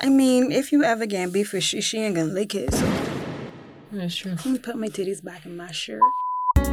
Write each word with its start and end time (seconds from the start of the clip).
I 0.00 0.08
mean, 0.08 0.52
if 0.52 0.70
you 0.72 0.84
ever 0.84 1.06
get 1.06 1.32
beef 1.32 1.52
with 1.52 1.64
she, 1.64 1.80
she 1.80 1.98
ain't 1.98 2.14
gonna 2.14 2.32
lick 2.32 2.54
it. 2.54 2.72
So 2.72 2.86
That's 3.92 4.14
true. 4.14 4.32
let 4.32 4.46
me 4.46 4.58
put 4.58 4.76
my 4.76 4.88
titties 4.88 5.22
back 5.22 5.44
in 5.44 5.56
my 5.56 5.70
shirt. 5.72 6.00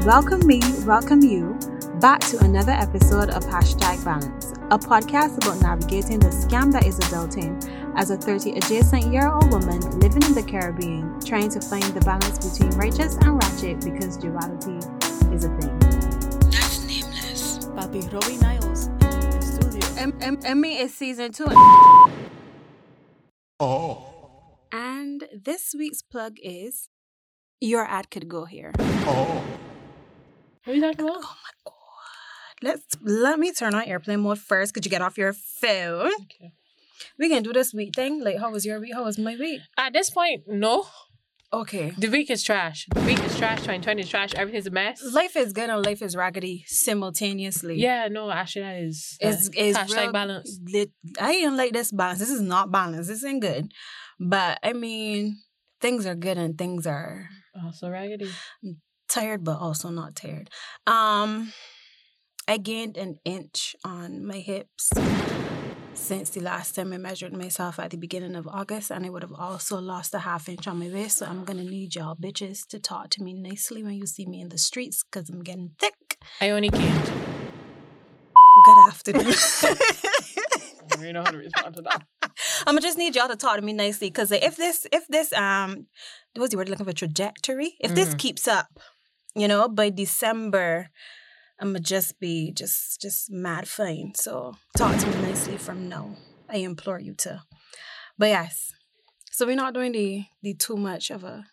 Welcome 0.05 0.45
me, 0.45 0.61
welcome 0.85 1.21
you 1.23 1.57
back 1.99 2.19
to 2.21 2.37
another 2.43 2.71
episode 2.73 3.29
of 3.31 3.43
Hashtag 3.45 4.03
Balance, 4.05 4.51
a 4.69 4.77
podcast 4.77 5.37
about 5.37 5.59
navigating 5.61 6.19
the 6.19 6.27
scam 6.27 6.71
that 6.73 6.85
is 6.85 6.99
adulting 6.99 7.55
as 7.97 8.11
a 8.11 8.17
30 8.17 8.57
adjacent 8.57 9.11
year 9.11 9.27
old 9.31 9.49
woman 9.51 9.79
living 9.99 10.21
in 10.23 10.33
the 10.35 10.43
Caribbean, 10.43 11.19
trying 11.21 11.49
to 11.49 11.59
find 11.61 11.83
the 11.83 12.01
balance 12.01 12.37
between 12.53 12.71
righteous 12.77 13.15
and 13.17 13.33
ratchet 13.41 13.81
because 13.83 14.17
duality 14.17 14.77
is 15.33 15.45
a 15.45 15.49
thing. 15.57 15.79
That's 16.51 16.85
nameless. 16.85 17.65
Papi 17.69 18.11
Robbie 18.13 18.37
Niles 18.37 18.87
in 18.87 18.99
the 18.99 19.41
studio. 19.41 20.01
M- 20.03 20.17
M- 20.21 20.39
Emmy 20.45 20.77
is 20.77 20.93
season 20.93 21.31
two. 21.31 21.45
Oh. 23.59 24.57
And 24.71 25.23
this 25.33 25.73
week's 25.77 26.01
plug 26.01 26.35
is 26.43 26.89
your 27.61 27.85
ad 27.85 28.11
could 28.11 28.27
go 28.27 28.45
here. 28.45 28.73
Oh. 28.79 29.43
What 30.63 30.73
are 30.73 30.75
you 30.75 30.81
talking 30.81 31.05
about? 31.05 31.17
Oh 31.17 31.35
my 31.43 31.53
god. 31.63 31.73
Let's 32.61 32.97
let 33.01 33.39
me 33.39 33.53
turn 33.53 33.73
on 33.75 33.83
airplane 33.83 34.21
mode 34.21 34.39
first. 34.39 34.73
Could 34.73 34.85
you 34.85 34.91
get 34.91 35.01
off 35.01 35.17
your 35.17 35.33
phone? 35.33 36.11
Okay. 36.23 36.51
We 37.17 37.29
can 37.29 37.43
do 37.43 37.53
this 37.53 37.73
week 37.73 37.95
thing. 37.95 38.23
Like, 38.23 38.39
how 38.39 38.51
was 38.51 38.65
your 38.65 38.79
week? 38.79 38.93
How 38.93 39.05
was 39.05 39.17
my 39.17 39.35
week? 39.37 39.61
At 39.77 39.93
this 39.93 40.09
point, 40.09 40.43
no. 40.47 40.85
Okay. 41.61 41.93
The 41.97 42.09
week 42.09 42.29
is 42.29 42.43
trash. 42.43 42.85
The 42.93 43.01
week 43.01 43.23
is 43.23 43.37
trash. 43.37 43.59
2020 43.59 44.01
is 44.01 44.09
trash. 44.09 44.33
Everything's 44.35 44.67
a 44.67 44.71
mess. 44.71 45.01
Life 45.13 45.35
is 45.37 45.53
good 45.53 45.69
and 45.69 45.85
life 45.85 46.01
is 46.01 46.15
raggedy 46.15 46.65
simultaneously. 46.67 47.75
yeah, 47.79 48.07
no, 48.09 48.29
actually, 48.29 48.63
that 48.63 48.75
is. 48.83 49.17
uh, 49.23 49.29
It's, 49.29 49.49
it's 49.55 49.77
hashtag 49.77 50.03
real, 50.03 50.11
balance. 50.11 50.59
Lit, 50.73 50.91
I 51.19 51.31
ain't 51.31 51.55
like 51.55 51.71
this 51.73 51.91
balance. 51.91 52.19
This 52.19 52.29
is 52.29 52.41
not 52.41 52.71
balance. 52.71 53.07
This 53.07 53.23
ain't 53.23 53.41
good. 53.41 53.71
But 54.19 54.59
I 54.63 54.73
mean, 54.73 55.37
things 55.79 56.05
are 56.05 56.15
good 56.15 56.37
and 56.37 56.57
things 56.57 56.85
are 56.85 57.29
Also 57.63 57.89
raggedy. 57.89 58.29
I'm 58.63 58.81
tired, 59.07 59.43
but 59.43 59.57
also 59.59 59.89
not 59.89 60.15
tired. 60.15 60.49
Um, 60.87 61.53
I 62.47 62.57
gained 62.57 62.97
an 62.97 63.15
inch 63.23 63.75
on 63.83 64.25
my 64.25 64.39
hips 64.39 64.89
since 65.95 66.29
the 66.31 66.41
last 66.41 66.75
time 66.75 66.93
I 66.93 66.97
measured 66.97 67.33
myself 67.33 67.79
at 67.79 67.89
the 67.91 67.97
beginning 67.97 68.35
of 68.35 68.47
August, 68.47 68.91
and 68.91 69.05
I 69.05 69.09
would 69.09 69.23
have 69.23 69.33
also 69.33 69.79
lost 69.79 70.13
a 70.13 70.19
half 70.19 70.47
inch 70.49 70.67
on 70.67 70.79
my 70.79 70.89
waist. 70.89 71.17
So 71.19 71.25
I'm 71.25 71.43
gonna 71.45 71.63
need 71.63 71.95
y'all 71.95 72.15
bitches 72.15 72.67
to 72.67 72.79
talk 72.79 73.09
to 73.11 73.23
me 73.23 73.33
nicely 73.33 73.83
when 73.83 73.93
you 73.95 74.05
see 74.05 74.25
me 74.25 74.41
in 74.41 74.49
the 74.49 74.57
streets, 74.57 75.03
cause 75.03 75.29
I'm 75.29 75.41
getting 75.41 75.71
thick. 75.79 76.17
I 76.41 76.49
only 76.51 76.69
gained. 76.69 77.11
Good 78.65 78.77
afternoon. 78.87 79.33
I 79.63 81.03
don't 81.03 81.13
know 81.13 81.23
how 81.23 81.31
to 81.31 81.37
respond 81.37 81.75
to 81.75 81.81
that. 81.83 82.01
I'm 82.67 82.75
gonna 82.75 82.81
just 82.81 82.97
need 82.97 83.15
y'all 83.15 83.27
to 83.27 83.35
talk 83.35 83.55
to 83.55 83.61
me 83.61 83.73
nicely, 83.73 84.09
cause 84.11 84.31
if 84.31 84.55
this, 84.57 84.85
if 84.91 85.07
this, 85.07 85.31
um, 85.33 85.87
what's 86.35 86.51
the 86.51 86.57
word 86.57 86.69
looking 86.69 86.85
for? 86.85 86.93
Trajectory. 86.93 87.75
If 87.79 87.95
this 87.95 88.13
Mhm. 88.13 88.17
keeps 88.17 88.47
up, 88.47 88.67
you 89.35 89.47
know, 89.47 89.67
by 89.69 89.89
December, 89.89 90.89
I'm 91.59 91.69
gonna 91.69 91.79
just 91.79 92.19
be 92.19 92.51
just, 92.51 93.01
just 93.01 93.31
mad 93.31 93.67
fine. 93.67 94.13
So 94.15 94.55
talk 94.77 94.97
to 94.97 95.07
me 95.07 95.21
nicely 95.21 95.57
from 95.57 95.89
now. 95.89 96.15
I 96.49 96.57
implore 96.57 96.99
you 96.99 97.13
to. 97.15 97.41
But 98.17 98.27
yes, 98.27 98.71
so 99.31 99.45
we're 99.45 99.55
not 99.55 99.73
doing 99.73 99.91
the 99.91 100.25
the 100.41 100.53
too 100.53 100.77
much 100.77 101.11
of 101.11 101.23
a. 101.23 101.45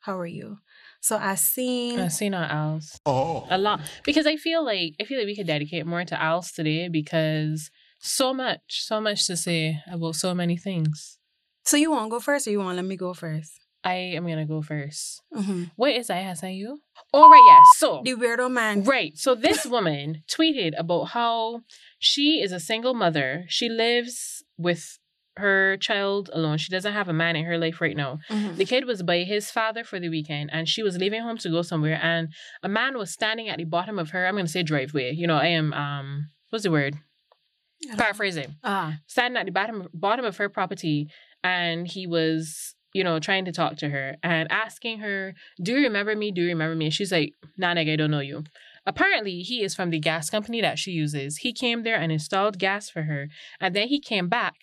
How 0.00 0.18
are 0.18 0.26
you? 0.26 0.58
So 1.00 1.18
I 1.18 1.34
seen. 1.34 1.98
I've 2.00 2.12
seen 2.12 2.32
our 2.32 2.50
owls. 2.50 2.98
Oh. 3.04 3.46
A 3.50 3.58
lot. 3.58 3.80
Because 4.04 4.26
I 4.26 4.36
feel 4.36 4.64
like 4.64 4.94
I 5.00 5.04
feel 5.04 5.18
like 5.18 5.26
we 5.26 5.36
could 5.36 5.46
dedicate 5.46 5.86
more 5.86 6.04
to 6.04 6.22
owls 6.22 6.52
today 6.52 6.88
because 6.88 7.70
so 8.00 8.32
much, 8.32 8.60
so 8.68 9.00
much 9.00 9.26
to 9.26 9.36
say 9.36 9.82
about 9.90 10.14
so 10.14 10.34
many 10.34 10.56
things. 10.56 11.18
So 11.64 11.76
you 11.76 11.90
want 11.90 12.06
to 12.06 12.10
go 12.10 12.20
first, 12.20 12.46
or 12.46 12.50
you 12.50 12.60
want 12.60 12.70
to 12.76 12.82
let 12.82 12.88
me 12.88 12.96
go 12.96 13.12
first? 13.12 13.52
I 13.88 13.94
am 14.16 14.26
gonna 14.26 14.46
go 14.46 14.60
first. 14.62 15.22
Mm-hmm. 15.34 15.64
What 15.76 15.92
is 15.92 16.10
I 16.10 16.16
has 16.28 16.42
you? 16.42 16.80
All 17.14 17.30
right, 17.30 17.46
yes. 17.52 17.66
So 17.76 18.02
The 18.04 18.14
weirdo 18.14 18.50
man. 18.50 18.84
Right. 18.84 19.16
So 19.16 19.34
this 19.34 19.64
woman 19.76 20.22
tweeted 20.34 20.72
about 20.78 21.04
how 21.16 21.62
she 21.98 22.40
is 22.44 22.52
a 22.52 22.60
single 22.60 22.94
mother. 22.94 23.44
She 23.48 23.68
lives 23.68 24.44
with 24.58 24.98
her 25.36 25.76
child 25.78 26.28
alone. 26.32 26.58
She 26.58 26.70
doesn't 26.70 26.92
have 26.92 27.08
a 27.08 27.12
man 27.12 27.34
in 27.36 27.44
her 27.44 27.56
life 27.58 27.80
right 27.80 27.96
now. 27.96 28.18
Mhm. 28.28 28.56
The 28.56 28.64
kid 28.72 28.84
was 28.84 29.02
by 29.02 29.18
his 29.34 29.50
father 29.50 29.84
for 29.84 29.98
the 30.00 30.08
weekend 30.08 30.50
and 30.52 30.68
she 30.68 30.82
was 30.82 30.98
leaving 30.98 31.22
home 31.22 31.38
to 31.38 31.48
go 31.48 31.62
somewhere 31.62 31.98
and 32.02 32.28
a 32.62 32.68
man 32.68 32.98
was 32.98 33.10
standing 33.12 33.48
at 33.48 33.58
the 33.58 33.64
bottom 33.64 33.98
of 33.98 34.10
her, 34.10 34.26
I'm 34.26 34.34
gonna 34.36 34.48
say 34.48 34.62
driveway. 34.64 35.12
You 35.20 35.26
know, 35.28 35.36
I 35.38 35.46
am 35.60 35.72
um 35.72 36.08
what's 36.50 36.64
the 36.64 36.70
word? 36.70 36.94
Paraphrasing. 37.96 38.56
Ah. 38.64 38.98
Standing 39.06 39.38
at 39.40 39.46
the 39.46 39.52
bottom 39.52 39.88
bottom 39.94 40.24
of 40.24 40.36
her 40.36 40.48
property 40.48 41.08
and 41.44 41.86
he 41.86 42.06
was 42.06 42.74
you 42.92 43.04
know, 43.04 43.18
trying 43.18 43.44
to 43.44 43.52
talk 43.52 43.76
to 43.76 43.88
her 43.88 44.16
and 44.22 44.50
asking 44.50 45.00
her, 45.00 45.34
Do 45.62 45.72
you 45.72 45.84
remember 45.84 46.14
me? 46.16 46.30
Do 46.30 46.42
you 46.42 46.48
remember 46.48 46.74
me? 46.74 46.86
And 46.86 46.94
she's 46.94 47.12
like, 47.12 47.34
Nah, 47.56 47.74
nigga, 47.74 47.92
I 47.92 47.96
don't 47.96 48.10
know 48.10 48.20
you. 48.20 48.44
Apparently, 48.86 49.40
he 49.40 49.62
is 49.62 49.74
from 49.74 49.90
the 49.90 50.00
gas 50.00 50.30
company 50.30 50.62
that 50.62 50.78
she 50.78 50.92
uses. 50.92 51.38
He 51.38 51.52
came 51.52 51.82
there 51.82 52.00
and 52.00 52.10
installed 52.10 52.58
gas 52.58 52.88
for 52.88 53.02
her. 53.02 53.28
And 53.60 53.76
then 53.76 53.88
he 53.88 54.00
came 54.00 54.28
back 54.28 54.54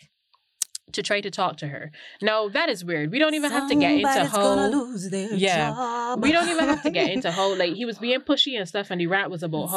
to 0.92 1.02
try 1.04 1.20
to 1.20 1.32
talk 1.32 1.58
to 1.58 1.68
her. 1.68 1.92
Now, 2.22 2.48
that 2.50 2.70
is 2.70 2.86
weird. 2.86 3.12
We 3.12 3.20
don't 3.20 3.34
even 3.34 3.52
have 3.52 3.68
to 3.70 3.76
get 3.76 3.94
into 3.96 4.08
Somebody's 4.14 4.32
gonna 4.32 4.62
how. 4.62 4.68
lose 4.70 5.10
their 5.10 5.34
Yeah. 5.34 5.72
job. 5.72 6.22
We 6.24 6.32
don't 6.32 6.48
even 6.48 6.66
have 6.66 6.82
to 6.84 6.90
get 6.92 7.10
into 7.12 7.32
how, 7.38 7.56
like, 7.56 7.74
he 7.74 7.86
was 7.86 7.98
being 7.98 8.22
pushy 8.22 8.58
and 8.58 8.68
stuff. 8.68 8.92
And 8.92 9.02
the 9.02 9.08
rant 9.08 9.32
was 9.32 9.44
about 9.44 9.70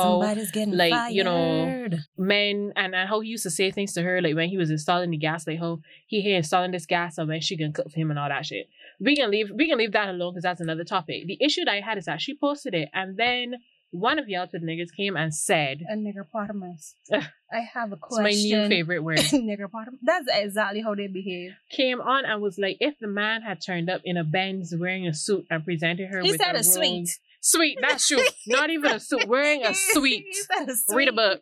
getting 0.53 0.77
like, 0.77 0.93
you 1.15 1.25
know, 1.25 1.65
men 2.19 2.73
and, 2.77 2.95
and 2.95 3.09
how 3.09 3.21
he 3.21 3.31
used 3.31 3.43
to 3.45 3.51
say 3.51 3.71
things 3.71 3.93
to 3.95 4.03
her, 4.03 4.21
like 4.21 4.35
when 4.37 4.49
he 4.49 4.57
was 4.59 4.71
installing 4.71 5.11
the 5.11 5.17
gas, 5.17 5.47
like 5.47 5.59
how 5.59 5.81
he 6.07 6.21
here 6.21 6.37
installing 6.37 6.71
this 6.73 6.87
gas 6.87 7.19
and 7.19 7.29
when 7.29 7.41
she 7.41 7.57
can 7.57 7.73
cook 7.73 7.91
for 7.91 7.97
him 7.99 8.11
and 8.11 8.19
all 8.19 8.29
that 8.29 8.47
shit. 8.47 8.69
We 9.01 9.17
can 9.17 9.31
leave 9.31 9.51
we 9.55 9.69
can 9.69 9.79
leave 9.79 9.93
that 9.93 10.09
alone 10.09 10.35
because 10.35 10.43
that's 10.43 10.61
another 10.61 10.85
topic. 10.85 11.27
The 11.27 11.39
issue 11.41 11.65
that 11.65 11.73
I 11.73 11.81
had 11.81 11.99
is 11.99 12.05
that 12.05 12.21
she 12.21 12.37
posted 12.37 12.75
it 12.75 12.89
and 12.93 13.17
then 13.17 13.55
one 13.91 14.19
of 14.19 14.29
y'all 14.29 14.47
to 14.47 14.59
niggas 14.59 14.95
came 14.95 15.17
and 15.17 15.35
said 15.35 15.83
a 15.89 15.95
niggerpotamus. 15.95 16.95
I 17.13 17.61
have 17.73 17.93
a 17.93 17.97
it's 17.97 18.19
my 18.19 18.31
new 18.31 18.69
favorite 18.69 19.03
word. 19.03 19.19
niggerpotamus. 19.19 19.99
That's 20.03 20.27
exactly 20.31 20.83
how 20.83 20.95
they 20.95 21.07
behave. 21.07 21.53
came 21.71 22.01
on 22.01 22.25
and 22.25 22.43
was 22.43 22.59
like, 22.59 22.77
if 22.81 22.99
the 22.99 23.09
man 23.09 23.43
had 23.43 23.61
turned 23.65 23.89
up 23.89 24.03
in 24.05 24.17
a 24.17 24.25
Benz 24.25 24.75
wearing 24.79 25.07
a 25.07 25.15
suit 25.15 25.47
and 25.51 25.65
presented 25.65 26.09
her 26.11 26.21
He 26.21 26.33
with 26.33 26.41
said 26.41 26.55
a 26.55 26.61
a 26.61 26.65
suite. 26.65 27.09
Sweet, 27.41 27.79
that's 27.81 28.09
true. 28.09 28.19
Not 28.49 28.69
even 28.71 28.91
a 28.91 28.99
suit, 28.99 29.29
wearing 29.29 29.65
a 29.65 29.73
suite. 29.73 30.27
Said 30.33 30.69
a 30.69 30.75
suite. 30.75 30.97
Read 30.97 31.09
a 31.09 31.13
book. 31.13 31.41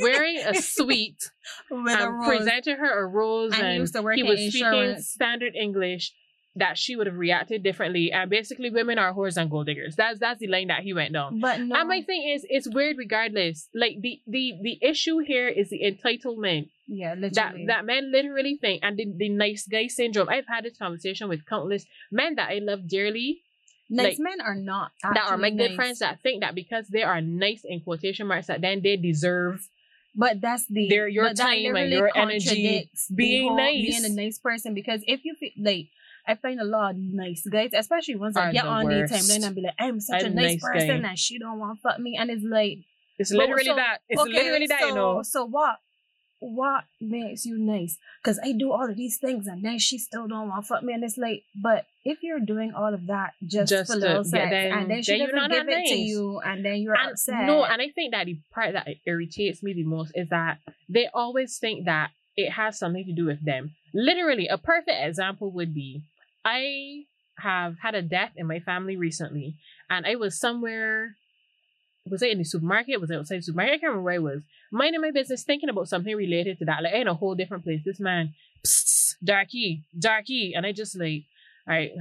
Wearing 0.00 0.38
a 0.38 0.54
suite 0.54 1.18
with 1.70 1.92
a 1.92 2.04
and 2.04 2.20
rose. 2.20 2.36
presented 2.36 2.78
her 2.78 3.02
a 3.02 3.06
rose 3.06 3.52
And 3.52 3.62
and, 3.62 3.72
he 3.72 3.78
used 3.78 3.94
to 3.94 4.02
work 4.02 4.14
he 4.14 4.20
in 4.20 4.28
was 4.28 4.38
speaking 4.38 5.00
standard 5.00 5.56
English 5.56 6.12
that 6.56 6.78
she 6.78 6.94
would 6.94 7.06
have 7.06 7.16
reacted 7.16 7.62
differently. 7.62 8.12
And 8.12 8.30
basically, 8.30 8.70
women 8.70 8.98
are 8.98 9.12
whores 9.12 9.36
and 9.36 9.50
gold 9.50 9.66
diggers. 9.66 9.96
That's 9.96 10.20
that's 10.20 10.40
the 10.40 10.46
lane 10.46 10.68
that 10.68 10.82
he 10.82 10.94
went 10.94 11.12
down. 11.12 11.40
But 11.40 11.60
no. 11.60 11.76
And 11.76 11.88
my 11.88 12.02
thing 12.02 12.28
is, 12.34 12.46
it's 12.48 12.68
weird 12.68 12.96
regardless. 12.96 13.68
Like 13.74 13.96
the 14.00 14.20
the 14.26 14.54
the 14.62 14.78
issue 14.80 15.18
here 15.18 15.48
is 15.48 15.70
the 15.70 15.80
entitlement 15.82 16.68
yeah, 16.86 17.14
that 17.14 17.32
literally. 17.32 17.66
that 17.66 17.84
men 17.84 18.12
literally 18.12 18.58
think, 18.60 18.84
and 18.84 18.96
the, 18.96 19.06
the 19.16 19.28
nice 19.30 19.66
guy 19.66 19.88
syndrome. 19.88 20.28
I've 20.28 20.46
had 20.46 20.64
this 20.64 20.76
conversation 20.76 21.28
with 21.28 21.46
countless 21.46 21.86
men 22.12 22.36
that 22.36 22.50
I 22.50 22.58
love 22.58 22.86
dearly, 22.86 23.42
nice 23.90 24.18
like, 24.18 24.18
men 24.18 24.40
are 24.40 24.54
not. 24.54 24.92
that 25.02 25.16
are 25.26 25.38
my 25.38 25.48
actually 25.48 25.68
good 25.68 25.76
friends, 25.76 25.98
that 26.00 26.20
think 26.22 26.42
that 26.42 26.54
because 26.54 26.86
they 26.88 27.02
are 27.02 27.20
nice 27.20 27.62
in 27.64 27.80
quotation 27.80 28.26
marks, 28.26 28.46
that 28.46 28.60
then 28.60 28.80
they 28.82 28.96
deserve 28.96 29.66
But 30.14 30.40
that's 30.40 30.66
the 30.68 30.88
They're 30.88 31.08
your 31.08 31.34
time 31.34 31.74
and 31.74 31.90
your 31.90 32.10
energy 32.16 32.90
being 33.14 33.48
whole 33.48 33.56
nice. 33.56 33.82
being 33.82 34.04
a 34.04 34.08
nice 34.10 34.38
person. 34.38 34.74
Because 34.74 35.02
if 35.06 35.24
you 35.24 35.34
feel 35.34 35.50
like 35.58 35.88
I 36.26 36.34
find 36.36 36.60
a 36.60 36.64
lot 36.64 36.92
of 36.92 36.96
nice 36.98 37.46
guys, 37.50 37.70
especially 37.74 38.16
ones 38.16 38.34
that 38.34 38.52
get 38.52 38.64
the 38.64 38.68
on 38.70 38.86
the 38.88 38.96
worst. 39.00 39.12
timeline 39.12 39.44
and 39.46 39.54
be 39.54 39.60
like, 39.62 39.74
I'm 39.78 40.00
such 40.00 40.22
I'm 40.24 40.32
a 40.32 40.34
nice, 40.34 40.44
nice 40.52 40.60
person 40.62 41.02
guy. 41.02 41.08
and 41.10 41.18
she 41.18 41.38
don't 41.38 41.58
want 41.58 41.80
fuck 41.80 41.98
me. 41.98 42.16
And 42.18 42.30
it's 42.30 42.44
like 42.44 42.78
It's 43.18 43.30
literally 43.32 43.64
so- 43.64 43.76
that. 43.76 43.98
It's 44.08 44.20
okay, 44.22 44.32
literally 44.32 44.66
that, 44.68 44.80
so, 44.80 44.86
you 44.88 44.94
know. 44.94 45.22
So 45.22 45.44
what 45.44 45.76
what 46.40 46.84
makes 47.00 47.46
you 47.46 47.56
nice? 47.56 47.96
Because 48.22 48.38
I 48.44 48.52
do 48.52 48.70
all 48.72 48.88
of 48.90 48.96
these 48.96 49.16
things 49.18 49.46
and 49.46 49.64
then 49.64 49.78
she 49.78 49.96
still 49.98 50.28
don't 50.28 50.48
want 50.50 50.64
to 50.64 50.68
fuck 50.68 50.82
me. 50.82 50.92
And 50.92 51.02
it's 51.02 51.16
like, 51.16 51.42
but 51.62 51.86
if 52.04 52.22
you're 52.22 52.40
doing 52.40 52.74
all 52.74 52.92
of 52.92 53.06
that 53.06 53.32
just, 53.46 53.70
Just 53.70 53.90
for 53.90 53.98
little 53.98 54.24
sex 54.24 54.50
then- 54.50 54.72
and 54.72 54.90
then 54.90 55.02
she 55.02 55.18
then 55.18 55.30
doesn't 55.30 55.50
give 55.50 55.68
it 55.68 55.86
to 55.88 55.94
you 55.94 56.40
and 56.44 56.62
then 56.64 56.76
you're 56.82 56.94
And 56.96 57.12
upset. 57.12 57.46
no, 57.46 57.64
and 57.64 57.80
I 57.80 57.88
think 57.90 58.12
that 58.12 58.26
the 58.26 58.38
part 58.52 58.74
that 58.74 58.88
irritates 59.06 59.62
me 59.62 59.72
the 59.72 59.84
most 59.84 60.12
is 60.14 60.28
that 60.28 60.58
they 60.88 61.08
always 61.14 61.56
think 61.58 61.86
that 61.86 62.10
it 62.36 62.50
has 62.50 62.78
something 62.78 63.06
to 63.06 63.12
do 63.12 63.24
with 63.26 63.42
them. 63.44 63.74
Literally, 63.94 64.48
a 64.48 64.58
perfect 64.58 64.98
example 65.02 65.50
would 65.52 65.72
be 65.72 66.02
I 66.44 67.04
have 67.38 67.76
had 67.82 67.94
a 67.94 68.02
death 68.02 68.32
in 68.36 68.46
my 68.46 68.60
family 68.60 68.96
recently, 68.96 69.56
and 69.90 70.06
I 70.06 70.16
was 70.16 70.38
somewhere. 70.38 71.16
Was 72.06 72.20
it 72.22 72.30
in 72.32 72.38
the 72.38 72.44
supermarket? 72.44 73.00
Was 73.00 73.10
it 73.10 73.16
outside 73.16 73.38
the 73.38 73.42
supermarket? 73.42 73.74
I 73.74 73.78
can't 73.78 73.90
remember 73.90 74.02
where 74.02 74.14
I 74.14 74.18
was. 74.18 74.42
Minding 74.70 75.00
my 75.00 75.10
business, 75.10 75.42
thinking 75.42 75.70
about 75.70 75.88
something 75.88 76.14
related 76.14 76.58
to 76.58 76.66
that. 76.66 76.82
Like 76.82 76.94
in 76.94 77.08
a 77.08 77.14
whole 77.14 77.34
different 77.34 77.64
place. 77.64 77.80
This 77.84 77.98
man, 77.98 78.34
psst, 78.66 79.14
darky, 79.24 79.84
darky, 79.98 80.52
and 80.54 80.66
I 80.66 80.72
just 80.72 80.98
like, 80.98 81.24
all 81.66 81.74
right, 81.74 81.92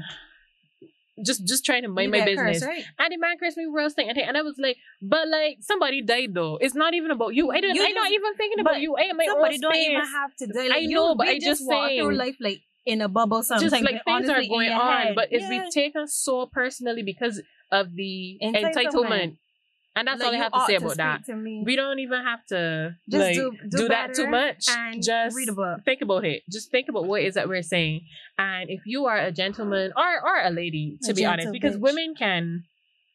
just 1.24 1.46
just 1.48 1.64
trying 1.64 1.84
to 1.84 1.88
mind 1.88 2.12
my 2.12 2.26
business. 2.26 2.60
cursed, 2.60 2.66
right? 2.66 2.84
And 3.00 3.12
the 3.12 3.18
man 3.18 3.38
cursed 3.38 3.56
me 3.56 3.66
roast 3.66 3.96
thing, 3.96 4.10
and 4.10 4.18
and 4.18 4.36
I 4.36 4.42
was 4.42 4.56
like, 4.58 4.78
but 5.02 5.28
like 5.28 5.60
somebody 5.62 6.02
died 6.02 6.34
though. 6.34 6.58
It's 6.60 6.76
not 6.76 6.94
even 6.94 7.12
about 7.12 7.34
you. 7.34 7.52
I 7.52 7.62
don't. 7.62 7.76
You 7.76 7.86
I'm 7.86 7.94
not 7.94 8.12
even 8.12 8.34
thinking 8.36 8.60
about 8.60 8.82
you. 8.82 8.96
I 8.96 9.04
am 9.04 9.18
my 9.18 9.26
Somebody 9.26 9.56
own 9.56 9.62
don't 9.62 9.74
space. 9.74 9.90
even 9.90 10.06
have 10.06 10.36
to 10.38 10.48
die. 10.48 10.68
Like, 10.68 10.78
I 10.80 10.86
know, 10.86 11.16
but 11.16 11.28
I 11.28 11.40
just 11.40 11.66
walk 11.66 11.92
through 11.92 12.16
life 12.16 12.36
like 12.40 12.62
in 12.86 13.02
a 13.02 13.08
bubble 13.08 13.44
sometimes. 13.44 13.72
just 13.72 13.84
like 13.84 14.04
things 14.06 14.30
are 14.30 14.44
going 14.44 14.72
on, 14.72 15.16
but 15.16 15.28
it's 15.32 15.44
yeah. 15.44 15.50
been 15.50 15.70
taken 15.70 16.08
so 16.08 16.46
personally 16.46 17.04
because 17.04 17.42
of 17.72 17.96
the 17.96 18.38
Entitlement. 18.44 18.74
entitlement. 18.76 19.38
And 19.96 20.08
that's 20.08 20.20
Like, 20.22 20.28
all 20.30 20.34
I 20.34 20.38
you 20.38 20.42
have 20.44 20.52
to 20.54 20.66
say 20.66 20.76
about 20.76 20.90
speak 20.92 20.98
that. 20.98 21.26
to. 21.28 21.64
We 21.66 21.76
don't 21.76 22.00
even 22.00 22.24
have 22.24 22.44
to 22.48 22.96
Just 23.10 23.22
like, 23.26 23.36
do- 23.36 23.52
do, 23.70 23.78
do 23.78 23.88
that 23.90 24.16
too 24.16 24.26
much. 24.28 24.66
and 24.68 25.04
Just 25.04 25.36
read 25.36 25.50
a 25.50 25.54
book. 25.54 25.86
think 25.86 26.02
about 26.02 26.26
it. 26.26 26.42
Just 26.52 26.72
think 26.72 26.90
about 26.90 27.06
what 27.06 27.22
it 27.22 27.26
is 27.28 27.36
that 27.36 27.48
we're 27.48 27.62
saying. 27.62 28.02
And 28.40 28.72
if 28.72 28.82
you 28.88 29.06
are 29.06 29.18
a 29.20 29.32
gentleman 29.32 29.94
or 29.96 30.28
or 30.28 30.42
a 30.44 30.50
lady, 30.50 30.98
to 31.04 31.12
A 31.12 31.14
be 31.14 31.26
honest, 31.26 31.46
gentle 31.46 31.54
because 31.54 31.78
women 31.78 32.16
can 32.18 32.64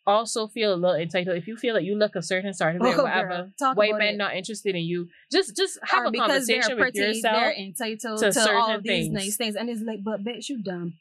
also 0.08 0.46
feel 0.48 0.72
a 0.74 0.76
little 0.82 0.96
entitled. 0.96 1.36
If 1.36 1.46
you 1.46 1.56
feel 1.56 1.74
that 1.74 1.84
you 1.84 1.94
look 1.94 2.16
a 2.16 2.22
certain 2.22 2.52
sort 2.54 2.76
of 2.76 2.82
way 2.82 2.94
Oh, 2.96 3.02
whatever, 3.04 3.50
girl, 3.58 3.74
white 3.74 3.96
men 3.96 4.14
it. 4.14 4.16
not 4.16 4.34
interested 4.34 4.74
in 4.74 4.82
you, 4.82 5.08
just 5.30 5.56
just 5.56 5.78
have 5.82 6.04
or 6.04 6.06
a 6.06 6.10
because 6.10 6.46
they're 6.46 6.60
conversation 6.62 6.76
with 6.78 6.94
pretty, 6.94 6.98
yourself. 6.98 7.36
they're 7.36 7.52
entitled 7.54 8.18
to 8.20 8.32
to, 8.32 8.40
all 8.40 8.66
certain 8.68 8.82
these 8.82 9.08
things. 9.08 9.12
nice 9.12 9.36
things, 9.36 9.56
and 9.56 9.68
it's 9.70 9.82
like, 9.82 10.02
but 10.02 10.24
bitch, 10.24 10.48
you 10.48 10.62
dumb, 10.62 10.94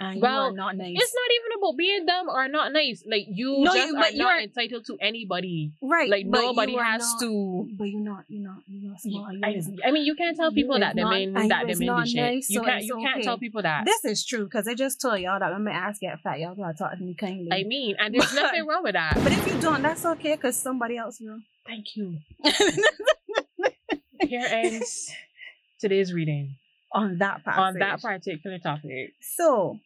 Uh, 0.00 0.04
and 0.04 0.20
Well, 0.22 0.50
you 0.50 0.56
not 0.56 0.76
nice. 0.76 0.96
It's 0.98 1.14
not 1.14 1.30
even 1.36 1.58
about 1.62 1.76
being 1.76 2.06
dumb 2.06 2.28
or 2.28 2.48
not 2.48 2.72
nice. 2.72 3.02
Like 3.08 3.26
you 3.28 3.58
No, 3.60 3.72
just 3.74 3.86
you- 3.88 3.96
are 3.96 4.10
not 4.12 4.42
entitled 4.42 4.84
to 4.86 4.96
anybody. 5.00 5.72
right. 5.80 6.08
Like 6.10 6.26
nobody 6.26 6.76
has 6.76 7.02
not- 7.12 7.20
to. 7.20 7.68
But 7.78 7.84
you're 7.84 8.00
not. 8.00 8.24
You're 8.28 8.42
not. 8.42 8.58
You're 8.66 8.90
not 8.90 9.00
smart. 9.00 9.34
I, 9.44 9.48
You 9.50 9.76
I 9.84 9.90
mean, 9.92 10.04
you 10.04 10.14
can't 10.14 10.36
tell 10.36 10.50
people 10.52 10.78
that 10.80 10.96
not- 10.96 11.10
they 11.10 11.26
mean 11.26 11.48
that 11.48 11.66
they 11.66 11.72
is 11.72 11.78
mean 11.80 12.04
shit. 12.06 12.16
nice, 12.16 12.50
you 12.50 12.58
so 12.60 12.64
can't 12.64 12.78
it's 12.78 12.88
you 12.88 12.96
can't 12.96 13.22
tell 13.22 13.38
people 13.38 13.62
that. 13.62 13.84
This 13.84 14.04
is 14.04 14.24
true 14.24 14.44
because 14.44 14.66
I 14.68 14.74
just 14.74 15.00
told 15.00 15.20
y'all 15.20 15.38
that 15.38 15.52
when 15.52 15.64
my 15.64 15.70
ass 15.72 15.98
get 16.00 16.20
fat, 16.20 16.40
y'all 16.40 16.54
gotta 16.54 16.76
talk 16.76 16.92
to 16.98 17.02
me 17.02 17.14
kindly. 17.14 17.48
I 17.52 17.62
mean, 17.64 17.96
and 17.98 18.12
there's 18.18 18.32
But- 18.32 18.42
nothing 18.42 18.66
wrong 18.66 18.82
with 18.82 18.94
that. 18.94 19.14
but 19.22 19.32
if 19.32 19.46
you 19.46 19.60
don't, 19.60 19.82
that's 19.82 20.04
okay 20.04 20.34
because 20.36 20.56
somebody 20.56 20.96
else 20.96 21.20
will. 21.20 21.40
Thank 21.66 21.96
you. 21.96 22.18
Here 24.20 24.46
ends 24.48 25.10
today's 25.78 26.12
reading 26.12 26.56
on 26.94 27.18
that 27.18 27.44
passage. 27.44 27.58
on 27.58 27.78
that 27.80 28.00
particular 28.00 28.58
topic. 28.58 29.12
So, 29.20 29.80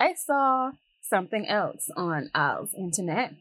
I 0.00 0.14
saw 0.14 0.72
something 1.02 1.46
else 1.46 1.88
on 1.96 2.30
Al's 2.34 2.74
internet. 2.74 3.34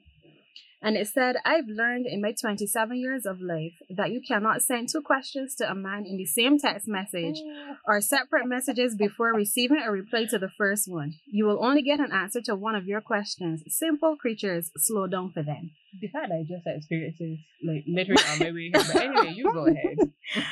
And 0.81 0.97
it 0.97 1.07
said, 1.07 1.37
I've 1.43 1.67
learned 1.67 2.05
in 2.05 2.21
my 2.21 2.31
27 2.39 2.95
years 2.97 3.25
of 3.25 3.41
life 3.41 3.73
that 3.89 4.11
you 4.11 4.21
cannot 4.21 4.61
send 4.61 4.89
two 4.89 5.01
questions 5.01 5.55
to 5.55 5.71
a 5.71 5.73
man 5.73 6.05
in 6.05 6.17
the 6.17 6.27
same 6.27 6.59
text 6.59 6.87
message 6.87 7.37
mm. 7.37 7.75
or 7.87 8.01
separate 8.01 8.45
messages 8.45 8.93
before 8.93 9.33
receiving 9.33 9.81
a 9.83 9.89
reply 9.89 10.25
to 10.29 10.37
the 10.37 10.49
first 10.49 10.87
one. 10.87 11.15
You 11.25 11.45
will 11.45 11.65
only 11.65 11.81
get 11.81 11.99
an 11.99 12.11
answer 12.11 12.39
to 12.41 12.55
one 12.55 12.75
of 12.75 12.85
your 12.85 13.01
questions. 13.01 13.63
Simple 13.67 14.15
creatures, 14.15 14.69
slow 14.77 15.07
down 15.07 15.31
for 15.31 15.41
them. 15.41 15.71
The 15.99 16.07
fact 16.09 16.31
I 16.31 16.43
just 16.43 16.67
experienced 16.67 17.19
like 17.63 17.85
literally 17.87 18.21
on 18.31 18.39
my 18.39 18.51
way 18.51 18.69
here. 18.71 18.83
But 18.93 18.95
anyway, 18.95 19.33
you 19.33 19.51
go 19.51 19.65
ahead. 19.65 19.97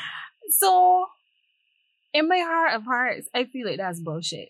So, 0.49 1.07
in 2.13 2.27
my 2.27 2.39
heart 2.39 2.73
of 2.75 2.83
hearts, 2.83 3.27
I 3.33 3.45
feel 3.45 3.67
like 3.67 3.77
that's 3.77 3.99
bullshit. 3.99 4.49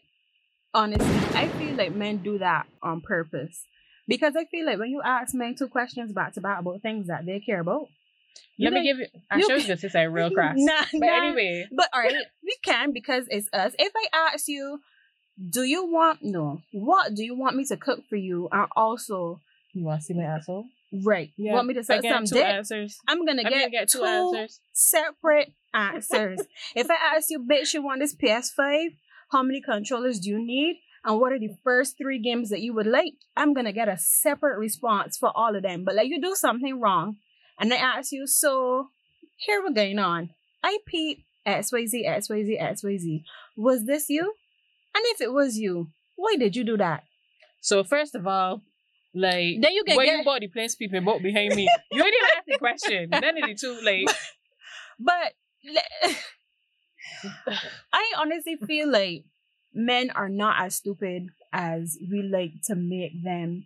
Honestly, 0.74 1.06
I 1.38 1.48
feel 1.50 1.76
like 1.76 1.94
men 1.94 2.18
do 2.18 2.40
that 2.40 2.66
on 2.82 3.02
purpose. 3.02 3.66
Because 4.08 4.36
I 4.36 4.46
feel 4.46 4.66
like 4.66 4.80
when 4.80 4.90
you 4.90 5.02
ask 5.04 5.34
men 5.34 5.56
two 5.56 5.68
questions 5.70 6.12
back 6.12 6.34
to 6.34 6.42
back 6.42 6.60
about 6.60 6.82
things 6.82 7.08
that 7.08 7.26
they 7.26 7.40
care 7.40 7.62
about, 7.62 7.88
you 8.58 8.66
Let 8.66 8.74
me 8.74 8.80
can- 8.80 8.84
give 8.86 8.98
you. 9.00 9.22
I 9.32 9.38
you 9.38 9.62
this 9.62 9.84
is 9.84 9.96
a 9.96 10.08
real 10.10 10.32
crass. 10.36 10.56
Nah, 10.58 10.82
But 10.92 11.00
nah. 11.06 11.28
anyway, 11.28 11.68
But 11.72 11.90
all 11.94 12.02
right, 12.02 12.14
we 12.44 12.56
can 12.64 12.92
because 12.92 13.26
it's 13.30 13.48
us. 13.54 13.74
If 13.80 13.94
I 13.96 14.32
ask 14.34 14.48
you, 14.48 14.82
do 15.50 15.64
you 15.64 15.86
want 15.92 16.20
no? 16.22 16.62
What 16.72 17.14
do 17.16 17.24
you 17.24 17.36
want 17.36 17.56
me 17.56 17.66
to 17.66 17.78
cook 17.78 18.02
for 18.10 18.16
you? 18.18 18.50
And 18.52 18.68
also, 18.76 19.40
you 19.74 19.84
want 19.86 20.02
to 20.02 20.06
see 20.06 20.14
my 20.14 20.24
asshole? 20.24 20.66
Right, 21.06 21.32
you 21.38 21.52
want 21.52 21.68
me 21.68 21.74
to 21.76 21.80
Again, 21.82 22.02
some 22.14 22.26
two 22.26 22.36
dick? 22.36 22.46
answers. 22.46 22.98
I'm 23.08 23.26
gonna 23.26 23.42
I'm 23.44 23.50
get, 23.52 23.60
gonna 23.60 23.70
get 23.70 23.90
two, 23.90 24.00
two 24.00 24.06
answers. 24.06 24.60
separate 24.74 25.54
answers. 25.74 26.40
if 26.76 26.90
I 26.90 27.16
ask 27.16 27.30
you, 27.30 27.40
bitch, 27.40 27.74
you 27.74 27.82
want 27.84 28.00
this 28.02 28.16
PS5? 28.16 28.96
How 29.32 29.42
many 29.44 29.62
controllers 29.62 30.20
do 30.20 30.30
you 30.30 30.40
need? 30.46 30.80
And 31.06 31.20
what 31.20 31.34
are 31.34 31.40
the 31.40 31.56
first 31.64 31.98
three 31.98 32.20
games 32.20 32.50
that 32.50 32.62
you 32.62 32.74
would 32.74 32.88
like? 32.88 33.14
I'm 33.36 33.54
gonna 33.54 33.74
get 33.74 33.90
a 33.90 33.98
separate 33.98 34.58
response 34.60 35.18
for 35.18 35.32
all 35.36 35.56
of 35.56 35.64
them. 35.64 35.84
But 35.84 35.96
like 35.96 36.08
you 36.08 36.22
do 36.22 36.36
something 36.36 36.80
wrong, 36.80 37.18
and 37.60 37.74
I 37.74 37.78
ask 37.78 38.12
you, 38.12 38.28
so 38.28 38.90
here 39.38 39.62
we're 39.64 39.74
going 39.74 40.00
on. 40.00 40.30
I 40.64 40.78
peep 40.86 41.26
XYZ, 41.46 42.08
XYZ, 42.08 42.62
XYZ. 42.62 43.24
Was 43.58 43.86
this 43.86 44.10
you? 44.10 44.34
And 44.96 45.04
if 45.08 45.20
it 45.22 45.34
was 45.34 45.58
you, 45.58 45.90
why 46.16 46.36
did 46.38 46.56
you 46.56 46.64
do 46.64 46.78
that? 46.78 47.04
So 47.60 47.84
first 47.84 48.16
of 48.16 48.28
all, 48.28 48.62
like 49.14 49.62
Then 49.62 49.74
you 49.74 49.84
can 49.84 49.96
when 49.96 50.06
get 50.08 50.18
you 50.18 50.24
bought 50.24 50.42
the 50.42 50.48
place 50.48 50.76
people 50.76 51.00
bought 51.02 51.22
behind 51.22 51.56
me, 51.56 51.68
you 51.92 52.04
didn't 52.04 52.16
even 52.16 52.30
ask 52.38 52.46
the 52.48 52.58
question. 52.58 53.10
None 53.10 53.24
of 53.24 53.50
the 53.50 53.56
two, 53.56 53.80
like 53.84 54.08
But 55.00 55.34
I 57.94 58.14
honestly 58.18 58.58
feel 58.68 58.90
like 58.92 59.26
men 59.74 60.10
are 60.12 60.30
not 60.30 60.62
as 60.64 60.76
stupid 60.76 61.30
as 61.52 61.98
we 62.10 62.22
like 62.24 62.62
to 62.66 62.76
make 62.76 63.24
them 63.24 63.66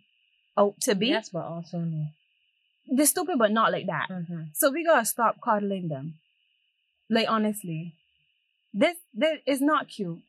out 0.56 0.80
to 0.82 0.94
be. 0.94 1.08
yes, 1.08 1.30
but 1.30 1.44
also 1.44 1.78
no. 1.78 2.06
They're 2.90 3.06
stupid, 3.06 3.38
but 3.38 3.52
not 3.52 3.72
like 3.72 3.86
that. 3.86 4.08
Mm-hmm. 4.10 4.42
So 4.54 4.70
we 4.70 4.84
gotta 4.84 5.04
stop 5.04 5.36
coddling 5.42 5.88
them. 5.88 6.14
Like 7.10 7.26
honestly, 7.28 7.94
this 8.72 8.96
this 9.14 9.38
is 9.46 9.60
not 9.60 9.88
cute, 9.88 10.20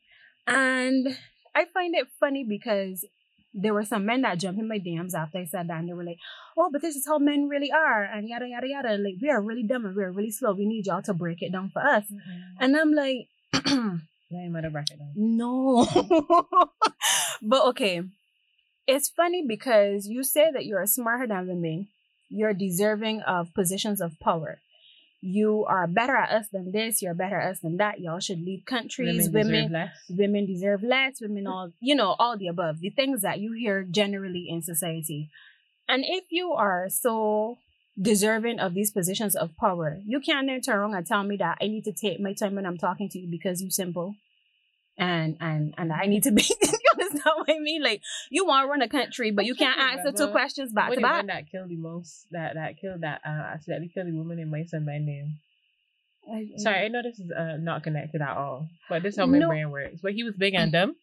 and 0.46 1.16
I 1.54 1.64
find 1.66 1.94
it 1.94 2.08
funny 2.18 2.44
because 2.44 3.04
there 3.52 3.74
were 3.74 3.84
some 3.84 4.06
men 4.06 4.22
that 4.22 4.38
jumped 4.38 4.60
in 4.60 4.68
my 4.68 4.78
DMs 4.78 5.14
after 5.14 5.38
I 5.38 5.44
said 5.44 5.68
that, 5.68 5.78
and 5.78 5.88
they 5.88 5.92
were 5.92 6.04
like, 6.04 6.18
"Oh, 6.56 6.68
but 6.72 6.82
this 6.82 6.96
is 6.96 7.06
how 7.06 7.18
men 7.18 7.48
really 7.48 7.72
are," 7.72 8.04
and 8.04 8.28
yada 8.28 8.46
yada 8.48 8.68
yada. 8.68 8.96
Like 8.96 9.16
we 9.20 9.28
are 9.30 9.40
really 9.40 9.64
dumb 9.64 9.84
and 9.86 9.96
we 9.96 10.04
are 10.04 10.12
really 10.12 10.30
slow. 10.30 10.52
We 10.52 10.66
need 10.66 10.86
y'all 10.86 11.02
to 11.02 11.14
break 11.14 11.42
it 11.42 11.52
down 11.52 11.70
for 11.70 11.82
us. 11.82 12.04
And 12.60 12.76
I'm 12.76 12.92
like, 12.92 13.28
Let 13.52 14.44
me 14.44 14.48
mother 14.48 14.70
bracket 14.70 14.98
down. 14.98 15.12
no. 15.16 15.84
but 17.42 17.66
okay. 17.68 18.02
It's 18.86 19.08
funny 19.08 19.44
because 19.46 20.08
you 20.08 20.24
say 20.24 20.50
that 20.52 20.66
you're 20.66 20.86
smarter 20.86 21.26
than 21.26 21.46
women. 21.46 21.88
You're 22.28 22.54
deserving 22.54 23.20
of 23.22 23.52
positions 23.54 24.00
of 24.00 24.18
power. 24.20 24.58
You 25.22 25.66
are 25.68 25.86
better 25.86 26.16
at 26.16 26.30
us 26.30 26.46
than 26.50 26.72
this. 26.72 27.02
You're 27.02 27.14
better 27.14 27.38
at 27.38 27.50
us 27.52 27.60
than 27.60 27.76
that. 27.76 28.00
Y'all 28.00 28.20
should 28.20 28.40
leave 28.42 28.64
countries. 28.64 29.28
Women 29.28 29.32
Women, 29.32 29.52
deserve 29.52 29.70
less. 29.72 29.96
women 30.08 30.46
deserve 30.46 30.82
less. 30.82 31.20
Women 31.20 31.46
all, 31.46 31.72
you 31.80 31.94
know, 31.94 32.16
all 32.18 32.38
the 32.38 32.48
above. 32.48 32.80
The 32.80 32.90
things 32.90 33.20
that 33.22 33.38
you 33.38 33.52
hear 33.52 33.82
generally 33.82 34.46
in 34.48 34.62
society. 34.62 35.30
And 35.88 36.04
if 36.06 36.24
you 36.30 36.52
are 36.52 36.88
so 36.88 37.58
deserving 38.00 38.60
of 38.60 38.72
these 38.74 38.90
positions 38.90 39.36
of 39.36 39.54
power, 39.56 39.98
you 40.06 40.20
can't 40.20 40.46
then 40.46 40.60
turn 40.62 40.78
around 40.78 40.94
and 40.94 41.06
tell 41.06 41.22
me 41.22 41.36
that 41.36 41.58
I 41.60 41.66
need 41.66 41.84
to 41.84 41.92
take 41.92 42.18
my 42.20 42.32
time 42.32 42.54
when 42.54 42.64
I'm 42.64 42.78
talking 42.78 43.08
to 43.10 43.18
you 43.18 43.28
because 43.30 43.60
you 43.60 43.70
simple. 43.70 44.14
And 44.96 45.36
and 45.40 45.74
and 45.76 45.92
I 45.92 46.06
need 46.06 46.22
to 46.24 46.30
be 46.30 46.42
you 47.14 47.20
understand 47.20 47.34
what 47.38 47.50
I 47.50 47.58
mean? 47.58 47.82
Like 47.82 48.02
you 48.30 48.46
want 48.46 48.64
to 48.64 48.70
run 48.70 48.82
a 48.82 48.88
country, 48.88 49.30
but 49.30 49.44
you 49.44 49.54
can't 49.54 49.78
answer 49.78 50.12
two 50.12 50.28
questions 50.28 50.72
back 50.72 50.88
what 50.88 50.96
to 50.96 51.00
back. 51.00 51.26
that 51.26 51.50
killed 51.50 51.68
the 51.70 51.76
most? 51.76 52.26
That 52.30 52.54
that 52.54 52.78
killed 52.80 53.00
that 53.02 53.20
uh, 53.24 53.28
accidentally 53.54 53.88
killed 53.88 54.08
the 54.08 54.12
woman 54.12 54.38
in 54.38 54.50
my 54.50 54.64
son 54.64 54.84
by 54.84 54.98
name. 54.98 55.38
Sorry, 56.58 56.84
I 56.84 56.88
know 56.88 57.02
this 57.02 57.18
is 57.18 57.30
uh, 57.32 57.56
not 57.58 57.82
connected 57.82 58.20
at 58.20 58.36
all, 58.36 58.68
but 58.88 59.02
this 59.02 59.14
is 59.14 59.18
how 59.18 59.26
my 59.26 59.38
No. 59.38 59.48
brain 59.48 59.70
works. 59.70 60.00
But 60.02 60.12
he 60.12 60.22
was 60.22 60.34
big 60.36 60.54
and 60.54 60.70
dumb. 60.70 60.94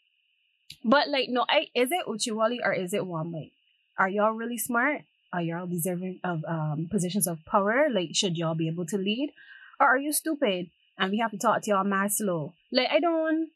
But 0.84 1.10
like, 1.10 1.28
no, 1.30 1.46
I 1.50 1.68
is 1.76 1.92
it 1.92 2.06
Uchiwali 2.08 2.58
or 2.64 2.74
is 2.74 2.94
it 2.94 3.02
Wambai? 3.02 3.52
Are 3.98 4.10
y'all 4.10 4.32
really 4.32 4.58
smart? 4.58 5.02
Are 5.34 5.42
y'all 5.42 5.68
deserving 5.68 6.20
of 6.24 6.46
um 6.48 6.88
positions 6.90 7.28
of 7.28 7.44
power? 7.46 7.88
Like, 7.92 8.10
should 8.14 8.38
y'all 8.38 8.56
be 8.56 8.68
able 8.68 8.86
to 8.86 8.98
lead? 8.98 9.34
Or 9.80 9.88
are 9.88 9.98
you 9.98 10.14
stupid 10.14 10.70
and 10.98 11.12
we 11.12 11.18
have 11.20 11.32
to 11.32 11.38
talk 11.38 11.62
to 11.64 11.72
y'all 11.72 11.84
mad 11.84 12.12
slow? 12.14 12.54
Like, 12.72 12.88
I 12.92 13.00
don't 13.00 13.50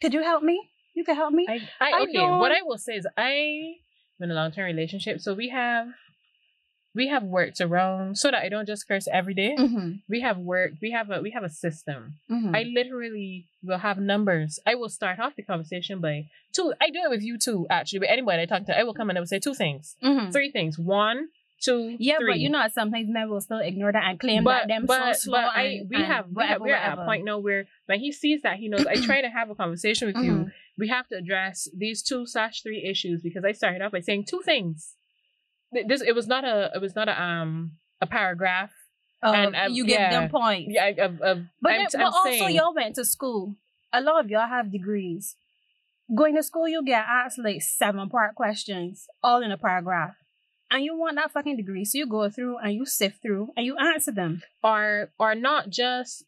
could 0.00 0.12
you 0.12 0.22
help 0.22 0.42
me? 0.42 0.68
You 0.94 1.04
can 1.04 1.16
help 1.16 1.32
me? 1.32 1.46
I, 1.48 1.60
I, 1.80 1.90
I 1.98 2.00
okay. 2.02 2.20
What 2.20 2.48
don't- 2.48 2.58
I 2.58 2.62
will 2.64 2.78
say 2.78 2.94
is 2.96 3.06
I 3.16 3.30
am 4.20 4.24
in 4.24 4.30
a 4.30 4.34
long 4.34 4.52
term 4.52 4.64
relationship, 4.64 5.20
so 5.20 5.34
we 5.34 5.48
have 5.50 5.88
we 6.94 7.08
have 7.08 7.24
worked 7.24 7.60
around 7.60 8.16
so 8.16 8.30
that 8.30 8.40
I 8.42 8.48
don't 8.48 8.66
just 8.66 8.86
curse 8.86 9.08
every 9.12 9.34
day. 9.34 9.56
mm-hmm. 9.58 9.96
We 10.08 10.20
have 10.20 10.38
worked. 10.38 10.76
We 10.80 10.92
have 10.92 11.10
a 11.10 11.20
we 11.20 11.32
have 11.32 11.42
a 11.42 11.48
system. 11.48 12.14
Mm-hmm. 12.30 12.54
I 12.54 12.62
literally 12.72 13.48
will 13.62 13.78
have 13.78 13.98
numbers. 13.98 14.60
I 14.64 14.76
will 14.76 14.88
start 14.88 15.18
off 15.18 15.34
the 15.36 15.42
conversation 15.42 16.00
by 16.00 16.26
two. 16.52 16.72
I 16.80 16.90
do 16.90 17.00
it 17.04 17.10
with 17.10 17.22
you 17.22 17.38
too, 17.38 17.66
actually. 17.68 17.98
But 18.00 18.10
anybody 18.10 18.42
I 18.42 18.46
talk 18.46 18.64
to, 18.66 18.78
I 18.78 18.84
will 18.84 18.94
come 18.94 19.08
and 19.08 19.18
I 19.18 19.20
will 19.20 19.26
say 19.26 19.40
two 19.40 19.54
things, 19.54 19.96
mm-hmm. 20.02 20.30
three 20.30 20.52
things. 20.52 20.78
One, 20.78 21.28
two, 21.62 21.96
Yeah, 21.98 22.18
three. 22.18 22.32
but 22.32 22.38
you 22.40 22.50
know, 22.50 22.62
sometimes 22.72 23.08
men 23.08 23.28
will 23.30 23.40
still 23.40 23.58
ignore 23.58 23.92
that 23.92 24.04
and 24.04 24.18
claim 24.20 24.44
but 24.44 24.60
that 24.62 24.68
them 24.68 24.86
but, 24.86 25.14
so 25.16 25.30
slow. 25.30 25.38
but 25.42 25.56
I 25.56 25.62
and- 25.62 25.90
we 25.90 25.96
and 25.96 26.04
have 26.06 26.26
we 26.32 26.42
have 26.44 26.60
whatever, 26.60 26.64
we're 26.64 26.74
at 26.74 26.98
a 26.98 27.04
point 27.04 27.24
now 27.24 27.38
where 27.38 27.66
when 27.86 28.00
he 28.00 28.12
sees 28.12 28.42
that 28.42 28.56
he 28.56 28.68
knows 28.68 28.86
I 28.86 28.96
try 28.96 29.20
to 29.22 29.28
have 29.28 29.50
a 29.50 29.54
conversation 29.54 30.08
with 30.08 30.16
you. 30.24 30.32
Mhm. 30.32 30.52
We 30.76 30.88
have 30.88 31.06
to 31.08 31.16
address 31.16 31.68
these 31.76 32.02
two 32.02 32.26
slash 32.26 32.62
three 32.62 32.84
issues 32.84 33.22
because 33.22 33.44
I 33.44 33.52
started 33.52 33.80
off 33.82 33.92
by 33.92 34.00
saying 34.00 34.24
two 34.28 34.42
things. 34.44 34.94
This 35.72 36.02
it 36.02 36.14
was 36.14 36.26
not 36.26 36.44
a 36.44 36.70
it 36.74 36.80
was 36.80 36.94
not 36.94 37.08
a 37.08 37.20
um 37.20 37.72
a 38.00 38.06
paragraph. 38.06 38.70
And, 39.22 39.74
you 39.74 39.86
give 39.86 39.98
yeah. 40.00 40.10
them 40.10 40.28
points. 40.28 40.70
Yeah, 40.74 40.84
I, 40.84 40.88
I, 40.88 40.92
But, 41.08 41.26
I'm, 41.28 41.48
then- 41.62 41.80
I'm 41.80 41.88
but 41.92 42.02
also 42.04 42.28
saying, 42.30 42.54
y'all 42.56 42.74
went 42.74 42.94
to 42.96 43.06
school. 43.06 43.56
A 43.90 44.02
lot 44.02 44.22
of 44.22 44.30
y'all 44.30 44.46
have 44.46 44.70
degrees. 44.70 45.36
Going 46.14 46.36
to 46.36 46.42
school, 46.42 46.68
you 46.68 46.84
get 46.84 47.02
asked 47.08 47.38
like 47.38 47.62
seven 47.62 48.10
part 48.10 48.34
questions, 48.34 49.06
all 49.22 49.40
in 49.42 49.50
a 49.50 49.56
paragraph. 49.56 50.14
And 50.74 50.84
you 50.84 50.96
want 50.98 51.16
that 51.16 51.30
fucking 51.32 51.56
degree. 51.56 51.84
So 51.84 51.98
you 51.98 52.06
go 52.06 52.28
through 52.28 52.58
and 52.58 52.74
you 52.74 52.84
sift 52.84 53.22
through 53.22 53.48
and 53.56 53.64
you 53.64 53.76
answer 53.78 54.10
them. 54.12 54.42
Or 54.62 55.10
are 55.20 55.34
not 55.36 55.70
just 55.70 56.24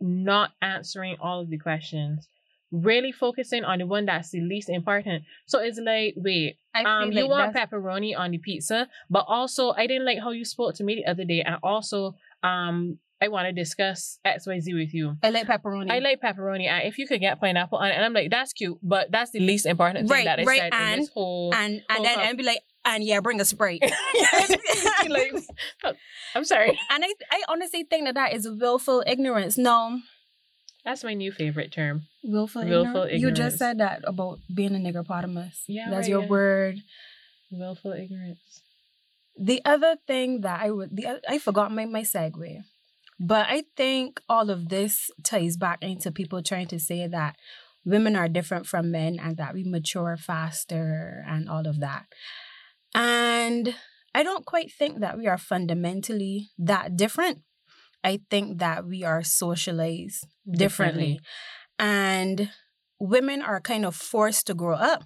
not 0.00 0.52
answering 0.60 1.16
all 1.20 1.40
of 1.40 1.50
the 1.50 1.58
questions 1.58 2.26
really 2.72 3.12
focusing 3.12 3.62
on 3.62 3.78
the 3.78 3.86
one 3.86 4.04
that's 4.06 4.30
the 4.30 4.40
least 4.40 4.68
important. 4.68 5.22
So 5.46 5.60
it's 5.60 5.78
like, 5.78 6.14
wait, 6.16 6.56
I 6.74 6.82
um, 6.82 7.12
you 7.12 7.20
like 7.22 7.30
want 7.30 7.52
that's- 7.52 7.68
pepperoni 7.70 8.18
on 8.18 8.32
the 8.32 8.38
pizza, 8.38 8.88
but 9.08 9.24
also 9.28 9.70
I 9.70 9.86
didn't 9.86 10.04
like 10.06 10.18
how 10.18 10.30
you 10.30 10.44
spoke 10.44 10.74
to 10.76 10.84
me 10.84 10.96
the 10.96 11.06
other 11.08 11.24
day, 11.24 11.40
and 11.42 11.56
also 11.62 12.16
um, 12.42 12.98
I 13.22 13.28
want 13.28 13.46
to 13.46 13.52
discuss 13.52 14.18
X 14.24 14.46
Y 14.48 14.58
Z 14.58 14.74
with 14.74 14.92
you. 14.92 15.16
I 15.22 15.30
like 15.30 15.46
pepperoni. 15.46 15.88
I 15.90 16.00
like 16.00 16.20
pepperoni, 16.20 16.66
and 16.66 16.82
if 16.88 16.98
you 16.98 17.06
could 17.06 17.20
get 17.20 17.40
pineapple 17.40 17.78
on 17.78 17.88
it, 17.88 17.92
and 17.94 18.04
I'm 18.04 18.12
like, 18.12 18.30
that's 18.32 18.52
cute, 18.52 18.78
but 18.82 19.08
that's 19.12 19.30
the 19.30 19.38
least 19.40 19.66
important 19.66 20.08
thing 20.08 20.12
Right, 20.16 20.24
that 20.24 20.40
I 20.40 20.44
right, 20.44 20.60
said 20.62 20.74
in 20.74 20.80
and- 20.80 21.02
this 21.02 21.10
whole. 21.10 21.54
and 21.54 21.80
and 21.88 22.04
then 22.04 22.18
up. 22.18 22.24
and 22.24 22.36
be 22.38 22.42
like, 22.42 22.62
and 22.84 23.04
yeah, 23.04 23.20
bring 23.20 23.40
a 23.40 23.44
sprite. 23.44 23.82
like, 25.08 25.32
oh, 25.84 25.92
I'm 26.34 26.44
sorry. 26.44 26.78
And 26.90 27.04
I, 27.04 27.12
I 27.30 27.42
honestly 27.48 27.84
think 27.84 28.06
that 28.06 28.14
that 28.14 28.34
is 28.34 28.48
willful 28.48 29.02
ignorance. 29.06 29.56
No, 29.58 30.00
That's 30.84 31.04
my 31.04 31.14
new 31.14 31.32
favorite 31.32 31.72
term. 31.72 32.02
willful, 32.22 32.64
Willful 32.64 33.02
ignorance. 33.04 33.22
You 33.22 33.30
just 33.30 33.58
said 33.58 33.78
that 33.78 34.02
about 34.06 34.38
being 34.54 34.74
a 34.74 34.78
niggerpotamus. 34.78 35.62
Yeah, 35.66 35.88
that's 35.90 36.04
right, 36.04 36.10
your 36.10 36.22
yeah. 36.22 36.28
word. 36.28 36.76
Willful 37.50 37.92
ignorance. 37.92 38.62
The 39.36 39.62
other 39.64 39.96
thing 40.06 40.42
that 40.42 40.60
I 40.60 40.70
would, 40.70 40.96
the 40.96 41.20
I 41.28 41.38
forgot 41.38 41.72
my 41.72 41.86
my 41.86 42.02
segue, 42.02 42.62
but 43.18 43.46
I 43.48 43.64
think 43.76 44.20
all 44.28 44.50
of 44.50 44.68
this 44.68 45.10
ties 45.22 45.56
back 45.56 45.82
into 45.82 46.12
people 46.12 46.42
trying 46.42 46.68
to 46.68 46.78
say 46.78 47.06
that 47.06 47.36
women 47.84 48.16
are 48.16 48.28
different 48.28 48.66
from 48.66 48.90
men 48.90 49.18
and 49.20 49.36
that 49.36 49.54
we 49.54 49.64
mature 49.64 50.16
faster 50.16 51.24
and 51.28 51.48
all 51.48 51.66
of 51.66 51.80
that. 51.80 52.06
And 52.94 53.74
I 54.14 54.22
don't 54.22 54.46
quite 54.46 54.70
think 54.72 55.00
that 55.00 55.18
we 55.18 55.26
are 55.26 55.38
fundamentally 55.38 56.50
that 56.58 56.96
different. 56.96 57.40
I 58.04 58.20
think 58.30 58.58
that 58.58 58.86
we 58.86 59.02
are 59.02 59.22
socialized 59.22 60.26
differently. 60.50 61.20
And 61.78 62.50
women 63.00 63.42
are 63.42 63.60
kind 63.60 63.84
of 63.84 63.96
forced 63.96 64.46
to 64.46 64.54
grow 64.54 64.76
up. 64.76 65.04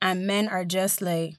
And 0.00 0.26
men 0.26 0.48
are 0.48 0.64
just 0.64 1.02
like, 1.02 1.34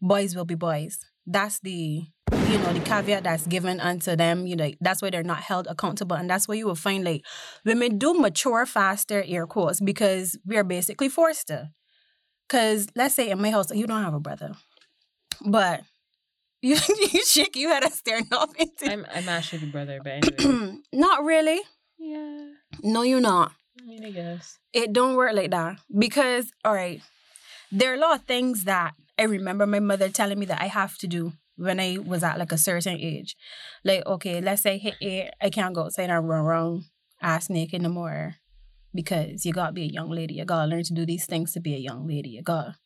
boys 0.00 0.34
will 0.34 0.44
be 0.44 0.54
boys. 0.54 0.98
That's 1.26 1.60
the, 1.60 2.04
you 2.32 2.58
know, 2.58 2.72
the 2.72 2.80
caveat 2.80 3.24
that's 3.24 3.46
given 3.46 3.80
unto 3.80 4.16
them. 4.16 4.46
You 4.46 4.56
know, 4.56 4.70
that's 4.80 5.02
why 5.02 5.10
they're 5.10 5.22
not 5.22 5.40
held 5.40 5.66
accountable. 5.66 6.16
And 6.16 6.28
that's 6.30 6.48
why 6.48 6.54
you 6.54 6.66
will 6.66 6.74
find 6.74 7.04
like 7.04 7.24
women 7.64 7.98
do 7.98 8.14
mature 8.14 8.66
faster, 8.66 9.22
air 9.26 9.46
quotes, 9.46 9.80
because 9.80 10.38
we 10.46 10.56
are 10.56 10.64
basically 10.64 11.08
forced 11.08 11.48
to. 11.48 11.70
Because 12.48 12.88
let's 12.96 13.14
say 13.14 13.30
in 13.30 13.40
my 13.40 13.50
house, 13.50 13.72
you 13.72 13.86
don't 13.86 14.02
have 14.02 14.14
a 14.14 14.20
brother, 14.20 14.52
but 15.44 15.82
you, 16.62 16.76
you 17.12 17.24
shake, 17.24 17.56
you 17.56 17.68
had 17.68 17.84
us 17.84 17.94
staring 17.94 18.28
off 18.32 18.54
into. 18.56 18.90
I'm 18.90 19.06
I'm 19.14 19.28
actually 19.28 19.60
the 19.60 19.66
brother, 19.66 20.00
but 20.02 20.40
anyway. 20.40 20.78
not 20.92 21.24
really. 21.24 21.60
yeah. 21.98 22.50
No, 22.82 23.02
you're 23.02 23.20
not. 23.20 23.52
I 23.80 23.86
mean, 23.86 24.04
I 24.04 24.10
guess. 24.10 24.58
It 24.72 24.92
don't 24.92 25.16
work 25.16 25.32
like 25.34 25.50
that 25.50 25.78
because 25.96 26.50
all 26.64 26.74
right, 26.74 27.00
there 27.72 27.92
are 27.92 27.96
a 27.96 27.98
lot 27.98 28.18
of 28.18 28.26
things 28.26 28.64
that 28.64 28.94
I 29.18 29.24
remember 29.24 29.66
my 29.66 29.80
mother 29.80 30.08
telling 30.08 30.38
me 30.38 30.46
that 30.46 30.60
I 30.60 30.66
have 30.66 30.98
to 30.98 31.06
do 31.06 31.32
when 31.56 31.80
I 31.80 31.98
was 31.98 32.22
at 32.22 32.38
like 32.38 32.52
a 32.52 32.58
certain 32.58 32.98
age. 32.98 33.36
Like 33.84 34.04
okay, 34.06 34.40
let's 34.40 34.62
say 34.62 34.78
hit 34.78 35.34
I 35.40 35.50
can't 35.50 35.74
go 35.74 35.84
outside 35.84 36.10
and 36.10 36.28
run 36.28 36.44
around 36.44 36.84
ass 37.22 37.50
naked 37.50 37.82
no 37.82 37.88
more 37.88 38.36
because 38.94 39.44
you 39.44 39.52
gotta 39.52 39.72
be 39.72 39.84
a 39.84 39.92
young 39.92 40.10
lady. 40.10 40.34
You 40.34 40.44
gotta 40.44 40.68
learn 40.68 40.84
to 40.84 40.94
do 40.94 41.06
these 41.06 41.26
things 41.26 41.52
to 41.52 41.60
be 41.60 41.74
a 41.74 41.78
young 41.78 42.06
lady. 42.06 42.30
You 42.30 42.42
gotta 42.42 42.76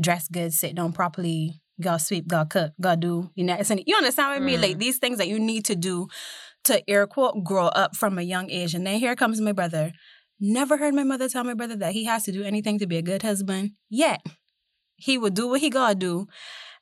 dress 0.00 0.28
good, 0.28 0.52
sit 0.52 0.74
down 0.74 0.92
properly. 0.92 1.60
Gotta 1.80 1.98
sweep, 1.98 2.28
gotta 2.28 2.48
cook, 2.48 2.72
gotta 2.80 3.00
do 3.00 3.30
you 3.34 3.44
know. 3.44 3.54
You 3.54 3.96
understand 3.96 4.28
what 4.28 4.36
I 4.36 4.40
mean? 4.40 4.58
Mm. 4.58 4.62
Like 4.62 4.78
these 4.78 4.98
things 4.98 5.18
that 5.18 5.28
you 5.28 5.40
need 5.40 5.64
to 5.64 5.74
do 5.74 6.06
to 6.64 6.88
air 6.88 7.06
quote 7.06 7.42
grow 7.42 7.66
up 7.66 7.96
from 7.96 8.18
a 8.18 8.22
young 8.22 8.50
age. 8.50 8.74
And 8.74 8.86
then 8.86 9.00
here 9.00 9.16
comes 9.16 9.40
my 9.40 9.52
brother. 9.52 9.92
Never 10.38 10.76
heard 10.76 10.94
my 10.94 11.02
mother 11.02 11.28
tell 11.28 11.44
my 11.44 11.54
brother 11.54 11.76
that 11.76 11.92
he 11.92 12.04
has 12.04 12.24
to 12.24 12.32
do 12.32 12.42
anything 12.42 12.78
to 12.78 12.86
be 12.86 12.98
a 12.98 13.02
good 13.02 13.22
husband. 13.22 13.72
Yet 13.88 14.20
he 14.96 15.18
would 15.18 15.34
do 15.34 15.48
what 15.48 15.60
he 15.60 15.70
gotta 15.70 15.94
do. 15.94 16.26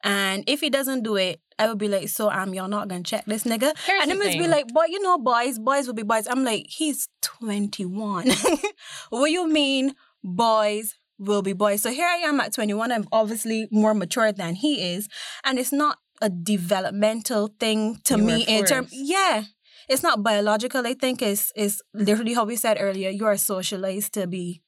And 0.03 0.45
if 0.47 0.61
he 0.61 0.71
doesn't 0.71 1.03
do 1.03 1.17
it, 1.17 1.41
I 1.59 1.69
would 1.69 1.79
be 1.79 1.89
like, 1.89 2.09
so 2.09 2.31
um, 2.31 2.53
y'all 2.53 2.69
not 2.69 2.89
gonna 2.89 3.03
check 3.03 3.25
this 3.27 3.45
nigga. 3.45 3.77
Here's 3.87 4.03
and 4.03 4.11
the 4.11 4.17
then 4.17 4.19
must 4.19 4.39
be 4.39 4.49
like, 4.49 4.67
boy, 4.69 4.87
you 4.89 5.01
know, 5.03 5.19
boys, 5.19 5.59
boys 5.59 5.87
will 5.87 5.95
be 5.95 6.03
boys. 6.03 6.27
I'm 6.27 6.43
like, 6.43 6.67
he's 6.69 7.09
21. 7.23 8.29
what 9.11 9.31
you 9.31 9.47
mean, 9.47 9.95
boys 10.23 10.95
will 11.21 11.43
be 11.43 11.53
boys? 11.53 11.83
So 11.83 11.91
here 11.91 12.09
I 12.09 12.17
am 12.17 12.41
at 12.41 12.53
21. 12.53 12.91
I'm 12.91 13.07
obviously 13.13 13.69
more 13.71 13.95
mature 13.95 14.33
than 14.33 14.55
he 14.57 14.95
is. 14.95 15.09
And 15.45 15.59
it's 15.59 15.73
not 15.73 15.99
a 16.21 16.29
developmental 16.29 17.55
thing 17.61 18.01
to 18.05 18.17
You 18.17 18.25
me 18.25 18.45
in 18.49 18.65
terms, 18.65 18.91
yeah. 18.93 19.45
It's 19.89 20.03
not 20.03 20.23
biological. 20.23 20.87
I 20.87 20.95
think 20.95 21.21
it's, 21.23 21.53
it's 21.55 21.83
literally 21.95 22.35
how 22.35 22.45
we 22.45 22.57
said 22.57 22.79
earlier, 22.81 23.11
you 23.11 23.27
are 23.27 23.37
socialized 23.37 24.15
to 24.15 24.27
be 24.27 24.63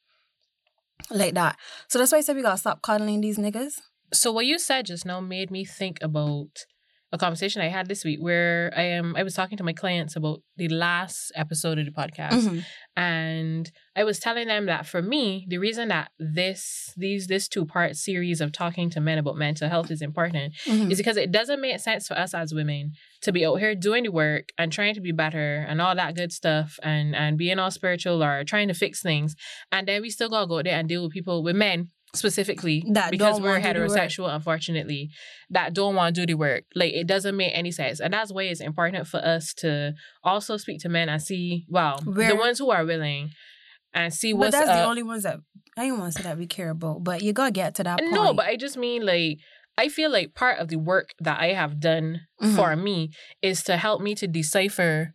like 1.10 1.34
that. 1.34 1.56
So 1.88 1.98
that's 1.98 2.12
why 2.12 2.18
I 2.18 2.20
said 2.22 2.36
we 2.36 2.42
gotta 2.42 2.58
stop 2.58 2.82
coddling 2.82 3.20
these 3.20 3.38
niggas. 3.38 3.74
So 4.12 4.30
what 4.30 4.46
you 4.46 4.58
said 4.58 4.86
just 4.86 5.06
now 5.06 5.20
made 5.20 5.50
me 5.50 5.64
think 5.64 5.98
about 6.02 6.66
a 7.14 7.18
conversation 7.18 7.60
I 7.60 7.68
had 7.68 7.88
this 7.88 8.04
week 8.04 8.20
where 8.20 8.72
I 8.74 8.82
am 8.82 9.14
I 9.16 9.22
was 9.22 9.34
talking 9.34 9.58
to 9.58 9.64
my 9.64 9.74
clients 9.74 10.16
about 10.16 10.40
the 10.56 10.68
last 10.68 11.30
episode 11.34 11.78
of 11.78 11.84
the 11.84 11.92
podcast. 11.92 12.42
Mhm. 12.48 12.64
and 12.96 13.70
I 13.96 14.04
was 14.04 14.18
telling 14.18 14.48
them 14.48 14.66
that 14.66 14.86
for 14.86 15.02
me, 15.02 15.46
the 15.48 15.58
reason 15.58 15.88
that 15.88 16.10
this 16.18 16.92
these 16.96 17.26
this 17.26 17.48
two 17.48 17.64
part 17.66 17.96
series 17.96 18.40
of 18.40 18.52
talking 18.52 18.88
to 18.90 19.00
men 19.00 19.18
about 19.18 19.36
mental 19.36 19.68
health 19.68 19.90
is 19.90 20.00
important 20.02 20.54
Mhm. 20.66 20.90
is 20.90 20.98
because 20.98 21.16
it 21.16 21.30
doesn't 21.30 21.60
make 21.60 21.78
sense 21.80 22.06
for 22.08 22.16
us 22.18 22.32
as 22.34 22.54
women 22.54 22.92
to 23.22 23.32
be 23.32 23.44
out 23.46 23.56
here 23.56 23.74
doing 23.74 24.04
the 24.04 24.10
work 24.12 24.50
and 24.58 24.72
trying 24.72 24.94
to 24.94 25.00
be 25.00 25.12
better 25.12 25.64
and 25.68 25.80
all 25.82 25.94
that 25.94 26.14
good 26.14 26.32
stuff 26.32 26.78
and 26.82 27.14
and 27.14 27.36
being 27.38 27.58
all 27.58 27.70
spiritual 27.70 28.22
or 28.22 28.44
trying 28.44 28.68
to 28.68 28.74
fix 28.74 29.02
things, 29.02 29.34
and 29.70 29.86
then 29.88 30.00
we 30.02 30.10
still 30.10 30.28
gotta 30.30 30.46
go 30.46 30.58
out 30.58 30.64
there 30.64 30.78
and 30.78 30.88
deal 30.88 31.02
with 31.02 31.12
people 31.12 31.42
with 31.42 31.56
men 31.56 31.88
specifically 32.14 32.84
That 32.92 33.10
because 33.10 33.40
we're 33.40 33.48
wanna 33.58 33.72
do 33.72 33.80
the 33.80 33.86
work. 33.86 33.90
heterosexual 33.98 34.34
unfortunately 34.34 35.10
that 35.50 35.72
don't 35.74 35.94
want 35.94 36.14
to 36.14 36.20
do 36.22 36.26
the 36.26 36.34
work 36.38 36.64
like 36.74 36.92
it 36.92 37.06
doesn't 37.06 37.36
make 37.36 37.52
any 37.54 37.70
sense 37.70 38.00
and 38.00 38.12
that's 38.12 38.32
why 38.32 38.42
it's 38.44 38.60
important 38.60 39.06
for 39.06 39.18
us 39.24 39.54
to 39.54 39.94
also 40.22 40.56
speak 40.58 40.80
to 40.82 40.88
men 40.90 41.08
and 41.08 41.22
see 41.22 41.64
well 41.68 41.98
the 42.04 42.36
ones 42.38 42.58
who 42.58 42.70
are 42.70 42.84
willing 42.84 43.30
and 43.94 44.12
see 44.12 44.32
But 44.34 44.52
that's 44.52 44.68
up. 44.68 44.76
the 44.76 44.84
only 44.84 45.02
ones 45.02 45.22
that 45.24 45.38
I 45.76 45.88
don't 45.88 45.98
want 46.00 46.12
to 46.14 46.18
say 46.22 46.28
that 46.28 46.36
we 46.38 46.46
care 46.46 46.68
about. 46.70 47.02
But 47.02 47.22
you 47.22 47.32
gotta 47.32 47.50
get 47.52 47.74
to 47.76 47.84
that 47.84 47.98
point. 47.98 48.12
no 48.12 48.34
but 48.34 48.44
i 48.46 48.56
just 48.56 48.76
mean 48.76 49.04
like 49.06 49.38
i 49.78 49.88
feel 49.88 50.10
like 50.10 50.34
part 50.34 50.58
of 50.58 50.68
the 50.68 50.76
work 50.76 51.10
that 51.20 51.40
i 51.40 51.54
have 51.54 51.80
done 51.80 52.20
Mhm. 52.42 52.56
for 52.56 52.76
me 52.76 53.10
is 53.40 53.62
to 53.64 53.78
help 53.78 54.02
me 54.02 54.14
to 54.16 54.26
decipher 54.26 55.14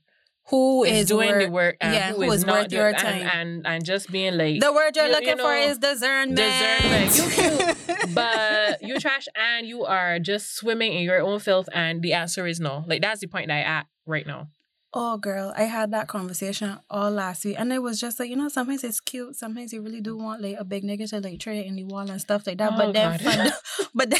who 0.50 0.84
is, 0.86 1.02
Is 1.02 1.08
doing 1.08 1.38
the 1.40 1.50
work 1.50 1.76
and 1.82 1.94
yeah, 1.94 2.10
who 2.12 2.24
who 2.24 2.32
is, 2.32 2.40
is 2.40 2.46
not 2.46 2.64
worth 2.64 2.72
your 2.72 2.92
doing- 2.94 3.06
and, 3.06 3.22
time. 3.24 3.40
and 3.40 3.68
and 3.68 3.86
just 3.86 4.12
being 4.12 4.38
like 4.38 4.60
the 4.62 4.72
word 4.72 4.96
you're 4.96 5.06
you- 5.06 5.12
you 5.12 5.16
looking 5.20 5.38
for 5.38 5.54
is 5.56 5.78
discernment. 5.78 6.38
discernment. 6.38 7.18
You 7.18 7.26
cute, 7.30 8.14
but 8.16 8.82
you 8.82 9.00
trash 9.00 9.28
and 9.36 9.68
you 9.68 9.84
are 9.86 10.20
just 10.20 10.56
swimming 10.56 10.94
in 10.94 11.04
your 11.04 11.22
own 11.22 11.40
filth 11.40 11.68
and 11.74 12.02
the 12.02 12.14
answer 12.14 12.48
is 12.48 12.60
no 12.60 12.84
like 12.88 13.02
that's 13.02 13.22
the 13.22 13.28
point 13.28 13.48
that 13.48 13.56
i 13.58 13.62
at 13.62 13.86
right 14.06 14.26
now 14.28 14.48
oh, 14.94 15.18
girl, 15.18 15.54
I 15.56 15.64
had 15.64 15.92
that 15.92 16.08
conversation 16.08 16.80
all 16.90 17.12
last 17.12 17.46
week, 17.46 17.56
and 17.60 17.72
it 17.72 17.84
was 17.84 18.00
just 18.00 18.20
like 18.20 18.30
you 18.32 18.36
know, 18.36 18.50
sometimes 18.50 18.84
it's 18.84 19.00
cute, 19.00 19.36
sometimes 19.36 19.72
you 19.72 19.82
really 19.82 20.02
do 20.02 20.18
want 20.18 20.42
like 20.42 20.56
a 20.58 20.64
big 20.64 20.84
nigga 20.84 21.08
to 21.10 21.20
like 21.20 21.40
trade 21.40 21.68
in 21.68 21.76
the 21.76 21.84
wall 21.84 22.10
and 22.10 22.20
stuff 22.20 22.48
like 22.48 22.58
that. 22.58 22.72
Oh, 22.74 22.78
but 22.78 22.94
then, 22.94 23.12
God. 23.12 23.22
fund- 23.22 23.54
but 23.94 24.10
then, 24.10 24.20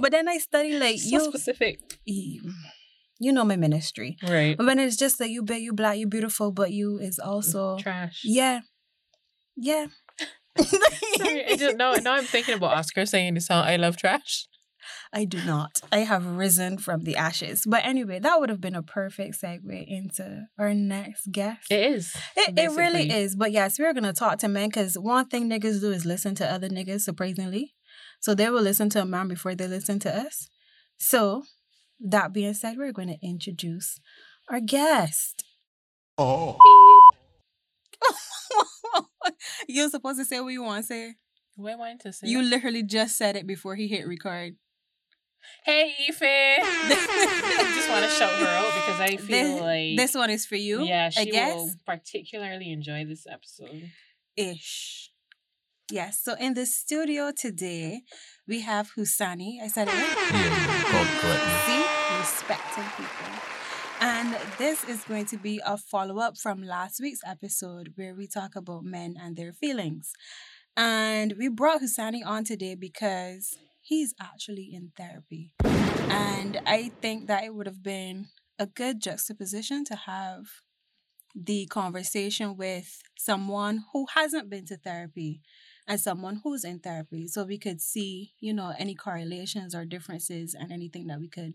but 0.00 0.10
then 0.10 0.26
I 0.28 0.38
study 0.38 0.76
like 0.76 0.98
so 0.98 1.08
you, 1.08 1.20
specific 1.20 1.78
you 3.18 3.32
know 3.32 3.44
my 3.44 3.56
ministry. 3.56 4.16
right 4.22 4.56
But 4.56 4.66
When 4.66 4.78
it's 4.78 4.96
just 4.96 5.18
that 5.18 5.30
you 5.30 5.42
bet 5.42 5.60
you 5.60 5.72
black, 5.72 5.98
you 5.98 6.06
beautiful, 6.06 6.52
but 6.52 6.72
you 6.72 6.98
is 6.98 7.18
also 7.18 7.78
trash 7.78 8.22
yeah, 8.24 8.60
yeah. 9.56 9.86
Sorry, 10.58 11.46
I 11.46 11.56
just 11.56 11.76
now, 11.76 11.92
now 11.94 12.14
I'm 12.14 12.24
thinking 12.24 12.54
about 12.54 12.76
Oscar 12.76 13.06
saying 13.06 13.34
the 13.34 13.40
song 13.40 13.64
"I 13.64 13.76
Love 13.76 13.96
Trash." 13.96 14.48
I 15.12 15.24
do 15.24 15.42
not. 15.44 15.80
I 15.90 15.98
have 15.98 16.24
risen 16.26 16.78
from 16.78 17.04
the 17.04 17.16
ashes. 17.16 17.64
But 17.66 17.84
anyway, 17.84 18.18
that 18.18 18.40
would 18.40 18.48
have 18.48 18.60
been 18.60 18.74
a 18.74 18.82
perfect 18.82 19.40
segue 19.40 19.84
into 19.86 20.46
our 20.58 20.74
next 20.74 21.30
guest. 21.32 21.70
It 21.70 21.92
is. 21.92 22.14
It, 22.36 22.58
it 22.58 22.70
really 22.76 23.10
is. 23.10 23.36
But 23.36 23.52
yes, 23.52 23.78
we're 23.78 23.92
going 23.92 24.04
to 24.04 24.12
talk 24.12 24.38
to 24.38 24.48
men 24.48 24.68
because 24.68 24.98
one 24.98 25.26
thing 25.26 25.48
niggas 25.48 25.80
do 25.80 25.92
is 25.92 26.04
listen 26.04 26.34
to 26.36 26.50
other 26.50 26.68
niggas, 26.68 27.00
surprisingly. 27.00 27.74
So 28.20 28.34
they 28.34 28.50
will 28.50 28.62
listen 28.62 28.90
to 28.90 29.02
a 29.02 29.06
man 29.06 29.28
before 29.28 29.54
they 29.54 29.66
listen 29.66 29.98
to 30.00 30.14
us. 30.14 30.48
So, 30.98 31.44
that 32.00 32.32
being 32.32 32.54
said, 32.54 32.76
we're 32.78 32.92
going 32.92 33.08
to 33.08 33.18
introduce 33.26 34.00
our 34.50 34.60
guest. 34.60 35.44
Oh. 36.16 36.56
You're 39.68 39.90
supposed 39.90 40.18
to 40.18 40.24
say 40.24 40.40
what 40.40 40.48
you 40.52 40.62
want 40.62 40.82
to 40.82 40.86
say. 40.86 41.14
What 41.56 41.72
am 41.72 41.82
I 41.82 41.96
to 42.00 42.12
say? 42.12 42.28
You 42.28 42.42
literally 42.42 42.82
just 42.82 43.16
said 43.16 43.36
it 43.36 43.46
before 43.46 43.74
he 43.74 43.88
hit 43.88 44.06
record. 44.06 44.54
hey, 45.64 45.94
Ife. 46.08 46.22
I 46.22 47.72
just 47.74 47.90
want 47.90 48.04
to 48.04 48.10
shout 48.10 48.32
her 48.32 48.46
out 48.46 48.74
because 48.74 49.00
I 49.00 49.16
feel 49.16 49.54
This, 49.54 49.60
like 49.60 49.96
this 49.96 50.14
one 50.14 50.30
is 50.30 50.46
for 50.46 50.56
you. 50.56 50.84
yeah, 50.84 51.10
she 51.10 51.20
I 51.22 51.24
guess. 51.24 51.54
will 51.54 51.70
particularly 51.86 52.72
enjoy 52.72 53.04
this 53.04 53.26
episode. 53.30 53.90
ish. 54.36 55.10
Yes. 55.90 56.20
So 56.22 56.34
in 56.34 56.52
the 56.52 56.66
studio 56.66 57.32
today, 57.34 58.02
we 58.46 58.60
have 58.60 58.90
Husani. 58.94 59.62
I 59.62 59.68
said 59.68 59.88
it 59.88 59.94
right. 59.94 60.30
Yeah, 60.32 60.82
called. 60.84 61.06
See, 61.64 61.84
respecting 62.18 62.84
people. 62.94 63.32
And 64.00 64.36
this 64.58 64.84
is 64.84 65.02
going 65.04 65.24
to 65.26 65.38
be 65.38 65.62
a 65.64 65.78
follow 65.78 66.18
up 66.18 66.36
from 66.36 66.62
last 66.62 67.00
week's 67.00 67.22
episode 67.26 67.94
where 67.96 68.14
we 68.14 68.26
talk 68.26 68.54
about 68.54 68.84
men 68.84 69.16
and 69.18 69.34
their 69.34 69.54
feelings. 69.54 70.12
And 70.76 71.34
we 71.38 71.48
brought 71.48 71.80
Husani 71.80 72.20
on 72.24 72.44
today 72.44 72.74
because 72.74 73.56
he's 73.80 74.14
actually 74.20 74.70
in 74.74 74.92
therapy. 74.94 75.54
And 75.64 76.60
I 76.66 76.90
think 77.00 77.28
that 77.28 77.44
it 77.44 77.54
would 77.54 77.66
have 77.66 77.82
been 77.82 78.26
a 78.58 78.66
good 78.66 79.00
juxtaposition 79.00 79.84
to 79.86 79.96
have 79.96 80.44
the 81.34 81.66
conversation 81.66 82.56
with 82.58 83.00
someone 83.16 83.84
who 83.92 84.06
hasn't 84.14 84.50
been 84.50 84.66
to 84.66 84.76
therapy 84.76 85.40
and 85.88 85.98
someone 85.98 86.42
who's 86.44 86.64
in 86.64 86.78
therapy 86.78 87.26
so 87.26 87.42
we 87.42 87.58
could 87.58 87.80
see 87.80 88.34
you 88.38 88.52
know 88.52 88.74
any 88.78 88.94
correlations 88.94 89.74
or 89.74 89.84
differences 89.84 90.54
and 90.54 90.70
anything 90.70 91.06
that 91.06 91.18
we 91.18 91.28
could 91.28 91.54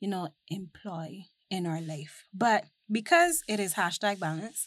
you 0.00 0.08
know 0.08 0.28
employ 0.48 1.24
in 1.50 1.66
our 1.66 1.80
life. 1.80 2.24
But 2.34 2.64
because 2.90 3.42
it 3.48 3.60
is 3.60 3.74
hashtag 3.74 4.18
balance 4.18 4.66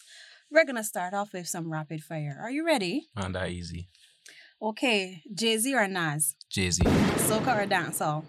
we're 0.52 0.66
gonna 0.66 0.84
start 0.84 1.14
off 1.14 1.34
with 1.34 1.48
some 1.48 1.72
rapid 1.72 2.04
fire. 2.04 2.38
Are 2.42 2.52
you 2.52 2.66
ready? 2.66 3.08
Not 3.16 3.34
that 3.34 3.50
easy. 3.50 3.90
okay 4.62 5.24
jay-z 5.34 5.74
or 5.74 5.88
nas? 5.88 6.36
Jay-Z, 6.50 6.84
soca 6.84 7.64
or 7.64 7.68
dancehall? 7.68 8.24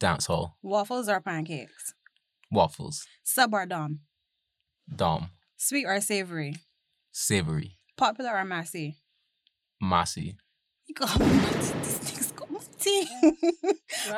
Dance 0.00 0.26
hall, 0.26 0.56
waffles 0.62 1.08
or 1.08 1.20
pancakes? 1.20 1.94
Waffles, 2.50 3.06
sub 3.22 3.54
or 3.54 3.64
dom? 3.64 4.00
Dom, 4.94 5.30
sweet 5.56 5.86
or 5.86 6.00
savory? 6.00 6.56
Savory, 7.12 7.78
popular 7.96 8.32
or 8.32 8.44
massy 8.44 8.96
massy, 9.88 10.36
You 10.86 10.94
this 10.96 11.98
nigga's 12.00 12.32
got 12.32 12.50
my 12.50 12.60
tea. 12.78 13.06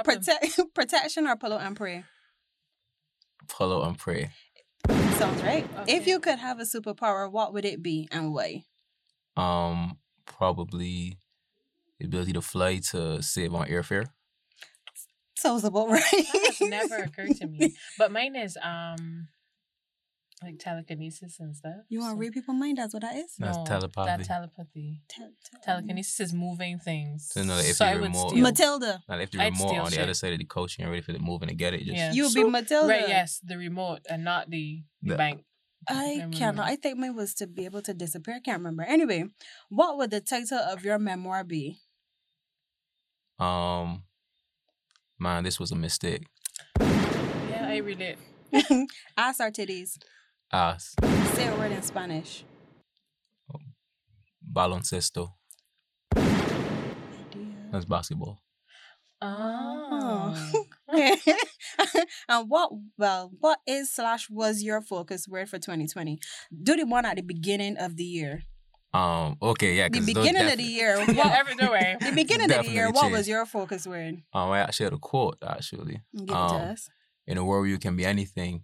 Protect, 0.05 0.61
protection 0.75 1.27
or 1.27 1.37
pillow 1.37 1.59
and 1.59 1.77
pray. 1.77 2.05
follow 3.49 3.83
and 3.83 3.99
pray. 3.99 4.31
Sounds 5.19 5.43
right. 5.43 5.67
If 5.87 6.07
you 6.07 6.21
could 6.21 6.39
have 6.39 6.59
a 6.61 6.65
superpower, 6.65 7.31
what 7.31 7.53
would 7.55 7.65
it 7.65 7.83
be 7.83 8.09
and 8.13 8.33
why? 8.35 8.65
Um, 9.37 9.99
probably 10.27 11.19
the 11.99 12.07
ability 12.07 12.33
to 12.35 12.43
fly 12.43 12.81
to 12.91 13.23
save 13.23 13.55
on 13.55 13.69
airfare. 13.69 14.07
Sounds 15.37 15.65
about 15.65 15.89
right. 15.97 16.03
That 16.11 16.55
has 16.59 16.61
never 16.69 16.97
occurred 16.97 17.37
to 17.37 17.47
me. 17.47 17.75
But 17.99 18.11
mine 18.13 18.37
is 18.37 18.57
um 18.63 19.29
like 20.47 20.59
telekinesis 20.59 21.39
and 21.41 21.55
stuff. 21.57 21.75
You 21.89 22.01
want 22.01 22.13
to 22.13 22.17
so- 22.17 22.21
read 22.21 22.33
people's 22.33 22.57
mind? 22.59 22.79
That's 22.79 22.95
what 22.95 23.03
that 23.03 23.17
is. 23.17 23.35
That's 23.39 23.57
No, 23.59 23.65
telepathy. 23.67 24.07
That 24.07 24.25
telepathy. 24.25 25.03
Tel- 25.09 25.33
tel- 25.45 25.61
Telekinesis 25.65 26.21
is 26.21 26.33
moving 26.33 26.79
things. 26.79 27.29
So, 27.33 27.43
no, 27.43 27.59
if 27.59 27.77
so 27.77 27.85
you 27.85 27.91
I 27.91 27.95
would 27.97 28.03
remote- 28.05 28.31
steal. 28.31 28.43
Matilda. 28.43 29.03
Now, 29.09 29.19
if 29.19 29.31
the 29.31 29.41
I'd 29.43 29.53
remote 29.53 29.69
steal 29.69 29.83
on 29.83 29.91
the 29.91 30.03
other 30.03 30.15
side 30.15 30.33
of 30.33 30.39
the 30.39 30.45
coach, 30.47 30.77
and 30.79 30.85
you're 30.85 30.91
ready 30.91 31.03
for 31.03 31.13
the 31.13 31.19
moving 31.19 31.49
to 31.49 31.55
get 31.55 31.75
it. 31.75 31.79
Just 31.85 31.97
Yeah. 31.97 32.13
You 32.13 32.25
would 32.25 32.35
be 32.35 32.45
Matilda. 32.45 32.89
Right, 32.89 33.09
yes, 33.09 33.41
the 33.45 33.59
remote 33.59 34.01
and 34.09 34.25
not 34.25 34.49
the, 34.51 34.83
the 35.03 35.11
The- 35.11 35.17
bank. 35.17 35.45
I 35.89 36.13
remember. 36.15 36.37
cannot. 36.37 36.67
I 36.67 36.75
think 36.77 36.99
mine 36.99 37.15
was 37.15 37.33
to 37.35 37.47
be 37.47 37.65
able 37.65 37.83
to 37.83 37.95
disappear. 37.95 38.37
I 38.37 38.41
can't 38.41 38.59
remember. 38.59 38.83
Anyway, 38.83 39.25
what 39.69 39.97
would 39.99 40.11
the 40.11 40.21
title 40.21 40.59
of 40.59 40.85
your 40.85 40.99
memoir 40.99 41.45
be? 41.45 41.79
um, 43.39 44.03
man, 45.19 45.45
this 45.45 45.61
was 45.61 45.71
a 45.71 45.77
mistake. 45.77 46.27
Yeah, 46.81 47.67
I 47.69 47.77
relate. 47.79 48.17
Ass 49.17 49.41
or 49.41 49.51
titties? 49.51 49.99
Ass, 50.53 50.95
Say 51.35 51.49
a 51.49 51.57
word 51.57 51.73
in 51.73 51.83
Spanish. 51.83 52.45
baloncesto. 54.53 55.33
That's 57.73 57.85
basketball. 57.85 58.41
Oh. 59.21 60.35
and 62.29 62.49
what 62.49 62.71
well 62.97 63.33
what 63.41 63.59
is 63.67 63.93
slash 63.93 64.31
was 64.31 64.63
your 64.63 64.81
focus 64.81 65.27
word 65.27 65.49
for 65.49 65.59
2020 65.59 66.19
do 66.63 66.77
the 66.77 66.85
one 66.87 67.05
at 67.05 67.17
the 67.17 67.23
beginning 67.23 67.77
of 67.77 67.97
the 67.97 68.05
year 68.05 68.43
Um, 68.95 69.37
okay, 69.43 69.75
yeah. 69.75 69.89
the 69.89 69.99
'cause 69.99 70.07
those 70.07 70.15
beginning 70.29 70.53
of 70.53 70.57
the 70.59 70.63
year 70.65 70.97
yeah, 71.11 71.15
what, 71.25 71.33
every 71.33 71.55
no 71.57 71.73
way. 71.73 71.97
the 72.01 72.13
beginning 72.13 72.51
of 72.53 72.65
the 72.65 72.71
year 72.71 72.87
Definitely 72.87 72.93
what 72.93 73.03
changed. 73.03 73.17
was 73.17 73.29
your 73.29 73.47
focus 73.47 73.87
word 73.87 74.23
Um, 74.33 74.51
I 74.51 74.61
actually 74.61 74.85
had 74.85 74.93
a 74.93 74.99
quote 74.99 75.39
actually. 75.47 76.03
give 76.15 76.29
it 76.29 76.35
Um, 76.35 76.49
to 76.51 76.57
us 76.73 76.89
In 77.27 77.37
a 77.39 77.45
world 77.45 77.63
where 77.63 77.71
you 77.71 77.79
can 77.79 77.97
be 77.97 78.05
anything, 78.07 78.63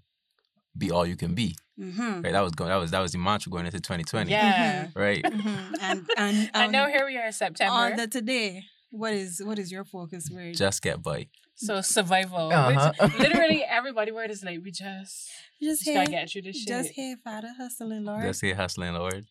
be 0.79 0.91
all 0.93 1.05
you 1.07 1.17
can 1.17 1.35
be. 1.35 1.57
Mm-hmm. 1.83 2.21
Right. 2.23 2.33
That 2.33 2.41
was 2.43 2.53
going. 2.53 2.71
That 2.71 2.77
was 2.77 2.91
that 2.93 3.01
was 3.01 3.13
the 3.13 3.19
mantra 3.19 3.51
going 3.51 3.67
into 3.67 3.81
2020. 3.81 4.31
Yeah. 4.31 4.89
Right. 4.95 5.23
Mm-hmm. 5.25 5.75
and 5.81 6.09
and 6.17 6.51
I 6.55 6.67
know 6.69 6.87
here 6.87 7.05
we 7.07 7.17
are 7.19 7.27
in 7.27 7.33
September. 7.33 7.73
on 7.73 7.97
the 7.97 8.07
today 8.07 8.65
what 8.91 9.13
is 9.13 9.43
what 9.45 9.59
is 9.59 9.73
your 9.73 9.85
focus 9.85 10.31
word 10.31 10.55
Just 10.55 10.83
get 10.83 11.03
by. 11.03 11.29
so 11.55 11.81
survival. 11.81 12.53
Uh-huh. 12.53 12.93
Which 13.01 13.19
literally 13.19 13.65
everybody 13.65 14.13
word 14.13 14.31
is 14.31 14.43
like 14.45 14.61
we 14.63 14.71
just, 14.71 14.83
just 14.83 15.31
just 15.61 15.83
here 15.85 15.95
gotta 15.95 16.11
get 16.11 16.31
through 16.31 16.43
this 16.43 16.59
shit. 16.59 16.69
just 16.69 16.91
here 16.91 17.17
father 17.25 17.49
hustling 17.59 18.05
lord 18.05 18.23
Just 18.23 18.41
say 18.41 18.53
hustling, 18.53 18.93
Lord. 18.95 19.25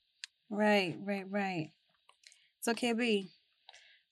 right 0.49 0.97
right 1.03 1.25
right 1.29 1.71
so 2.61 2.73
KB 2.73 3.27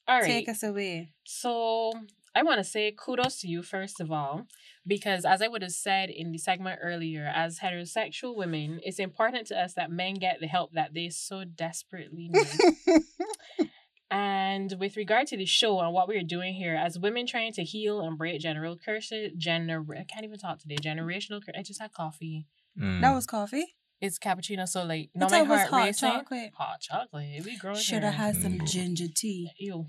All 0.08 0.19
right. 0.19 0.25
take 0.25 0.49
us 0.49 0.63
away 0.63 1.13
So 1.23 1.93
I 2.39 2.43
want 2.43 2.60
to 2.60 2.63
say 2.63 2.93
kudos 2.97 3.41
to 3.41 3.47
you 3.49 3.62
first 3.63 3.99
of 3.99 4.12
all, 4.13 4.45
because 4.88 5.25
as 5.25 5.41
I 5.41 5.47
would 5.49 5.62
have 5.62 5.73
said 5.73 6.10
in 6.10 6.32
the 6.32 6.38
segment 6.38 6.80
earlier, 6.82 7.25
as 7.43 7.60
heterosexual 7.60 8.34
women, 8.36 8.80
it's 8.82 8.97
important 8.99 9.47
to 9.47 9.60
us 9.62 9.73
that 9.73 9.91
men 9.91 10.13
get 10.13 10.39
the 10.39 10.47
help 10.47 10.71
that 10.73 10.93
they 10.93 11.10
so 11.10 11.43
desperately 11.43 12.30
need. 12.32 13.67
and 14.12 14.73
with 14.80 14.95
regard 14.95 15.28
to 15.28 15.38
the 15.38 15.45
show 15.45 15.80
and 15.82 15.93
what 15.93 16.08
we're 16.08 16.23
doing 16.23 16.54
here, 16.54 16.75
as 16.75 16.97
women 16.97 17.28
trying 17.28 17.52
to 17.54 17.63
heal 17.63 17.99
and 18.02 18.17
break 18.17 18.39
general 18.39 18.78
curses, 18.78 19.34
gener 19.38 19.84
I 19.99 20.06
can't 20.06 20.23
even 20.23 20.39
talk 20.39 20.60
today. 20.60 20.78
Generational. 20.78 21.45
Cur- 21.45 21.52
I 21.58 21.62
just 21.63 21.82
had 21.82 21.91
coffee. 21.91 22.47
Mm. 22.80 23.02
that 23.02 23.13
was 23.13 23.25
coffee 23.25 23.65
It's 23.99 24.17
cappuccino, 24.19 24.65
so 24.67 24.86
like 24.86 25.10
I 25.13 25.19
no, 25.19 25.28
my 25.30 25.39
it 25.39 25.47
was 25.47 25.60
heart 25.60 25.69
hot 25.71 25.86
racing. 25.86 26.10
chocolate. 26.12 26.52
Hot 26.58 26.80
chocolate. 26.80 27.43
We 27.43 27.58
growing 27.58 27.80
Should 27.80 28.04
have 28.04 28.13
had 28.13 28.36
some 28.38 28.60
Mm. 28.60 28.65
ginger 28.67 29.08
tea. 29.13 29.49
Ew. 29.60 29.88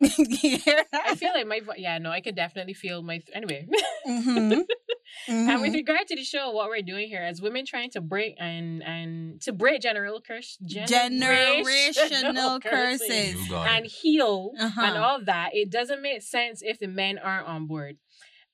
Yeah. 0.00 0.82
I 0.92 1.14
feel 1.16 1.32
like 1.34 1.46
my 1.46 1.60
vo- 1.60 1.72
yeah 1.76 1.98
no 1.98 2.10
I 2.10 2.20
could 2.20 2.36
definitely 2.36 2.74
feel 2.74 3.02
my 3.02 3.18
th- 3.18 3.30
anyway. 3.34 3.66
Mhm. 4.06 4.64
And 5.26 5.62
with 5.62 5.72
Mhm. 5.72 5.76
regard 5.76 6.06
to 6.08 6.16
the 6.16 6.22
show, 6.22 6.50
what 6.50 6.68
we're 6.68 6.82
doing 6.82 7.08
here 7.08 7.22
as 7.22 7.40
women 7.40 7.64
trying 7.66 7.90
to 7.92 8.00
break 8.00 8.34
and 8.38 8.82
and 8.82 9.40
to 9.42 9.52
break 9.52 9.80
general 9.80 10.20
curse, 10.20 10.58
Generational 10.64 12.62
curses. 12.62 13.34
You 13.34 13.48
got 13.50 13.68
and 13.68 13.86
heal 13.86 14.52
Uh-huh. 14.58 14.80
and 14.84 14.96
all 14.98 15.22
that, 15.24 15.50
it 15.54 15.70
doesn't 15.70 16.02
make 16.02 16.22
sense 16.22 16.62
if 16.62 16.78
the 16.78 16.88
men 16.88 17.18
aren't 17.18 17.46
on 17.48 17.66
board. 17.66 17.96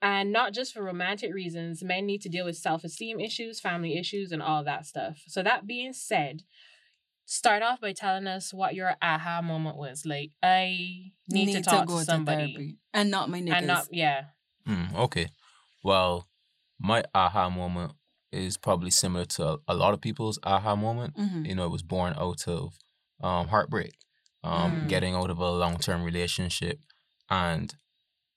And 0.03 0.33
not 0.33 0.53
just 0.53 0.75
for 0.75 0.83
romantic 0.83 1.33
reasons, 1.33 1.83
men 1.83 2.05
need 2.07 2.21
to 2.23 2.29
deal 2.29 2.45
with 2.45 2.57
self 2.57 2.85
esteem 2.85 3.21
issues, 3.21 3.61
family 3.61 3.97
issues, 3.97 4.33
and 4.33 4.43
all 4.43 4.63
that 4.65 4.87
stuff. 4.87 5.23
So, 5.27 5.43
that 5.43 5.67
being 5.67 5.93
said, 5.95 6.43
start 7.27 7.63
off 7.63 7.81
by 7.81 7.93
telling 7.93 8.27
us 8.27 8.53
what 8.53 8.75
your 8.75 8.95
aha 9.03 9.41
moment 9.43 9.77
was. 9.77 10.05
Like, 10.07 10.31
I 10.43 11.13
need, 11.29 11.55
to 11.55 11.63
talk 11.63 11.87
to, 11.89 12.05
somebody. 12.05 12.53
therapy. 12.55 12.77
and 12.93 13.11
not 13.11 13.31
my 13.31 13.41
niggas. 13.41 13.59
and 13.59 13.67
not, 13.67 13.87
yeah. 13.91 14.25
Mm, 14.69 14.95
okay. 14.95 15.29
Well, 15.83 16.27
my 16.79 17.05
aha 17.15 17.51
moment 17.51 17.93
is 18.33 18.57
probably 18.57 18.91
similar 18.91 19.25
to 19.25 19.47
a, 19.49 19.59
a 19.69 19.75
lot 19.75 19.95
of 19.95 20.01
people's 20.01 20.39
aha 20.43 20.75
moment. 20.77 21.17
Mhm. 21.17 21.47
You 21.47 21.55
know, 21.55 21.65
it 21.67 21.71
was 21.71 21.83
born 21.83 22.15
out 22.19 22.47
of 22.49 22.75
um, 23.23 23.49
heartbreak, 23.49 23.95
um, 24.43 24.73
Mm. 24.83 24.89
getting 24.89 25.15
out 25.15 25.31
of 25.31 25.39
a 25.39 25.51
long 25.51 25.79
term 25.79 26.03
relationship, 26.03 26.81
and 27.31 27.75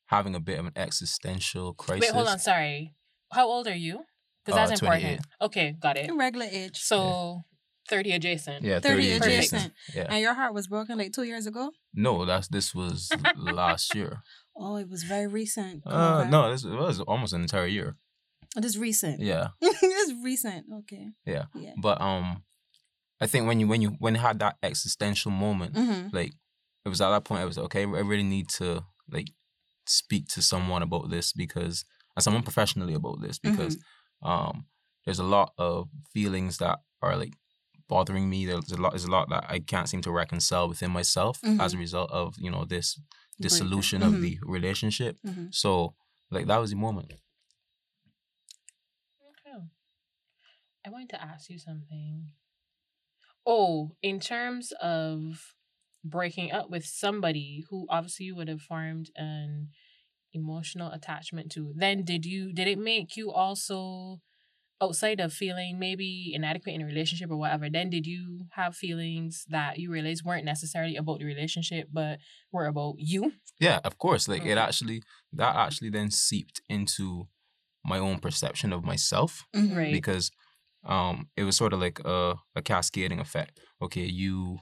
having 0.05 0.35
a 0.35 0.39
bit 0.39 0.59
of 0.59 0.65
an 0.67 0.73
existential 0.75 1.73
crisis. 1.73 2.01
Wait, 2.07 2.13
hold 2.15 2.27
on. 2.27 2.39
Sorry. 2.39 2.93
How 3.33 3.47
old 3.47 3.67
are 3.67 3.75
you? 3.75 4.05
Because 4.45 4.57
Uh, 4.59 4.67
that's 4.67 4.81
important. 4.81 5.21
Okay, 5.41 5.71
got 5.73 5.97
it. 5.97 6.09
Regular 6.13 6.45
age. 6.49 6.77
So, 6.79 7.43
30 7.89 8.11
adjacent. 8.11 8.63
Yeah, 8.63 8.79
30 8.79 8.95
30 8.95 9.07
adjacent. 9.11 9.27
adjacent. 9.61 9.73
Yeah. 9.95 10.07
And 10.09 10.21
your 10.21 10.33
heart 10.33 10.53
was 10.53 10.67
broken 10.67 10.97
like 10.97 11.13
two 11.13 11.23
years 11.23 11.45
ago? 11.47 11.71
No, 11.93 12.25
that's 12.25 12.47
this 12.47 12.73
was 12.75 13.09
last 13.37 13.95
year. 13.95 14.21
Oh, 14.55 14.75
it 14.77 14.89
was 14.89 15.03
very 15.03 15.27
recent. 15.27 15.83
Uh, 15.85 16.19
Okay. 16.21 16.29
no, 16.29 16.51
this 16.51 16.63
it 16.63 16.69
was 16.71 16.99
almost 17.01 17.33
an 17.33 17.41
entire 17.41 17.67
year. 17.67 17.95
It 18.55 18.65
is 18.65 18.77
recent. 18.77 19.19
Yeah, 19.21 19.49
it's 19.61 20.13
recent. 20.23 20.65
Okay. 20.79 21.09
Yeah. 21.25 21.45
Yeah. 21.53 21.73
but 21.81 22.01
um, 22.01 22.43
I 23.21 23.27
think 23.27 23.47
when 23.47 23.59
you 23.59 23.67
when 23.67 23.81
you 23.81 23.89
when 23.99 24.15
you 24.15 24.21
had 24.21 24.39
that 24.39 24.57
existential 24.63 25.31
moment, 25.31 25.73
Mm-hmm. 25.75 26.15
like 26.15 26.33
it 26.85 26.89
was 26.89 27.01
at 27.01 27.09
that 27.09 27.23
point 27.25 27.41
I 27.41 27.45
was 27.45 27.57
okay. 27.57 27.81
I 27.81 28.01
really 28.11 28.23
need 28.23 28.49
to 28.57 28.83
like 29.11 29.29
speak 29.85 30.27
to 30.29 30.41
someone 30.41 30.81
about 30.81 31.09
this 31.09 31.33
because 31.33 31.85
and 32.15 32.23
someone 32.23 32.43
professionally 32.43 32.93
about 32.93 33.21
this 33.21 33.37
because 33.39 33.77
um 34.23 34.65
there's 35.05 35.19
a 35.19 35.23
lot 35.23 35.53
of 35.57 35.87
feelings 36.13 36.57
that 36.57 36.79
are 37.01 37.15
like 37.15 37.33
bothering 37.87 38.29
me. 38.29 38.45
There's 38.45 38.71
a 38.71 38.77
lot 38.81 38.91
there's 38.91 39.05
a 39.05 39.11
lot 39.11 39.29
that 39.29 39.45
I 39.49 39.59
can't 39.59 39.87
seem 39.89 40.01
to 40.01 40.11
reconcile 40.11 40.67
within 40.69 40.91
myself 40.91 41.39
as 41.43 41.73
a 41.73 41.77
result 41.77 42.11
of 42.11 42.35
you 42.37 42.51
know 42.51 42.65
this 42.65 42.99
dissolution 43.39 44.01
of 44.03 44.13
Mhm. 44.13 44.21
the 44.21 44.39
relationship. 44.43 45.17
Mhm. 45.25 45.53
So 45.53 45.95
like 46.31 46.47
that 46.47 46.57
was 46.57 46.71
the 46.71 46.75
moment. 46.77 47.11
Okay. 49.29 49.63
I 50.85 50.89
wanted 50.89 51.09
to 51.09 51.21
ask 51.21 51.49
you 51.49 51.59
something. 51.59 52.31
Oh, 53.45 53.95
in 54.01 54.19
terms 54.19 54.73
of 54.81 55.55
breaking 56.03 56.51
up 56.51 56.69
with 56.69 56.85
somebody 56.85 57.63
who 57.69 57.85
obviously 57.89 58.25
you 58.27 58.35
would 58.35 58.47
have 58.47 58.61
formed 58.61 59.09
an 59.15 59.69
emotional 60.33 60.91
attachment 60.91 61.51
to, 61.53 61.73
then 61.75 62.03
did 62.03 62.25
you 62.25 62.51
did 62.53 62.67
it 62.67 62.77
make 62.79 63.15
you 63.15 63.31
also 63.31 64.21
outside 64.81 65.19
of 65.19 65.33
feeling 65.33 65.79
maybe 65.79 66.31
inadequate 66.33 66.75
in 66.75 66.81
a 66.81 66.85
relationship 66.85 67.31
or 67.31 67.37
whatever, 67.37 67.69
then 67.69 67.89
did 67.89 68.05
you 68.05 68.45
have 68.51 68.75
feelings 68.75 69.45
that 69.49 69.79
you 69.79 69.91
realized 69.91 70.23
weren't 70.23 70.45
necessarily 70.45 70.95
about 70.95 71.19
the 71.19 71.25
relationship 71.25 71.87
but 71.91 72.19
were 72.51 72.67
about 72.67 72.95
you? 72.99 73.33
Yeah, 73.59 73.79
of 73.83 73.97
course. 73.97 74.27
Like 74.27 74.45
it 74.45 74.57
actually 74.57 75.01
that 75.33 75.55
actually 75.55 75.89
then 75.89 76.11
seeped 76.11 76.61
into 76.69 77.27
my 77.85 77.99
own 77.99 78.19
perception 78.19 78.73
of 78.73 78.83
myself 78.83 79.45
Mhm. 79.55 79.75
Right. 79.77 79.91
because 79.91 80.31
um 80.85 81.29
it 81.37 81.43
was 81.43 81.55
sort 81.57 81.73
of 81.73 81.79
like 81.79 81.99
a, 82.05 82.35
a 82.55 82.61
cascading 82.61 83.19
effect. 83.19 83.59
Okay, 83.81 84.05
you 84.05 84.59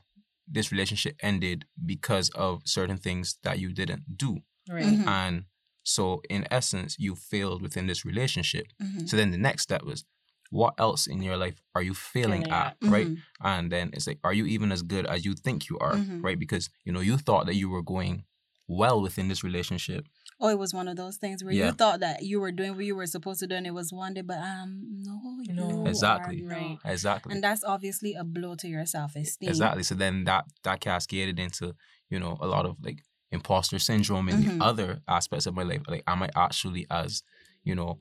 this 0.48 0.72
relationship 0.72 1.16
ended 1.22 1.66
because 1.86 2.30
of 2.36 2.62
certain 2.66 2.98
things 2.98 3.38
that 3.44 3.60
you 3.60 3.74
didn't 3.74 4.18
do. 4.18 4.40
Right. 4.70 4.86
Mhm. 4.86 5.08
And 5.08 5.46
so 5.86 6.22
in 6.30 6.46
essence, 6.52 6.96
you 7.00 7.16
failed 7.16 7.62
within 7.62 7.88
this 7.88 8.04
relationship. 8.06 8.66
Mhm. 8.82 9.08
So 9.10 9.16
then 9.18 9.32
the 9.32 9.38
next 9.38 9.64
step 9.64 9.84
was 9.84 10.04
what 10.52 10.74
else 10.78 11.08
in 11.08 11.22
your 11.22 11.38
life 11.38 11.56
are 11.76 11.82
you 11.82 11.94
failing 11.94 12.44
Failing 12.44 12.52
at, 12.54 12.78
at. 12.84 12.90
right? 12.96 13.08
Mhm. 13.08 13.18
And 13.42 13.72
then 13.72 13.90
it's 13.94 14.08
like, 14.08 14.20
are 14.24 14.34
you 14.34 14.46
even 14.46 14.72
as 14.72 14.82
good 14.84 15.06
as 15.06 15.26
you 15.26 15.34
think 15.34 15.70
you 15.70 15.78
are, 15.80 15.96
Mhm. 15.98 16.24
right? 16.24 16.40
Because 16.40 16.70
you 16.86 16.92
know 16.94 17.02
you 17.10 17.18
thought 17.18 17.46
that 17.48 17.56
you 17.56 17.68
were 17.70 17.82
going 17.84 18.26
well 18.68 19.02
within 19.02 19.28
this 19.28 19.44
relationship. 19.44 20.08
Oh, 20.40 20.50
it 20.50 20.60
was 20.60 20.74
one 20.74 20.88
of 20.88 20.98
those 20.98 21.18
things 21.18 21.44
where 21.44 21.54
Yeah. 21.54 21.68
you 21.68 21.72
thought 21.74 22.00
that 22.02 22.24
you 22.24 22.40
were 22.42 22.52
doing 22.52 22.76
what 22.76 22.84
you 22.86 22.96
were 22.96 23.08
supposed 23.08 23.40
to 23.42 23.48
do, 23.48 23.56
and 23.56 23.66
it 23.66 23.74
was 23.82 23.94
one 23.94 24.14
day, 24.16 24.22
but 24.22 24.40
um, 24.40 24.70
no, 25.08 25.18
No. 25.48 25.86
Exactly. 25.88 26.44
are 26.44 26.48
Right. 26.48 26.78
Exactly. 26.86 27.34
and 27.34 27.44
that's 27.44 27.64
obviously 27.64 28.14
a 28.16 28.24
blow 28.24 28.56
to 28.56 28.68
your 28.68 28.86
self 28.86 29.16
esteem. 29.16 29.50
Exactly. 29.50 29.84
So 29.84 29.96
then 29.96 30.24
that 30.26 30.46
that 30.64 30.80
cascaded 30.82 31.40
into 31.40 31.76
you 32.10 32.20
know 32.20 32.38
a 32.42 32.48
lot 32.48 32.66
of 32.66 32.76
like 32.84 33.00
imposter 33.36 33.80
syndrome 33.80 34.28
and 34.30 34.38
Mhm. 34.44 34.58
the 34.60 34.66
other 34.70 34.90
aspects 35.08 35.46
of 35.46 35.54
my 35.60 35.64
life. 35.72 35.84
Like, 35.88 36.04
am 36.08 36.24
I 36.24 36.30
actually 36.36 36.84
as 36.90 37.24
you 37.64 37.76
know 37.76 37.92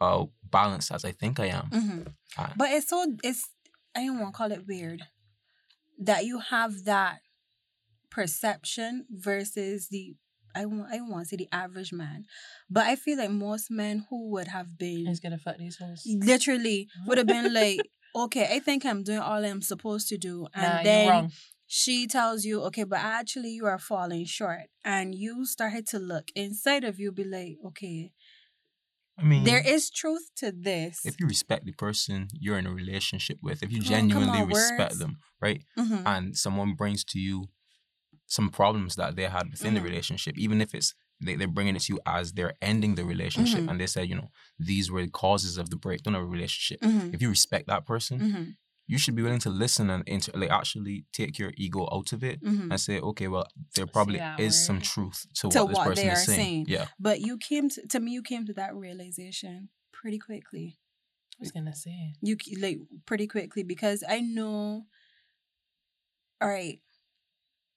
uh 0.00 0.24
balanced 0.50 0.90
as 0.92 1.04
I 1.04 1.12
think 1.12 1.38
I 1.40 1.46
am? 1.58 1.66
hmm 1.70 2.02
Ah. 2.36 2.52
But 2.60 2.68
it's 2.76 2.88
so 2.92 2.98
it's 3.22 3.42
I 3.96 4.00
don't 4.06 4.18
want 4.20 4.34
to 4.34 4.38
call 4.38 4.52
it 4.52 4.66
weird 4.66 5.00
that 6.08 6.24
you 6.28 6.36
have 6.40 6.72
that 6.84 7.20
perception 8.10 9.06
versus 9.10 9.88
the 9.88 10.14
I 10.56 10.66
want 10.66 10.86
I 10.92 10.96
don't 10.98 11.10
want 11.10 11.24
to 11.24 11.28
say 11.28 11.36
the 11.36 11.48
average 11.50 11.92
man, 11.92 12.26
but 12.70 12.84
I 12.86 12.94
feel 12.94 13.18
like 13.18 13.30
most 13.30 13.70
men 13.72 14.06
who 14.08 14.30
would 14.30 14.46
have 14.48 14.78
been 14.78 15.08
It's 15.08 15.18
gonna 15.20 15.38
fuck 15.38 15.58
these 15.58 15.76
hoes. 15.78 16.02
literally 16.06 16.88
would 17.06 17.18
have 17.18 17.26
been 17.26 17.52
like, 17.62 17.90
okay, 18.14 18.46
I 18.54 18.60
think 18.60 18.84
I'm 18.86 19.02
doing 19.02 19.18
all 19.18 19.44
I'm 19.44 19.62
supposed 19.62 20.08
to 20.10 20.16
do, 20.18 20.46
and 20.54 20.62
Nah, 20.62 20.78
you 20.78 20.84
then 20.84 21.08
wrong. 21.08 21.32
She 21.78 22.06
tells 22.06 22.44
you, 22.44 22.62
okay, 22.68 22.84
but 22.84 23.00
actually 23.00 23.50
you 23.58 23.66
are 23.66 23.78
falling 23.78 24.24
short, 24.26 24.66
and 24.84 25.14
you 25.14 25.44
started 25.46 25.86
to 25.88 25.98
look 25.98 26.26
inside 26.34 26.84
of 26.84 26.98
you, 27.00 27.10
be 27.12 27.24
like, 27.24 27.56
okay, 27.68 28.12
I 29.18 29.22
mean, 29.22 29.44
there 29.44 29.62
is 29.64 29.90
truth 29.90 30.30
to 30.36 30.50
this. 30.52 31.04
if 31.06 31.14
you 31.20 31.26
respect 31.26 31.64
the 31.66 31.72
person 31.72 32.28
you're 32.32 32.58
in 32.58 32.66
a 32.66 32.72
relationship 32.74 33.38
with, 33.42 33.62
if 33.62 33.70
you 33.72 33.80
Oh, 33.80 33.84
genuinely 33.94 34.40
on, 34.40 34.48
respect 34.48 34.90
words. 34.90 34.98
them, 34.98 35.18
right, 35.40 35.62
Mhm. 35.78 36.02
and 36.06 36.36
someone 36.36 36.74
brings 36.74 37.04
to 37.12 37.18
you 37.20 37.46
some 38.26 38.48
problems 38.50 38.96
that 38.96 39.16
they 39.16 39.24
had 39.24 39.50
within 39.50 39.74
Mhm. 39.74 39.78
the 39.78 39.82
relationship, 39.82 40.38
even 40.38 40.60
if 40.60 40.74
it's 40.74 40.94
they, 41.20 41.36
they're 41.36 41.48
bringing 41.48 41.76
it 41.76 41.82
to 41.82 41.94
you 41.94 42.00
as 42.06 42.32
they're 42.32 42.54
ending 42.62 42.96
the 42.96 43.04
relationship, 43.04 43.60
Mhm. 43.62 43.70
and 43.70 43.80
they 43.80 43.86
said, 43.86 44.08
you 44.08 44.16
know, 44.16 44.30
these 44.58 44.90
were 44.90 45.02
the 45.02 45.10
causes 45.10 45.58
of 45.58 45.70
the 45.70 45.76
breakdown 45.76 46.14
of 46.16 46.22
a 46.22 46.26
relationship. 46.26 46.80
Mhm. 46.82 47.14
If 47.14 47.22
you 47.22 47.28
respect 47.30 47.66
that 47.68 47.86
person, 47.86 48.18
Mhm. 48.20 48.56
You 48.86 48.98
should 48.98 49.14
be 49.14 49.22
willing 49.22 49.38
to 49.40 49.50
listen 49.50 49.88
and 49.90 50.02
inter- 50.06 50.32
like 50.34 50.50
actually 50.50 51.06
take 51.12 51.38
your 51.38 51.52
ego 51.56 51.88
out 51.90 52.12
of 52.12 52.22
it 52.22 52.42
Mhm. 52.42 52.70
and 52.70 52.78
say, 52.80 53.00
okay, 53.00 53.28
well, 53.28 53.46
there 53.74 53.86
probably 53.86 54.18
that 54.18 54.38
is 54.38 54.54
some 54.66 54.80
truth 54.80 55.26
to, 55.34 55.48
To 55.48 55.58
what 55.60 55.68
this 55.68 55.76
what 55.78 55.86
person 55.86 56.06
they 56.06 56.12
is 56.12 56.24
saying. 56.24 56.38
saying. 56.38 56.64
Yeah, 56.68 56.86
But 56.98 57.20
you 57.20 57.38
came 57.38 57.68
to, 57.70 57.86
to 57.88 58.00
me, 58.00 58.12
you 58.12 58.22
came 58.22 58.44
to 58.46 58.52
that 58.54 58.74
realization 58.76 59.70
pretty 59.92 60.18
quickly. 60.18 60.78
I 61.38 61.40
was 61.40 61.50
gonna 61.50 61.74
say. 61.74 62.14
You 62.22 62.36
c- 62.40 62.56
like 62.56 62.78
pretty 63.06 63.26
quickly 63.26 63.62
because 63.64 64.04
I 64.08 64.20
know. 64.20 64.86
All 66.40 66.48
right, 66.48 66.80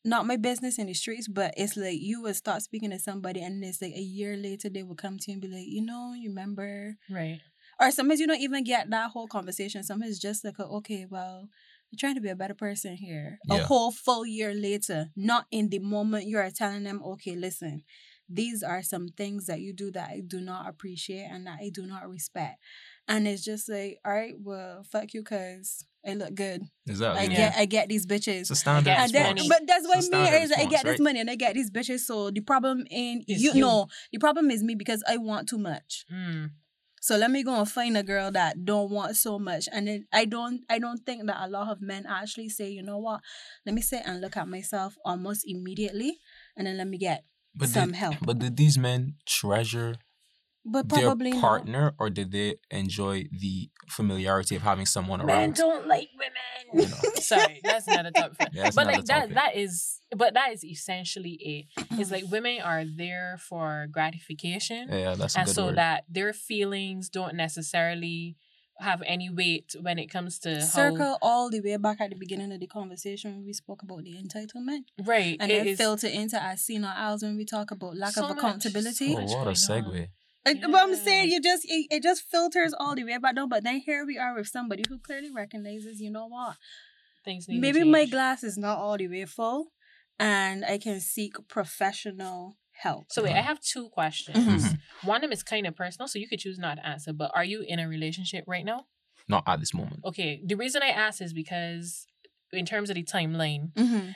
not 0.03 0.25
my 0.27 0.35
business 0.35 0.77
in 0.77 0.87
the 0.87 0.93
streets, 0.93 1.27
but 1.27 1.53
it's 1.57 1.77
like 1.77 1.99
you 2.01 2.21
would 2.23 2.35
start 2.35 2.61
speaking 2.63 2.89
to 2.91 2.99
somebody, 2.99 3.41
and 3.41 3.63
it's 3.63 3.81
like 3.81 3.93
a 3.95 4.01
year 4.01 4.35
later 4.35 4.67
they 4.69 4.83
will 4.83 4.95
come 4.95 5.17
to 5.19 5.31
you 5.31 5.33
and 5.35 5.41
be 5.41 5.47
like, 5.47 5.65
you 5.67 5.81
know, 5.81 6.13
you 6.13 6.29
remember, 6.29 6.97
Right. 7.09 7.39
Or 7.79 7.91
sometimes 7.91 8.19
you 8.19 8.27
don't 8.27 8.41
even 8.41 8.63
get 8.63 8.89
that 8.89 9.11
whole 9.11 9.27
conversation. 9.27 9.83
Sometimes 9.83 10.11
it's 10.11 10.19
just 10.19 10.43
like, 10.43 10.59
a, 10.59 10.65
okay, 10.65 11.05
well. 11.09 11.49
I'm 11.89 11.97
trying 11.97 12.15
to 12.15 12.21
be 12.21 12.27
a 12.27 12.35
better 12.35 12.53
person 12.53 12.97
here. 12.97 13.39
A 13.49 13.59
whole 13.59 13.93
full 13.93 14.25
year 14.25 14.53
later, 14.53 15.07
not 15.15 15.45
in 15.51 15.69
the 15.69 15.79
moment 15.79 16.25
you 16.25 16.37
are 16.37 16.51
telling 16.51 16.83
them, 16.83 17.01
okay, 17.01 17.33
listen, 17.33 17.83
these 18.29 18.61
are 18.61 18.83
some 18.83 19.07
things 19.07 19.45
that 19.45 19.61
you 19.61 19.73
do 19.73 19.91
that 19.91 20.09
I 20.09 20.21
do 20.25 20.41
not 20.41 20.67
appreciate 20.67 21.27
and 21.31 21.47
that 21.47 21.59
I 21.61 21.69
do 21.73 21.85
not 21.85 22.09
respect. 22.09 22.61
And 23.07 23.25
it's 23.25 23.43
just 23.43 23.69
like, 23.69 23.99
all 24.03 24.11
right, 24.11 24.35
well, 24.37 24.83
fuck 24.83 25.13
you, 25.13 25.23
cause 25.23 25.85
I 26.05 26.15
look 26.15 26.35
good. 26.35 26.63
exactly. 26.87 27.21
I 27.21 27.23
yeah. 27.29 27.37
get, 27.37 27.55
I 27.57 27.65
get 27.65 27.87
these 27.87 28.05
bitches. 28.05 28.41
It's 28.41 28.51
a 28.51 28.55
standard 28.55 28.91
And 28.91 29.11
then, 29.11 29.35
but 29.47 29.61
that's 29.65 29.87
what 29.87 29.97
me 29.97 30.03
standard 30.03 30.41
is. 30.41 30.51
I 30.51 30.65
get 30.65 30.83
this 30.83 30.99
right? 30.99 30.99
money 30.99 31.19
and 31.21 31.29
I 31.29 31.35
get 31.35 31.53
these 31.53 31.71
bitches. 31.71 31.99
So 31.99 32.31
the 32.31 32.41
problem 32.41 32.85
in 32.89 33.23
Is 33.27 33.41
you, 33.41 33.53
you. 33.53 33.61
know 33.61 33.87
the 34.11 34.19
problem 34.19 34.51
is 34.51 34.61
me 34.61 34.75
because 34.75 35.03
I 35.07 35.17
want 35.17 35.47
too 35.47 35.57
much. 35.57 36.05
Mm. 36.13 36.51
So 37.07 37.15
let 37.15 37.31
me 37.31 37.41
go 37.41 37.55
and 37.57 37.71
find 37.71 37.95
a 37.95 38.03
girl 38.03 38.31
that 38.33 38.65
don't 38.65 38.91
want 38.91 39.15
so 39.15 39.39
much. 39.39 39.69
And 39.71 39.87
then 39.87 40.07
I 40.11 40.25
don't 40.25 40.63
I 40.69 40.77
don't 40.77 41.05
think 41.05 41.25
that 41.27 41.37
a 41.39 41.47
lot 41.47 41.69
of 41.69 41.81
men 41.81 42.05
actually 42.05 42.49
say, 42.49 42.67
you 42.69 42.83
know 42.83 42.97
what, 42.97 43.21
let 43.65 43.73
me 43.73 43.81
sit 43.81 44.01
and 44.05 44.19
look 44.19 44.35
at 44.35 44.49
myself 44.49 44.97
almost 45.05 45.45
immediately 45.47 46.19
and 46.57 46.67
then 46.67 46.75
let 46.75 46.89
me 46.89 46.97
get 46.97 47.23
But 47.55 47.69
some 47.69 47.91
did, 47.91 47.95
help. 47.95 48.15
But 48.21 48.39
did 48.39 48.57
these 48.57 48.77
men 48.77 49.15
treasure 49.25 49.95
But 50.69 50.89
their 50.89 51.03
probably 51.05 51.31
not. 51.31 51.41
partner, 51.41 51.93
or 51.97 52.09
did 52.09 52.31
they 52.31 52.55
enjoy 52.69 53.25
the 53.31 53.69
familiarity 53.89 54.55
of 54.57 54.63
having 54.63 54.85
someone 54.85 55.21
around? 55.21 55.27
Men 55.27 55.51
don't 55.53 55.87
like 55.87 56.09
women. 56.17 56.33
You 56.73 56.89
know. 56.89 57.11
Sorry, 57.21 57.61
that's 57.63 57.87
another 57.87 58.11
topic. 58.11 58.49
Yeah, 58.51 58.63
that's 58.63 58.75
but 58.75 58.83
another 58.87 58.97
like 58.97 59.05
that, 59.07 59.33
that 59.35 59.55
is, 59.55 59.99
but 60.15 60.33
that 60.33 60.51
is 60.51 60.65
essentially 60.65 61.37
it. 61.39 61.85
It's 61.91 62.11
like 62.11 62.25
women 62.29 62.61
are 62.61 62.83
there 62.85 63.37
for 63.47 63.87
gratification, 63.91 64.89
Yeah, 64.91 65.15
that's 65.15 65.35
a 65.35 65.39
and 65.39 65.47
good 65.47 65.55
so 65.55 65.65
word. 65.67 65.75
that 65.77 66.03
their 66.09 66.33
feelings 66.33 67.09
don't 67.09 67.35
necessarily 67.35 68.35
have 68.79 69.01
any 69.07 69.27
weight 69.29 69.73
when 69.81 69.97
it 69.97 70.05
comes 70.05 70.37
to 70.39 70.53
how 70.55 70.61
Circle 70.61 71.17
all 71.21 71.49
the 71.49 71.61
way 71.61 71.77
back 71.77 71.99
at 71.99 72.11
the 72.11 72.15
beginning 72.15 72.51
of 72.51 72.59
the 72.59 72.67
conversation 72.67 73.31
when 73.35 73.45
we 73.45 73.53
spoke 73.53 73.81
about 73.81 74.03
the 74.03 74.13
entitlement. 74.13 74.81
right. 75.03 75.35
And 75.39 75.51
it 75.51 75.55
then 75.59 75.67
is- 75.67 75.77
filter 75.79 76.07
into 76.07 76.41
as 76.41 76.61
seen 76.63 76.85
or 76.85 76.93
else 76.95 77.23
when 77.23 77.37
we 77.37 77.45
talk 77.45 77.71
about 77.71 77.97
lack 77.97 78.13
So 78.13 78.23
of 78.25 78.29
much, 78.35 78.37
accountability. 78.37 79.13
so 79.13 79.19
oh, 79.19 79.23
what 79.23 79.47
a 79.47 79.67
going 79.67 80.07
on. 80.47 80.55
segue. 80.55 80.63
And 80.63 80.71
But 80.71 80.81
I'm 80.83 80.95
saying 80.95 81.29
you 81.29 81.41
just 81.41 81.63
it, 81.65 81.87
it 81.91 82.03
just 82.03 82.23
filters 82.29 82.73
all 82.77 82.95
the 82.95 83.03
way 83.03 83.17
back 83.17 83.35
down. 83.35 83.49
But 83.49 83.63
then 83.63 83.79
here 83.79 84.05
we 84.05 84.17
are 84.17 84.35
with 84.35 84.47
somebody 84.47 84.83
who 84.87 84.99
clearly 84.99 85.31
recognizes, 85.31 85.99
you 85.99 86.11
know 86.11 86.27
what? 86.27 86.55
things 87.25 87.47
need 87.49 87.55
to 87.55 87.61
Maybe 87.61 87.83
my 87.83 88.05
glass 88.05 88.41
is 88.41 88.57
not 88.57 88.77
all 88.77 88.97
the 88.97 89.07
way 89.09 89.25
full 89.25 89.73
and 90.17 90.63
I 90.63 90.77
can 90.77 91.01
seek 91.01 91.33
professional 91.49 92.57
help. 92.71 93.11
So 93.11 93.21
wait, 93.23 93.33
I 93.33 93.41
have 93.41 93.59
two 93.59 93.89
questions. 93.89 94.37
Mhm. 94.65 94.79
One 95.03 95.17
of 95.17 95.21
them 95.23 95.31
is 95.33 95.43
kind 95.43 95.67
of 95.67 95.75
personal, 95.75 96.07
so 96.07 96.19
you 96.19 96.27
could 96.29 96.39
choose 96.39 96.57
not 96.57 96.75
to 96.75 96.85
answer. 96.87 97.11
But 97.11 97.31
are 97.35 97.43
you 97.43 97.65
in 97.67 97.79
a 97.79 97.87
relationship 97.87 98.45
right 98.47 98.63
now? 98.63 98.85
Not 99.27 99.43
at 99.45 99.59
this 99.59 99.73
moment. 99.73 99.99
Okay, 100.05 100.41
the 100.45 100.55
reason 100.55 100.81
I 100.81 100.87
ask 100.89 101.21
is 101.21 101.33
because 101.33 102.05
in 102.53 102.65
terms 102.65 102.89
of 102.89 102.95
the 102.95 103.03
timeline, 103.03 103.73
Mhm. 103.73 104.15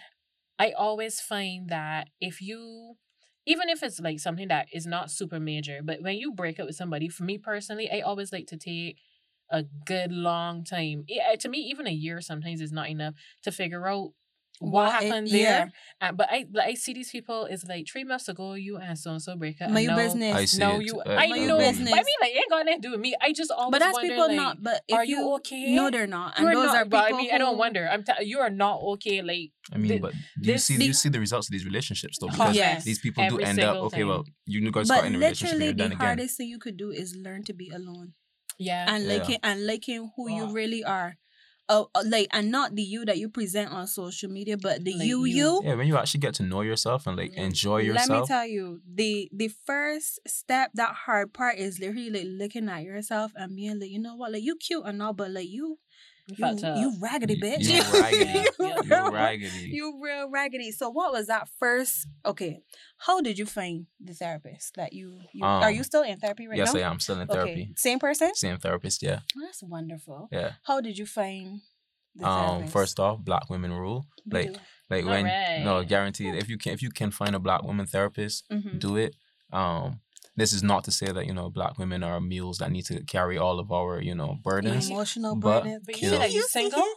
I 0.57 0.71
always 0.71 1.19
find 1.19 1.67
that 1.69 2.07
if 2.21 2.39
you, 2.41 2.97
even 3.45 3.69
if 3.69 3.83
it's 3.83 3.99
like 3.99 4.19
something 4.19 4.47
that 4.49 4.67
is 4.73 4.85
not 4.85 5.11
super 5.11 5.39
major, 5.39 5.81
but 5.83 6.01
when 6.01 6.15
you 6.17 6.31
break 6.33 6.59
up 6.59 6.67
with 6.67 6.75
somebody, 6.75 7.09
for 7.09 7.23
me 7.23 7.37
personally, 7.37 7.89
I 7.91 8.01
always 8.01 8.31
like 8.31 8.47
to 8.47 8.57
take 8.57 8.97
a 9.51 9.63
good 9.85 10.11
long 10.11 10.63
time. 10.63 11.03
Yeah, 11.07 11.35
to 11.35 11.49
me, 11.49 11.59
even 11.59 11.87
a 11.87 11.91
year 11.91 12.21
sometimes 12.21 12.61
is 12.61 12.71
not 12.71 12.89
enough 12.89 13.15
to 13.43 13.51
figure 13.51 13.87
out 13.87 14.11
what, 14.61 14.71
What 14.73 14.87
it- 15.03 15.07
happened 15.07 15.27
yeah. 15.29 15.43
there. 15.43 15.71
Uh, 16.01 16.11
but 16.13 16.27
I, 16.31 16.45
like, 16.53 16.67
I 16.69 16.73
see 16.75 16.93
these 16.93 17.09
people 17.11 17.45
is 17.45 17.65
like 17.67 17.87
three 17.91 18.03
months 18.03 18.29
ago, 18.29 18.53
you 18.53 18.77
and 18.77 18.97
so 18.97 19.11
and 19.11 19.21
so 19.21 19.35
break 19.35 19.59
up. 19.61 19.69
My 19.71 19.81
and 19.81 19.95
business. 19.95 20.35
I 20.35 20.45
see 20.45 20.59
No, 20.59 20.79
it. 20.79 20.85
you. 20.85 20.99
Uh, 21.01 21.09
I 21.17 21.27
know. 21.27 21.35
your 21.35 21.57
But 21.57 21.65
I 21.65 21.71
mean, 21.73 21.85
like, 22.21 22.31
it 22.31 22.37
ain't 22.37 22.49
got 22.49 22.65
nothing 22.65 22.81
to 22.81 22.87
do 22.87 22.91
with 22.91 22.99
me. 23.01 23.15
I 23.21 23.33
just 23.33 23.51
always 23.51 23.71
But 23.71 23.79
that's 23.79 23.93
wonder, 23.97 24.09
people 24.13 24.27
like, 24.27 24.35
not. 24.35 24.61
But 24.63 24.81
if 24.87 24.95
are 24.97 25.05
you 25.05 25.33
okay? 25.35 25.73
No, 25.75 25.89
they're 25.91 26.07
not. 26.07 26.37
And 26.37 26.45
You're 26.45 26.53
those 26.55 26.67
not. 26.67 26.75
are 26.77 26.85
but 26.85 27.05
people. 27.07 27.17
I 27.19 27.21
mean, 27.23 27.31
I 27.33 27.37
don't 27.39 27.57
wonder. 27.57 27.89
I'm. 27.91 28.03
T- 28.03 28.25
you 28.25 28.39
are 28.39 28.49
not 28.49 28.79
okay. 28.93 29.21
Like 29.21 29.51
I 29.73 29.77
mean, 29.77 29.89
the- 29.93 29.99
but 29.99 30.11
do 30.13 30.17
you 30.41 30.53
this- 30.53 30.65
see 30.65 30.77
do 30.77 30.83
you 30.85 30.91
the- 30.91 30.93
see 30.95 31.09
the 31.09 31.19
results 31.19 31.47
of 31.47 31.51
these 31.51 31.65
relationships 31.65 32.17
though? 32.19 32.27
Because 32.29 32.55
Yes. 32.55 32.83
these 32.83 32.99
people 32.99 33.27
do 33.29 33.39
end 33.39 33.59
up 33.59 33.75
okay. 33.89 33.97
time. 33.99 34.07
Well, 34.07 34.25
you 34.45 34.61
guys 34.71 34.87
But 34.87 34.95
got 35.01 35.05
in 35.05 35.15
a 35.15 35.17
relationship 35.17 35.53
and 35.55 35.59
literally, 35.65 35.89
the 35.89 35.95
hardest 35.95 36.37
thing 36.37 36.47
you 36.49 36.59
could 36.59 36.77
do 36.77 36.91
is 36.91 37.15
learn 37.15 37.43
to 37.45 37.53
be 37.53 37.69
alone 37.69 38.13
yeah. 38.59 38.85
and 38.93 39.03
Yeah. 39.05 39.13
liking 39.17 39.37
and 39.43 39.65
liking 39.65 40.11
who 40.15 40.29
you 40.31 40.51
really 40.51 40.83
are. 40.83 41.17
Oh, 41.73 41.89
uh, 41.95 42.03
like 42.05 42.27
and 42.31 42.51
not 42.51 42.75
the 42.75 42.81
you 42.81 43.05
that 43.05 43.17
you 43.17 43.29
present 43.29 43.71
on 43.71 43.87
social 43.87 44.29
media, 44.29 44.57
but 44.57 44.83
the 44.83 44.91
Like 44.91 45.07
you 45.07 45.23
you. 45.23 45.37
you. 45.37 45.61
Yeah, 45.63 45.75
when 45.75 45.87
you 45.87 45.95
actually 45.95 46.19
get 46.19 46.33
to 46.35 46.43
know 46.43 46.61
yourself 46.61 47.07
and 47.07 47.15
like 47.15 47.33
enjoy 47.35 47.79
enjoy 47.79 47.93
Let 47.93 48.09
me 48.09 48.21
tell 48.27 48.45
you, 48.45 48.81
the 48.85 49.29
the 49.31 49.47
first 49.65 50.19
step, 50.27 50.71
that 50.73 50.93
hard 51.05 51.33
part 51.33 51.57
is 51.57 51.79
literally 51.79 52.09
like 52.09 52.27
looking 52.27 52.67
at 52.67 52.83
yourself 52.83 53.31
and 53.37 53.55
being 53.55 53.79
like, 53.79 53.89
you 53.89 53.99
know 53.99 54.17
what, 54.17 54.33
like 54.33 54.43
you 54.43 54.57
cute 54.57 54.83
and 54.85 55.01
all, 55.01 55.13
but 55.13 55.31
like 55.31 55.47
you 55.47 55.79
You 56.31 56.35
You, 56.37 56.45
felt 56.45 56.59
tough. 56.59 56.79
you 56.79 56.93
raggedy 57.01 57.33
You- 57.35 57.41
bitch. 57.43 57.67
you 57.69 57.81
raggedy. 58.01 58.39
You 58.59 58.67
You 58.67 58.81
real- 58.89 59.11
raggedy. 59.11 59.69
You 59.71 59.99
real 60.01 60.29
raggedy. 60.29 60.71
So 60.71 60.89
what 60.89 61.11
was 61.11 61.27
that 61.27 61.47
first? 61.59 62.07
Okay, 62.25 62.61
how 62.97 63.21
did 63.21 63.37
you 63.37 63.45
find 63.45 63.87
the 63.99 64.13
therapist 64.13 64.75
that 64.75 64.93
you? 64.93 65.19
you 65.33 65.43
are 65.45 65.67
Um, 65.69 65.75
you 65.75 65.83
still 65.83 66.03
in 66.03 66.19
therapy 66.19 66.47
right 66.47 66.57
yes, 66.57 66.73
now? 66.73 66.79
Yes, 66.79 66.85
I 66.87 66.91
am 66.91 66.99
still 66.99 67.19
in 67.19 67.27
therapy. 67.27 67.51
Okay, 67.51 67.59
therapy. 67.65 67.73
same 67.77 67.99
person. 67.99 68.33
Same 68.35 68.57
therapist, 68.57 69.03
yeah. 69.03 69.19
Oh, 69.37 69.41
that's 69.45 69.61
wonderful. 69.63 70.29
Yeah. 70.31 70.53
How 70.63 70.81
did 70.81 70.97
you 70.97 71.05
find 71.05 71.61
the 72.15 72.25
Um, 72.27 72.47
therapist? 72.49 72.73
first 72.73 72.99
off, 72.99 73.19
black 73.19 73.49
women 73.49 73.71
rule. 73.73 74.05
Like 74.29 74.55
like 74.89 75.05
when 75.05 75.25
no 75.63 75.71
Alright. 75.73 75.87
guaranteed 75.87 76.35
if 76.35 76.47
you 76.49 76.57
can 76.57 76.73
if 76.73 76.81
you 76.81 76.91
can 76.91 77.11
find 77.11 77.35
a 77.35 77.39
black 77.39 77.63
woman 77.63 77.85
therapist, 77.87 78.43
Mhm. 78.51 78.79
do 78.79 78.97
it. 78.97 79.15
Um 79.51 80.01
this 80.41 80.53
is 80.53 80.63
not 80.63 80.83
to 80.85 80.91
say 80.91 81.05
that, 81.15 81.25
you 81.27 81.33
know, 81.33 81.49
black 81.49 81.77
women 81.77 82.03
are 82.03 82.19
mules 82.19 82.57
that 82.57 82.71
need 82.71 82.85
to 82.85 82.95
carry 83.15 83.37
all 83.37 83.59
of 83.59 83.71
our, 83.71 84.01
you 84.01 84.15
know, 84.15 84.37
burdens. 84.43 84.89
emotional 84.89 85.35
but- 85.35 85.63
burden. 85.63 85.79
but 85.85 85.95
you 85.95 86.01
feel 86.01 86.11
know- 86.11 86.23
like 86.25 86.33
you 86.33 86.43
single? 86.49 86.83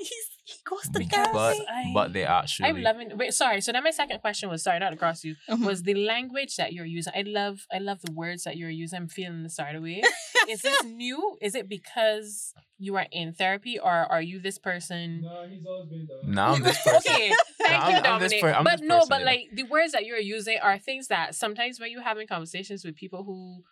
He, 0.47 0.55
goes 0.69 0.83
to 0.93 0.99
Be- 0.99 1.07
therapy. 1.07 1.31
but 1.33 1.57
I- 1.71 1.91
but 1.95 2.13
they 2.13 2.25
actually 2.25 2.69
I'm 2.69 2.83
loving. 2.83 3.17
Wait, 3.17 3.33
sorry. 3.33 3.61
So 3.63 3.73
then 3.73 3.83
my 3.83 3.91
second 3.91 4.19
question 4.21 4.51
was 4.51 4.63
sorry, 4.63 4.79
not 4.79 4.91
to 4.91 4.97
cross 4.97 5.25
you. 5.25 5.37
Mhm. 5.49 5.65
Was 5.65 5.83
the 5.85 5.95
language 5.95 6.57
that 6.57 6.73
you're 6.75 6.85
using? 6.85 7.13
I 7.17 7.23
love. 7.23 7.67
I 7.73 7.79
love 7.79 8.01
the 8.03 8.13
words 8.13 8.45
that 8.45 8.57
you're 8.59 8.69
using. 8.71 8.99
I'm 8.99 9.09
feeling 9.09 9.43
the 9.43 9.49
start 9.49 9.75
away. 9.75 10.03
Is 10.49 10.61
this 10.61 10.85
new? 10.85 11.39
Is 11.41 11.55
it 11.55 11.67
because 11.69 12.53
you 12.79 12.95
are 12.97 13.07
in 13.11 13.33
therapy, 13.33 13.79
or 13.79 13.91
are 13.91 14.21
you 14.21 14.39
this 14.39 14.59
person? 14.59 15.23
No, 15.23 15.47
he's 15.49 15.65
always 15.65 15.89
been 15.89 16.07
that. 16.07 16.29
now 16.29 16.53
I'm 16.53 16.63
this 16.63 16.83
person. 16.85 17.13
Okay, 17.13 17.33
thank 17.63 17.83
I'm- 17.83 17.91
you, 17.93 18.11
I'm 18.11 18.21
this 18.21 18.33
Dominic. 18.33 18.41
per- 18.43 18.53
I'm 18.59 18.65
but 18.65 18.81
this 18.81 18.89
no, 18.89 18.97
person, 18.97 19.09
but 19.09 19.21
yeah. 19.21 19.27
like 19.27 19.43
the 19.55 19.63
words 19.63 19.93
that 19.93 20.05
you're 20.05 20.19
using 20.19 20.59
are 20.63 20.79
things 20.79 21.09
that 21.09 21.35
sometimes 21.35 21.81
when 21.81 21.91
you're 21.91 22.03
having 22.03 22.27
conversations 22.27 22.85
with 22.85 22.97
people 22.97 23.25
who 23.25 23.63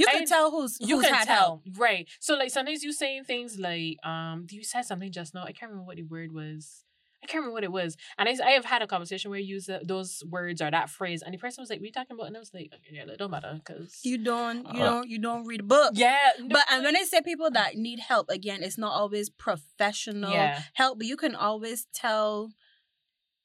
you 0.00 0.06
can 0.06 0.22
I- 0.22 0.24
tell 0.24 0.50
who's 0.50 0.78
you 0.80 0.96
who's 0.96 1.06
can 1.06 1.14
had 1.14 1.24
tell, 1.26 1.36
help. 1.36 1.62
right? 1.76 2.08
So 2.20 2.34
like 2.36 2.50
sometimes 2.50 2.82
you 2.82 2.92
saying 2.92 3.24
things 3.24 3.58
like, 3.58 3.96
um, 4.04 4.46
you 4.50 4.62
said 4.64 4.82
something 4.82 5.10
just 5.12 5.34
now. 5.34 5.44
I 5.44 5.52
can't 5.52 5.70
remember 5.70 5.86
what 5.86 5.96
the 5.96 6.02
word 6.04 6.32
was. 6.32 6.84
I 7.22 7.26
can't 7.26 7.40
remember 7.42 7.52
what 7.52 7.64
it 7.64 7.72
was. 7.72 7.98
And 8.16 8.30
I, 8.30 8.32
I 8.42 8.52
have 8.52 8.64
had 8.64 8.80
a 8.80 8.86
conversation 8.86 9.30
where 9.30 9.38
you 9.38 9.56
use 9.56 9.66
the, 9.66 9.80
those 9.84 10.22
words 10.26 10.62
or 10.62 10.70
that 10.70 10.88
phrase, 10.88 11.20
and 11.22 11.34
the 11.34 11.38
person 11.38 11.60
was 11.60 11.68
like, 11.68 11.78
"What 11.80 11.84
are 11.84 11.86
you 11.86 11.92
talking 11.92 12.14
about?" 12.16 12.28
And 12.28 12.36
I 12.36 12.40
was 12.40 12.50
like, 12.54 12.72
"Yeah, 12.90 13.02
it 13.02 13.18
don't 13.18 13.30
matter, 13.30 13.60
cause 13.62 14.00
You 14.02 14.16
don't. 14.16 14.66
You 14.74 14.80
Uh, 14.82 14.90
don't. 14.90 15.08
You 15.10 15.18
don't 15.18 15.44
read 15.46 15.60
a 15.60 15.64
book. 15.64 15.92
yeah." 15.96 16.30
no, 16.38 16.48
But 16.48 16.64
and 16.70 16.82
when 16.82 16.96
I 16.96 17.02
say 17.04 17.20
people 17.20 17.50
that 17.50 17.76
need 17.76 18.00
help, 18.00 18.30
again, 18.30 18.62
it's 18.62 18.78
not 18.78 18.92
always 18.92 19.28
professional 19.28 20.32
Yeah. 20.32 20.62
help, 20.72 20.96
but 20.98 21.06
you 21.06 21.18
can 21.18 21.34
always 21.34 21.86
tell 21.92 22.52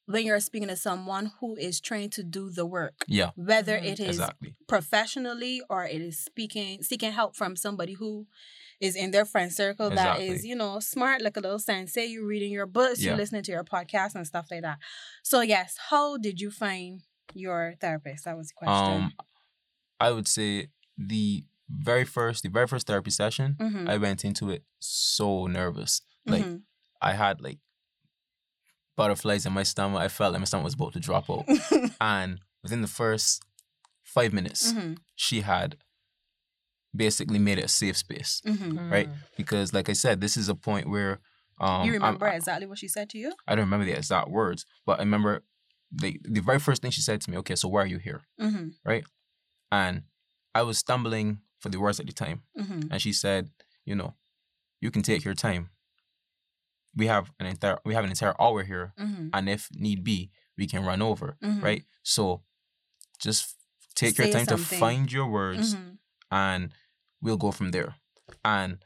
when 0.06 0.24
you're 0.24 0.40
speaking 0.40 0.68
to 0.68 0.76
someone 0.76 1.32
who 1.40 1.56
is 1.56 1.80
trained 1.80 2.12
to 2.12 2.22
do 2.22 2.50
the 2.50 2.64
work, 2.64 3.04
Yeah, 3.08 3.30
whether 3.34 3.76
Mhm. 3.78 3.84
it 3.92 4.00
is 4.00 4.08
exactly. 4.08 4.54
professionally 4.68 5.60
or 5.68 5.84
it 5.84 6.00
is 6.00 6.18
speaking 6.24 6.82
seeking 6.82 7.12
help 7.12 7.36
from 7.36 7.56
somebody 7.56 7.94
who 7.94 8.26
is 8.80 8.94
in 8.96 9.10
their 9.10 9.24
friend 9.24 9.52
circle 9.52 9.90
that 9.90 10.20
is 10.20 10.44
you 10.44 10.54
know 10.54 10.78
smart 10.80 11.22
like 11.22 11.36
a 11.36 11.40
little 11.40 11.58
sensei 11.58 12.04
You're 12.06 12.26
reading 12.26 12.52
your 12.52 12.66
books 12.66 13.02
you're 13.02 13.16
listening 13.16 13.42
to 13.44 13.52
your 13.52 13.64
podcast 13.64 14.14
and 14.14 14.26
stuff 14.26 14.46
like 14.50 14.62
that 14.62 14.78
so 15.22 15.40
yes 15.40 15.76
how 15.90 16.18
did 16.18 16.40
you 16.40 16.50
find 16.50 17.00
your 17.34 17.74
therapist 17.80 18.24
that 18.26 18.36
was 18.36 18.48
the 18.48 18.54
question 18.54 19.02
Um 19.04 19.12
I 19.98 20.10
would 20.10 20.28
say 20.28 20.68
the 20.98 21.44
very 21.68 22.04
first 22.04 22.42
the 22.42 22.50
very 22.50 22.66
first 22.66 22.86
therapy 22.86 23.10
session, 23.10 23.56
Mhm. 23.58 23.88
I 23.88 23.96
went 23.96 24.24
into 24.24 24.50
it 24.50 24.62
so 24.78 25.46
nervous. 25.46 26.02
Like 26.26 26.44
Mhm. 26.44 26.62
I 27.00 27.12
had 27.14 27.40
like 27.40 27.58
butterflies 28.96 29.46
in 29.46 29.52
my 29.52 29.62
stomach. 29.62 30.00
I 30.00 30.08
felt 30.08 30.32
like 30.32 30.40
my 30.40 30.44
stomach 30.46 30.64
was 30.64 30.74
about 30.74 30.92
to 30.94 31.00
drop 31.00 31.28
out. 31.30 31.44
and 32.00 32.40
within 32.62 32.80
the 32.82 32.88
first 32.88 33.42
five 34.02 34.32
minutes, 34.32 34.72
Mhm. 34.72 34.98
she 35.14 35.42
had 35.42 35.76
basically 36.94 37.38
made 37.38 37.58
it 37.58 37.64
a 37.64 37.68
safe 37.68 37.96
space. 37.96 38.40
Mhm. 38.46 38.90
right? 38.90 39.08
Mm. 39.08 39.14
Because 39.36 39.72
like 39.74 39.88
I 39.88 39.92
said, 39.92 40.20
this 40.20 40.36
is 40.36 40.48
a 40.48 40.54
point 40.54 40.88
where 40.88 41.20
um 41.60 41.86
you 41.86 41.92
I'm- 41.92 42.02
remember 42.02 42.26
exactly 42.28 42.66
what 42.66 42.78
she 42.78 42.88
said 42.88 43.08
to 43.10 43.18
you 43.18 43.32
I 43.46 43.54
don't 43.54 43.64
remember 43.64 43.86
the 43.86 43.92
exact 43.96 44.28
words, 44.30 44.66
but 44.84 44.98
I 44.98 45.02
remember 45.02 45.42
the 45.90 46.18
the 46.24 46.40
very 46.40 46.58
first 46.58 46.82
thing 46.82 46.90
she 46.90 47.00
said 47.02 47.20
to 47.22 47.30
me, 47.30 47.36
okay, 47.38 47.54
so 47.56 47.68
why 47.68 47.82
are 47.82 47.86
you 47.86 47.98
here? 47.98 48.22
mm-hmm. 48.40 48.68
Right? 48.84 49.04
And 49.70 50.02
I 50.54 50.62
was 50.62 50.78
stumbling 50.78 51.40
for 51.60 51.68
the 51.68 51.78
words 51.80 52.00
at 52.00 52.06
the 52.06 52.12
time. 52.12 52.42
Mm-hmm. 52.58 52.88
And 52.90 53.00
she 53.02 53.12
said, 53.12 53.50
you 53.84 53.94
know, 53.94 54.14
you 54.80 54.90
can 54.90 55.02
take 55.02 55.24
your 55.24 55.34
time. 55.34 55.70
We 56.96 57.06
have 57.08 57.30
an 57.40 57.46
entire 57.46 57.78
we 57.84 57.94
have 57.94 58.04
an 58.04 58.10
entire 58.10 58.34
hour 58.40 58.62
here, 58.64 58.92
Mm-hmm. 58.98 59.28
and 59.34 59.48
if 59.48 59.68
need 59.72 60.02
be, 60.02 60.30
we 60.58 60.66
can 60.66 60.84
run 60.84 61.02
over. 61.02 61.36
Mhm. 61.42 61.62
Right? 61.62 61.84
So 62.02 62.42
just 63.18 63.54
take 63.94 64.16
your 64.18 64.28
time 64.28 64.46
something. 64.46 64.56
to 64.66 64.76
find 64.86 65.12
your 65.12 65.26
words 65.26 65.74
Mm-hmm. 65.74 65.90
and 66.30 66.72
we'll 67.22 67.36
go 67.36 67.50
from 67.52 67.70
there. 67.70 67.94
And 68.44 68.78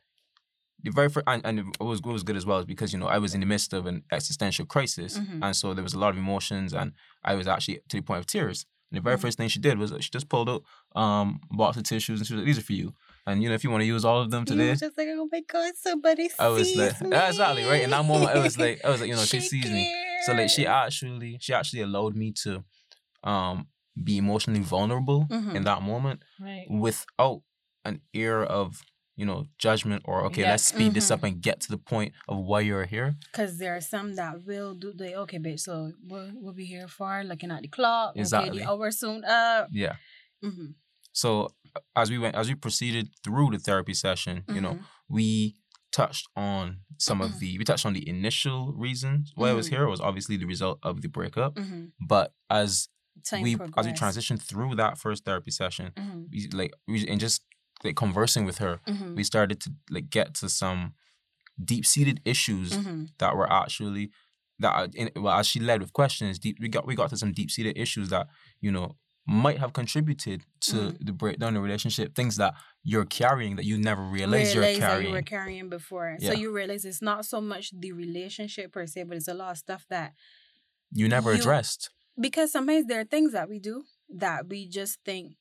the 0.83 0.91
very 0.91 1.09
first, 1.11 1.25
and, 1.27 1.45
and 1.45 1.59
it 1.59 1.67
was 1.81 2.01
what 2.03 2.13
was 2.13 2.23
good 2.23 2.37
as 2.37 2.47
well 2.47 2.59
is 2.59 2.65
because 2.65 2.93
you 2.93 2.99
know 2.99 3.07
I 3.07 3.19
was 3.19 3.35
in 3.35 3.41
the 3.41 3.47
midst 3.47 3.73
of 3.73 3.87
an 3.87 4.03
existential 4.11 4.65
crisis, 4.67 5.19
Mhm. 5.19 5.41
and 5.45 5.55
so 5.57 5.75
there 5.75 5.85
was 5.85 5.95
a 5.95 5.99
lot 5.99 6.11
of 6.11 6.19
emotions, 6.19 6.73
and 6.73 6.93
I 7.23 7.35
was 7.35 7.47
actually 7.47 7.81
to 7.89 7.97
the 7.99 8.03
point 8.03 8.21
of 8.21 8.27
tears. 8.27 8.67
And 8.91 8.97
the 8.97 9.03
very 9.03 9.17
Mhm. 9.17 9.21
first 9.23 9.37
thing 9.39 9.49
she 9.49 9.61
did 9.61 9.79
was 9.79 9.93
she 10.01 10.11
just 10.11 10.29
pulled 10.29 10.49
out 10.49 10.63
um 10.97 11.41
box 11.51 11.77
of 11.77 11.85
tissues 11.85 12.19
and 12.21 12.27
she 12.27 12.35
was 12.35 12.41
like, 12.41 12.47
"These 12.47 12.59
are 12.59 12.63
for 12.63 12.73
you." 12.73 12.95
And 13.27 13.43
you 13.43 13.49
know 13.49 13.55
if 13.55 13.63
you 13.65 13.71
want 13.71 13.83
to 13.83 13.87
use 13.87 14.05
all 14.05 14.21
of 14.21 14.31
them 14.31 14.41
You 14.43 14.47
today, 14.47 14.71
was 14.71 14.81
just 14.81 14.97
like, 14.99 15.09
oh 15.11 15.29
my 15.31 15.43
god, 15.47 15.73
somebody 15.77 16.29
I 16.39 16.49
was 16.49 16.75
like, 16.77 17.01
me. 17.01 17.09
exactly 17.17 17.65
right. 17.65 17.83
In 17.83 17.91
that 17.91 18.05
moment, 18.05 18.31
I 18.37 18.39
was 18.43 18.59
like, 18.59 18.81
I 18.85 18.91
was 18.91 19.01
like, 19.01 19.09
you 19.11 19.17
know, 19.17 19.25
she 19.25 19.41
sees 19.41 19.71
me. 19.71 19.93
So 20.27 20.33
like 20.33 20.51
she 20.51 20.67
actually 20.67 21.39
she 21.41 21.53
actually 21.55 21.83
allowed 21.83 22.17
me 22.17 22.33
to 22.45 22.65
um 23.25 23.67
be 24.03 24.17
emotionally 24.19 24.61
vulnerable 24.61 25.27
Mhm. 25.31 25.55
in 25.57 25.65
that 25.65 25.83
moment 25.83 26.23
Right. 26.41 26.67
without 26.71 27.43
an 27.85 28.01
ear 28.15 28.43
of 28.43 28.83
you 29.17 29.27
know 29.27 29.49
judgment 29.59 30.03
or 30.07 30.25
okay 30.27 30.43
Yeah. 30.43 30.51
let's 30.51 30.65
speed 30.65 30.95
this 30.95 31.09
Mhm. 31.09 31.15
up 31.15 31.23
and 31.25 31.43
get 31.43 31.61
to 31.63 31.69
the 31.71 31.77
point 31.79 32.15
of 32.29 32.39
why 32.39 32.61
you're 32.61 32.87
here 32.87 33.17
Because 33.31 33.59
there 33.59 33.75
are 33.77 33.81
some 33.83 34.15
that 34.17 34.45
will 34.47 34.75
do 34.75 34.93
the 34.95 35.15
okay, 35.23 35.39
bitch. 35.39 35.61
So 35.61 35.93
we'll, 36.07 36.31
we'll 36.35 36.55
be 36.55 36.65
here 36.65 36.89
for 36.89 37.23
looking 37.25 37.51
at 37.51 37.61
the 37.63 37.69
clock. 37.69 38.11
Okay, 38.13 38.21
Exactly. 38.21 38.61
the 38.63 38.69
hour 38.71 38.91
soon 38.91 39.25
up. 39.25 39.69
yeah 39.71 39.97
Mm-hmm. 40.43 40.71
So 41.13 41.49
as 41.97 42.11
we 42.11 42.19
went 42.19 42.35
as 42.37 42.49
we 42.49 42.55
proceeded 42.55 43.09
through 43.25 43.51
the 43.51 43.59
therapy 43.59 43.95
session 43.95 44.45
you 44.49 44.61
know 44.61 44.73
Mm-hmm. 44.75 45.15
we 45.17 45.55
touched 45.93 46.29
on 46.37 46.79
some 46.99 47.21
of 47.21 47.41
the 47.41 47.59
we 47.59 47.65
touched 47.65 47.85
on 47.85 47.93
the 47.95 48.09
initial 48.09 48.73
reasons 48.77 49.33
why 49.35 49.49
i 49.51 49.53
was 49.53 49.67
here 49.69 49.83
it 49.83 49.91
was 49.91 50.01
obviously 50.01 50.37
the 50.37 50.47
result 50.47 50.79
of 50.83 51.01
the 51.03 51.09
breakup 51.09 51.55
Mm-hmm. 51.57 51.87
but 52.01 52.33
as 52.49 52.89
Time 53.25 53.43
we 53.43 53.55
as 53.77 53.87
we 53.87 53.93
transitioned 53.93 54.41
through 54.41 54.77
that 54.77 54.97
first 54.99 55.25
therapy 55.25 55.51
session 55.51 55.93
Mm-hmm. 55.97 56.21
we 56.33 56.49
like 56.61 56.73
we 56.89 57.07
and 57.09 57.21
just 57.21 57.43
like 57.85 57.97
conversing 57.97 58.45
with 58.45 58.59
her 58.59 58.81
Mm-hmm. 58.87 59.15
we 59.17 59.25
started 59.25 59.61
to 59.63 59.71
like 59.91 60.09
get 60.11 60.35
to 60.41 60.49
some 60.49 60.95
deep-seated 61.63 62.21
issues 62.25 62.73
Mm-hmm. 62.73 63.05
that 63.19 63.37
were 63.37 63.51
actually 63.53 64.11
that 64.59 64.95
in, 64.95 65.11
well 65.17 65.39
as 65.39 65.47
she 65.47 65.59
led 65.61 65.81
with 65.81 65.93
questions 65.93 66.39
deep 66.39 66.57
we 66.61 66.69
got 66.69 66.87
we 66.87 66.95
got 66.95 67.11
to 67.11 67.17
some 67.17 67.33
deep-seated 67.33 67.77
issues 67.77 68.09
that 68.11 68.27
you 68.61 68.71
know 68.71 68.97
might 69.45 69.59
have 69.59 69.73
contributed 69.73 70.39
to 70.61 70.77
Mhm. 70.77 71.07
the 71.07 71.13
breakdown 71.13 71.49
in 71.49 71.55
the 71.55 71.61
relationship 71.61 72.15
things 72.15 72.35
that 72.37 72.53
you're 72.83 73.05
carrying 73.21 73.57
that 73.57 73.65
you 73.65 73.77
never 73.79 74.03
Realize 74.03 74.33
realized 74.33 74.55
you're 74.55 74.65
that 74.65 74.77
carrying 74.79 75.07
you 75.09 75.13
were 75.13 75.23
carrying 75.23 75.69
before. 75.69 76.17
So 76.21 76.33
you 76.33 76.51
realize 76.53 76.85
it's 76.85 77.03
not 77.03 77.25
so 77.27 77.41
much 77.41 77.71
the 77.85 77.93
relationship 77.93 78.73
per 78.73 78.87
se, 78.87 79.05
but 79.05 79.17
it's 79.19 79.29
a 79.29 79.35
lot 79.35 79.53
of 79.53 79.59
stuff 79.59 79.87
that 79.89 80.15
you 80.93 81.07
never 81.09 81.33
you- 81.33 81.39
addressed 81.41 81.91
because 82.19 82.51
sometimes 82.51 82.87
there 82.87 83.01
are 83.01 83.05
things 83.05 83.31
that 83.33 83.49
we 83.49 83.59
do 83.61 83.85
that 84.09 84.49
we 84.49 84.67
just 84.69 84.99
think 85.05 85.37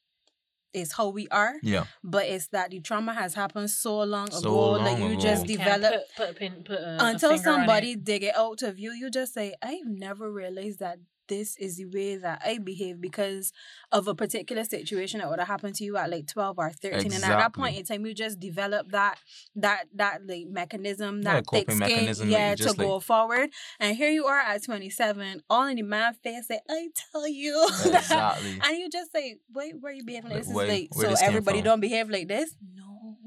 is 0.71 0.91
how 0.97 1.10
we 1.10 1.28
are, 1.30 1.56
yeah 1.63 1.86
but 2.04 2.25
it's 2.28 2.47
that 2.49 2.69
the 2.69 2.80
trauma 2.80 3.12
has 3.15 3.34
happened 3.34 3.71
so 3.71 4.04
long 4.04 4.30
So 4.30 4.38
ago, 4.39 4.71
like 4.73 4.99
long 4.99 5.02
you 5.10 5.12
ago. 5.17 5.19
just 5.30 5.47
develop 5.47 5.91
put, 5.93 6.15
put 6.15 6.30
a 6.30 6.34
pin, 6.39 6.63
put 6.63 6.78
a, 6.80 7.02
a 7.02 7.06
until 7.10 7.32
finger 7.32 7.49
on 7.49 7.56
it. 7.56 7.60
somebody 7.62 7.95
dig 7.95 8.23
it 8.23 8.36
out 8.36 8.62
of 8.62 8.78
you, 8.78 8.91
you 8.91 9.10
just 9.10 9.34
say, 9.34 9.56
I've 9.63 9.88
never 9.88 10.32
realized 10.32 10.78
that 10.80 10.99
this 11.30 11.56
is 11.58 11.78
the 11.78 11.86
way 11.86 12.18
that 12.18 12.42
I 12.46 12.58
behave 12.58 13.00
because 13.00 13.54
of 13.92 14.08
a 14.10 14.13
particular 14.15 14.65
situation 14.65 15.20
that 15.22 15.30
would 15.30 15.39
have 15.39 15.48
happened 15.48 15.76
to 15.76 15.86
you 15.86 15.96
at 15.96 16.10
like 16.10 16.28
12 16.28 16.58
or 16.60 16.72
13. 16.72 17.13
And 17.13 17.13
at 17.13 17.22
that 17.22 17.54
point 17.54 17.78
in 17.78 17.86
time, 17.86 18.06
you 18.06 18.13
just 18.13 18.39
develop 18.39 18.92
that 18.92 19.18
that 19.56 19.86
that 19.96 20.28
like 20.28 20.48
mechanism, 20.48 21.22
Yeah, 21.22 21.36
that 21.36 21.46
thick 21.50 21.68
coping 21.68 21.76
skin, 21.78 21.96
mechanism 21.96 22.30
yeah, 22.30 22.56
to 22.56 22.63
just, 22.63 22.78
go 22.78 23.00
forward. 23.00 23.50
And 23.80 23.96
here 23.96 24.10
you 24.10 24.26
are 24.26 24.39
at 24.39 24.63
27, 24.63 25.44
all 25.50 25.68
in 25.68 25.78
the 25.78 25.84
man 25.84 26.13
face, 26.15 26.48
say, 26.48 26.60
I 26.70 26.89
tell 27.13 27.28
you. 27.28 27.65
exactly 27.86 28.60
and 28.62 28.78
you 28.78 28.89
just 28.89 29.12
say, 29.13 29.38
wait, 29.54 29.76
where 29.80 29.94
you 29.94 30.04
behaving 30.04 30.32
like 30.32 30.46
Like, 30.46 30.46
this? 30.48 30.54
why- 30.54 30.63
is 30.65 30.89
like, 31.06 31.18
so 31.18 31.26
everybody 31.26 31.62
don't 31.62 31.80
behave 31.80 32.10
like 32.10 32.28
this? 32.28 32.54
No. 32.76 33.18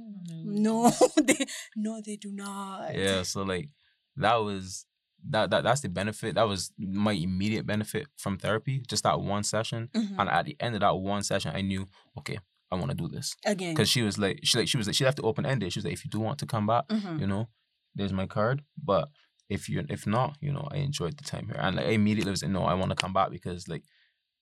No, 0.44 0.90
they, 1.22 1.46
no, 1.76 2.00
they 2.04 2.16
do 2.16 2.30
not. 2.32 2.94
yeah 2.94 3.22
so 3.22 3.42
like 3.42 3.70
that 4.16 4.34
was 4.36 4.84
that, 5.30 5.50
that 5.50 5.62
that's 5.64 5.80
the 5.82 5.88
benefit 5.88 6.34
that 6.34 6.48
was 6.48 6.72
my 6.78 7.12
immediate 7.12 7.64
benefit 7.66 8.06
from 8.16 8.36
therapy 8.38 8.82
just 8.88 9.04
that 9.04 9.20
one 9.20 9.42
session 9.44 9.88
Mhm. 9.94 10.16
and 10.18 10.28
at 10.28 10.44
the 10.46 10.56
end 10.60 10.74
of 10.74 10.80
that 10.80 10.94
one 10.96 11.22
session 11.22 11.52
i 11.54 11.60
knew 11.60 11.86
okay 12.18 12.38
i 12.70 12.74
want 12.74 12.90
to 12.90 12.96
do 12.96 13.08
this 13.08 13.36
Again. 13.46 13.72
because 13.74 13.88
she 13.88 14.02
was 14.02 14.18
like 14.18 14.40
she 14.42 14.58
like 14.58 14.68
she 14.68 14.76
was 14.76 14.86
like 14.86 14.96
she 14.96 15.04
left 15.04 15.18
it 15.18 15.24
open 15.24 15.46
ended 15.46 15.72
she 15.72 15.78
was 15.78 15.84
like 15.84 15.94
if 15.94 16.04
you 16.04 16.10
do 16.10 16.18
want 16.20 16.38
to 16.40 16.46
come 16.46 16.66
back 16.66 16.88
Mhm. 16.88 17.20
you 17.20 17.26
know 17.26 17.48
there's 17.94 18.12
my 18.12 18.26
card 18.26 18.62
but 18.82 19.10
if 19.48 19.68
you 19.68 19.84
if 19.88 20.06
not 20.06 20.36
you 20.40 20.52
know 20.52 20.66
i 20.72 20.76
enjoyed 20.76 21.16
the 21.18 21.24
time 21.24 21.46
here 21.46 21.56
and 21.60 21.76
like 21.76 21.86
I 21.86 21.90
immediately 21.90 22.30
was 22.30 22.42
like 22.42 22.50
no 22.52 22.64
i 22.64 22.74
want 22.74 22.90
to 22.90 22.96
come 22.96 23.12
back 23.12 23.30
because 23.30 23.68
like 23.68 23.82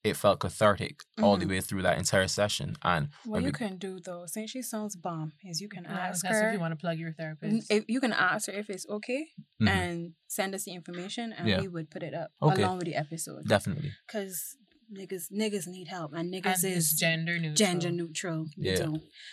it 0.03 0.17
felt 0.17 0.41
cathartic 0.41 1.03
all 1.23 1.37
the 1.37 1.45
Mhm. 1.45 1.51
way 1.51 1.61
through 1.61 1.83
that 1.83 1.99
entire 1.99 2.27
session. 2.29 2.77
And 2.83 3.11
What 3.25 3.41
you 3.43 3.47
we- 3.49 3.53
can 3.53 3.77
do 3.77 4.01
though, 4.01 4.25
since 4.27 4.51
she 4.51 4.63
sounds 4.63 4.97
bomb, 4.97 5.33
is 5.45 5.61
you 5.61 5.69
can 5.69 5.85
Yeah, 5.85 5.99
ask 6.09 6.25
her 6.27 6.49
if 6.49 6.55
you 6.55 6.61
want 6.61 6.73
to 6.73 6.77
plug 6.77 6.99
your 6.99 7.13
therapist. 7.13 7.71
if 7.71 7.85
you 7.89 8.01
can 8.01 8.13
ask 8.13 8.47
her 8.49 8.53
if 8.55 8.71
it's 8.71 8.87
okay 8.89 9.29
Mhm. 9.61 9.69
and 9.69 10.15
send 10.27 10.55
us 10.55 10.65
the 10.65 10.73
information, 10.73 11.33
and 11.35 11.47
Yeah. 11.49 11.61
we 11.61 11.69
would 11.69 11.91
put 11.91 12.03
it 12.03 12.15
up 12.15 12.31
Okay. 12.41 12.63
along 12.63 12.79
with 12.79 12.87
the 12.87 12.95
episode. 12.95 13.47
definitely, 13.47 13.93
Because 14.07 14.57
niggas 14.93 15.31
niggas 15.31 15.67
need 15.69 15.89
help, 15.89 16.13
and 16.13 16.35
and 16.35 16.45
niggas 16.45 16.65
it's 16.65 16.93
is 16.93 16.93
gender 16.95 17.39
neutral. 17.39 17.55
gender 17.55 17.91
neutral. 17.93 18.49
Yeah. 18.57 18.89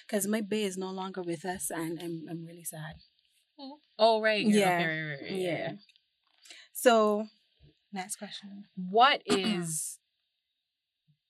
Because 0.05 0.27
my 0.27 0.41
bae 0.41 0.57
is 0.71 0.77
no 0.77 0.91
longer 0.91 1.21
with 1.23 1.45
us, 1.45 1.71
and 1.71 1.97
I'm 2.03 2.25
I'm 2.29 2.45
really 2.45 2.63
sad. 2.65 2.95
Oh 3.97 4.21
right. 4.21 4.45
Yeah. 4.45 4.77
Okay, 4.77 4.85
right, 4.85 5.03
right, 5.11 5.21
right, 5.21 5.31
Yeah. 5.31 5.71
So, 6.73 7.27
next 7.91 8.17
question. 8.17 8.65
What 8.75 9.21
is 9.25 9.97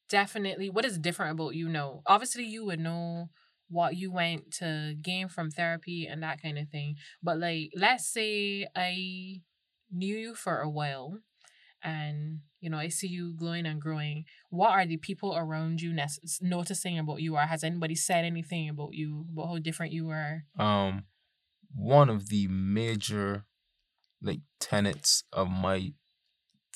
definitely 0.10 0.70
what 0.70 0.86
is 0.86 0.98
different 0.98 1.32
about 1.34 1.56
you 1.56 1.70
know? 1.70 2.02
Obviously 2.06 2.46
you 2.46 2.66
would 2.66 2.80
know 2.80 3.30
what 3.70 3.98
you 3.98 4.12
went 4.12 4.52
to 4.54 4.96
gain 5.02 5.28
from 5.28 5.52
therapy 5.52 6.06
and 6.06 6.24
that 6.24 6.42
kind 6.42 6.58
of 6.58 6.70
thing. 6.70 6.96
But 7.22 7.40
like 7.40 7.72
let's 7.76 8.08
say 8.08 8.68
I 8.76 9.42
knew 9.92 10.16
you 10.16 10.36
for 10.36 10.60
a 10.60 10.70
while 10.70 11.20
and 11.84 12.40
you 12.60 12.70
know 12.70 12.78
I 12.78 12.88
see 12.88 13.08
you 13.08 13.34
glowing 13.36 13.66
and 13.66 13.82
growing. 13.82 14.26
What 14.50 14.72
are 14.72 14.86
the 14.86 14.98
people 14.98 15.36
around 15.36 15.82
you 15.82 15.94
nes- 15.94 16.40
noticing 16.42 16.98
about 16.98 17.22
you 17.22 17.36
or 17.36 17.42
has 17.42 17.64
anybody 17.64 17.96
said 17.96 18.26
anything 18.26 18.70
about 18.70 18.94
you 18.94 19.26
about 19.32 19.48
how 19.48 19.58
different 19.60 19.94
you 19.94 20.10
are? 20.10 20.46
um, 20.58 21.06
one 21.76 22.10
of 22.10 22.30
the 22.30 22.48
major 22.48 23.46
like 24.22 24.40
tenets 24.60 25.24
of 25.32 25.50
my 25.50 25.94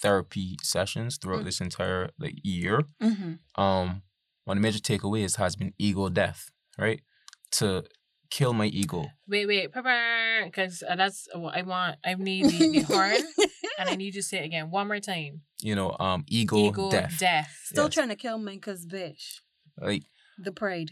therapy 0.02 0.58
sessions 0.64 1.18
throughout 1.18 1.42
Mm. 1.42 1.46
this 1.46 1.62
entire 1.62 2.10
like 2.20 2.36
year 2.44 2.82
Mm-hmm. 3.02 3.62
um 3.62 4.02
one 4.46 4.58
of 4.58 4.62
the 4.64 4.68
major 4.68 4.80
takeaways 4.80 5.36
has 5.38 5.56
been 5.56 5.74
ego 5.78 6.10
death 6.10 6.50
right 6.78 7.02
to 7.52 7.84
kill 8.30 8.54
my 8.54 8.66
ego 8.68 9.06
Wait, 9.28 9.46
wait, 9.48 9.72
because 9.74 10.84
that's 10.96 11.28
what 11.34 11.56
I 11.56 11.62
want. 11.64 11.98
I 12.06 12.14
need 12.16 12.46
the, 12.46 12.70
the 12.72 12.82
horn, 12.82 13.16
and 13.80 13.90
I 13.90 13.96
need 14.00 14.16
you 14.16 14.22
to 14.22 14.24
say 14.24 14.40
it 14.40 14.46
again 14.46 14.72
one 14.72 14.88
more 14.88 15.00
time. 15.00 15.42
you 15.62 15.76
know 15.76 15.96
um 16.00 16.24
ego, 16.28 16.58
Ego 16.58 16.90
death 16.92 17.16
death. 17.20 17.52
Still 17.66 17.86
Yes. 17.86 17.94
trying 17.94 18.10
to 18.10 18.16
kill 18.16 18.38
me, 18.38 18.58
cause 18.58 18.86
bitch, 18.86 19.40
like 19.80 20.04
the 20.38 20.52
pride, 20.52 20.92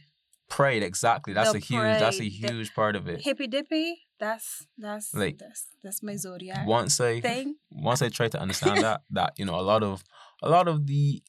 pride 0.50 0.84
exactly 0.84 1.34
that's 1.34 1.52
The 1.52 1.58
a 1.58 1.62
huge 1.62 2.00
that's 2.00 2.17
a 2.17 2.19
pride, 2.30 2.32
the- 2.41 2.48
huge 2.54 2.74
part 2.74 2.95
of 2.95 3.08
it 3.08 3.22
hippy 3.22 3.48
dippy. 3.48 3.88
That's 4.20 4.66
that's 4.78 5.14
Like, 5.14 5.38
that's 5.38 5.68
that's 5.84 6.04
my 6.04 6.16
zodiac 6.18 6.68
once 6.68 7.00
i 7.00 7.22
thing. 7.22 7.56
once 7.72 8.02
i 8.02 8.10
try 8.10 8.28
to 8.28 8.40
understand 8.40 8.82
that 8.84 9.02
that 9.12 9.34
you 9.38 9.46
know 9.46 9.56
a 9.60 9.62
lot 9.72 9.82
of 9.84 10.04
a 10.44 10.50
lot 10.50 10.68
of 10.68 10.88
the 10.88 11.22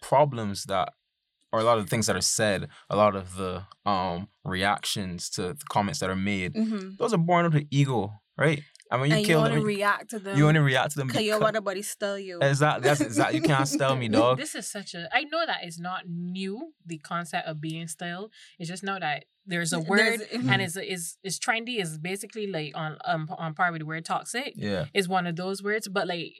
problems 0.00 0.64
that 0.64 0.92
or 1.52 1.60
a 1.60 1.64
lot 1.64 1.78
of 1.78 1.84
the 1.84 1.90
things 1.90 2.06
that 2.06 2.16
are 2.16 2.20
said 2.20 2.68
a 2.90 2.96
lot 2.96 3.16
of 3.16 3.36
the 3.36 3.62
um 3.86 4.28
reactions 4.44 5.30
to 5.30 5.42
the 5.54 5.64
comments 5.70 6.00
that 6.00 6.10
are 6.10 6.16
made 6.16 6.54
Mm-hmm. 6.54 6.90
those 6.98 7.12
are 7.14 7.18
born 7.18 7.46
out 7.46 7.54
of 7.54 7.62
ego 7.70 8.12
right 8.36 8.62
and 8.90 9.00
when 9.00 9.10
you 9.10 9.16
and 9.16 9.20
you 9.22 9.26
kill 9.28 9.40
want 9.40 9.52
to 9.52 9.58
them 9.60 9.66
react 9.66 10.10
to 10.10 10.18
them. 10.18 10.36
you 10.38 10.46
only 10.48 10.60
react 10.60 10.92
to 10.92 10.98
them 10.98 11.08
Cause 11.08 11.22
your 11.22 11.36
because 11.38 11.42
water 11.46 11.60
body 11.60 11.82
still 11.82 12.18
you. 12.18 12.38
exactly 12.40 12.82
that's 12.88 13.00
exactly 13.00 13.36
you 13.38 13.42
can't 13.42 13.70
tell 13.78 13.94
me 13.96 14.08
dog 14.18 14.38
This 14.38 14.54
is 14.54 14.66
such 14.66 14.94
a. 14.94 15.08
I 15.12 15.24
know 15.24 15.44
that 15.46 15.58
it's 15.62 15.78
not 15.78 16.08
new. 16.08 16.72
The 16.86 16.98
concept 16.98 17.46
of 17.48 17.60
being 17.60 17.86
style. 17.88 18.30
It's 18.58 18.68
just 18.68 18.82
now 18.82 18.98
that 18.98 19.24
there's 19.46 19.72
a 19.72 19.80
word 19.80 19.98
There's- 20.20 20.46
and 20.48 20.60
it's 20.66 20.76
is 20.76 21.16
is 21.22 21.38
trendy. 21.38 21.80
Is 21.80 21.98
basically 21.98 22.46
like 22.46 22.72
on 22.76 22.96
um 23.04 23.28
on 23.38 23.54
par 23.54 23.70
with 23.72 23.80
the 23.80 23.86
word 23.86 24.04
toxic. 24.04 24.52
yeah 24.56 24.86
Is 24.94 25.08
one 25.08 25.26
of 25.26 25.36
those 25.36 25.62
words, 25.62 25.88
but 25.88 26.06
like 26.06 26.32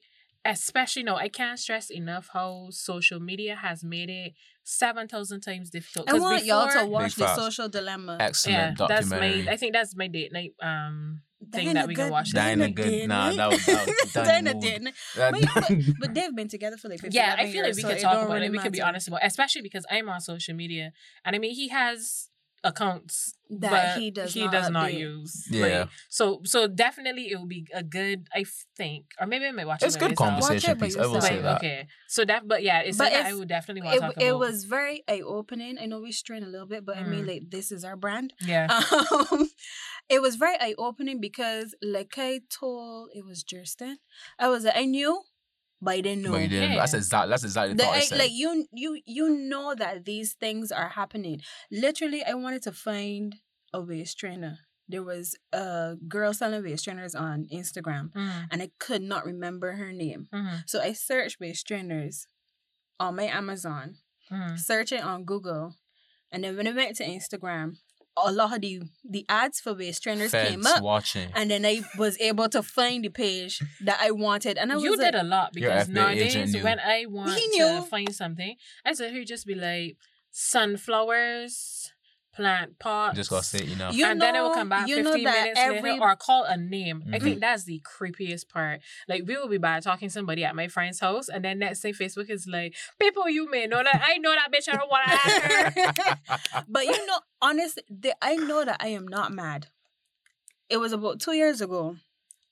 especially 0.44 1.02
no, 1.02 1.16
I 1.16 1.28
can't 1.28 1.58
stress 1.58 1.90
enough 1.90 2.28
how 2.32 2.68
social 2.70 3.20
media 3.20 3.56
has 3.56 3.82
made 3.84 4.08
it 4.08 4.32
seven 4.64 5.08
thousand 5.08 5.40
times 5.40 5.70
difficult. 5.70 6.08
I 6.08 6.12
'Cause 6.12 6.20
want 6.20 6.44
y'all 6.44 6.68
to 6.70 6.86
watch 6.86 7.16
the 7.16 7.34
social 7.34 7.68
dilemma. 7.68 8.16
excellent 8.20 8.78
yeah, 8.78 8.86
that's 8.86 9.08
documentary 9.08 9.42
my. 9.44 9.52
I 9.52 9.56
think 9.56 9.72
that's 9.74 9.96
my 9.96 10.06
date 10.06 10.32
night 10.32 10.52
um 10.62 11.22
thing 11.52 11.64
Diana 11.66 11.80
that 11.80 11.88
we 11.88 11.94
can 11.94 12.04
good- 12.06 12.12
watch. 12.12 12.32
Diana 12.32 12.56
Diana 12.68 12.72
good- 12.74 12.90
did 12.90 13.08
nah, 13.08 13.32
that 13.32 13.50
was- 13.50 13.66
that 13.66 13.86
was 13.86 14.12
Diana 14.12 14.54
Diana 14.54 14.60
didn't. 14.60 14.94
Wait, 15.32 15.46
but, 15.54 15.70
but 16.00 16.14
they've 16.14 16.34
been 16.34 16.48
together 16.48 16.76
for 16.76 16.88
like 16.88 17.00
15 17.00 17.16
yeah, 17.16 17.36
I 17.38 17.50
feel 17.50 17.62
like 17.62 17.74
we 17.76 17.82
so 17.82 17.88
could 17.88 17.98
it 17.98 18.00
talk 18.00 18.22
about 18.24 18.34
really 18.34 18.46
it. 18.46 18.52
We 18.52 18.58
could 18.58 18.72
be 18.72 18.82
honest 18.82 19.08
about, 19.08 19.20
especially 19.24 19.62
because 19.62 19.84
I'm 19.90 20.08
on 20.08 20.20
social 20.20 20.54
media, 20.54 20.92
and 21.24 21.36
I 21.36 21.38
mean 21.38 21.54
he 21.54 21.68
has 21.68 22.28
accounts 22.64 23.34
that 23.50 23.70
but 23.70 24.00
he 24.02 24.10
does 24.10 24.34
he 24.34 24.42
not 24.42 24.52
does 24.52 24.68
not 24.70 24.90
update. 24.90 24.98
use. 24.98 25.46
Yeah. 25.48 25.62
Like, 25.82 25.88
so 26.08 26.40
so 26.44 26.66
definitely 26.66 27.30
it 27.30 27.36
will 27.38 27.46
be 27.46 27.66
a 27.72 27.84
good. 27.84 28.26
I 28.34 28.44
think, 28.76 29.04
or 29.20 29.28
maybe 29.28 29.46
I 29.46 29.52
might 29.52 29.66
watch 29.66 29.80
it. 29.82 29.86
it's 29.86 29.94
it. 29.96 30.00
by 30.00 30.08
good 30.08 30.18
myself. 30.18 30.40
conversation 30.40 30.70
Watch 30.70 30.76
it 30.76 30.84
piece 30.84 30.96
i 30.96 31.06
will 31.06 31.14
yourself. 31.14 31.24
say 31.24 31.36
But, 31.36 31.42
that 31.42 31.56
okay, 31.58 31.86
so 32.08 32.24
that, 32.24 32.48
but 32.48 32.62
yeah, 32.64 32.80
it's 32.80 32.98
But 32.98 33.04
something 33.04 33.16
I 33.16 33.20
it's- 33.20 33.34
would 33.38 33.48
definitely 33.48 33.82
want 33.82 33.94
to 33.94 34.00
talk 34.00 34.14
It, 34.18 34.22
it 34.26 34.36
was 34.36 34.64
very 34.64 35.04
eye 35.08 35.22
opening. 35.24 35.78
I 35.80 35.86
know 35.86 36.00
we 36.00 36.10
strain 36.10 36.42
a 36.42 36.48
little 36.48 36.66
bit, 36.66 36.84
but 36.84 36.96
I 36.98 37.04
mean, 37.04 37.24
Mm. 37.24 37.28
like, 37.28 37.42
this 37.48 37.70
is 37.70 37.84
our 37.84 37.94
brand. 37.96 38.32
yeah, 38.44 38.66
Um, 39.32 39.48
it 40.08 40.20
was 40.22 40.36
very 40.36 40.56
eye 40.60 40.74
opening 40.78 41.20
because, 41.20 41.74
like 41.82 42.14
I 42.18 42.40
told, 42.50 43.10
it 43.14 43.24
was 43.24 43.42
Jurston. 43.42 43.98
I 44.38 44.48
was 44.48 44.64
like, 44.64 44.76
I 44.76 44.84
knew, 44.84 45.22
but 45.82 45.94
I 45.94 46.00
didn't 46.00 46.22
know. 46.24 46.32
but 46.32 46.42
you 46.42 46.48
didn't 46.48 46.72
Yeah. 46.72 46.76
that's 46.78 46.94
exactly 46.94 47.30
that's 47.30 47.44
exactly 47.44 47.74
the 47.74 47.82
The- 47.82 47.88
I 47.88 47.96
I- 47.96 48.00
said. 48.00 48.18
like 48.18 48.32
you, 48.32 48.66
you, 48.72 49.00
you 49.06 49.28
know 49.28 49.74
that 49.74 50.04
these 50.04 50.34
things 50.34 50.72
are 50.72 50.88
happening. 50.90 51.40
Literally, 51.70 52.24
I 52.24 52.34
wanted 52.34 52.62
to 52.62 52.72
find 52.72 53.36
a 53.72 53.80
waist 53.80 54.18
trainer. 54.18 54.58
There 54.90 55.02
was 55.02 55.36
a 55.52 55.96
girl 56.08 56.32
selling 56.32 56.62
waist 56.64 56.84
trainers 56.84 57.14
on 57.14 57.46
Instagram, 57.52 58.10
Mm, 58.14 58.48
and 58.50 58.62
I 58.62 58.70
could 58.78 59.02
not 59.02 59.26
remember 59.26 59.72
her 59.72 59.92
name. 59.92 60.28
mhm, 60.32 60.62
So 60.66 60.80
I 60.80 60.94
searched 60.94 61.38
waist 61.38 61.66
trainers 61.66 62.26
on 62.98 63.16
my 63.16 63.24
Amazon, 63.24 63.98
mhm. 64.32 64.58
search 64.58 64.90
it 64.92 65.02
on 65.04 65.24
Google, 65.24 65.76
and 66.32 66.42
then 66.42 66.56
when 66.56 66.66
I 66.66 66.72
went 66.72 66.96
to 66.96 67.04
Instagram, 67.04 67.76
a 68.26 68.32
lot 68.32 68.54
of 68.54 68.60
the 68.60 68.82
the 69.08 69.24
ads 69.28 69.60
for 69.60 69.74
waist 69.74 70.02
trainers 70.02 70.30
came 70.32 70.66
up, 70.66 70.82
watching. 70.82 71.30
and 71.34 71.50
then 71.50 71.64
I 71.64 71.82
was 71.96 72.18
able 72.20 72.48
to 72.50 72.62
find 72.62 73.04
the 73.04 73.08
page 73.10 73.60
that 73.84 73.98
I 74.00 74.10
wanted, 74.10 74.58
and 74.58 74.72
I 74.72 74.76
was 74.76 74.84
You 74.84 74.96
like, 74.96 75.12
did 75.12 75.14
a 75.20 75.24
lot 75.24 75.52
because 75.52 75.88
FBI 75.88 76.12
agent 76.16 76.52
nowadays 76.52 76.62
when 76.64 76.80
I 76.80 77.06
want 77.06 77.38
He 77.38 77.58
to 77.58 77.82
find 77.82 78.14
something, 78.14 78.56
I 78.84 78.92
said 78.94 79.12
he'd 79.12 79.26
just 79.26 79.46
be 79.46 79.54
like 79.54 79.96
sunflowers, 80.30 81.92
plant 82.38 82.78
pots. 82.78 83.16
just 83.16 83.30
gotta 83.30 83.44
say 83.44 83.58
it, 83.58 83.64
you 83.66 83.74
know 83.76 83.90
You 83.90 84.06
and 84.06 84.20
then 84.22 84.36
it 84.36 84.40
will 84.40 84.54
come 84.54 84.68
back 84.68 84.86
you 84.88 84.96
15 85.02 85.04
know 85.04 85.30
that 85.30 85.40
minutes 85.42 85.60
every- 85.60 85.90
later 85.92 86.02
or 86.02 86.14
call 86.16 86.44
a 86.44 86.56
name. 86.56 87.02
I 87.12 87.18
Mhm. 87.18 87.22
think 87.22 87.40
that's 87.40 87.64
the 87.64 87.80
creepiest 87.80 88.48
part. 88.48 88.80
Like 89.08 89.24
we 89.26 89.36
will 89.36 89.48
be 89.48 89.58
by 89.58 89.80
talking 89.80 90.08
to 90.08 90.12
somebody 90.12 90.44
at 90.44 90.54
my 90.54 90.68
friend's 90.68 91.00
house 91.00 91.28
and 91.28 91.44
then 91.44 91.58
next 91.58 91.80
thing 91.80 91.92
Facebook 91.94 92.30
is 92.30 92.46
like, 92.46 92.74
people 93.00 93.28
you 93.28 93.50
may 93.50 93.66
know 93.66 93.82
that 93.82 94.02
I 94.06 94.18
know 94.18 94.32
that 94.32 94.52
bitch, 94.52 94.72
I 94.72 94.76
don't 94.76 94.90
want 94.90 95.04
to 95.06 95.12
ask 95.12 95.98
her. 96.30 96.62
but 96.68 96.84
you 96.84 97.06
know, 97.06 97.18
honestly, 97.42 97.82
the, 97.90 98.14
I 98.22 98.36
know 98.36 98.64
that 98.64 98.76
I 98.80 98.88
am 98.88 99.06
not 99.08 99.32
mad. 99.32 99.66
It 100.70 100.76
was 100.76 100.92
about 100.92 101.18
two 101.20 101.32
years 101.32 101.60
ago. 101.60 101.96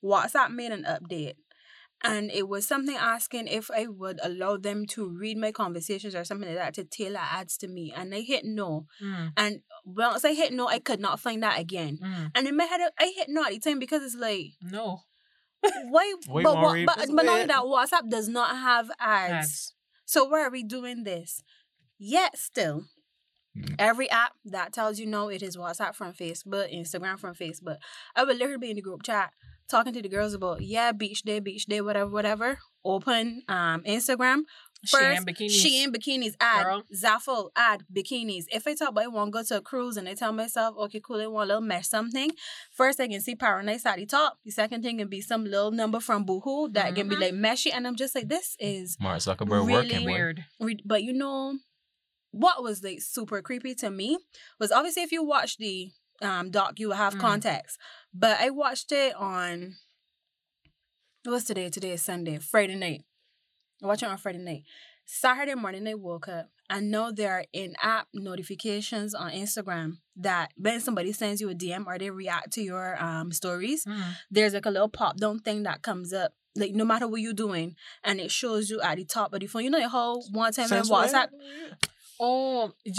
WhatsApp 0.03 0.51
made 0.51 0.71
an 0.71 0.83
update. 0.83 1.35
And 2.03 2.29
it 2.31 2.47
was 2.47 2.67
something 2.67 2.95
asking 2.95 3.47
if 3.47 3.71
I 3.71 3.87
would 3.87 4.19
allow 4.23 4.57
them 4.57 4.85
to 4.87 5.09
read 5.09 5.37
my 5.37 5.51
conversations 5.51 6.13
or 6.15 6.23
something 6.23 6.47
like 6.47 6.57
that 6.57 6.73
to 6.75 6.83
tailor 6.83 7.19
ads 7.19 7.57
to 7.57 7.67
me. 7.67 7.91
And 7.95 8.13
I 8.13 8.21
hit 8.21 8.45
no. 8.45 8.85
Mm, 9.03 9.31
And 9.35 9.61
once 9.83 10.23
I 10.23 10.33
hit 10.33 10.53
no, 10.53 10.67
I 10.67 10.77
could 10.79 10.99
not 10.99 11.19
find 11.19 11.41
that 11.41 11.59
again. 11.59 11.97
mm. 12.03 12.31
And 12.35 12.47
in 12.47 12.55
my 12.55 12.65
head, 12.65 12.81
I 12.99 13.11
hit 13.15 13.29
no 13.29 13.43
at 13.43 13.49
the 13.51 13.59
time 13.59 13.79
because 13.79 14.03
it's 14.03 14.15
like, 14.15 14.51
No. 14.61 15.01
why? 15.89 16.13
But, 16.27 16.43
what, 16.43 16.85
but, 16.85 16.97
this? 16.97 17.11
but 17.11 17.25
not 17.25 17.33
only 17.33 17.45
that, 17.47 17.63
WhatsApp 17.63 18.09
does 18.09 18.27
not 18.27 18.55
have 18.55 18.91
ads. 18.99 19.33
Ads. 19.33 19.73
So 20.05 20.25
why 20.25 20.41
are 20.43 20.51
we 20.51 20.63
doing 20.63 21.03
this? 21.03 21.43
Yet 21.97 22.37
still, 22.37 22.85
Mm. 23.57 23.73
every 23.79 24.07
app 24.11 24.33
that 24.45 24.71
tells 24.71 24.99
you 24.99 25.07
no, 25.07 25.29
it 25.29 25.41
is 25.41 25.57
WhatsApp 25.57 25.95
from 25.95 26.13
Facebook, 26.13 26.71
Instagram 26.71 27.17
from 27.19 27.33
Facebook. 27.33 27.77
I 28.15 28.23
would 28.23 28.37
literally 28.37 28.59
be 28.59 28.69
in 28.69 28.75
the 28.75 28.83
group 28.83 29.01
chat 29.01 29.31
talking 29.69 29.93
to 29.93 30.01
the 30.01 30.09
girls 30.09 30.33
about 30.33 30.61
yeah, 30.61 30.91
beach 30.91 31.23
day, 31.23 31.39
beach 31.39 31.65
day, 31.65 31.81
whatever, 31.81 32.09
whatever. 32.09 32.59
Open 32.85 33.43
um 33.47 33.83
Instagram. 33.83 34.41
She 34.85 34.95
First, 34.95 35.17
in 35.21 35.25
bikinis. 35.25 35.49
She 35.51 35.83
in 35.83 35.91
bikinis 35.91 36.35
ad 36.39 36.63
Girl. 36.65 36.83
Zaful 36.95 37.49
ad 37.55 37.83
bikinis. 37.91 38.43
If 38.49 38.67
I 38.67 38.75
talk 38.75 38.89
about 38.89 39.03
I 39.05 39.07
want 39.07 39.29
to 39.33 39.39
go 39.39 39.43
to 39.43 39.57
a 39.57 39.61
cruise 39.61 39.97
and 39.97 40.07
I 40.07 40.13
tell 40.13 40.31
myself, 40.31 40.75
okay, 40.77 41.01
cool, 41.03 41.19
I 41.19 41.25
want 41.25 41.49
a 41.49 41.55
little 41.55 41.61
mesh 41.67 41.87
something. 41.87 42.29
First, 42.71 42.99
I 42.99 43.07
can 43.07 43.19
see 43.19 43.35
Paradise 43.35 43.85
at 43.87 43.95
the 43.97 44.05
top. 44.05 44.37
The 44.45 44.51
second 44.51 44.83
thing 44.83 44.99
can 44.99 45.07
be 45.07 45.19
some 45.19 45.45
little 45.45 45.71
number 45.71 45.99
from 45.99 46.25
Boohoo 46.25 46.69
that 46.73 46.93
can 46.95 47.09
be 47.09 47.15
Mhm. 47.15 47.21
like 47.21 47.33
meshy, 47.33 47.71
and 47.73 47.87
I'm 47.87 47.95
just 47.95 48.13
like, 48.13 48.29
this 48.29 48.55
is 48.59 48.97
Mark 49.01 49.17
Zuckerberg 49.17 49.65
Really 49.65 49.89
working. 49.89 50.05
Weird. 50.05 50.45
Re- 50.59 50.79
but 50.85 51.01
you 51.03 51.11
know 51.13 51.57
what 52.31 52.61
was 52.61 52.83
like 52.83 53.01
super 53.01 53.41
creepy 53.41 53.73
to 53.73 53.89
me 53.89 54.19
was 54.59 54.71
obviously 54.71 55.01
if 55.01 55.11
you 55.11 55.23
watch 55.23 55.57
the 55.57 55.89
um 56.21 56.49
doc 56.51 56.79
you 56.79 56.87
will 56.89 56.95
have 56.95 57.15
Mm. 57.15 57.19
context 57.19 57.77
but 58.13 58.39
i 58.39 58.49
watched 58.49 58.91
it 58.91 59.15
on 59.15 59.75
what's 61.25 61.45
today 61.45 61.69
today 61.69 61.91
is 61.91 62.01
sunday 62.01 62.37
friday 62.39 62.75
night 62.75 63.03
i 63.83 63.87
watched 63.87 64.03
it 64.03 64.09
on 64.09 64.17
friday 64.17 64.37
night 64.39 64.63
saturday 65.05 65.55
morning 65.55 65.87
i 65.87 65.93
woke 65.93 66.27
up 66.27 66.49
i 66.69 66.79
know 66.79 67.11
there 67.11 67.31
are 67.33 67.45
in-app 67.53 68.07
notifications 68.13 69.13
on 69.13 69.31
instagram 69.31 69.97
that 70.15 70.51
when 70.57 70.79
somebody 70.79 71.11
sends 71.11 71.41
you 71.41 71.49
a 71.49 71.55
dm 71.55 71.85
or 71.85 71.97
they 71.97 72.09
react 72.09 72.51
to 72.53 72.61
your 72.61 73.01
um 73.03 73.31
stories 73.31 73.83
Mm. 73.85 74.13
there's 74.31 74.53
like 74.53 74.65
a 74.65 74.71
little 74.71 74.89
pop 74.89 75.17
down 75.17 75.39
thing 75.39 75.63
that 75.63 75.81
comes 75.81 76.13
up 76.13 76.33
like 76.55 76.73
no 76.73 76.83
matter 76.85 77.07
what 77.07 77.21
you're 77.21 77.33
doing, 77.33 77.75
and 78.03 78.19
it 78.19 78.31
shows 78.31 78.67
you 78.71 78.81
at 78.81 78.97
the 78.97 79.05
top 79.05 79.31
of 79.31 79.41
the 79.41 79.45
phone. 79.45 79.63
You 79.63 79.69
know 79.69 79.79
the 79.79 79.89
whole 79.89 80.25
one 80.31 80.51
time 80.51 80.67
when? 80.77 80.83
WhatsApp. 81.13 81.27
Oh, 82.19 82.71
you- 82.85 82.93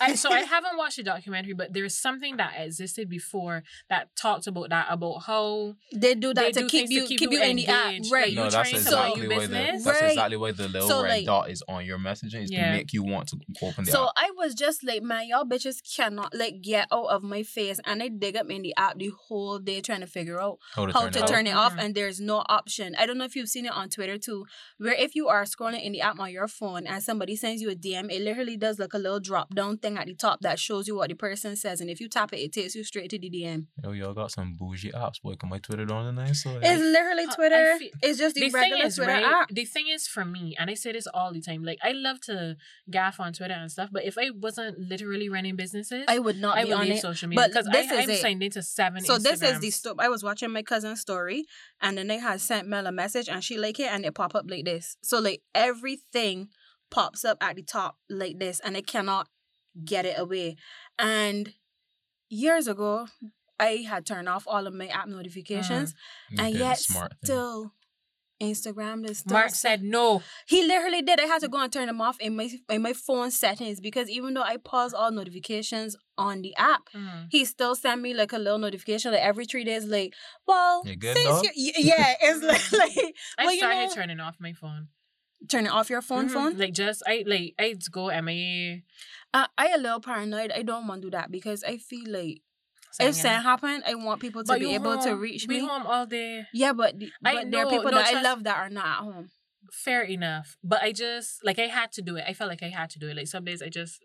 I, 0.00 0.14
so 0.14 0.30
I 0.30 0.40
haven't 0.54 0.76
watched 0.76 0.96
the 0.96 1.02
documentary, 1.02 1.52
but 1.54 1.72
there's 1.72 1.94
something 1.96 2.36
that 2.38 2.54
existed 2.58 3.08
before 3.08 3.62
that 3.88 4.08
talked 4.16 4.46
about 4.46 4.70
that 4.70 4.86
about 4.90 5.20
how 5.26 5.74
They 5.94 6.14
do 6.14 6.34
that 6.34 6.46
They 6.46 6.52
to 6.52 6.60
do 6.60 6.68
keep 6.68 6.88
things 6.88 6.90
to 6.90 6.94
you 6.96 7.06
keep 7.06 7.18
keep 7.20 7.30
you 7.32 7.38
you 7.38 7.44
in 7.44 7.56
the 7.56 7.66
app, 7.68 7.94
right? 8.10 8.34
no, 8.34 8.44
you 8.44 8.50
that's 8.50 8.54
trying 8.54 8.70
to 8.72 8.76
exactly 8.76 9.20
your 9.22 9.30
why 9.30 9.46
the 9.46 9.48
business? 9.48 9.84
that's 9.84 10.00
Right. 10.02 10.10
exactly 10.10 10.36
why 10.36 10.52
the 10.52 10.68
little 10.68 10.88
So, 10.88 11.02
red 11.02 11.10
like- 11.10 11.26
dot 11.26 11.50
is 11.50 11.62
on 11.68 11.84
your 11.84 11.98
messaging 11.98 12.44
is 12.44 12.50
Yeah. 12.50 12.66
to 12.72 12.76
make 12.78 12.92
you 12.92 13.02
want 13.02 13.28
to 13.28 13.38
open 13.62 13.84
the 13.84 13.90
So 13.92 14.04
app. 14.06 14.12
I 14.16 14.30
was 14.36 14.54
just 14.54 14.84
like, 14.84 15.02
man, 15.02 15.28
y'all 15.28 15.44
bitches 15.44 15.78
cannot 15.96 16.34
like 16.34 16.60
get 16.62 16.88
out 16.92 17.06
of 17.06 17.22
my 17.22 17.42
face, 17.42 17.80
and 17.86 18.02
I 18.02 18.08
dig 18.08 18.36
up 18.36 18.50
in 18.50 18.62
the 18.62 18.74
app 18.76 18.98
the 18.98 19.10
whole 19.28 19.58
day 19.58 19.80
trying 19.80 20.00
to 20.00 20.06
figure 20.06 20.40
out 20.40 20.58
How 20.74 20.86
to 20.86 20.92
how 20.92 21.00
turn 21.02 21.12
to 21.12 21.18
it 21.18 21.22
off. 21.22 21.28
turn 21.30 21.46
it 21.46 21.54
off, 21.54 21.74
Mhm. 21.76 21.82
and 21.84 21.94
there's 21.94 22.20
no 22.20 22.44
option. 22.48 22.94
I 22.98 23.06
don't 23.06 23.18
know 23.18 23.24
if 23.24 23.36
you've 23.36 23.48
seen 23.48 23.66
it 23.66 23.72
on 23.72 23.88
Twitter 23.88 24.18
too, 24.18 24.44
where 24.78 24.94
if 24.94 25.14
you 25.14 25.28
are 25.28 25.44
scrolling 25.44 25.82
in 25.82 25.92
the 25.92 26.00
app 26.00 26.18
on 26.18 26.30
your 26.30 26.48
phone 26.48 26.86
and 26.86 27.02
somebody 27.02 27.36
sends 27.36 27.62
you 27.62 27.70
a 27.70 27.74
DM, 27.74 28.10
it 28.10 28.20
literally 28.22 28.49
does 28.56 28.78
like 28.78 28.94
a 28.94 28.98
little 28.98 29.20
drop 29.20 29.54
down 29.54 29.78
thing 29.78 29.96
at 29.98 30.06
the 30.06 30.14
top 30.14 30.40
that 30.40 30.58
shows 30.58 30.86
you 30.88 30.96
what 30.96 31.08
the 31.08 31.14
person 31.14 31.56
says, 31.56 31.80
and 31.80 31.90
if 31.90 32.00
you 32.00 32.08
tap 32.08 32.32
it, 32.32 32.38
it 32.38 32.52
takes 32.52 32.74
you 32.74 32.84
straight 32.84 33.10
to 33.10 33.18
the 33.18 33.30
DM. 33.30 33.66
Yo, 33.82 33.92
y'all 33.92 34.14
got 34.14 34.30
some 34.30 34.54
bougie 34.58 34.92
apps, 34.92 35.20
boy. 35.22 35.34
Can 35.34 35.48
my 35.48 35.58
Twitter 35.58 35.92
on 35.92 36.06
the 36.14 36.22
nice 36.22 36.42
side? 36.42 36.58
It's 36.62 36.80
literally 36.82 37.24
Uh, 37.24 37.34
Twitter. 37.34 37.76
feel- 37.78 37.90
it's 38.02 38.18
just 38.18 38.34
the, 38.34 38.40
the 38.42 38.50
thing 38.50 38.60
regular 38.60 38.84
is, 38.86 38.96
Twitter 38.96 39.12
right? 39.12 39.24
app. 39.24 39.48
The 39.50 39.64
thing 39.64 39.88
is 39.88 40.06
for 40.06 40.24
me, 40.24 40.56
and 40.58 40.70
I 40.70 40.74
say 40.74 40.92
this 40.92 41.06
all 41.12 41.32
the 41.32 41.40
time, 41.40 41.62
like 41.64 41.78
I 41.82 41.92
love 41.92 42.20
to 42.22 42.56
gaff 42.90 43.20
on 43.20 43.32
Twitter 43.32 43.54
and 43.54 43.70
stuff, 43.70 43.90
but 43.92 44.04
if 44.04 44.16
I 44.18 44.30
wasn't 44.30 44.78
literally 44.78 45.28
running 45.28 45.56
businesses, 45.56 46.04
I 46.08 46.18
would 46.18 46.36
not 46.36 46.56
I 46.58 46.64
be 46.64 46.70
would 46.70 46.78
on 46.78 46.84
leave 46.86 46.94
it. 46.94 47.00
social 47.00 47.28
media 47.28 47.42
but 47.44 47.50
because 47.50 47.68
I, 47.68 47.72
this 47.72 47.90
is 47.90 47.98
I'm 48.04 48.10
it. 48.10 48.20
signed 48.20 48.42
into 48.42 48.62
seven. 48.62 49.00
So 49.04 49.18
this 49.18 49.42
is 49.42 49.60
the 49.60 49.68
Instagrams. 49.68 49.72
stop. 49.72 49.96
I 50.00 50.08
was 50.08 50.22
watching 50.22 50.50
my 50.50 50.62
cousin's 50.62 51.00
story, 51.00 51.44
and 51.80 51.96
then 51.98 52.06
they 52.08 52.18
had 52.18 52.40
sent 52.40 52.66
Mel 52.68 52.86
a 52.86 52.92
message, 52.92 53.28
and 53.28 53.42
she 53.42 53.58
like 53.58 53.78
it, 53.80 53.90
and 53.92 54.04
it 54.04 54.14
pop 54.14 54.34
up 54.34 54.44
like 54.48 54.64
this. 54.64 54.96
So 55.02 55.18
like 55.20 55.42
everything 55.54 56.48
pops 56.90 57.24
up 57.24 57.38
at 57.40 57.56
the 57.56 57.62
top 57.62 57.96
like 58.08 58.38
this, 58.38 58.60
and 58.60 58.76
I 58.76 58.82
cannot 58.82 59.28
get 59.84 60.04
it 60.06 60.18
away. 60.18 60.56
And 60.98 61.54
years 62.28 62.66
ago, 62.68 63.06
I 63.58 63.84
had 63.88 64.06
turned 64.06 64.28
off 64.28 64.44
all 64.46 64.66
of 64.66 64.74
my 64.74 64.86
app 64.88 65.08
notifications, 65.08 65.94
You 66.30 66.42
and 66.44 66.54
yet 66.54 66.78
still. 66.78 67.72
Instagram 68.42 69.06
is 69.06 69.18
still 69.18 69.34
Mark 69.34 69.50
said 69.50 69.82
no. 69.82 70.22
he 70.48 70.66
literally 70.66 71.02
did. 71.02 71.20
I 71.20 71.24
had 71.26 71.42
to 71.42 71.48
go 71.48 71.60
and 71.62 71.70
turn 71.70 71.88
them 71.88 72.00
off 72.00 72.18
in 72.20 72.36
my 72.36 72.48
in 72.70 72.80
my 72.80 72.94
phone 72.94 73.30
settings 73.30 73.80
because 73.80 74.08
even 74.08 74.32
though 74.32 74.40
I 74.42 74.56
pause 74.56 74.94
all 74.94 75.10
notifications 75.10 75.94
on 76.16 76.40
the 76.40 76.56
app, 76.56 76.88
Mm. 76.94 77.26
he 77.30 77.44
still 77.44 77.74
sent 77.74 78.00
me 78.00 78.14
like 78.14 78.32
a 78.32 78.38
little 78.38 78.58
notification 78.58 79.12
like 79.12 79.20
every 79.20 79.44
three 79.44 79.62
days 79.64 79.84
like 79.84 80.14
well 80.46 80.80
You 80.86 80.96
good, 80.96 81.18
since 81.18 81.42
you 81.54 81.72
y- 81.76 81.80
yeah 81.80 82.14
it's 82.18 82.42
like, 82.72 82.72
like 82.72 83.14
I 83.38 83.44
well, 83.44 83.52
you 83.52 83.58
started 83.58 83.86
know, 83.88 83.94
turning 83.94 84.20
off 84.20 84.36
my 84.40 84.54
phone. 84.54 84.88
Turning 85.48 85.70
off 85.70 85.88
your 85.90 86.02
phone 86.02 86.28
Mhm. 86.28 86.32
phone 86.32 86.58
Like 86.58 86.74
just 86.74 87.02
I 87.06 87.24
like 87.26 87.54
I 87.58 87.74
go 87.90 88.10
MIA. 88.10 88.82
uh, 89.34 89.46
I 89.56 89.68
a 89.68 89.78
little 89.78 90.00
paranoid 90.00 90.52
I 90.52 90.62
don't 90.62 90.86
want 90.86 91.02
to 91.02 91.06
do 91.06 91.10
that 91.12 91.30
because 91.30 91.64
I 91.64 91.78
feel 91.78 92.10
like 92.10 92.42
if 92.98 93.14
something 93.14 93.42
happen 93.42 93.82
I 93.86 93.94
want 93.94 94.20
people 94.20 94.42
to 94.42 94.48
But 94.48 94.60
be 94.60 94.74
able 94.74 94.98
to 94.98 95.10
home- 95.10 95.20
reach 95.20 95.46
we 95.48 95.60
me 95.60 95.66
home 95.66 95.86
all 95.86 96.06
day. 96.06 96.46
yeah 96.52 96.72
but, 96.72 96.98
the- 96.98 97.12
I 97.24 97.34
but 97.34 97.50
there 97.50 97.64
are 97.66 97.70
people 97.70 97.90
no, 97.90 97.98
that 97.98 98.14
I 98.14 98.20
love 98.22 98.44
that 98.44 98.56
are 98.58 98.70
not 98.70 98.86
at 98.86 99.04
home 99.04 99.30
Fair 99.72 100.02
enough. 100.02 100.56
But 100.64 100.82
I 100.82 100.90
just 100.90 101.44
like 101.44 101.58
I 101.60 101.68
had 101.68 101.92
to 101.92 102.02
do 102.02 102.16
it. 102.16 102.24
I 102.26 102.32
felt 102.34 102.50
like 102.50 102.62
I 102.62 102.70
had 102.70 102.90
to 102.90 102.98
do 102.98 103.06
it. 103.08 103.16
Like 103.16 103.28
some 103.28 103.44
days 103.44 103.62
I 103.62 103.68
just 103.68 104.02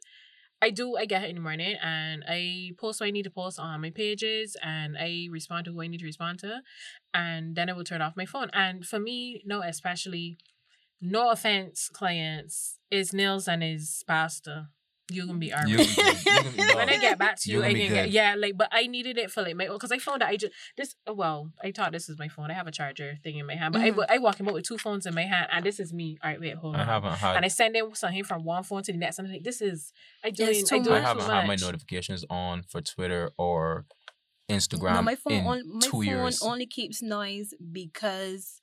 I 0.61 0.69
do 0.69 0.95
I 0.95 1.05
get 1.05 1.23
it 1.23 1.29
in 1.31 1.35
the 1.37 1.41
morning 1.41 1.75
and 1.81 2.23
I 2.27 2.71
post 2.77 2.99
what 2.99 3.07
I 3.07 3.11
need 3.11 3.23
to 3.23 3.31
post 3.31 3.57
on 3.59 3.81
my 3.81 3.89
pages 3.89 4.55
and 4.61 4.95
I 4.97 5.27
respond 5.31 5.65
to 5.65 5.71
who 5.73 5.81
I 5.81 5.87
need 5.87 6.01
to 6.01 6.05
respond 6.05 6.37
to 6.39 6.61
and 7.15 7.55
then 7.55 7.67
I 7.69 7.73
will 7.73 7.83
turn 7.83 8.01
off 8.01 8.15
my 8.15 8.25
phone. 8.27 8.49
And 8.53 8.85
for 8.85 8.99
me, 8.99 9.41
no, 9.45 9.61
especially 9.63 10.37
no 11.01 11.29
offense, 11.31 11.89
clients, 11.89 12.79
it's 12.89 13.13
Nils 13.13 13.47
and 13.47 13.61
his 13.63 14.03
pastor. 14.07 14.67
You 15.11 15.27
can 15.27 15.37
be 15.37 15.53
alright. 15.53 15.67
When 16.75 16.89
I 16.89 16.97
get 16.99 17.19
back 17.19 17.39
to 17.41 17.51
You 17.51 17.57
you, 17.57 17.61
gonna 17.61 17.69
I 17.69 17.73
be 17.75 17.85
can 17.85 17.93
get 17.93 18.09
yeah, 18.09 18.33
like 18.35 18.57
but 18.57 18.69
I 18.71 18.87
needed 18.87 19.19
it 19.19 19.29
for 19.29 19.43
like 19.43 19.55
my 19.55 19.67
because 19.67 19.91
I 19.91 19.99
found 19.99 20.21
that 20.21 20.29
I 20.29 20.35
just 20.35 20.51
this 20.77 20.95
well 21.07 21.51
I 21.63 21.71
thought 21.71 21.91
this 21.91 22.09
is 22.09 22.17
my 22.17 22.27
phone. 22.27 22.49
I 22.49 22.55
have 22.55 22.65
a 22.65 22.71
charger 22.71 23.15
thing 23.23 23.37
in 23.37 23.45
my 23.45 23.53
hand, 23.53 23.73
but 23.73 23.83
I 23.83 23.91
Mhm. 23.91 24.05
I, 24.09 24.15
I 24.15 24.17
walk 24.17 24.39
him 24.39 24.47
with 24.47 24.65
two 24.67 24.79
phones 24.79 25.05
in 25.05 25.13
my 25.13 25.21
hand, 25.21 25.47
and 25.51 25.63
this 25.63 25.79
is 25.79 25.93
me. 25.93 26.17
All 26.23 26.31
right, 26.31 26.39
wait, 26.39 26.55
hold 26.55 26.73
on. 26.75 26.81
I 26.81 26.85
haven't 26.85 27.11
had 27.13 27.35
And 27.35 27.45
I 27.45 27.49
send 27.49 27.75
him 27.75 27.93
something 27.93 28.23
from 28.23 28.43
one 28.45 28.63
phone 28.63 28.81
to 28.81 28.91
the 28.91 28.97
next, 28.97 29.19
and 29.19 29.27
I'm 29.27 29.33
like, 29.33 29.43
this 29.43 29.61
is 29.61 29.93
I 30.23 30.31
doing 30.31 30.49
It's 30.49 30.71
I 30.73 30.77
too 30.79 30.83
doing 30.85 30.97
I 31.03 31.07
haven't 31.07 31.25
too 31.25 31.31
had 31.31 31.45
my 31.47 31.55
notifications 31.55 32.25
on 32.31 32.63
for 32.63 32.81
Twitter 32.81 33.29
or 33.37 33.85
Instagram 34.49 34.95
no 34.95 35.01
my 35.03 35.15
phone 35.15 35.33
in 35.33 35.45
on, 35.45 35.61
my 35.71 35.79
two 35.81 35.91
phone 35.91 36.03
years. 36.03 36.41
only 36.41 36.65
keeps 36.65 37.03
noise 37.03 37.53
because 37.71 38.59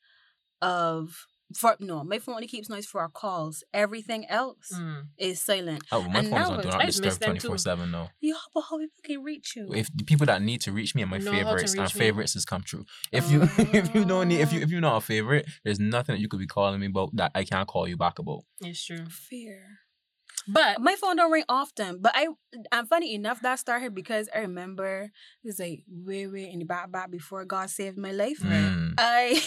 of 0.61 1.27
for 1.57 1.77
no 1.81 2.03
my 2.05 2.19
phone 2.19 2.35
only 2.37 2.47
keeps 2.47 2.69
noise 2.69 2.87
for 2.87 3.01
our 3.01 3.09
calls 3.09 3.63
everything 3.75 4.27
else 4.29 4.73
Mm. 4.75 5.07
is 5.19 5.41
silent 5.43 5.83
oh, 5.93 6.03
my 6.03 6.21
and 6.21 6.29
phone 6.29 6.41
is 6.43 6.49
now 6.49 6.51
on 6.51 6.53
do 6.55 6.59
it's- 6.61 6.73
not 6.75 6.83
I 6.83 6.87
just 6.87 7.01
miss 7.01 7.15
disturb 7.15 7.21
them 7.21 7.27
twenty 7.29 7.41
too. 7.41 7.49
four 7.49 7.59
seven 7.59 7.93
though. 7.93 8.09
yeah 8.21 8.35
but 8.55 8.63
how 8.69 8.79
people 8.79 9.01
can 9.05 9.23
reach 9.23 9.55
you 9.57 9.69
If 9.75 9.89
the 9.95 10.05
people 10.05 10.27
that 10.27 10.43
need 10.43 10.61
to 10.63 10.73
reach 10.73 10.95
me 10.95 11.03
are 11.03 11.07
my 11.07 11.19
Know 11.19 11.33
favorites, 11.33 11.75
and 11.75 11.91
favorites 11.93 12.35
has 12.35 12.45
come 12.45 12.63
true. 12.63 12.85
If 13.13 13.31
you 13.31 13.43
if 13.81 13.95
you 13.95 14.05
don't 14.05 14.29
need 14.29 14.41
if 14.41 14.53
you 14.53 14.61
if 14.61 14.71
you're 14.71 14.81
not 14.81 14.97
a 14.97 15.01
favorite, 15.01 15.47
there's 15.65 15.81
nothing 15.81 16.15
that 16.15 16.21
you 16.21 16.29
could 16.29 16.41
be 16.41 16.47
calling 16.47 16.81
me 16.81 16.87
about 16.87 17.11
that 17.17 17.33
I 17.35 17.45
can't 17.45 17.69
call 17.69 17.87
you 17.89 17.97
back 17.97 18.19
about. 18.19 18.41
It's 18.61 18.85
true, 18.85 19.07
fear 19.09 19.63
but 20.49 20.81
my 20.81 20.97
phone 20.97 21.15
don't 21.15 21.31
ring 21.31 21.45
often 21.49 21.99
but 22.01 22.11
i 22.17 22.27
I'm 22.73 22.87
funny 22.87 23.15
enough 23.15 23.41
that 23.43 23.61
started 23.61 23.95
because 23.95 24.29
i 24.35 24.39
remember 24.41 25.11
it's 25.45 25.61
like 25.61 25.85
way 25.89 26.27
way 26.27 26.51
in 26.51 26.59
the 26.59 26.65
back 26.65 26.91
back 26.91 27.13
before 27.13 27.45
god 27.45 27.71
saved 27.71 27.97
my 27.97 28.11
life 28.11 28.41
Mm. 28.43 28.95
i 28.99 29.41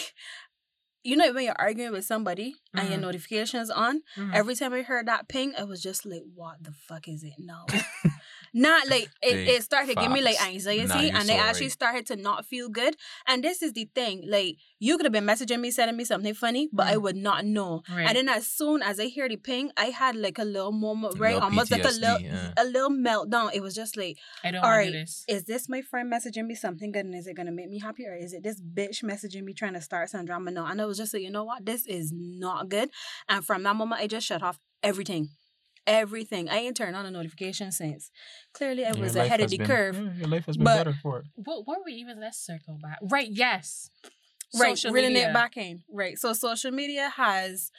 you 1.06 1.16
know 1.16 1.32
when 1.32 1.44
you're 1.44 1.54
arguing 1.68 1.92
with 1.92 2.04
somebody 2.04 2.48
and 2.74 2.88
your 2.90 2.98
Mhm. 2.98 3.02
notifications 3.08 3.70
on 3.70 4.02
mhm. 4.16 4.34
Every 4.34 4.54
time 4.56 4.72
I 4.74 4.82
heard 4.82 5.06
that 5.06 5.28
ping, 5.28 5.54
I 5.56 5.64
was 5.64 5.80
just 5.82 6.04
like, 6.04 6.24
"What 6.34 6.56
the 6.66 6.72
fuck 6.88 7.06
is 7.08 7.22
it 7.22 7.38
now?" 7.38 7.66
not 8.54 8.88
like 8.88 9.10
it, 9.22 9.32
Big 9.34 9.48
it 9.48 9.62
started 9.62 9.96
giving 9.96 10.12
me 10.12 10.22
like 10.22 10.40
anxiety, 10.44 10.86
Nah, 11.10 11.18
and 11.20 11.30
I 11.30 11.36
so 11.36 11.36
actually 11.36 11.68
started 11.70 12.06
to 12.06 12.16
not 12.16 12.44
feel 12.46 12.68
good. 12.68 12.96
And 13.26 13.42
this 13.44 13.62
is 13.62 13.72
the 13.72 13.88
thing: 13.94 14.24
like 14.28 14.56
you 14.78 14.96
could 14.96 15.06
have 15.06 15.12
been 15.12 15.24
messaging 15.24 15.60
me, 15.60 15.70
sending 15.70 15.96
me 15.96 16.04
something 16.04 16.34
funny, 16.34 16.68
but 16.72 16.86
I 16.86 16.94
Mm. 16.96 17.02
would 17.02 17.16
not 17.16 17.44
know. 17.44 17.82
right. 17.90 18.06
And 18.08 18.16
then 18.16 18.28
as 18.28 18.46
soon 18.46 18.82
as 18.82 19.00
I 19.00 19.06
hear 19.06 19.28
the 19.28 19.36
ping, 19.36 19.70
I 19.76 19.86
had 19.86 20.16
like 20.16 20.38
a 20.38 20.44
little 20.44 20.72
moment, 20.72 21.18
right, 21.18 21.34
little 21.34 21.42
almost 21.48 21.70
like 21.70 21.84
a 21.84 21.88
little, 21.88 22.20
yeah. 22.20 22.52
a 22.56 22.64
little 22.64 22.90
meltdown. 22.90 23.50
It 23.54 23.62
was 23.62 23.74
just 23.74 23.96
like, 23.96 24.18
I 24.44 24.50
don't 24.50 24.62
all 24.62 24.70
want 24.70 24.78
right, 24.78 24.84
to 24.86 24.92
do 24.92 24.98
this. 24.98 25.24
is 25.28 25.44
this 25.44 25.68
my 25.68 25.82
friend 25.82 26.12
messaging 26.12 26.46
me 26.46 26.54
something 26.54 26.92
good, 26.92 27.04
and 27.06 27.14
is 27.14 27.26
it 27.26 27.34
gonna 27.34 27.52
make 27.52 27.68
me 27.68 27.78
happy, 27.78 28.06
or 28.06 28.14
is 28.14 28.32
it 28.32 28.42
this 28.42 28.60
bitch 28.60 29.02
messaging 29.04 29.42
me 29.44 29.52
trying 29.54 29.74
to 29.74 29.80
start 29.80 30.10
some 30.10 30.24
drama? 30.26 30.50
No, 30.50 30.64
and 30.66 30.80
I 30.80 30.84
was 30.84 30.98
just 30.98 31.12
like, 31.14 31.22
you 31.22 31.30
know 31.30 31.44
what, 31.44 31.64
this 31.66 31.86
is 31.86 32.12
not 32.14 32.68
good. 32.68 32.90
And 33.28 33.44
from 33.44 33.62
that 33.64 33.76
moment, 33.76 34.00
I 34.00 34.06
just 34.06 34.26
shut 34.26 34.42
off 34.42 34.58
everything. 34.82 35.30
Everything. 35.86 36.48
I 36.48 36.56
ain't 36.56 36.76
turned 36.76 36.96
on 36.96 37.06
a 37.06 37.10
notification 37.10 37.70
since. 37.72 38.10
Clearly, 38.52 38.84
I 38.84 38.92
was 38.92 39.14
ahead 39.16 39.40
of 39.40 39.50
the 39.50 39.58
been- 39.58 39.66
curve. 39.66 40.18
your 40.18 40.28
life 40.28 40.46
has 40.46 40.56
been 40.56 40.64
But- 40.64 40.78
better 40.78 40.94
for 41.02 41.20
it. 41.20 41.26
What 41.36 41.66
what 41.66 41.78
were 41.78 41.84
we 41.86 41.92
even? 41.94 42.20
Let's 42.20 42.38
circle 42.38 42.78
back. 42.82 42.98
Right. 43.02 43.28
Yes. 43.30 43.90
Right, 44.54 44.78
Social 44.78 44.92
reeling 44.92 45.12
media. 45.14 45.30
it 45.30 45.34
back 45.34 45.56
in. 45.56 45.82
Right. 45.90 46.16
So 46.18 46.32
social 46.32 46.70
media 46.70 47.10
has 47.16 47.70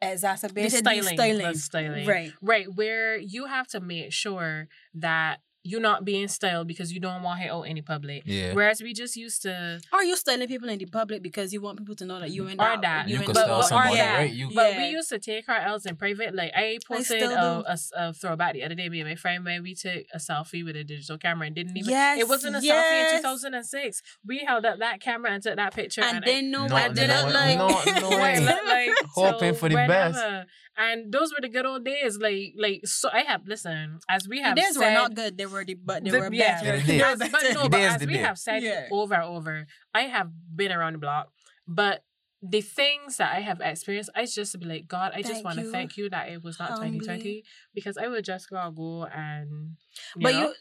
exacerbated 0.00 0.72
the 0.72 0.76
styling. 0.78 1.02
styling. 1.16 1.52
The 1.52 1.58
styling. 1.58 2.06
Right. 2.06 2.32
Right, 2.40 2.66
where 2.74 3.16
you 3.18 3.46
have 3.46 3.66
to 3.68 3.80
make 3.80 4.12
sure 4.12 4.68
that 4.94 5.40
you're 5.66 5.80
not 5.80 6.04
being 6.04 6.28
styled 6.28 6.66
because 6.68 6.92
you 6.92 7.00
don't 7.00 7.22
want 7.22 7.42
it 7.42 7.50
out 7.50 7.62
in 7.62 7.74
the 7.76 7.82
public. 7.82 8.22
Yeah. 8.24 8.52
Whereas 8.54 8.80
we 8.82 8.94
just 8.94 9.16
used 9.16 9.42
to, 9.42 9.80
Are 9.92 10.04
you 10.04 10.16
styling 10.16 10.48
people 10.48 10.68
in 10.68 10.78
the 10.78 10.86
public 10.86 11.22
because 11.22 11.52
you 11.52 11.60
want 11.60 11.78
people 11.78 11.94
to 11.96 12.04
know 12.06 12.20
that 12.20 12.30
you 12.30 12.44
mm. 12.44 12.52
and 12.52 12.60
Or 12.60 12.80
that. 12.80 13.08
You 13.08 13.16
and 13.16 13.26
could 13.26 13.34
but- 13.34 13.44
style 13.44 13.58
but- 13.58 13.66
somebody, 13.68 13.96
yeah. 13.96 14.16
right? 14.16 14.32
You 14.32 14.50
but 14.54 14.72
Yeah. 14.72 14.78
we 14.78 14.88
used 14.90 15.08
to 15.10 15.18
take 15.18 15.48
our 15.48 15.58
L's 15.58 15.86
in 15.86 15.96
private. 15.96 16.34
Like 16.34 16.52
I 16.54 16.78
posted 16.86 17.20
still 17.20 17.32
a, 17.32 17.62
do. 17.62 17.68
a 17.68 17.72
s- 17.72 17.92
a 17.96 18.12
throwback 18.12 18.54
the 18.54 18.64
other 18.64 18.74
day. 18.74 18.88
Me 18.88 19.00
and 19.00 19.08
my 19.08 19.16
friend, 19.16 19.44
man, 19.44 19.62
we 19.62 19.74
took 19.74 20.04
a 20.14 20.18
selfie 20.18 20.64
with 20.64 20.76
a 20.76 20.84
digital 20.84 21.18
camera 21.18 21.46
and 21.46 21.56
didn't 21.56 21.76
even. 21.76 21.90
Yes, 21.90 22.20
it 22.20 22.28
wasn't 22.28 22.56
a 22.56 22.60
selfie 22.60 23.14
in 23.14 23.18
2006. 23.22 24.02
We 24.24 24.38
held 24.46 24.64
up 24.64 24.78
that 24.78 25.00
camera 25.00 25.30
and 25.32 25.42
took 25.42 25.56
that 25.56 25.74
picture, 25.74 26.02
and 26.02 26.16
and 26.18 26.24
then 26.24 26.50
no, 26.50 26.66
No, 26.66 26.74
one 26.74 26.94
did 26.94 27.08
no, 27.08 27.28
it 27.28 27.32
like 27.34 27.58
no, 27.58 27.68
no 28.00 28.10
I, 28.16 28.22
way. 28.22 28.40
like, 28.44 28.64
like, 28.66 28.90
Hoping 29.14 29.54
so 29.54 29.58
for 29.60 29.68
the 29.68 29.74
best. 29.74 30.46
And 30.78 31.10
those 31.10 31.32
were 31.32 31.40
the 31.40 31.48
good 31.48 31.64
old 31.64 31.84
days. 31.86 32.18
Like, 32.18 32.52
like 32.58 32.86
so. 32.86 33.08
I 33.10 33.20
have 33.22 33.46
listen 33.48 33.98
as 34.10 34.28
we 34.28 34.40
have 34.42 34.56
These 34.56 34.76
were 34.76 34.90
not 34.90 35.14
good. 35.14 35.38
They 35.38 35.46
were 35.46 35.55
the 35.64 35.74
but 35.74 36.04
they 36.04 36.10
The- 36.10 36.18
were 36.20 36.32
yeah. 36.32 36.62
better. 36.62 36.76
Yeah, 36.76 36.82
they 36.84 36.86
They 36.86 36.92
did. 36.98 37.00
were 37.00 37.24
As- 37.24 37.30
but 37.30 37.54
no, 37.54 37.68
but 37.68 37.80
as 37.80 38.06
we 38.06 38.16
have 38.18 38.38
said 38.38 38.62
Yeah. 38.62 38.88
over 38.90 39.14
and 39.14 39.24
over, 39.24 39.66
I 39.94 40.02
have 40.02 40.30
been 40.54 40.72
around 40.72 40.94
the 40.94 40.98
block, 40.98 41.32
but 41.66 42.04
the 42.42 42.60
things 42.60 43.16
that 43.16 43.34
I 43.34 43.40
have 43.40 43.60
experienced, 43.60 44.10
I 44.14 44.26
just 44.26 44.58
be 44.60 44.66
like, 44.66 44.86
God, 44.86 45.12
I 45.14 45.22
just 45.22 45.42
want 45.42 45.58
to 45.58 45.64
thank 45.72 45.96
you 45.96 46.08
that 46.10 46.28
it 46.28 46.42
was 46.44 46.58
not 46.58 46.68
2020 46.76 47.42
because 47.74 47.96
I 47.96 48.06
would 48.08 48.24
just 48.24 48.50
go 48.50 48.70
go 48.70 49.06
and 49.06 49.76
you 50.14 50.22
But 50.22 50.32
know, 50.34 50.40
you 50.48 50.54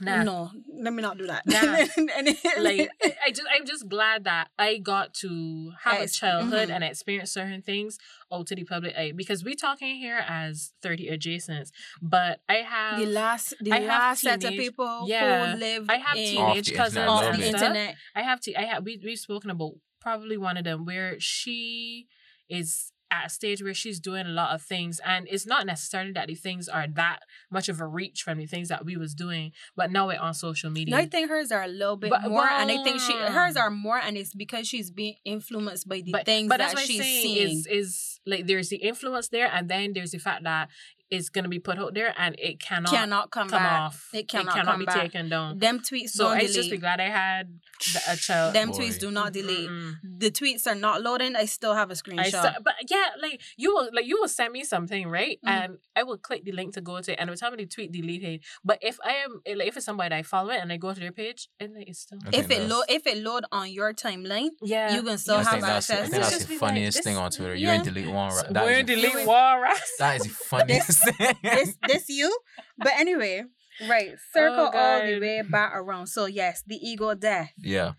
nah. 0.00 0.22
no, 0.22 0.50
let 0.80 0.92
me 0.92 1.02
not 1.02 1.18
do 1.18 1.26
that. 1.26 1.46
Nah. 1.46 1.58
And 2.16 2.28
it- 2.28 2.62
like 2.62 2.90
I- 3.02 3.14
I 3.26 3.30
just 3.30 3.48
I'm 3.54 3.66
just 3.66 3.88
glad 3.88 4.24
that 4.24 4.48
I 4.58 4.78
got 4.78 5.14
to 5.14 5.72
have 5.84 6.00
Ex- 6.00 6.16
a 6.16 6.20
childhood 6.20 6.68
mhm. 6.68 6.74
and 6.74 6.84
experience 6.84 7.30
certain 7.32 7.62
things 7.62 7.98
out 8.32 8.46
to 8.48 8.54
the 8.54 8.64
public 8.64 8.94
eye 8.96 9.12
because 9.14 9.42
we 9.44 9.54
talking 9.54 9.96
here 9.96 10.22
as 10.26 10.72
30 10.82 11.08
adjacents, 11.10 11.70
but 12.02 12.40
I 12.48 12.56
have 12.56 12.98
the 13.00 13.06
last 13.06 13.54
the 13.60 13.72
I 13.72 13.80
have 13.80 13.88
last 13.88 14.20
set 14.22 14.44
of 14.44 14.50
people 14.50 15.04
yeah, 15.08 15.52
who 15.52 15.58
live 15.58 15.86
I 15.88 15.96
have 15.96 16.16
in 16.16 16.24
teenage 16.24 16.68
the 16.68 16.74
cousins 16.74 16.96
internet, 16.98 17.24
off 17.30 17.36
the 17.36 17.46
internet. 17.48 17.94
I 18.14 18.22
have 18.22 18.40
to. 18.42 18.54
I 18.54 18.64
have. 18.64 18.84
We 18.84 19.00
we've 19.04 19.18
spoken 19.18 19.50
about 19.50 19.72
probably 20.00 20.36
one 20.36 20.56
of 20.56 20.64
them 20.64 20.84
where 20.84 21.16
she 21.18 22.06
is 22.48 22.92
at 23.10 23.26
a 23.26 23.28
stage 23.30 23.62
where 23.62 23.74
she's 23.74 23.98
doing 24.00 24.26
a 24.26 24.30
lot 24.30 24.54
of 24.54 24.60
things 24.60 25.00
and 25.04 25.26
it's 25.30 25.46
not 25.46 25.64
necessarily 25.66 26.12
that 26.12 26.28
the 26.28 26.34
things 26.34 26.68
are 26.68 26.86
that 26.86 27.20
much 27.50 27.68
of 27.68 27.80
a 27.80 27.86
reach 27.86 28.22
from 28.22 28.38
the 28.38 28.46
things 28.46 28.68
that 28.68 28.84
we 28.84 28.96
was 28.96 29.14
doing 29.14 29.52
but 29.76 29.90
now 29.90 30.06
we're 30.06 30.18
on 30.18 30.34
social 30.34 30.70
media 30.70 30.94
I 30.96 31.06
think 31.06 31.30
hers 31.30 31.50
are 31.50 31.62
a 31.62 31.68
little 31.68 31.96
bit 31.96 32.10
But- 32.10 32.22
more, 32.28 32.46
and 32.46 32.70
I 32.70 32.82
think 32.82 33.00
she 33.00 33.12
hers 33.12 33.56
are 33.56 33.70
more, 33.70 33.98
and 33.98 34.16
it's 34.16 34.34
because 34.34 34.66
she's 34.68 34.90
being 34.90 35.14
influenced 35.24 35.88
by 35.88 36.00
the 36.00 36.12
things 36.24 36.48
that's 36.48 36.74
that 36.74 36.82
she's 36.82 37.00
saying 37.00 37.22
seeing. 37.22 37.48
Is 37.58 37.66
is 37.66 38.20
like 38.26 38.46
there's 38.46 38.68
the 38.68 38.76
influence 38.76 39.28
there, 39.28 39.50
and 39.52 39.68
then 39.68 39.92
there's 39.92 40.10
the 40.10 40.18
fact 40.18 40.44
that 40.44 40.68
it's 41.10 41.28
gonna 41.28 41.48
be 41.48 41.58
put 41.58 41.78
out 41.78 41.94
there, 41.94 42.14
and 42.18 42.34
it 42.38 42.60
cannot, 42.60 42.92
cannot 42.92 43.30
come, 43.30 43.48
come 43.48 43.62
off. 43.64 44.08
It 44.12 44.28
cannot, 44.28 44.64
come 44.64 44.78
be 44.80 44.84
back. 44.86 44.96
taken 45.00 45.28
down. 45.28 45.58
Them 45.58 45.80
tweets 45.80 46.10
So 46.10 46.24
don't 46.24 46.36
I 46.36 46.40
delete. 46.40 46.54
just 46.54 46.70
be 46.70 46.76
glad 46.78 47.00
I 47.00 47.08
had 47.08 47.48
the, 47.94 48.00
a 48.12 48.16
child. 48.16 48.54
Them 48.54 48.70
Boy. 48.70 48.78
tweets 48.78 48.98
do 48.98 49.10
not 49.10 49.32
delete. 49.32 49.68
Mm-mm. 49.70 49.94
The 50.18 50.30
tweets 50.30 50.66
are 50.66 50.74
not 50.74 51.02
loading. 51.02 51.36
I 51.36 51.44
still 51.46 51.74
have 51.74 51.90
a 51.90 51.94
screenshot. 51.94 52.18
I 52.20 52.30
st- 52.30 52.64
but 52.64 52.74
yeah, 52.88 53.04
like 53.22 53.40
you 53.56 53.72
will 53.74 53.88
like 53.92 54.06
you 54.06 54.18
will 54.20 54.28
send 54.28 54.52
me 54.52 54.64
something, 54.64 55.08
right? 55.08 55.38
Mhm. 55.46 55.50
And 55.50 55.78
I 55.96 56.02
will 56.02 56.18
click 56.18 56.44
the 56.44 56.52
link 56.52 56.74
to 56.74 56.80
go 56.80 57.00
to 57.00 57.12
it, 57.12 57.18
and 57.18 57.28
it 57.28 57.30
will 57.30 57.36
tell 57.38 57.50
me 57.50 57.56
the 57.58 57.66
tweet 57.66 57.92
deleted. 57.92 58.42
But 58.64 58.78
if 58.82 58.98
I 59.04 59.12
am 59.24 59.40
like, 59.56 59.68
if 59.68 59.76
it's 59.76 59.86
somebody 59.86 60.10
that 60.10 60.16
I 60.16 60.22
follow 60.22 60.50
it 60.50 60.60
and 60.62 60.72
I 60.72 60.76
go 60.76 60.92
to 60.92 61.00
their 61.00 61.12
page, 61.12 61.48
and 61.60 61.74
like, 61.74 61.88
it's 61.88 62.00
still 62.00 62.18
if 62.32 62.50
it 62.50 62.68
load, 62.68 62.84
if 62.88 63.06
it 63.06 63.18
load 63.18 63.44
on 63.52 63.70
your 63.70 63.92
timeline, 63.94 64.50
yeah. 64.62 64.94
you 64.94 65.02
can 65.02 65.16
still 65.18 65.36
I 65.36 65.42
have 65.44 65.48
think 65.52 65.62
that's, 65.64 65.90
I 65.90 65.96
think 66.06 66.10
that's 66.22 66.38
the 66.38 66.46
be 66.46 66.54
like, 66.54 66.60
funniest 66.60 67.02
thing 67.04 67.16
on 67.16 67.30
Twitter. 67.30 67.54
yeah. 67.54 67.66
You're 67.68 67.74
in 67.76 67.82
delete 67.82 68.08
one. 68.10 68.32
Right? 68.34 68.52
That 68.52 68.64
We're 68.64 68.72
is 68.72 68.78
in 68.80 68.86
the- 68.86 68.94
delete 68.96 69.26
war, 69.26 69.66
That 69.98 70.16
is 70.16 70.22
the 70.22 70.28
funniest 70.28 70.97
this 71.42 71.76
this 71.86 72.08
you. 72.08 72.36
But 72.78 72.92
anyway, 72.96 73.44
right. 73.88 74.12
Circle 74.32 74.70
all 74.74 75.00
the 75.06 75.18
way 75.20 75.42
back 75.42 75.72
around. 75.74 76.06
So 76.08 76.26
yes, 76.26 76.62
the 76.66 76.76
ego 76.76 77.14
death. 77.14 77.52
yeah. 77.58 77.92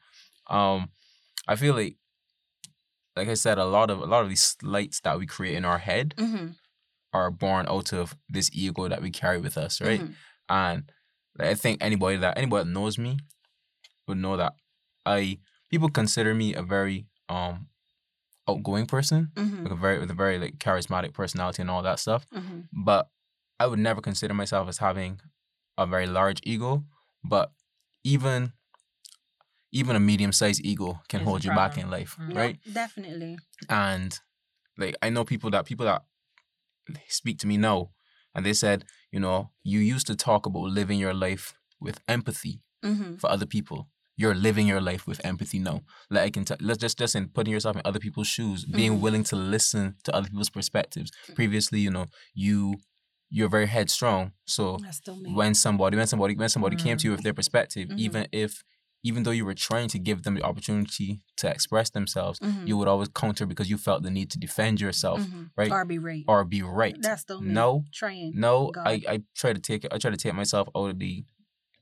Um, 0.49 0.89
I 1.47 1.55
feel 1.55 1.75
like, 1.75 1.95
like 3.15 3.27
I 3.27 3.33
said, 3.35 3.57
a 3.57 3.65
lot 3.65 3.89
of 3.89 3.99
a 3.99 4.05
lot 4.05 4.23
of 4.23 4.29
these 4.29 4.55
slights 4.59 4.99
that 5.01 5.19
we 5.19 5.25
create 5.25 5.55
in 5.55 5.65
our 5.65 5.77
head 5.79 6.13
Mm-hmm. 6.17 6.47
are 7.13 7.31
born 7.31 7.65
out 7.67 7.93
of 7.93 8.15
this 8.29 8.49
ego 8.53 8.87
that 8.87 9.01
we 9.01 9.11
carry 9.11 9.39
with 9.39 9.57
us, 9.57 9.81
right? 9.81 10.01
Mhm. 10.01 10.13
And 10.49 10.91
I 11.39 11.53
think 11.55 11.83
anybody 11.83 12.17
that 12.17 12.37
anybody 12.37 12.63
that 12.65 12.69
knows 12.71 12.97
me 12.97 13.19
would 14.07 14.17
know 14.17 14.37
that 14.37 14.53
I 15.05 15.39
people 15.69 15.89
consider 15.89 16.33
me 16.33 16.53
a 16.55 16.61
very 16.63 17.05
um 17.29 17.67
outgoing 18.49 18.85
person, 18.85 19.31
Mm-hmm. 19.35 19.63
like 19.63 19.71
a 19.73 19.75
very 19.85 19.99
with 19.99 20.11
a 20.11 20.13
very 20.23 20.37
like 20.39 20.57
charismatic 20.57 21.13
personality 21.13 21.61
and 21.61 21.71
all 21.71 21.83
that 21.83 21.99
stuff. 21.99 22.25
Mm-hmm. 22.35 22.59
But 22.89 23.09
I 23.59 23.67
would 23.67 23.79
never 23.79 24.01
consider 24.01 24.33
myself 24.33 24.67
as 24.69 24.77
having 24.79 25.19
a 25.77 25.85
very 25.85 26.07
large 26.07 26.39
ego. 26.43 26.83
But 27.23 27.51
even 28.03 28.53
even 29.71 29.95
a 29.95 29.99
medium 29.99 30.31
sized 30.31 30.61
ego 30.65 30.99
can 31.09 31.21
a 31.21 31.23
hold 31.25 31.43
you 31.43 31.51
back 31.51 31.77
in 31.77 31.89
life, 31.89 32.17
Mhm. 32.19 32.35
right? 32.35 32.57
definitely. 32.73 33.37
and 33.69 34.19
like 34.77 34.95
I 35.01 35.09
know 35.09 35.23
people 35.25 35.49
that 35.51 35.65
people 35.65 35.85
that 35.85 36.01
speak 37.07 37.37
to 37.39 37.47
me 37.47 37.57
now, 37.57 37.91
and 38.33 38.45
they 38.45 38.53
said, 38.53 38.85
you 39.11 39.19
know, 39.19 39.51
you 39.63 39.79
used 39.79 40.07
to 40.07 40.15
talk 40.15 40.45
about 40.45 40.63
living 40.79 40.97
your 40.99 41.13
life 41.13 41.53
with 41.79 41.99
empathy 42.07 42.61
Mm-hmm. 42.83 43.15
for 43.17 43.29
other 43.29 43.45
people. 43.45 43.89
You're 44.19 44.35
living 44.35 44.67
your 44.67 44.81
life 44.81 45.07
with 45.07 45.19
empathy 45.25 45.59
No, 45.59 45.75
Like 46.09 46.23
I 46.27 46.29
can 46.29 46.43
tell, 46.43 46.57
let's 46.59 46.77
just 46.85 46.97
just 46.99 47.15
in 47.15 47.29
putting 47.29 47.53
yourself 47.53 47.75
in 47.77 47.81
other 47.85 47.99
people's 48.05 48.27
shoes, 48.27 48.65
being 48.65 48.93
Mhm. 48.97 48.99
willing 49.05 49.23
to 49.31 49.35
listen 49.37 49.95
to 50.03 50.13
other 50.13 50.27
people's 50.29 50.49
perspectives. 50.49 51.09
Previously, 51.35 51.79
you 51.79 51.91
know, 51.95 52.05
you 52.33 52.75
you're 53.31 53.47
very 53.57 53.67
headstrong, 53.67 54.31
so 54.45 54.77
That's 54.83 54.97
still 54.97 55.15
me. 55.15 55.31
when 55.39 55.53
somebody 55.65 55.95
when 55.99 56.07
somebody 56.07 56.33
when 56.35 56.49
somebody 56.49 56.75
came 56.75 56.97
to 56.97 57.05
you 57.07 57.11
with 57.15 57.23
their 57.23 57.33
perspective, 57.41 57.87
Mhm. 57.89 57.99
even 58.05 58.27
if 58.43 58.51
even 59.09 59.23
though 59.23 59.31
you 59.39 59.45
were 59.45 59.53
trying 59.69 59.87
to 59.87 59.97
give 59.97 60.23
them 60.23 60.33
the 60.35 60.43
opportunity 60.43 61.21
to 61.37 61.45
express 61.49 61.89
themselves, 61.91 62.37
Mhm. 62.39 62.67
you 62.67 62.75
would 62.77 62.89
always 62.89 63.07
counter 63.23 63.45
because 63.45 63.69
you 63.69 63.77
felt 63.77 64.03
the 64.03 64.11
need 64.11 64.29
to 64.31 64.37
defend 64.37 64.81
yourself 64.81 65.21
Mhm. 65.21 65.51
right? 65.55 65.71
Or 65.71 65.85
be 65.85 65.97
right. 65.99 66.25
or 66.27 66.43
be 66.43 66.61
right. 66.61 66.97
That's 67.01 67.23
me. 67.29 67.37
No, 67.59 67.85
Trying. 67.93 68.33
no, 68.35 68.71
God. 68.71 68.85
I, 68.85 68.93
I 69.13 69.15
try 69.41 69.53
to 69.53 69.61
take 69.69 69.81
I 69.93 69.97
try 70.03 70.11
to 70.11 70.17
take 70.17 70.33
myself 70.33 70.67
out 70.75 70.89
of 70.91 70.99
the 70.99 71.23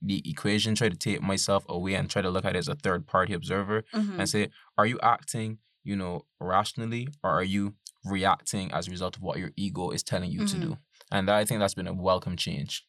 the 0.02 0.22
equation, 0.30 0.76
try 0.76 0.90
to 0.90 0.96
take 0.96 1.22
myself 1.22 1.66
away 1.68 1.96
and 1.96 2.10
try 2.10 2.22
to 2.22 2.30
look 2.30 2.46
at 2.46 2.56
it 2.56 2.60
as 2.60 2.68
a 2.68 2.76
third 2.76 3.08
party 3.08 3.34
observer 3.34 3.84
Mhm. 3.94 4.20
and 4.20 4.30
say, 4.30 4.50
are 4.78 4.86
you 4.86 5.00
acting, 5.02 5.60
you 5.84 5.96
know, 5.96 6.26
rationally 6.40 7.08
or 7.24 7.32
are 7.32 7.44
you 7.44 7.76
reacting 8.06 8.72
as 8.72 8.88
a 8.88 8.92
result 8.92 9.16
of 9.18 9.24
what 9.24 9.40
your 9.40 9.52
ego 9.56 9.90
is 9.92 10.04
telling 10.04 10.32
you 10.32 10.46
to 10.46 10.56
Mhm. 10.58 10.62
do? 10.62 10.78
And 11.12 11.28
that, 11.28 11.36
I 11.36 11.46
think 11.46 11.60
that's 11.60 11.74
been 11.74 11.88
a 11.88 11.94
welcome 11.94 12.38
change. 12.38 12.86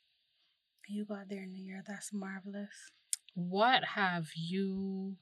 You 0.89 1.05
got 1.05 1.29
there 1.29 1.43
in 1.43 1.53
the 1.53 1.61
year. 1.61 1.83
That's 1.87 2.13
marvelous. 2.13 2.91
what 3.35 3.85
have 3.95 4.31
you 4.35 5.17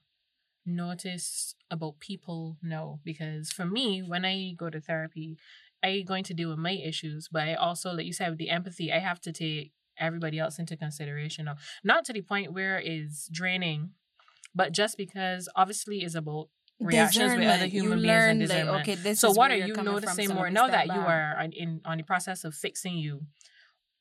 noticed 0.65 1.55
about 1.69 1.99
people 1.99 2.57
know? 2.61 2.99
Because 3.03 3.51
for 3.51 3.65
me, 3.65 4.01
when 4.01 4.25
I 4.25 4.53
go 4.57 4.69
to 4.69 4.81
therapy, 4.81 5.37
I 5.83 6.01
going 6.01 6.23
to 6.25 6.33
deal 6.33 6.49
with 6.49 6.57
my 6.59 6.71
issues, 6.71 7.27
but 7.31 7.43
I 7.47 7.53
also, 7.53 7.91
like 7.93 8.05
you 8.05 8.13
said, 8.13 8.29
with 8.29 8.39
the 8.39 8.49
empathy, 8.49 8.91
I 8.91 8.99
have 8.99 9.21
to 9.21 9.31
take 9.31 9.73
everybody 9.99 10.39
else 10.39 10.59
into 10.59 10.75
consideration. 10.77 11.45
Now, 11.45 11.55
not 11.83 12.05
to 12.05 12.13
the 12.13 12.21
point 12.21 12.53
where 12.53 12.79
it's 12.79 13.27
draining, 13.31 13.91
but 14.55 14.71
just 14.71 14.97
because 14.97 15.47
obviously 15.55 15.99
it's 16.03 16.15
about 16.15 16.49
reactions 16.79 17.33
with 17.35 17.47
other 17.47 17.65
Discernment. 17.65 17.73
You 17.73 17.81
human 17.81 18.01
beings 18.01 18.51
and 18.51 18.65
learn, 18.65 18.67
like, 18.73 18.81
okay, 18.81 18.95
this 18.95 19.19
so 19.19 19.31
is 19.31 19.37
what 19.37 19.51
are 19.51 19.55
you're 19.55 19.67
you 19.67 19.73
coming 19.73 19.93
from, 19.93 20.01
noticing 20.01 20.33
more 20.35 20.49
now 20.49 20.67
step 20.67 20.87
that 20.87 20.95
you 20.95 21.01
are 21.01 21.35
on, 21.39 21.51
in 21.51 21.81
on 21.85 21.97
the 21.97 22.03
process 22.03 22.43
of 22.43 22.53
fixing 22.55 22.97
you? 22.97 23.21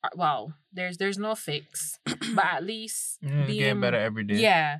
uh, 0.05 0.09
Well, 0.15 0.53
there's 0.73 0.99
there's 0.99 1.19
no 1.19 1.35
fix, 1.35 1.99
but 2.35 2.45
at 2.45 2.65
least 2.65 3.19
being 3.47 3.83
every 3.83 4.25
day. 4.25 4.37
yeah. 4.37 4.79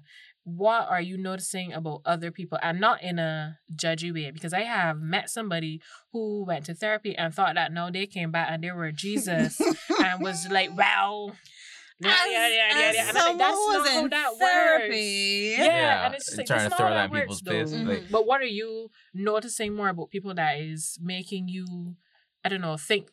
What 0.49 0.89
are 0.89 1.01
you 1.01 1.19
noticing 1.19 1.73
about 1.73 2.03
other 2.05 2.31
people 2.31 2.57
and 2.63 2.79
not 2.79 3.03
in 3.03 3.19
a 3.19 3.59
judgy 3.75 4.15
way? 4.15 4.31
Because 4.31 4.53
I 4.53 4.61
have 4.61 5.01
met 5.01 5.29
somebody 5.29 5.81
who 6.13 6.45
went 6.47 6.67
to 6.67 6.75
therapy 6.75 7.17
and 7.17 7.35
thought 7.35 7.57
that 7.57 7.73
no, 7.73 7.91
they 7.91 8.07
came 8.07 8.31
back 8.31 8.47
and 8.53 8.63
they 8.63 8.71
were 8.71 8.93
Jesus 8.93 9.61
and 9.61 10.23
was 10.23 10.49
like, 10.49 10.71
wow. 10.79 11.33
Yeah, 11.99 12.15
yeah, 12.29 12.49
yeah, 12.49 12.79
yeah, 12.79 12.93
yeah. 12.95 13.09
And 13.09 13.19
I'm 13.19 13.25
like, 13.31 13.39
that's 13.39 13.57
not 13.57 13.89
how 13.89 14.09
that 14.09 14.31
works. 14.39 14.95
Yeah, 14.97 15.65
Yeah, 15.67 16.07
and 16.07 16.15
it's 16.15 16.27
just 16.27 16.39
like, 16.39 16.47
trying 16.47 16.61
to 16.61 16.69
not 16.69 16.79
throw 16.79 16.87
how 16.89 16.95
that 16.95 17.11
that 17.11 17.11
works, 17.11 17.41
people's 17.41 17.41
face, 17.41 17.71
though. 17.73 17.77
like- 17.91 17.99
mm-hmm. 18.03 18.13
But 18.13 18.27
what 18.27 18.41
are 18.41 18.45
you 18.45 18.91
noticing 19.15 19.75
more 19.75 19.89
about 19.89 20.11
people 20.11 20.33
that 20.35 20.61
is 20.61 20.97
making 21.03 21.49
you, 21.49 21.97
I 22.45 22.51
don't 22.51 22.61
know, 22.61 22.77
think 22.77 23.09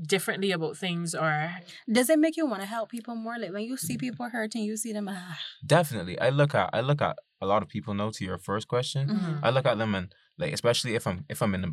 differently 0.00 0.50
about 0.52 0.76
things 0.76 1.14
or 1.14 1.50
Does 1.90 2.10
it 2.10 2.18
make 2.18 2.36
you 2.36 2.46
want 2.46 2.62
to 2.62 2.66
help 2.66 2.90
people 2.90 3.14
more? 3.14 3.38
Like 3.38 3.52
when 3.52 3.62
you 3.64 3.76
see 3.76 3.96
people 3.96 4.28
hurting, 4.28 4.64
you 4.64 4.76
see 4.76 4.92
them. 4.92 5.08
Ah. 5.10 5.38
Definitely. 5.64 6.18
I 6.18 6.30
look 6.30 6.54
at 6.54 6.70
I 6.72 6.80
look 6.80 7.00
at 7.02 7.16
a 7.40 7.46
lot 7.46 7.62
of 7.62 7.68
people 7.68 7.94
now 7.94 8.10
to 8.10 8.24
your 8.24 8.38
first 8.38 8.66
question. 8.68 9.08
Mhm. 9.08 9.40
I 9.42 9.50
look 9.50 9.66
at 9.66 9.78
them 9.78 9.94
and 9.94 10.12
like 10.38 10.52
especially 10.52 10.94
if 10.94 11.06
I'm 11.06 11.24
if 11.28 11.40
I'm 11.42 11.54
in 11.54 11.64
a 11.64 11.68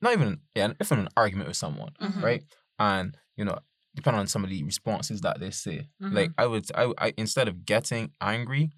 not 0.00 0.12
even 0.12 0.40
yeah, 0.54 0.72
if 0.80 0.90
I'm 0.92 1.00
in 1.00 1.06
an 1.06 1.12
argument 1.16 1.48
with 1.48 1.56
someone, 1.56 1.92
Mhm. 2.00 2.22
right? 2.22 2.44
And 2.78 3.16
you 3.36 3.44
know, 3.44 3.58
depending 3.94 4.20
on 4.20 4.26
some 4.26 4.44
of 4.44 4.50
the 4.50 4.62
responses 4.64 5.20
that 5.22 5.40
they 5.40 5.50
say, 5.50 5.88
Mhm. 6.02 6.12
like 6.12 6.30
I 6.38 6.46
would 6.46 6.66
I, 6.74 6.92
I 6.98 7.12
instead 7.18 7.48
of 7.48 7.64
getting 7.66 8.12
angry, 8.20 8.70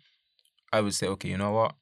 I 0.72 0.80
would 0.80 0.94
say, 0.94 1.07
okay, 1.09 1.28
you 1.30 1.38
know 1.38 1.53
what? 1.53 1.74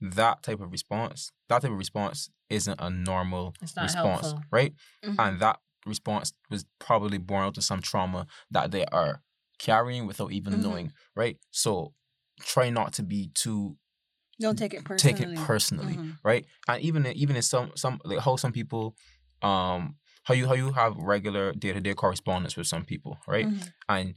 That 0.00 0.42
type 0.42 0.60
of 0.60 0.70
response, 0.70 1.32
that 1.48 1.62
type 1.62 1.70
of 1.70 1.78
response 1.78 2.30
isn't 2.50 2.80
a 2.80 2.90
normal 2.90 3.54
It's 3.62 3.74
not 3.76 3.84
response, 3.84 4.22
helpful. 4.32 4.42
right? 4.52 4.72
Mhm. 5.04 5.16
And 5.18 5.40
that 5.40 5.60
response 5.86 6.32
was 6.50 6.64
probably 6.78 7.18
born 7.18 7.44
out 7.44 7.56
of 7.58 7.64
some 7.64 7.80
trauma 7.82 8.26
that 8.50 8.70
they 8.70 8.84
are 8.86 9.22
carrying 9.58 10.06
without 10.06 10.32
even 10.32 10.54
Mhm. 10.54 10.62
knowing, 10.62 10.92
right? 11.14 11.38
So 11.50 11.94
try 12.40 12.70
not 12.70 12.92
to 12.94 13.02
be 13.02 13.30
too 13.34 13.76
Don't 14.40 14.58
take 14.58 14.74
it 14.74 14.84
personally. 14.84 15.14
take 15.14 15.20
it 15.28 15.36
personally, 15.36 15.96
Mhm. 15.96 16.18
right? 16.24 16.46
And 16.68 16.82
even 16.82 17.06
even 17.06 17.36
in 17.36 17.42
some 17.42 17.72
some 17.76 18.00
like 18.04 18.20
how 18.20 18.36
some 18.36 18.52
people 18.52 18.96
um 19.42 19.96
how 20.24 20.34
you 20.34 20.46
how 20.48 20.54
you 20.54 20.72
have 20.72 20.96
regular 20.96 21.52
day 21.52 21.72
to 21.72 21.80
day 21.80 21.94
correspondence 21.94 22.56
with 22.56 22.66
some 22.66 22.84
people, 22.84 23.18
right? 23.28 23.46
Mhm. 23.46 23.72
And 23.88 24.14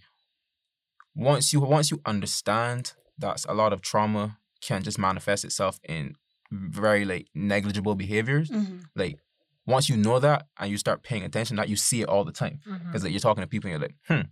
once 1.15 1.53
you 1.53 1.59
once 1.59 1.91
you 1.91 2.01
understand 2.05 2.93
that 3.17 3.43
a 3.47 3.53
lot 3.53 3.73
of 3.73 3.81
trauma 3.81 4.37
can 4.61 4.83
just 4.83 4.99
manifest 4.99 5.43
itself 5.45 5.79
in 5.83 6.15
very 6.51 7.05
like 7.05 7.27
negligible 7.33 7.95
behaviors, 7.95 8.49
Mhm. 8.49 8.83
like 8.95 9.19
once 9.67 9.89
you 9.89 9.97
know 9.97 10.17
that 10.19 10.47
and 10.57 10.71
you 10.71 10.77
start 10.77 11.03
paying 11.03 11.23
attention, 11.23 11.57
that 11.57 11.69
you 11.69 11.75
see 11.75 12.01
it 12.01 12.07
all 12.09 12.23
the 12.23 12.31
time 12.31 12.59
because 12.85 13.03
like 13.03 13.11
you're 13.11 13.19
talking 13.19 13.43
to 13.43 13.47
people 13.47 13.69
and 13.69 13.79
you're 13.79 13.87
like, 13.89 13.95
hmm, 14.07 14.27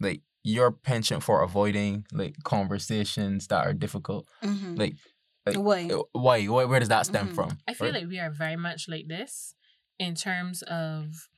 like 0.00 0.20
your 0.42 0.70
penchant 0.72 1.22
for 1.22 1.42
avoiding 1.42 2.04
like 2.12 2.34
conversations 2.44 3.46
that 3.46 3.64
are 3.66 3.72
difficult, 3.72 4.26
Mhm. 4.42 4.78
like 4.78 4.94
like 5.46 5.56
Why? 5.56 5.88
uh, 5.90 6.02
why, 6.12 6.44
why 6.46 6.64
where 6.66 6.80
does 6.80 6.88
that 6.90 7.06
stem 7.06 7.28
Mhm. 7.28 7.34
from? 7.34 7.58
I 7.66 7.72
feel 7.74 7.86
right? 7.86 7.94
like 8.02 8.08
we 8.08 8.18
are 8.18 8.30
very 8.30 8.56
much 8.56 8.88
like 8.88 9.06
this 9.08 9.54
in 9.98 10.14
terms 10.14 10.62
of 10.62 11.28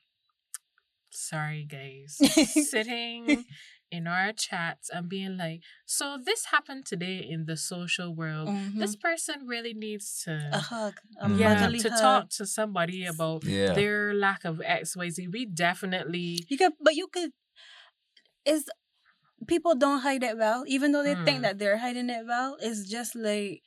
sorry 1.10 1.64
guys 1.64 2.16
sitting 2.70 3.44
in 3.92 4.06
our 4.08 4.32
chats 4.32 4.88
and 4.94 5.04
being 5.08 5.36
like 5.36 5.60
so 5.86 6.16
this 6.28 6.46
happened 6.46 6.84
today 6.92 7.18
in 7.34 7.44
the 7.50 7.56
social 7.72 8.08
world 8.20 8.48
Mhm. 8.48 8.78
this 8.82 8.96
person 8.96 9.36
really 9.46 9.74
needs 9.74 10.06
to 10.24 10.32
a 10.52 10.58
hug, 10.72 10.94
a 11.20 11.28
Mhm. 11.28 11.38
yeah 11.38 11.48
motherly 11.54 11.78
to 11.86 11.90
hug. 11.90 12.00
talk 12.06 12.24
to 12.38 12.44
somebody 12.58 13.00
about 13.04 13.44
yeah, 13.44 13.72
their 13.78 14.14
lack 14.14 14.42
of 14.50 14.56
xyz 14.80 15.16
we 15.36 15.42
definitely 15.46 16.28
You 16.48 16.56
could, 16.60 16.72
but 16.86 16.94
you 17.00 17.06
could. 17.14 17.30
Is 18.44 18.64
people 19.46 19.74
don't 19.74 20.00
hide 20.02 20.22
it 20.24 20.36
well, 20.38 20.64
even 20.66 20.92
though 20.92 21.02
they 21.08 21.14
Mm. 21.16 21.24
think 21.26 21.38
that 21.42 21.58
they're 21.60 21.78
hiding 21.78 22.10
it 22.10 22.24
well. 22.26 22.56
It's 22.60 22.88
just 22.88 23.14
like 23.14 23.62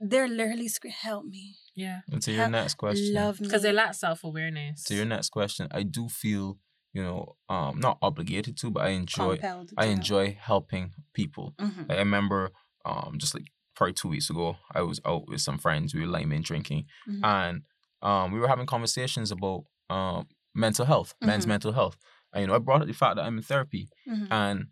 they're 0.00 0.28
literally 0.28 0.68
screaming, 0.68 0.96
"Help 1.00 1.24
me, 1.26 1.56
Yeah. 1.74 2.00
And 2.12 2.20
to 2.22 2.30
your 2.32 2.40
help- 2.42 2.52
next 2.52 2.74
question, 2.74 3.14
love 3.14 3.40
me," 3.40 3.46
Because 3.46 3.62
they 3.62 3.72
lack 3.72 3.94
self 3.94 4.24
awareness. 4.24 4.82
to 4.84 4.94
your 4.94 5.06
next 5.06 5.30
question, 5.30 5.68
I 5.70 5.82
do 5.84 6.08
feel 6.08 6.58
you 6.92 7.02
know 7.02 7.36
um 7.48 7.78
not 7.80 7.98
obligated 8.02 8.56
to, 8.58 8.70
but 8.70 8.84
I 8.84 8.90
enjoy 8.90 9.36
I 9.76 9.86
enjoy 9.86 10.36
helping 10.40 10.92
people. 11.14 11.54
Mhm. 11.58 11.86
I 11.90 11.96
remember 11.96 12.50
um 12.84 13.16
just 13.18 13.34
like 13.34 13.46
probably 13.74 13.94
two 13.94 14.08
weeks 14.08 14.28
ago, 14.30 14.56
I 14.74 14.82
was 14.82 15.00
out 15.04 15.26
with 15.28 15.40
some 15.40 15.58
friends. 15.58 15.94
We 15.94 16.00
were 16.00 16.06
layman 16.06 16.42
drinking, 16.42 16.86
Mhm. 17.08 17.24
and 17.24 17.62
um 18.02 18.32
we 18.32 18.38
were 18.40 18.48
having 18.48 18.66
conversations 18.66 19.30
about 19.30 19.64
um 19.90 20.26
mental 20.54 20.84
health, 20.86 21.14
men's 21.20 21.44
Mhm. 21.46 21.48
mental 21.54 21.72
health. 21.72 21.96
And 22.32 22.40
you 22.42 22.46
know, 22.46 22.54
I 22.54 22.58
brought 22.58 22.82
up 22.82 22.88
the 22.88 22.94
fact 22.94 23.16
that 23.16 23.24
I'm 23.24 23.36
in 23.38 23.42
therapy, 23.42 23.88
Mhm. 24.06 24.28
and 24.30 24.66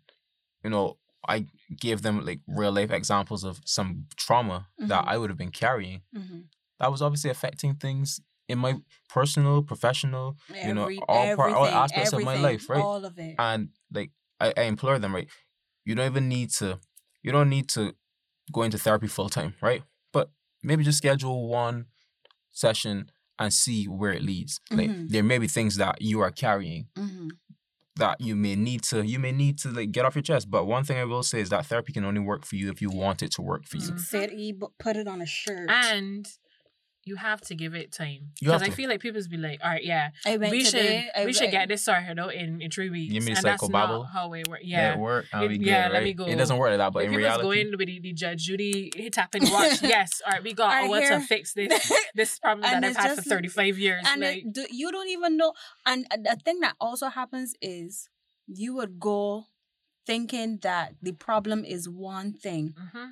you 0.63 0.69
know, 0.69 0.97
I 1.27 1.45
gave 1.79 2.01
them 2.01 2.25
like 2.25 2.41
real 2.47 2.71
life 2.71 2.91
examples 2.91 3.43
of 3.43 3.59
some 3.65 4.05
trauma 4.15 4.67
that 4.77 5.03
Mhm. 5.05 5.07
I 5.11 5.17
would 5.17 5.29
have 5.31 5.37
been 5.37 5.51
carrying. 5.51 6.01
Mhm. 6.15 6.49
That 6.79 6.91
was 6.91 7.01
obviously 7.01 7.29
affecting 7.31 7.75
things 7.75 8.19
in 8.51 8.59
my 8.59 8.73
personal, 9.09 9.63
professional, 9.63 10.37
you 10.67 10.73
know, 10.73 10.87
all 11.09 11.35
part, 11.35 11.51
all 11.53 11.65
aspects 11.83 12.13
of 12.13 12.23
my 12.23 12.35
life, 12.47 12.69
right? 12.69 12.83
All 12.85 13.03
of 13.05 13.17
it. 13.17 13.35
and 13.39 13.69
like 13.91 14.11
I, 14.39 14.53
I 14.57 14.63
implore 14.73 14.97
them 14.99 15.13
right 15.15 15.29
you 15.85 15.95
don't 15.95 16.05
even 16.13 16.27
need 16.29 16.49
to 16.61 16.79
you 17.23 17.31
don't 17.31 17.49
need 17.49 17.67
to 17.69 17.83
go 18.55 18.61
into 18.63 18.77
therapy 18.77 19.07
full 19.07 19.29
time 19.29 19.53
right 19.61 19.83
but 20.13 20.29
maybe 20.63 20.83
just 20.83 20.97
schedule 20.97 21.47
one 21.47 21.85
session 22.51 23.09
and 23.39 23.53
see 23.53 23.85
where 23.85 24.11
it 24.11 24.21
leads 24.23 24.59
like 24.71 24.89
Mhm. 24.89 25.09
there 25.09 25.23
may 25.23 25.37
be 25.37 25.47
things 25.47 25.75
that 25.77 26.01
you 26.01 26.19
are 26.21 26.31
carrying 26.31 26.87
Mhm. 26.95 27.29
that 27.97 28.19
you 28.21 28.35
may 28.35 28.55
need 28.55 28.81
to 28.83 29.05
you 29.05 29.19
may 29.19 29.31
need 29.31 29.57
to 29.59 29.69
like 29.69 29.91
get 29.91 30.05
off 30.05 30.15
your 30.15 30.21
chest 30.31 30.49
but 30.49 30.65
one 30.65 30.83
thing 30.83 30.97
i 30.97 31.03
will 31.05 31.23
say 31.23 31.39
is 31.39 31.49
that 31.49 31.65
therapy 31.65 31.91
can 31.93 32.05
only 32.05 32.21
work 32.21 32.45
for 32.45 32.55
you 32.55 32.69
if 32.71 32.81
you 32.81 32.89
want 32.89 33.21
it 33.21 33.31
to 33.31 33.41
work 33.41 33.65
for 33.65 33.77
you 33.77 33.91
Mhm. 33.91 33.99
Say 33.99 34.23
it, 34.25 34.59
put 34.79 34.95
it 34.97 35.07
on 35.07 35.21
a 35.21 35.25
shirt. 35.25 35.69
And 35.69 36.27
you 37.03 37.15
have 37.15 37.41
to 37.41 37.55
give 37.55 37.73
it 37.73 37.91
time. 37.91 38.29
You 38.41 38.51
have 38.51 38.59
Because 38.61 38.73
I 38.73 38.75
feel 38.75 38.87
like 38.89 38.99
people's 39.01 39.27
be 39.27 39.37
like, 39.37 39.59
all 39.63 39.71
right, 39.71 39.83
yeah, 39.83 40.11
I 40.25 40.37
went 40.37 40.51
we 40.51 40.63
today, 40.63 41.09
should 41.15 41.21
I 41.21 41.25
we 41.25 41.33
should 41.33 41.41
went- 41.43 41.51
get 41.53 41.67
this 41.69 41.83
sorted 41.83 42.19
out 42.19 42.33
in, 42.33 42.61
in 42.61 42.69
three 42.69 42.89
weeks. 42.91 43.13
mean 43.25 43.35
and 43.35 43.43
that's 43.43 43.63
psychobabble? 43.63 44.03
not 44.03 44.11
how 44.13 44.31
it 44.33 44.47
works. 44.47 44.63
Yeah. 44.63 44.93
it 44.93 44.99
work 44.99 45.25
It- 45.33 45.47
good, 45.47 45.61
yeah, 45.63 45.89
let 45.91 46.03
me 46.03 46.13
go. 46.13 46.25
it 46.27 46.35
doesn't 46.35 46.57
work 46.57 46.69
like 46.69 46.77
that 46.77 46.93
but 46.93 46.99
But 46.99 47.03
in 47.05 47.09
people's 47.09 47.17
reality 47.25 47.43
going 47.43 47.77
with 47.77 47.87
the, 47.87 47.99
the 48.01 48.13
Judge 48.13 48.43
Judy 48.45 48.91
hit 48.95 49.17
up 49.17 49.33
and 49.33 49.49
watch. 49.49 49.81
yes, 49.95 50.21
all 50.25 50.33
right, 50.33 50.43
we 50.43 50.53
got 50.53 50.69
Alright, 50.71 50.89
hour 50.91 50.99
to 50.99 51.17
here- 51.17 51.19
fix 51.21 51.53
this 51.53 51.91
this 52.13 52.37
problem 52.37 52.65
And 52.65 52.83
that 52.83 52.89
I've 52.89 52.95
it's 52.97 53.15
had 53.17 53.23
for 53.23 53.29
35 53.29 53.79
years. 53.79 54.03
and 54.07 54.21
like, 54.21 54.37
it, 54.45 54.53
do, 54.53 54.65
you 54.69 54.91
don't 54.91 55.09
even 55.09 55.37
know. 55.37 55.53
And 55.87 56.05
the 56.11 56.37
thing 56.45 56.59
that 56.59 56.75
also 56.79 57.07
happens 57.07 57.55
is 57.61 58.09
you 58.47 58.75
would 58.75 58.99
go 58.99 59.45
thinking 60.05 60.59
that 60.61 60.95
the 61.01 61.13
problem 61.13 61.63
is 61.65 61.87
one 61.89 62.33
thing, 62.33 62.73
mhm. 62.79 63.11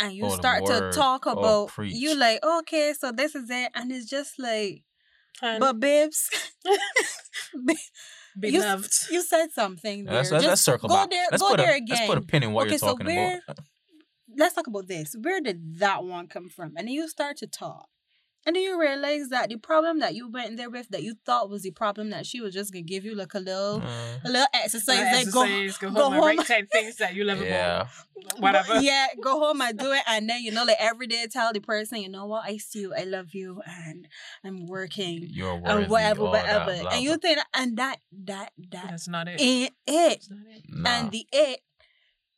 And 0.00 0.14
you 0.14 0.24
Oh, 0.26 0.36
start 0.36 0.66
to 0.66 0.90
talk 0.94 1.26
Oh, 1.26 1.32
about 1.32 1.68
preach. 1.68 1.94
you 1.94 2.14
like 2.16 2.40
okay, 2.44 2.94
so 2.98 3.12
this 3.12 3.34
is 3.34 3.50
it, 3.50 3.70
and 3.74 3.92
it's 3.92 4.06
just 4.10 4.38
like, 4.38 4.82
And 5.42 5.60
but 5.60 5.78
babes, 5.80 6.28
be 7.66 7.76
you, 8.50 8.62
you 9.10 9.22
said 9.22 9.50
something. 9.52 10.06
Yeah, 10.06 10.12
let's, 10.14 10.30
there. 10.30 10.38
let's, 10.40 10.46
let's 10.48 10.60
circle 10.62 10.88
go 10.88 10.94
back 10.96 11.10
there, 11.10 11.26
let's 11.30 11.42
go 11.42 11.50
put 11.50 11.58
there 11.58 11.72
a 11.72 11.76
again. 11.76 11.96
let's 11.98 12.06
put 12.08 12.18
a 12.18 12.22
pin 12.22 12.42
in 12.42 12.52
what 12.52 12.62
Okay, 12.62 12.70
you're 12.70 12.78
so 12.78 12.86
talking 12.92 13.06
where- 13.06 13.40
about 13.46 13.58
let's 14.36 14.54
talk 14.54 14.66
about 14.66 14.86
this. 14.88 15.16
Where 15.20 15.40
did 15.40 15.78
that 15.80 16.04
one 16.04 16.26
come 16.28 16.48
from? 16.48 16.74
And 16.76 16.86
then 16.88 16.94
you 16.94 17.08
start 17.08 17.36
to 17.38 17.46
talk. 17.46 17.88
And 18.46 18.56
then 18.56 18.62
you 18.62 18.80
realize 18.80 19.28
that 19.28 19.50
the 19.50 19.56
problem 19.56 19.98
that 19.98 20.14
you 20.14 20.30
went 20.30 20.56
there 20.56 20.70
with 20.70 20.88
that 20.88 21.02
you 21.02 21.14
thought 21.26 21.50
was 21.50 21.62
the 21.62 21.72
problem 21.72 22.08
that 22.10 22.24
she 22.24 22.40
was 22.40 22.54
just 22.54 22.72
gonna 22.72 22.82
give 22.82 23.04
you 23.04 23.14
like 23.14 23.34
a 23.34 23.38
little 23.38 23.82
Uh, 23.82 24.18
a 24.24 24.28
little 24.28 24.46
exercise, 24.54 24.98
Like, 24.98 25.12
like 25.26 25.30
go, 25.32 25.42
exercise, 25.42 25.76
go, 25.78 25.90
go 25.90 26.02
home, 26.04 26.12
and 26.14 26.22
home. 26.22 26.36
write 26.38 26.46
10 26.46 26.66
things 26.68 26.96
that 26.96 27.14
you 27.14 27.24
love 27.30 27.42
yeah 27.42 27.82
about. 27.82 28.40
Whatever. 28.40 28.74
Go- 28.74 28.80
yeah, 28.80 29.06
go 29.22 29.38
home 29.40 29.60
and 29.60 29.78
do 29.78 29.92
it, 29.92 30.02
and 30.06 30.28
then 30.28 30.42
you 30.42 30.52
know, 30.52 30.64
like 30.64 30.76
every 30.78 31.06
day, 31.06 31.26
tell 31.30 31.52
the 31.52 31.60
person, 31.60 31.98
you 31.98 32.08
know 32.08 32.26
what, 32.26 32.44
I 32.44 32.56
see 32.56 32.80
you, 32.80 32.94
I 32.94 33.04
love 33.04 33.34
you, 33.34 33.62
and 33.66 34.08
I'm 34.44 34.66
working, 34.66 35.26
you're 35.30 35.56
worthy, 35.56 35.82
and 35.82 35.90
whatever, 35.90 36.24
all 36.26 36.32
that, 36.32 36.44
whatever, 36.66 36.82
blah, 36.82 36.90
and 36.92 37.02
you 37.02 37.16
think, 37.18 37.38
and 37.54 37.76
that, 37.76 37.98
that, 38.24 38.52
that 38.70 38.86
That's 38.90 39.08
not 39.08 39.28
it. 39.28 39.40
ain't 39.40 39.74
it, 39.86 40.08
That's 40.20 40.30
not 40.30 40.38
it. 40.48 40.62
Nah. 40.68 40.90
and 40.90 41.10
the 41.12 41.26
it 41.32 41.60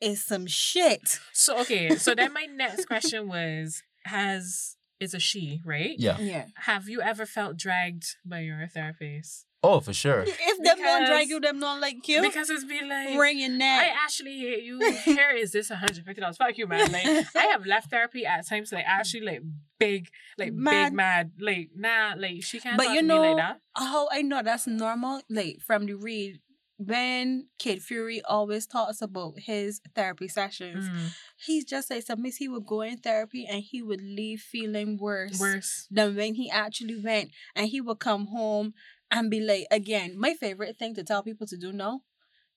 is 0.01 0.25
some 0.25 0.47
shit. 0.47 1.19
So 1.33 1.59
okay, 1.61 1.97
so 1.97 2.15
then 2.15 2.33
my 2.33 2.47
next 2.47 2.87
question 2.87 3.29
was: 3.29 3.83
Has 4.05 4.77
is 5.03 5.13
a 5.15 5.19
she 5.21 5.61
right? 5.65 5.95
yeah 5.99 6.19
Yeah. 6.19 6.47
Have 6.71 6.89
you 6.89 7.01
ever 7.03 7.27
felt 7.27 7.57
dragged 7.57 8.07
by 8.25 8.41
your 8.41 8.67
therapist? 8.69 9.47
oh 9.65 9.79
for 9.81 9.93
sure 9.93 10.23
If 10.51 10.57
them 10.67 10.79
don't 10.79 11.07
drag 11.07 11.29
you, 11.29 11.39
them 11.41 11.61
don't 11.61 11.81
like 11.81 12.07
you. 12.09 12.21
Because 12.21 12.51
it's 12.51 12.65
been 12.65 12.89
like 12.89 13.17
Wring 13.19 13.39
your 13.39 13.51
I 13.53 13.57
neck. 13.65 13.93
actually 14.05 14.37
hate 14.39 14.65
you. 14.65 14.77
Here 15.05 15.31
is 15.43 15.53
this 15.53 15.69
hundred 15.69 16.05
fifty 16.05 16.21
dollars. 16.21 16.37
Fuck 16.37 16.59
you, 16.59 16.67
man. 16.67 16.91
Like 16.93 17.07
I 17.37 17.45
have 17.53 17.65
left 17.67 17.91
therapy 17.91 18.27
at 18.27 18.47
times. 18.49 18.73
Like 18.73 18.85
actually, 18.87 19.25
like 19.31 19.43
big, 19.79 20.09
like 20.39 20.53
Mad. 20.53 20.73
big 20.91 20.93
mad. 20.97 21.25
Like 21.41 21.71
nah, 21.77 22.15
like 22.19 22.43
she 22.43 22.59
can't. 22.59 22.77
But 22.77 22.87
talk 22.87 22.95
you 22.95 23.01
to 23.03 23.07
know, 23.07 23.23
me 23.23 23.29
like 23.35 23.37
that. 23.45 23.61
how 23.77 24.09
I 24.11 24.23
know 24.23 24.43
that's 24.43 24.67
normal, 24.67 25.21
like 25.31 25.59
from 25.67 25.87
the 25.87 25.95
read, 25.95 26.41
when 26.79 27.49
Kid 27.59 27.83
Fury 27.83 28.23
always 28.23 28.67
talks 28.67 29.01
about 29.03 29.35
his 29.39 29.81
therapy 29.95 30.29
sessions, 30.29 30.89
Mm, 30.89 31.15
he's 31.37 31.65
just 31.65 31.91
like 31.91 32.03
sometimes 32.03 32.37
he 32.37 32.49
would 32.49 32.67
go 32.67 32.81
in 32.83 32.99
therapy 32.99 33.47
and 33.47 33.63
he 33.63 33.83
would 33.83 34.01
leave 34.01 34.41
feeling 34.41 34.99
worse, 34.99 35.39
worse. 35.39 35.87
than 35.91 36.17
when 36.17 36.35
he 36.35 36.51
actually 36.51 36.97
went, 36.97 37.31
and 37.55 37.69
he 37.69 37.81
would 37.81 37.99
come 37.99 38.27
home 38.27 38.75
and 39.11 39.31
be 39.31 39.41
like, 39.41 39.67
again, 39.71 40.19
my 40.19 40.35
favorite 40.35 40.79
thing 40.79 40.95
to 40.95 41.05
tell 41.05 41.23
people 41.23 41.47
to 41.47 41.57
do 41.57 41.73
now. 41.73 42.03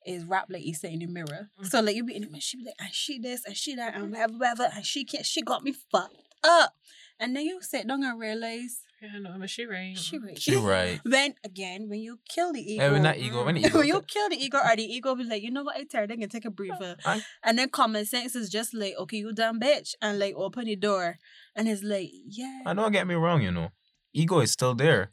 Is 0.05 0.23
rap 0.23 0.45
like 0.51 0.63
you 0.63 0.75
say 0.75 0.93
in 0.93 0.99
the 0.99 1.07
mirror. 1.07 1.49
Mm. 1.59 1.65
So 1.65 1.81
like 1.81 1.95
you 1.95 2.03
be 2.03 2.15
in 2.15 2.21
the 2.21 2.27
mirror, 2.29 2.39
she 2.39 2.57
be 2.57 2.65
like, 2.65 2.75
and 2.79 2.93
she 2.93 3.17
this 3.17 3.43
and 3.43 3.57
she 3.57 3.73
that 3.73 3.95
and 3.95 4.11
whatever, 4.11 4.33
whatever, 4.33 4.69
and 4.75 4.85
she 4.85 5.03
can't 5.03 5.25
she 5.25 5.41
got 5.41 5.63
me 5.63 5.73
fucked 5.91 6.15
up. 6.43 6.75
And 7.19 7.35
then 7.35 7.43
you 7.43 7.59
sit 7.61 7.87
down 7.87 8.03
and 8.03 8.19
realize 8.19 8.81
Yeah, 9.01 9.19
no, 9.19 9.35
but 9.37 9.49
she 9.49 9.65
right. 9.65 9.97
she 9.97 10.17
right. 10.17 10.39
She 10.39 10.55
right. 10.55 10.99
When 11.05 11.35
again, 11.43 11.89
when 11.89 11.99
you 11.99 12.19
kill 12.29 12.53
the 12.53 12.61
ego, 12.61 12.83
Yeah, 12.83 12.91
when 12.91 13.03
that 13.03 13.17
ego, 13.19 13.43
when 13.45 13.55
mm. 13.55 13.61
the 13.61 13.67
ego, 13.67 13.77
when 13.79 13.87
you 13.87 14.01
kill 14.01 14.29
the 14.29 14.37
ego, 14.43 14.57
or 14.57 14.75
the 14.75 14.83
ego 14.83 15.15
be 15.15 15.23
like, 15.25 15.43
you 15.43 15.51
know 15.51 15.63
what, 15.63 15.75
I 15.75 15.83
tired, 15.83 16.11
I 16.11 16.15
can 16.15 16.29
take 16.29 16.45
a 16.45 16.49
breather. 16.51 16.95
I- 17.05 17.23
And 17.43 17.59
then 17.59 17.69
common 17.69 18.05
sense 18.05 18.35
is 18.35 18.49
just 18.49 18.73
like, 18.73 18.93
okay, 18.97 19.17
you 19.17 19.33
done 19.33 19.59
bitch, 19.59 19.95
and 20.01 20.17
like 20.17 20.33
open 20.35 20.65
the 20.65 20.75
door, 20.75 21.17
and 21.55 21.67
it's 21.67 21.83
like, 21.83 22.09
yeah, 22.25 22.61
I 22.65 22.73
don't 22.73 22.91
get 22.91 23.05
me 23.07 23.15
wrong, 23.15 23.41
you 23.41 23.51
know, 23.51 23.69
ego 24.13 24.39
is 24.39 24.51
still 24.51 24.73
there, 24.73 25.11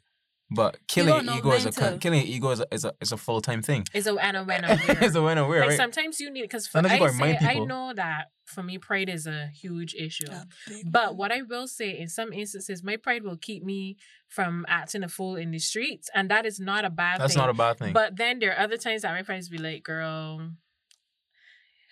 but 0.55 0.77
killing 0.87 1.25
don't 1.25 1.37
ego 1.37 1.51
is 1.51 1.63
a 1.65 1.69
when 1.69 1.73
con- 1.73 1.93
to- 1.93 1.99
killing 1.99 2.21
ego 2.25 2.51
is 2.51 2.59
a 2.59 2.67
is 2.71 2.85
a, 2.85 2.93
is 3.01 3.11
a 3.11 3.17
full 3.17 3.41
time 3.41 3.61
thing. 3.61 3.85
It's 3.93 4.07
a 4.07 4.13
and 4.15 4.37
a 4.37 4.43
when 4.49 4.63
a 4.63 4.77
it's 5.01 5.15
a 5.15 5.21
win 5.21 5.37
and 5.37 5.49
like 5.49 5.59
right? 5.61 5.77
sometimes 5.77 6.19
you 6.19 6.29
need 6.31 6.43
because 6.43 6.69
Sometimes 6.69 7.01
I 7.01 7.09
say 7.09 7.37
I 7.41 7.59
know 7.59 7.93
that 7.95 8.31
for 8.45 8.61
me 8.63 8.77
pride 8.77 9.09
is 9.09 9.25
a 9.25 9.47
huge 9.47 9.95
issue. 9.95 10.27
A 10.29 10.45
big 10.67 10.91
But 10.91 11.15
what 11.15 11.31
I 11.31 11.41
will 11.41 11.67
say, 11.67 11.97
in 11.97 12.07
some 12.09 12.33
instances, 12.33 12.83
my 12.83 12.97
pride 12.97 13.23
will 13.23 13.37
keep 13.37 13.63
me 13.63 13.97
from 14.27 14.65
acting 14.67 15.03
a 15.03 15.07
fool 15.07 15.35
in 15.35 15.51
the 15.51 15.59
streets, 15.59 16.09
and 16.13 16.29
that 16.29 16.45
is 16.45 16.59
not 16.59 16.85
a 16.85 16.89
bad 16.89 17.21
That's 17.21 17.33
thing. 17.33 17.41
not 17.41 17.49
a 17.49 17.53
bad 17.53 17.77
thing. 17.79 17.93
But 17.93 18.17
then 18.17 18.39
there 18.39 18.51
are 18.53 18.59
other 18.59 18.77
times 18.77 19.03
that 19.03 19.11
my 19.11 19.23
friends 19.23 19.49
be 19.49 19.57
like, 19.57 19.83
"Girl, 19.83 20.51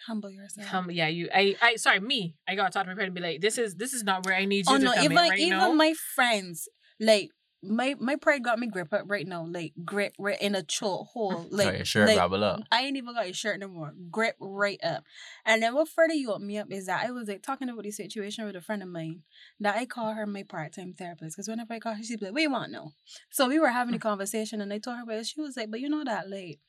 humble 0.08 0.30
yourself. 0.30 0.68
come, 0.68 0.92
yeah, 0.92 1.08
you, 1.08 1.30
I, 1.34 1.56
I, 1.62 1.76
sorry, 1.76 2.00
me, 2.00 2.36
I 2.48 2.56
gotta 2.56 2.72
talk 2.72 2.84
to 2.84 2.90
my 2.90 2.96
friend 2.96 3.08
and 3.08 3.16
be 3.16 3.22
like, 3.22 3.42
this 3.42 3.58
is, 3.58 3.76
this 3.76 3.94
is 3.94 4.04
not 4.04 4.26
where 4.26 4.36
I 4.36 4.46
need 4.46 4.68
you 4.68 4.76
oh 4.76 4.78
to 4.78 4.84
no, 4.84 4.94
come 4.94 5.04
even 5.06 5.18
in 5.18 5.30
right 5.30 5.40
even 5.40 5.58
now." 5.58 5.74
my 5.74 5.94
friends, 6.16 6.68
like 7.00 7.30
my 7.64 7.96
my 8.00 8.16
pride 8.16 8.44
got 8.44 8.58
me 8.58 8.68
grip 8.68 8.94
up 8.94 9.04
right 9.06 9.28
now, 9.28 9.46
like 9.46 9.74
grip 9.86 10.14
right 10.18 10.42
in 10.42 10.56
a 10.56 10.64
choke 10.64 11.08
hole, 11.08 11.46
like 11.52 11.68
Got 11.68 11.76
your 11.76 11.86
shirt 11.86 12.08
like, 12.08 12.18
gobble 12.18 12.44
up. 12.44 12.62
I 12.72 12.82
ain't 12.82 12.98
even 12.98 13.14
got 13.14 13.26
your 13.26 13.34
shirt 13.34 13.60
no 13.60 13.68
more. 13.68 13.94
Grip 14.10 14.36
right 14.40 14.80
up. 14.84 15.04
And 15.46 15.62
then 15.62 15.76
what 15.76 15.88
further 15.88 16.14
you 16.14 16.32
up 16.32 16.42
me 16.42 16.58
up 16.58 16.72
is 16.72 16.88
that 16.88 17.06
I 17.06 17.12
was 17.12 17.28
like 17.28 17.44
talking 17.44 17.70
about 17.70 17.84
the 17.84 17.92
situation 17.92 18.46
with 18.46 18.56
a 18.56 18.62
friend 18.62 18.82
of 18.82 18.90
mine 18.90 19.22
that 19.60 19.76
I 19.76 19.86
call 19.86 20.14
her 20.14 20.26
my 20.26 20.44
part 20.44 20.74
time 20.74 20.94
therapist. 20.98 21.36
Because 21.36 21.48
whenever 21.48 21.74
I 21.74 21.80
call 21.80 21.94
her, 21.94 22.04
she's 22.04 22.22
like, 22.22 22.34
"We 22.34 22.48
want 22.48 22.72
no." 22.72 22.94
So 23.30 23.48
we 23.48 23.60
were 23.60 23.70
having 23.70 23.94
a 23.94 24.00
mm. 24.00 24.02
conversation 24.02 24.62
and 24.62 24.74
I 24.74 24.80
told 24.80 24.98
her, 24.98 25.06
but 25.06 25.26
she 25.26 25.40
was 25.40 25.56
like, 25.56 25.70
But 25.70 25.80
you 25.80 25.90
know 25.90 26.04
that 26.04 26.30
like 26.30 26.60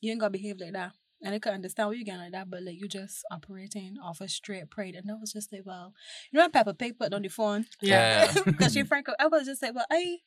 you 0.00 0.12
ain't 0.12 0.20
gonna 0.20 0.30
behave 0.30 0.60
like 0.60 0.72
that. 0.74 0.92
And 1.22 1.34
I 1.34 1.38
could 1.38 1.54
understand 1.54 1.88
why 1.88 1.94
you're 1.94 2.04
getting 2.04 2.20
like 2.20 2.32
that, 2.32 2.50
but 2.50 2.62
like 2.62 2.78
you 2.80 2.88
just 2.88 3.24
operating 3.30 3.96
off 4.02 4.20
a 4.20 4.28
straight 4.28 4.70
pride. 4.70 4.94
And 4.94 5.10
I 5.10 5.14
was 5.14 5.32
just 5.32 5.52
like, 5.52 5.62
Well, 5.64 5.94
you 6.30 6.36
know 6.38 6.44
when 6.44 6.50
Peppa 6.50 6.74
Pig 6.74 6.98
put 6.98 7.14
on 7.14 7.22
the 7.22 7.28
phone? 7.28 7.66
yeah, 7.80 8.30
Yeah. 8.36 8.42
Because 8.44 8.74
she 8.74 8.82
frank 8.90 9.06
I 9.18 9.26
was 9.26 9.46
just 9.46 9.62
like, 9.62 9.74
Well, 9.74 9.86
I 9.90 10.18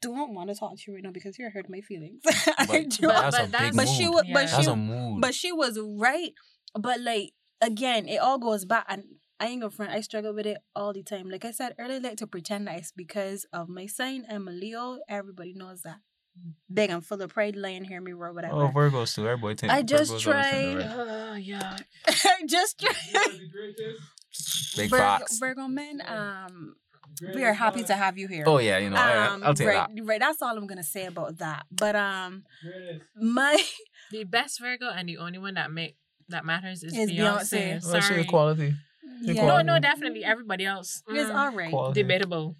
don't 0.00 0.34
want 0.34 0.48
to 0.50 0.54
talk 0.56 0.76
to 0.76 0.82
you 0.86 0.94
right 0.94 1.02
now 1.02 1.10
because 1.10 1.38
you're 1.38 1.50
hurting 1.50 1.70
my 1.72 1.80
feelings. 1.80 2.22
I 2.26 2.66
But, 2.66 2.98
But- 3.00 3.00
that's 3.00 3.36
a 3.38 3.48
but 3.50 3.60
big 3.60 3.76
but 3.76 3.86
mood. 3.86 3.88
she 3.96 4.08
was, 4.08 4.22
Yeah. 4.26 4.34
but 4.34 4.46
that's 4.50 4.64
she, 4.64 4.70
a 4.70 5.16
but 5.20 5.34
she 5.34 5.52
was 5.52 5.78
right. 5.82 6.32
But 6.78 7.00
like 7.00 7.32
again, 7.60 8.08
it 8.08 8.18
all 8.18 8.38
goes 8.38 8.64
back, 8.64 8.86
and 8.88 9.02
I 9.40 9.48
ain't 9.48 9.60
gonna 9.62 9.70
front. 9.70 9.92
I 9.92 10.00
struggle 10.00 10.32
with 10.34 10.46
it 10.46 10.58
all 10.74 10.92
the 10.92 11.02
time. 11.02 11.28
Like 11.28 11.44
I 11.44 11.50
said 11.50 11.74
earlier, 11.78 11.96
I 11.96 12.08
like 12.08 12.16
to 12.18 12.26
pretend 12.26 12.66
that 12.68 12.78
it's 12.78 12.92
because 12.92 13.46
of 13.52 13.68
my 13.68 13.86
sign. 13.86 14.24
I'm 14.30 14.48
a 14.48 14.52
Leo. 14.52 15.00
Everybody 15.08 15.54
knows 15.54 15.82
that. 15.82 15.98
Big 16.72 16.90
and 16.90 17.04
full 17.04 17.20
of 17.22 17.32
pride, 17.32 17.56
lying 17.56 17.84
here, 17.84 18.00
me 18.00 18.12
roll 18.12 18.34
whatever. 18.34 18.54
oh, 18.54 18.68
Virgos 18.68 19.14
too. 19.14 19.26
Everybody 19.26 19.56
think 19.56 19.72
I 19.72 19.82
just 19.82 20.12
Virgos 20.12 20.26
always 20.26 20.46
think 20.50 20.80
tried- 20.80 21.08
they're 21.08 21.30
uh, 21.30 21.34
yeah. 21.36 21.76
I 22.06 22.46
just 22.46 22.78
Big 24.76 24.90
Virgo, 24.90 25.02
facts. 25.02 25.38
Virgo 25.38 25.66
men. 25.68 26.02
Um, 26.06 26.76
we 27.34 27.42
are 27.42 27.54
happy 27.54 27.82
to 27.84 27.94
have 27.94 28.16
you 28.18 28.28
here. 28.28 28.44
Oh 28.46 28.58
yeah, 28.58 28.78
you 28.78 28.90
know, 28.90 28.96
I, 28.96 29.26
um, 29.26 29.42
I'll 29.42 29.54
take 29.54 29.66
right, 29.66 29.88
that. 29.94 30.04
right. 30.04 30.20
That's 30.20 30.40
all 30.42 30.56
I'm 30.56 30.66
gonna 30.66 30.84
say 30.84 31.06
about 31.06 31.38
that. 31.38 31.66
But 31.72 31.96
um, 31.96 32.44
my 33.16 33.60
The 34.10 34.24
best 34.24 34.60
Virgo 34.60 34.88
and 34.90 35.08
the 35.08 35.18
only 35.18 35.38
one 35.38 35.54
that 35.54 35.70
make 35.70 35.96
that 36.28 36.44
matters 36.44 36.82
is, 36.82 36.96
Is 36.96 37.10
Beyonce. 37.10 37.80
Beyonce. 37.80 37.92
Well, 37.92 38.00
she 38.00 38.08
Sorry, 38.08 38.20
equality. 38.22 38.74
No, 39.22 39.62
no, 39.62 39.78
definitely. 39.78 40.24
Everybody 40.24 40.64
else. 40.64 41.02
It's 41.08 41.30
mm, 41.30 41.34
all 41.34 41.50
right. 41.52 41.70
Quality. 41.70 42.02
debatable. 42.02 42.56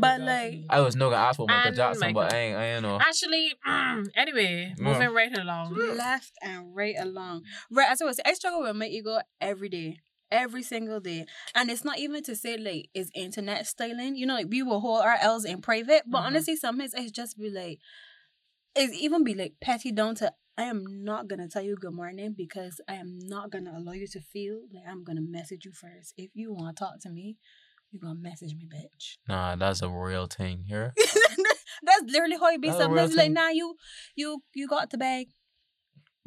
But 0.00 0.20
like, 0.20 0.64
I 0.68 0.80
was 0.80 0.96
no 0.96 1.10
gonna 1.10 1.22
ask 1.22 1.36
for 1.36 1.46
Michael 1.46 1.68
And 1.68 1.76
Jackson, 1.76 2.12
but 2.12 2.32
I 2.32 2.36
ain't, 2.36 2.56
I 2.56 2.64
ain't 2.66 2.82
know. 2.82 2.98
Actually, 3.00 3.52
mm, 3.66 4.06
anyway, 4.14 4.74
Yeah. 4.76 4.82
moving 4.84 5.12
right 5.14 5.36
along. 5.38 5.78
left 5.96 6.32
and 6.42 6.74
right 6.74 6.96
along. 6.98 7.44
Right, 7.70 7.88
as 7.90 8.02
I 8.02 8.04
was, 8.04 8.20
I 8.24 8.34
struggle 8.34 8.62
with 8.62 8.76
my 8.76 8.86
ego 8.86 9.20
every 9.40 9.68
day. 9.68 9.98
Every 10.30 10.62
single 10.62 11.00
day. 11.00 11.26
And 11.56 11.70
it's 11.70 11.84
not 11.84 11.98
even 11.98 12.22
to 12.24 12.36
say 12.36 12.56
like 12.56 12.88
it's 12.94 13.10
internet 13.16 13.66
styling. 13.66 14.14
You 14.14 14.26
know, 14.26 14.34
like 14.34 14.46
we 14.48 14.62
will 14.62 14.78
hold 14.78 15.02
our 15.02 15.16
L's 15.20 15.44
in 15.44 15.60
private. 15.60 16.04
But 16.06 16.22
Mhm. 16.22 16.26
honestly, 16.26 16.54
sometimes 16.56 16.94
it's 16.94 17.10
just 17.10 17.36
be 17.36 17.50
like 17.50 17.80
it's 18.76 18.94
even 18.94 19.24
be 19.24 19.34
like 19.34 19.54
petty 19.60 19.90
down 19.92 20.14
to 20.16 20.32
I 20.56 20.64
am 20.64 21.04
not 21.04 21.26
gonna 21.26 21.48
tell 21.48 21.62
you 21.62 21.74
good 21.74 21.94
morning 21.94 22.34
because 22.36 22.80
I 22.86 22.94
am 22.94 23.18
not 23.18 23.50
gonna 23.50 23.72
allow 23.76 23.92
you 23.92 24.06
to 24.08 24.20
feel 24.20 24.60
like 24.72 24.84
I'm 24.86 25.04
gonna 25.04 25.22
message 25.22 25.64
you 25.64 25.72
first. 25.72 26.12
If 26.16 26.30
you 26.34 26.52
wanna 26.52 26.74
talk 26.74 27.00
to 27.00 27.10
me, 27.10 27.38
you're 27.90 28.00
gonna 28.00 28.18
message 28.20 28.54
me, 28.54 28.66
bitch. 28.72 29.16
Nah, 29.28 29.56
that's 29.56 29.82
a 29.82 29.88
real 29.88 30.26
thing 30.26 30.64
here. 30.66 30.94
That's 31.82 32.02
literally 32.12 32.36
how 32.36 32.48
it 32.48 32.60
be. 32.60 32.68
That's 32.68 32.80
Sometimes 32.80 33.14
like, 33.16 33.30
nah, 33.30 33.48
you 33.48 33.74
you 34.14 34.42
you 34.54 34.68
got 34.68 34.90
the 34.90 34.98
bag. 34.98 35.28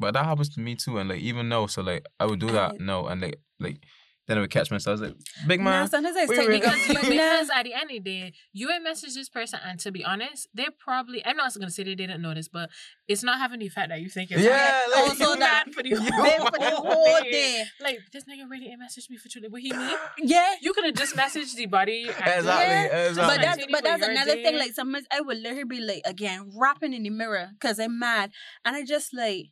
But 0.00 0.14
that 0.14 0.24
happens 0.24 0.52
to 0.56 0.60
me 0.60 0.74
too, 0.74 0.98
and 0.98 1.08
like 1.08 1.20
even 1.20 1.48
though, 1.48 1.68
so 1.68 1.80
like 1.82 2.04
I 2.18 2.26
would 2.26 2.40
do 2.40 2.50
that, 2.50 2.72
I- 2.72 2.76
no, 2.80 3.06
and 3.06 3.20
like 3.20 3.40
like 3.60 3.78
then 4.26 4.38
I 4.38 4.40
would 4.40 4.50
catch 4.50 4.70
myself 4.70 5.00
like, 5.00 5.14
big 5.46 5.60
Nah, 5.60 5.70
man. 5.70 5.88
sometimes 5.88 6.16
it's 6.16 6.30
we 6.30 6.36
take 6.36 6.48
because, 6.48 6.72
because, 6.88 6.94
but 7.02 7.10
because 7.10 7.50
at 7.54 7.64
the 7.64 7.74
end 7.74 7.84
of 7.84 7.88
the 7.90 8.00
day, 8.00 8.32
you 8.52 8.68
would 8.68 8.82
message 8.82 9.14
this 9.14 9.28
person, 9.28 9.60
and 9.64 9.78
to 9.80 9.92
be 9.92 10.04
honest, 10.04 10.48
they 10.54 10.66
probably 10.78 11.24
I'm 11.26 11.36
not 11.36 11.52
gonna 11.54 11.70
say 11.70 11.82
they 11.84 11.94
didn't 11.94 12.22
notice, 12.22 12.48
but 12.48 12.70
it's 13.06 13.22
not 13.22 13.38
having 13.38 13.60
the 13.60 13.66
effect 13.66 13.90
that 13.90 14.00
you 14.00 14.08
think 14.08 14.30
it's 14.30 14.42
Yeah, 14.42 14.56
having. 14.56 14.90
like- 14.92 15.00
also 15.10 15.24
Also 15.24 15.40
that- 15.40 15.64
that 15.66 15.74
for 15.74 15.82
the 15.82 15.90
Yeah. 15.90 15.96
whole, 15.98 16.46
for 16.46 16.58
the 16.58 16.70
whole 16.76 17.20
day. 17.22 17.64
Like 17.80 17.98
this 18.12 18.24
nigga 18.24 18.48
really 18.50 18.68
ain't 18.68 18.80
messaged 18.80 19.10
me 19.10 19.18
for 19.18 19.28
truly. 19.28 19.48
What 19.48 19.60
he 19.60 19.72
mean? 19.72 19.96
Yeah. 20.18 20.54
You 20.62 20.72
could 20.72 20.84
have 20.86 20.94
just 20.94 21.14
messaged 21.16 21.54
the 21.56 21.66
body. 21.66 22.04
Exactly, 22.08 22.44
Yeah, 22.44 23.08
exactly. 23.08 23.36
But 23.36 23.42
that's 23.42 23.66
but 23.72 23.84
that's 23.84 24.00
your 24.02 24.10
another 24.10 24.32
thing. 24.34 24.56
Like 24.58 24.72
sometimes 24.72 25.06
I 25.12 25.20
would 25.20 25.36
literally 25.38 25.64
be 25.64 25.80
like 25.80 26.02
again 26.06 26.50
rapping 26.56 26.94
in 26.94 27.02
the 27.02 27.10
mirror 27.10 27.50
because 27.52 27.78
I'm 27.78 27.98
mad, 27.98 28.30
and 28.64 28.74
I 28.74 28.84
just 28.84 29.12
like 29.12 29.46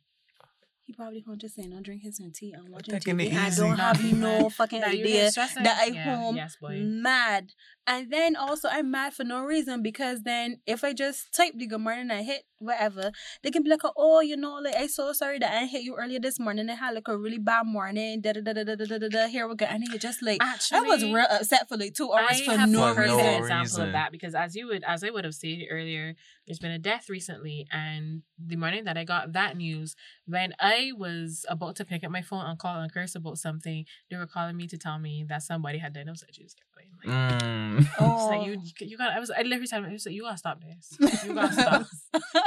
he 0.85 0.93
probably 0.93 1.21
gonna 1.21 1.37
just 1.37 1.55
say 1.55 1.65
no 1.65 1.79
drinking 1.81 2.11
some 2.11 2.31
tea 2.31 2.53
I'm 2.57 2.71
watching 2.71 2.93
Taking 2.99 3.17
TV. 3.17 3.27
it 3.27 3.33
and 3.33 3.39
I 3.39 3.49
don't 3.55 3.77
have 3.77 4.03
Nah, 4.13 4.39
no 4.39 4.49
fucking 4.49 4.81
That 4.81 4.97
you 4.97 5.03
idea 5.05 5.21
get 5.23 5.31
stressing? 5.31 5.63
that 5.63 5.79
I 5.79 5.85
Yeah, 5.93 6.15
home 6.15 6.35
Yes, 6.35 6.57
mad. 6.61 7.53
And 7.85 8.09
then 8.11 8.35
also 8.35 8.69
I'm 8.71 8.91
mad 8.91 9.13
for 9.13 9.23
no 9.25 9.43
reason 9.43 9.81
because 9.83 10.21
then 10.23 10.59
if 10.65 10.83
I 10.83 10.93
just 10.93 11.33
type 11.35 11.53
the 11.55 11.67
good 11.67 11.81
morning 11.81 12.01
and 12.03 12.13
I 12.13 12.21
hit 12.23 12.43
whatever, 12.59 13.11
they 13.43 13.51
can 13.51 13.61
be 13.61 13.69
like, 13.69 13.81
oh, 13.97 14.21
you 14.21 14.37
know, 14.37 14.55
like 14.63 14.75
I'm 14.77 14.87
so 14.87 15.11
sorry 15.11 15.37
that 15.39 15.53
I 15.53 15.65
hit 15.65 15.83
you 15.83 15.95
earlier 15.95 16.19
this 16.19 16.39
morning. 16.39 16.69
I 16.69 16.75
had 16.75 16.95
like 16.95 17.09
a 17.09 17.17
really 17.17 17.39
bad 17.39 17.65
morning. 17.65 18.21
Da 18.21 18.31
da 18.31 18.39
da 18.41 18.53
da 18.53 18.63
da 18.63 18.75
da 18.75 18.85
da 18.85 18.97
da. 18.99 19.09
da. 19.09 19.27
Here 19.27 19.47
we 19.47 19.55
go. 19.55 19.65
And 19.65 19.83
then 19.83 19.91
you 19.91 19.99
just 19.99 20.23
like 20.23 20.37
Actually, 20.41 20.77
I 20.77 20.81
was 20.83 21.03
real 21.03 21.25
upset 21.29 21.67
for 21.67 21.75
like 21.77 21.93
two 21.93 22.11
hours 22.13 22.27
I 22.41 22.45
for 22.45 22.51
have 22.51 22.69
no 22.69 22.85
a 22.85 22.93
no 22.95 23.01
reason. 23.01 23.19
example 23.19 23.59
reason. 23.63 23.87
of 23.87 23.91
that 23.93 24.11
because 24.13 24.33
as 24.33 24.55
you 24.55 24.67
would 24.67 24.83
as 24.85 25.03
I 25.03 25.09
would 25.09 25.25
have 25.25 25.33
stated 25.35 25.67
earlier, 25.69 26.15
there's 26.47 26.59
been 26.59 26.71
a 26.71 26.79
death 26.79 27.09
recently, 27.09 27.67
and 27.71 28.21
the 28.37 28.55
morning 28.55 28.85
that 28.85 28.97
I 28.97 29.03
got 29.03 29.33
that 29.33 29.55
news, 29.57 29.95
when 30.25 30.53
I 30.59 30.91
was 30.97 31.45
about 31.49 31.75
to 31.77 31.85
pick 31.85 32.03
up 32.03 32.11
my 32.11 32.21
phone 32.21 32.45
and 32.45 32.57
call 32.59 32.79
and 32.79 32.93
curse 32.93 33.15
about 33.15 33.37
something, 33.39 33.85
they 34.09 34.15
were 34.17 34.25
calling 34.27 34.55
me 34.57 34.67
to 34.67 34.77
tell 34.77 34.99
me 34.99 35.25
that 35.27 35.43
somebody 35.43 35.77
had 35.79 35.93
died. 35.93 36.07
I 36.07 36.11
was 36.11 36.23
like, 36.23 36.31
Jesus, 36.31 36.55
like, 36.75 36.87
Mm. 37.05 37.72
It's 37.79 37.89
Oh. 37.99 38.27
like 38.27 38.45
you, 38.47 38.61
you, 38.79 38.97
got. 38.97 39.11
I 39.13 39.19
was. 39.19 39.31
I 39.31 39.41
literally 39.43 39.67
him. 39.71 39.85
I 39.85 39.91
was 39.91 40.05
like, 40.05 40.15
you 40.15 40.23
gotta 40.23 40.37
stop 40.37 40.59
this. 40.61 40.97
You 41.25 41.33
gotta 41.33 41.53
stop. 41.53 41.85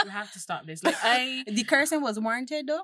you 0.05 0.11
have 0.11 0.33
to 0.33 0.39
stop 0.39 0.67
this. 0.67 0.83
Like 0.85 0.97
I. 1.03 1.45
The 1.49 1.65
cursing 1.65 2.01
was 2.03 2.19
warranted 2.19 2.67
though. 2.67 2.83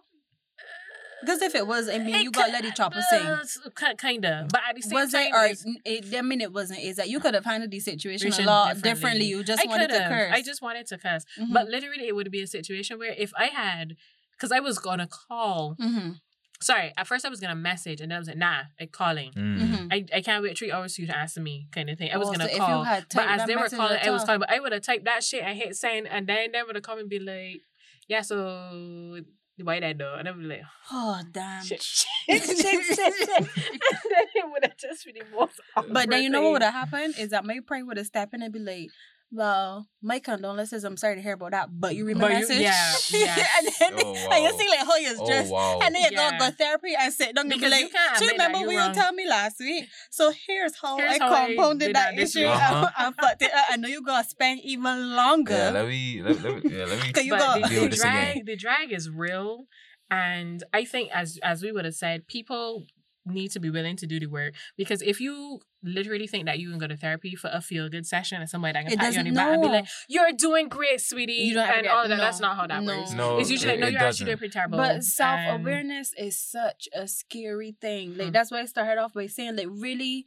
Because 1.20 1.40
if 1.40 1.54
it 1.54 1.68
was, 1.68 1.88
I 1.88 1.98
mean, 1.98 2.16
it 2.16 2.22
you 2.24 2.32
got 2.32 2.50
the 2.62 2.72
chopper 2.72 2.98
uh, 3.12 3.38
ki- 3.78 3.94
Kinda, 3.96 4.48
but 4.50 4.60
at 4.68 4.74
the 4.74 4.82
same 4.82 4.92
Was 4.94 5.12
time, 5.12 5.26
it 5.26 5.32
or 5.32 5.54
it, 5.84 6.14
I 6.16 6.22
mean, 6.22 6.40
it 6.40 6.52
wasn't. 6.52 6.80
Is 6.80 6.96
that 6.96 7.08
you 7.08 7.20
could 7.20 7.34
have 7.34 7.44
handled 7.44 7.70
the 7.70 7.78
situation 7.78 8.32
a 8.32 8.44
lot 8.44 8.74
differently. 8.74 8.90
differently. 8.90 9.26
You 9.26 9.44
just 9.44 9.62
I 9.64 9.68
wanted 9.68 9.88
to 9.90 9.94
could've. 9.98 10.08
curse. 10.08 10.32
I 10.34 10.42
just 10.42 10.60
wanted 10.62 10.86
to 10.88 10.98
curse. 10.98 11.24
Mhm. 11.40 11.52
But 11.52 11.68
literally, 11.68 12.08
it 12.08 12.16
would 12.16 12.30
be 12.32 12.42
a 12.42 12.48
situation 12.48 12.98
where 12.98 13.14
if 13.16 13.30
I 13.38 13.46
had, 13.46 13.94
because 14.36 14.50
I 14.50 14.58
was 14.58 14.80
gonna 14.80 15.06
call. 15.06 15.76
Mhm. 15.80 16.16
Sorry, 16.62 16.92
at 16.96 17.06
first 17.06 17.24
I 17.24 17.28
was 17.28 17.40
gonna 17.40 17.54
message, 17.54 18.00
and 18.00 18.10
then 18.10 18.16
I 18.16 18.18
was 18.18 18.28
like, 18.28 18.36
nah, 18.36 18.62
like 18.80 18.92
calling. 18.92 19.32
Mm. 19.32 19.58
Mhm. 19.58 19.88
I, 19.92 20.16
I 20.16 20.20
can't 20.22 20.42
wait 20.42 20.56
three 20.56 20.70
hours 20.72 20.94
for 20.96 21.02
you 21.02 21.06
to 21.08 21.16
answer 21.16 21.40
me, 21.40 21.66
kind 21.72 21.90
of 21.90 21.98
thing. 21.98 22.10
I 22.12 22.16
was 22.16 22.28
Oh, 22.28 22.32
gonna 22.32 22.48
so 22.50 22.58
call, 22.58 22.84
but 22.84 23.28
as 23.28 23.46
they 23.46 23.56
were 23.56 23.68
calling, 23.68 23.98
I 24.02 24.10
was 24.10 24.24
calling. 24.24 24.40
But 24.40 24.50
I 24.50 24.60
would 24.60 24.72
have 24.72 24.82
typed 24.82 25.04
that 25.04 25.22
shit 25.22 25.42
and 25.42 25.56
hit 25.58 25.76
send, 25.76 26.06
and 26.08 26.26
then 26.26 26.52
they 26.52 26.62
would 26.62 26.74
have 26.76 26.84
come 26.84 26.98
and 26.98 27.08
be 27.08 27.18
like, 27.18 27.62
yeah, 28.08 28.20
so 28.22 29.20
why 29.62 29.78
that 29.80 29.98
though? 29.98 30.14
And 30.14 30.26
I 30.28 30.30
would 30.32 30.40
be 30.40 30.46
like, 30.46 30.62
Oh 30.92 31.20
damn! 31.30 31.62
shit, 31.64 31.82
shit, 31.82 32.06
shit, 32.42 32.56
shit, 32.58 32.84
shit. 32.96 33.28
and 33.28 33.48
then 33.48 34.26
it 34.34 34.50
would 34.50 34.64
have 34.64 34.76
just 34.76 35.04
been 35.04 35.14
the. 35.14 35.48
But 35.90 36.10
then 36.10 36.22
you 36.22 36.30
know 36.30 36.42
what 36.42 36.52
would 36.52 36.62
have 36.62 36.74
happened 36.74 37.14
is 37.18 37.30
that 37.30 37.44
my 37.44 37.60
friend 37.66 37.86
would 37.88 37.96
have 37.96 38.06
stepped 38.06 38.34
in 38.34 38.42
and 38.42 38.52
be 38.52 38.58
like, 38.58 38.88
"Well, 39.32 39.88
my 40.02 40.18
condolences. 40.18 40.84
I'm 40.84 40.96
sorry 40.98 41.16
to 41.16 41.22
hear 41.22 41.32
about 41.32 41.52
that, 41.52 41.68
but 41.72 41.96
you 41.96 42.04
read 42.04 42.18
my 42.18 42.28
But 42.28 42.32
you- 42.32 42.38
message." 42.40 42.60
yeah, 42.60 42.94
yeah. 43.18 43.46
and 43.58 43.66
then 43.66 43.92
Oh, 44.06 44.28
and 44.30 44.44
you 44.44 44.50
see 44.58 44.68
like 44.68 44.86
how 44.86 44.96
you're 44.96 45.14
Oh 45.18 45.50
wow. 45.50 45.78
and 45.82 45.94
then 45.94 46.02
you 46.02 46.08
Yeah. 46.12 46.38
go 46.38 46.46
go 46.46 46.50
therapy 46.52 46.94
and 46.98 47.12
sit 47.12 47.34
down 47.34 47.44
and 47.46 47.50
be 47.50 47.56
Because 47.56 47.78
you 47.78 47.84
like, 47.86 47.92
can't 47.92 48.18
"Do 48.18 48.24
you 48.26 48.30
remember 48.32 48.58
you 48.58 48.66
what 48.66 48.72
you 48.72 48.78
wrong. 48.78 48.94
told 48.94 49.14
me 49.14 49.26
last 49.28 49.58
week? 49.60 49.84
So 50.10 50.32
here's 50.46 50.74
how 50.80 50.98
Here's 50.98 51.18
I 51.18 51.24
how 51.24 51.46
compounded 51.46 51.86
did 51.88 51.96
that, 51.96 52.14
that 52.14 52.22
issue. 52.22 52.44
Uh-huh. 52.52 52.90
and, 52.98 53.06
and 53.06 53.16
fucked 53.16 53.42
it 53.42 53.52
up. 53.54 53.64
I 53.70 53.76
know 53.78 53.88
you 53.88 54.02
gonna 54.02 54.22
spend 54.24 54.60
even 54.64 55.16
longer. 55.16 55.54
yeah, 55.54 55.70
let 55.70 55.88
me, 55.88 56.22
let, 56.22 56.42
let 56.42 56.64
me, 56.64 56.70
yeah, 56.76 56.84
let 56.84 57.02
me. 57.02 57.12
Cause 57.14 57.24
you 57.24 57.32
but 57.32 57.38
got 57.38 57.70
the, 57.70 57.88
the 57.88 57.96
drag, 57.96 58.46
the 58.46 58.56
drag 58.56 58.92
is 58.92 59.08
real, 59.08 59.64
and 60.10 60.62
I 60.74 60.84
think 60.84 61.10
as 61.14 61.38
as 61.42 61.62
we 61.62 61.72
would 61.72 61.84
have 61.86 61.94
said, 61.94 62.26
people 62.26 62.84
need 63.24 63.50
to 63.52 63.60
be 63.60 63.70
willing 63.70 63.96
to 63.96 64.06
do 64.06 64.18
the 64.18 64.26
work 64.26 64.52
because 64.76 65.00
if 65.02 65.20
you 65.20 65.60
literally 65.82 66.26
think 66.26 66.44
that 66.46 66.58
you 66.58 66.68
can 66.70 66.78
go 66.78 66.88
to 66.88 66.96
therapy 66.96 67.36
for 67.36 67.48
a 67.52 67.60
feel 67.60 67.88
good 67.88 68.04
session 68.04 68.40
and 68.40 68.50
somebody 68.50 68.72
that 68.72 68.84
can 68.84 68.92
It 68.94 68.98
pat 68.98 69.12
you 69.12 69.18
on 69.20 69.24
the 69.26 69.30
back 69.32 69.48
and 69.54 69.62
be 69.62 69.68
like, 69.68 69.86
"You're 70.08 70.32
doing 70.32 70.68
great, 70.68 71.00
sweetie," 71.00 71.34
You 71.34 71.54
don't 71.54 71.68
and 71.68 71.82
get- 71.84 71.90
all 71.92 72.02
that. 72.08 72.16
no, 72.16 72.16
That's 72.16 72.40
not 72.40 72.56
how 72.56 72.66
that 72.66 72.82
no. 72.82 72.98
works. 72.98 73.12
No, 73.12 73.38
it's 73.38 73.48
usually 73.50 73.74
it- 73.74 73.74
like, 73.74 73.80
"No, 73.80 73.86
you're 73.88 73.98
actually 73.98 74.08
doesn't. 74.08 74.26
doing 74.26 74.38
pretty 74.38 74.52
terrible." 74.52 74.78
But 74.78 75.04
self 75.04 75.38
and- 75.38 75.62
awareness 75.62 76.12
is 76.18 76.36
such 76.38 76.88
a 76.92 77.06
scary 77.06 77.76
thing. 77.80 78.16
Like 78.16 78.28
Hmm. 78.28 78.32
that's 78.32 78.50
why 78.50 78.60
I 78.60 78.64
started 78.64 79.00
off 79.00 79.12
by 79.12 79.26
saying 79.28 79.54
like 79.56 79.68
really 79.70 80.26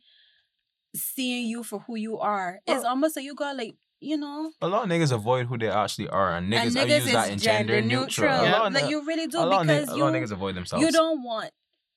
seeing 0.95 1.47
you 1.47 1.63
for 1.63 1.79
who 1.79 1.95
you 1.95 2.17
are. 2.19 2.59
It's 2.65 2.83
Well- 2.83 2.87
almost 2.91 3.15
like 3.17 3.25
you 3.25 3.35
got 3.35 3.57
like 3.57 3.75
you 4.01 4.17
know. 4.17 4.51
A 4.61 4.67
lot 4.67 4.83
of 4.83 4.89
niggas 4.89 5.11
avoid 5.11 5.47
who 5.47 5.57
they 5.57 5.69
actually 5.69 6.07
are, 6.09 6.35
and 6.37 6.51
niggas, 6.51 6.67
and 6.67 6.77
I 6.79 6.85
niggas 6.85 7.01
use 7.03 7.11
that 7.13 7.25
is 7.27 7.33
in 7.33 7.39
gender 7.39 7.81
neutral. 7.81 8.29
A 8.29 8.51
lot 8.51 8.67
of 8.67 8.73
Like 8.73 8.89
you 8.89 9.03
really 9.05 9.25
do 9.27 9.39
a 9.39 9.45
lot 9.45 9.61
of 9.61 9.67
ni- 9.67 9.73
because 9.79 9.89
a 9.93 9.95
you 9.97 10.03
lot 10.03 10.15
of 10.15 10.21
niggas 10.21 10.31
avoid 10.31 10.55
themselves. 10.55 10.85
you 10.85 10.91
don't 10.91 11.23
want 11.23 11.51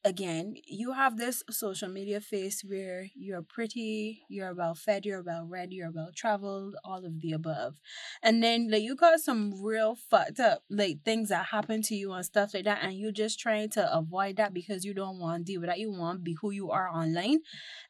again 0.09 0.54
you 0.66 0.92
have 0.92 1.18
this 1.18 1.42
social 1.50 1.88
media 1.88 2.18
face 2.18 2.62
where 2.66 3.09
you're 3.14 3.42
pretty 3.42 4.22
you're 4.30 4.54
well 4.54 4.74
fed 4.74 5.04
you're 5.04 5.22
well 5.22 5.44
read 5.44 5.70
you're 5.70 5.90
well 5.90 6.11
traveled 6.16 6.74
all 6.82 7.04
of 7.04 7.20
the 7.20 7.32
above. 7.32 7.74
And 8.22 8.42
then 8.42 8.70
like 8.70 8.82
you 8.82 8.96
got 8.96 9.20
some 9.20 9.62
real 9.62 9.94
fucked 9.94 10.40
up 10.40 10.62
like 10.70 11.04
things 11.04 11.28
that 11.28 11.46
happen 11.46 11.82
to 11.82 11.94
you 11.94 12.12
and 12.12 12.24
stuff 12.24 12.54
like 12.54 12.64
that 12.64 12.78
and 12.82 12.98
you're 12.98 13.12
just 13.12 13.38
trying 13.38 13.68
to 13.70 13.94
avoid 13.94 14.36
that 14.36 14.54
because 14.54 14.84
you 14.84 14.94
don't 14.94 15.18
want 15.18 15.46
to 15.46 15.52
deal 15.52 15.61
with 15.61 15.68
that. 15.68 15.78
You 15.78 15.92
want 15.92 16.20
to 16.20 16.22
be 16.22 16.36
who 16.40 16.50
you 16.50 16.70
are 16.70 16.88
online. 16.88 17.40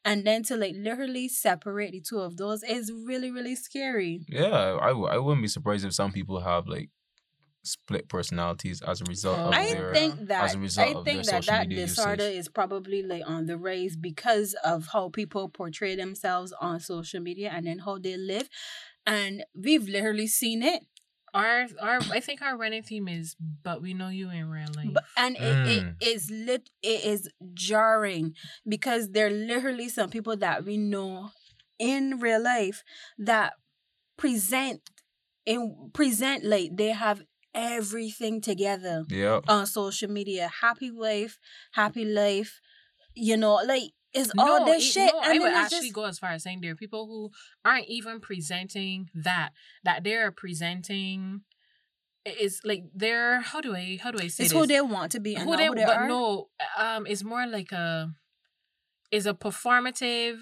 And 0.03 0.25
then 0.25 0.43
to 0.43 0.57
like 0.57 0.75
literally 0.77 1.29
separate 1.29 1.93
the 1.93 2.01
two 2.01 2.19
of 2.19 2.35
those 2.35 2.63
is 2.63 2.91
really 2.91 3.31
really 3.31 3.55
scary. 3.55 4.25
Yeah, 4.27 4.77
I, 4.81 4.89
I 4.89 5.17
wouldn't 5.17 5.41
be 5.41 5.47
surprised 5.47 5.85
if 5.85 5.93
some 5.93 6.11
people 6.11 6.41
have 6.41 6.67
like 6.67 6.89
split 7.71 8.07
personalities 8.09 8.81
as 8.81 9.01
a 9.01 9.05
result 9.05 9.39
of 9.39 9.53
I 9.53 9.65
their. 9.67 9.93
think 9.93 10.27
that 10.27 10.43
as 10.45 10.55
a 10.55 10.59
result 10.59 10.87
I 10.89 10.93
of 10.93 11.05
think 11.05 11.25
their 11.25 11.41
that 11.41 11.45
that 11.45 11.69
disorder 11.69 12.23
usage. 12.23 12.37
is 12.39 12.47
probably 12.49 13.03
like 13.03 13.23
on 13.25 13.45
the 13.45 13.57
rise 13.57 13.95
because 13.95 14.55
of 14.63 14.87
how 14.93 15.09
people 15.09 15.49
portray 15.49 15.95
themselves 15.95 16.53
on 16.59 16.79
social 16.79 17.19
media 17.21 17.51
and 17.53 17.65
then 17.67 17.79
how 17.79 17.97
they 17.97 18.17
live, 18.17 18.49
and 19.05 19.43
we've 19.55 19.87
literally 19.87 20.27
seen 20.27 20.63
it. 20.63 20.83
our 21.33 21.67
our 21.79 21.99
I 22.11 22.19
think 22.19 22.41
our 22.41 22.57
running 22.57 22.83
theme 22.83 23.07
is, 23.07 23.35
"But 23.63 23.81
we 23.81 23.93
know 23.93 24.09
you 24.09 24.29
in 24.31 24.49
real 24.49 24.71
life." 24.75 24.89
But 24.93 25.03
and 25.15 25.35
it, 25.37 25.41
Mm. 25.41 25.67
it 26.01 26.07
is 26.13 26.29
lit. 26.31 26.69
It 26.81 27.05
is 27.05 27.29
jarring 27.53 28.33
because 28.67 29.11
there 29.11 29.27
are 29.27 29.37
literally 29.51 29.89
some 29.89 30.09
people 30.09 30.35
that 30.37 30.65
we 30.65 30.77
know 30.77 31.29
in 31.77 32.19
real 32.19 32.41
life 32.43 32.83
that 33.17 33.53
present 34.17 34.81
in 35.45 35.89
present 35.93 36.43
like 36.43 36.75
they 36.75 36.89
have 36.91 37.23
everything 37.53 38.41
together 38.41 39.05
Yeah. 39.09 39.41
on 39.47 39.65
social 39.65 40.09
media. 40.09 40.49
Happy 40.61 40.91
wife, 40.91 41.39
happy 41.73 42.05
life. 42.05 42.59
You 43.15 43.37
know, 43.37 43.55
like 43.65 43.91
it's 44.13 44.31
all 44.37 44.65
this 44.65 44.83
it- 44.83 44.91
shit. 44.93 45.13
no, 45.13 45.21
and 45.21 45.33
I 45.33 45.39
would 45.39 45.53
actually 45.53 45.81
just, 45.87 45.93
go 45.93 46.05
as 46.05 46.17
far 46.19 46.31
as 46.31 46.43
saying 46.43 46.61
there 46.61 46.71
are 46.71 46.75
people 46.75 47.05
who 47.07 47.31
aren't 47.63 47.87
even 47.87 48.19
presenting 48.19 49.09
that. 49.13 49.49
That 49.83 50.03
they're 50.03 50.31
presenting 50.31 51.41
is 52.25 52.61
like 52.63 52.83
they're 52.93 53.41
how 53.41 53.61
do 53.61 53.75
I 53.75 53.97
how 54.01 54.11
do 54.11 54.17
I 54.19 54.27
say 54.27 54.43
it's 54.43 54.51
this? 54.51 54.51
who 54.53 54.67
they 54.67 54.81
want 54.81 55.11
to 55.13 55.19
be 55.19 55.35
and 55.35 55.43
who 55.49 55.55
they, 55.57 55.67
who 55.67 55.75
they 55.75 55.85
but 55.85 55.97
are. 55.97 56.07
no, 56.07 56.49
um, 56.77 57.07
it's 57.07 57.23
more 57.23 57.45
like 57.47 57.71
a 57.71 58.11
is 59.11 59.25
a 59.25 59.33
performative. 59.33 60.39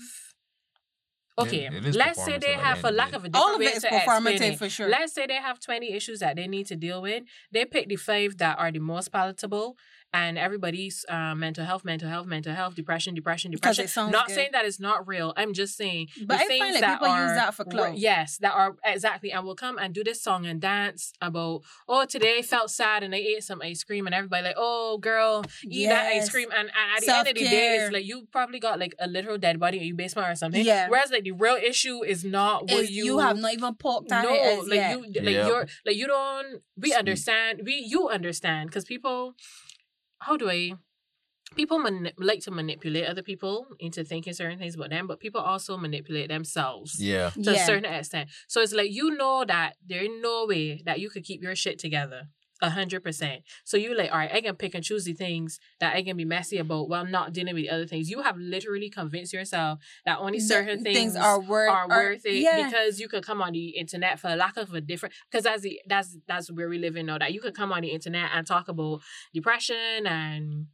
Okay, 1.39 1.67
it 1.67 1.85
is 1.85 1.95
let's 1.95 2.23
say 2.23 2.37
they 2.39 2.53
have, 2.53 2.77
end 2.77 2.81
for 2.81 2.87
of 2.87 2.93
the 2.93 2.97
lack 2.97 3.13
of 3.13 3.23
a 3.25 3.29
different 3.29 3.35
all 3.35 3.53
of 3.53 3.59
way 3.59 3.67
it 3.67 3.75
is 3.77 3.83
to 3.83 3.95
explain 3.95 4.23
performative 4.23 4.53
it, 4.53 4.57
for 4.57 4.69
sure. 4.69 4.89
Let's 4.89 5.13
say 5.13 5.27
they 5.27 5.35
have 5.35 5.59
20 5.59 5.93
issues 5.93 6.19
that 6.19 6.35
they 6.35 6.47
need 6.47 6.65
to 6.67 6.75
deal 6.75 7.01
with. 7.01 7.23
They 7.51 7.65
pick 7.65 7.89
the 7.89 7.95
five 7.95 8.37
that 8.37 8.57
are 8.57 8.71
the 8.71 8.79
most 8.79 9.11
palatable 9.11 9.77
and 10.13 10.37
everybody's 10.37 11.05
uh, 11.09 11.35
mental 11.35 11.65
health, 11.65 11.83
mental 11.83 12.07
health, 12.09 12.25
mental 12.25 12.53
health, 12.53 12.75
depression, 12.75 13.13
depression, 13.13 13.51
'Cause 13.51 13.59
depression. 13.59 13.85
it 13.85 13.89
sounds 13.89 14.11
Not 14.11 14.27
good. 14.27 14.35
saying 14.35 14.49
that 14.53 14.65
it's 14.65 14.79
not 14.79 15.07
real. 15.07 15.33
I'm 15.35 15.53
just 15.53 15.75
saying. 15.75 16.07
But 16.25 16.27
the 16.27 16.33
I 16.35 16.37
find 16.37 16.47
things 16.49 16.79
that 16.79 16.99
people 16.99 17.07
use 17.09 17.31
are 17.31 17.35
that 17.35 17.53
for 17.53 17.63
re- 17.65 17.71
clout. 17.71 17.97
Yes, 17.97 18.37
that 18.37 18.53
are 18.53 18.75
exactly, 18.85 19.31
and 19.31 19.45
will 19.45 19.55
come 19.55 19.77
and 19.77 19.93
do 19.93 20.03
this 20.03 20.21
song 20.23 20.45
and 20.45 20.61
dance 20.61 21.11
about. 21.21 21.61
Oh, 21.87 22.05
today 22.05 22.37
I 22.39 22.41
felt 22.41 22.71
sad 22.71 23.03
and 23.03 23.13
I 23.13 23.17
ate 23.17 23.43
some 23.43 23.61
ice 23.61 23.83
cream, 23.83 24.05
and 24.07 24.15
everybody 24.15 24.43
like, 24.45 24.55
oh, 24.57 24.97
girl, 24.97 25.43
eat 25.65 25.87
that 25.87 26.05
ice 26.07 26.29
cream. 26.29 26.49
And, 26.51 26.69
and 26.69 26.97
at 26.97 27.01
the 27.05 27.15
end 27.17 27.27
of 27.27 27.33
the 27.35 27.41
day, 27.41 27.75
it's 27.81 27.93
like 27.93 28.05
you 28.05 28.27
probably 28.31 28.59
got 28.59 28.79
like 28.79 28.95
a 28.99 29.07
literal 29.07 29.37
dead 29.37 29.59
body 29.59 29.77
in 29.79 29.83
your 29.87 29.95
basement 29.97 30.29
or 30.29 30.35
something. 30.35 30.63
Yeah. 30.65 30.87
Whereas 30.89 31.11
like 31.11 31.23
the 31.23 31.31
real 31.33 31.55
issue 31.61 32.03
is 32.03 32.23
not 32.23 32.63
what 32.63 32.83
Is 32.83 32.91
you 32.91 33.05
you, 33.05 33.19
have 33.19 33.37
not 33.37 33.53
even 33.53 33.75
poked 33.75 34.11
at 34.11 34.23
no, 34.23 34.33
it 34.33 34.59
as 34.59 34.67
like 34.67 34.75
yet. 34.75 34.91
you, 34.91 35.21
like 35.21 35.35
Yeah. 35.35 35.47
you're, 35.47 35.67
like 35.85 35.95
you 35.95 36.07
don't. 36.07 36.61
We 36.77 36.93
understand. 36.93 37.61
We 37.65 37.75
you 37.87 38.07
understand 38.09 38.69
because 38.69 38.85
people. 38.85 39.35
How 40.19 40.37
do 40.37 40.49
I? 40.49 40.73
People 41.55 41.79
mani- 41.79 42.11
like 42.17 42.41
to 42.41 42.51
manipulate 42.51 43.05
other 43.05 43.21
people 43.23 43.67
into 43.79 44.03
thinking 44.03 44.33
certain 44.33 44.59
things 44.59 44.75
about 44.75 44.89
them, 44.89 45.07
but 45.07 45.21
people 45.21 45.39
also 45.39 45.77
manipulate 45.77 46.27
themselves 46.27 47.01
Yeah. 47.01 47.29
to 47.29 47.51
a 47.51 47.57
certain 47.65 47.85
extent. 47.85 48.29
So 48.49 48.59
it's 48.61 48.73
like 48.73 48.91
you 48.91 49.11
know 49.15 49.45
that 49.45 49.75
there 49.85 50.01
is 50.03 50.09
no 50.21 50.45
way 50.45 50.81
that 50.85 50.99
you 50.99 51.09
could 51.09 51.23
keep 51.23 51.41
your 51.41 51.55
shit 51.55 51.79
together. 51.79 52.23
A 52.61 52.71
hundred 52.71 53.03
percent. 53.03 53.43
So 53.65 53.77
you 53.77 53.95
like, 53.95 54.11
all 54.11 54.17
right, 54.17 54.31
I 54.33 54.41
can 54.41 54.55
pick 54.55 54.73
and 54.73 54.83
choose 54.83 55.05
the 55.05 55.13
things 55.13 55.59
that 55.79 55.95
I 55.95 56.01
can 56.01 56.17
be 56.17 56.25
messy 56.25 56.57
about 56.57 56.89
while 56.89 57.05
not 57.05 57.31
dealing 57.31 57.53
with 57.53 57.63
the 57.65 57.69
other 57.69 57.85
things. 57.85 58.09
You 58.09 58.23
have 58.23 58.35
literally 58.37 58.89
convinced 58.89 59.31
yourself 59.31 59.79
that 60.05 60.17
only 60.19 60.39
certain 60.39 60.83
things, 60.83 61.15
are 61.15 61.39
worth 61.39 61.69
are 61.69 61.87
worth 61.87 62.25
it 62.25 62.35
Yeah. 62.35 62.65
because 62.65 62.99
you 62.99 63.07
could 63.07 63.23
come 63.23 63.41
on 63.43 63.53
the 63.53 63.69
internet 63.77 64.19
for 64.19 64.35
lack 64.35 64.57
of 64.57 64.73
a 64.73 64.81
different 64.81 65.13
because 65.29 65.43
that's 65.43 65.61
the 65.61 65.79
that's 65.87 66.17
that's 66.27 66.51
where 66.51 66.67
we 66.67 66.79
live 66.79 66.95
in 66.95 67.05
now 67.05 67.19
that 67.19 67.31
you 67.31 67.39
could 67.41 67.53
come 67.53 67.71
on 67.71 67.81
the 67.81 67.89
internet 67.89 68.31
and 68.33 68.47
talk 68.47 68.67
about 68.67 69.01
depression 69.33 70.07
and 70.07 70.65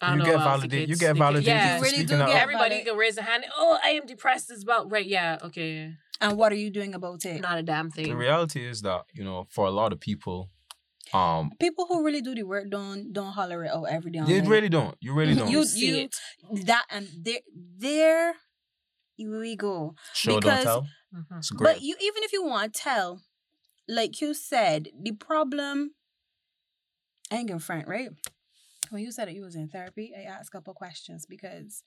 I 0.00 0.10
don't 0.10 0.18
You 0.18 0.18
know 0.18 0.30
get 0.30 0.36
what 0.36 0.46
else 0.46 0.60
validated. 0.60 0.88
You 0.90 0.96
get 0.96 1.16
validated 1.16 1.46
Yeah, 1.48 1.72
You 1.72 1.78
for 1.78 1.84
really 1.84 1.96
speaking 1.96 2.18
do 2.18 2.26
get 2.26 2.42
everybody 2.42 2.70
valid- 2.74 2.86
can 2.86 2.96
raise 2.96 3.16
a 3.18 3.22
hand. 3.22 3.44
Oh, 3.56 3.78
I 3.82 3.88
am 3.90 4.06
depressed 4.06 4.50
as 4.50 4.64
well. 4.66 4.86
Right? 4.88 5.06
Yeah. 5.06 5.38
Okay. 5.42 5.94
and 6.20 6.38
what 6.38 6.52
are 6.52 6.56
you 6.56 6.70
doing 6.70 6.94
about 6.94 7.24
it? 7.24 7.40
Not 7.40 7.58
a 7.58 7.62
damn 7.62 7.90
thing. 7.90 8.08
The 8.08 8.16
reality 8.16 8.64
is 8.66 8.82
that 8.82 9.04
you 9.14 9.24
know, 9.24 9.46
for 9.50 9.66
a 9.66 9.70
lot 9.70 9.92
of 9.92 10.00
people, 10.00 10.50
um, 11.14 11.50
People 11.60 11.86
who 11.86 12.04
really 12.04 12.20
do 12.20 12.34
the 12.34 12.42
work 12.42 12.68
don't 12.70 13.12
don't 13.12 13.32
holler 13.32 13.64
it 13.64 13.70
out 13.70 13.84
every 13.84 14.10
day. 14.10 14.18
you 14.18 14.24
online. 14.24 14.48
really 14.48 14.68
don't. 14.68 14.96
You 15.00 15.12
really 15.14 15.34
don't. 15.34 15.50
You 15.50 15.64
see 15.64 15.86
you 15.86 16.04
it. 16.04 16.66
that 16.66 16.84
and 16.90 17.08
there 17.22 17.40
there 17.78 18.34
we 19.18 19.56
go. 19.56 19.94
Show 20.14 20.36
because- 20.40 20.64
don't 20.64 20.64
tell. 20.64 20.86
Mhm. 21.14 21.38
It's 21.38 21.50
great. 21.50 21.74
But 21.74 21.82
you 21.82 21.94
even 22.00 22.22
if 22.24 22.32
you 22.32 22.44
want 22.44 22.74
to 22.74 22.80
tell, 22.80 23.22
like 23.88 24.20
you 24.20 24.34
said, 24.34 24.88
the 25.00 25.12
problem 25.12 25.92
I 27.30 27.36
ain't 27.36 27.48
gonna 27.48 27.60
front, 27.60 27.88
right? 27.88 28.10
When 28.90 29.02
you 29.02 29.10
said 29.10 29.26
that 29.28 29.34
you 29.34 29.42
was 29.42 29.56
in 29.56 29.68
therapy, 29.68 30.12
I 30.16 30.22
asked 30.22 30.48
a 30.48 30.56
couple 30.56 30.72
questions 30.74 31.26
because 31.26 31.82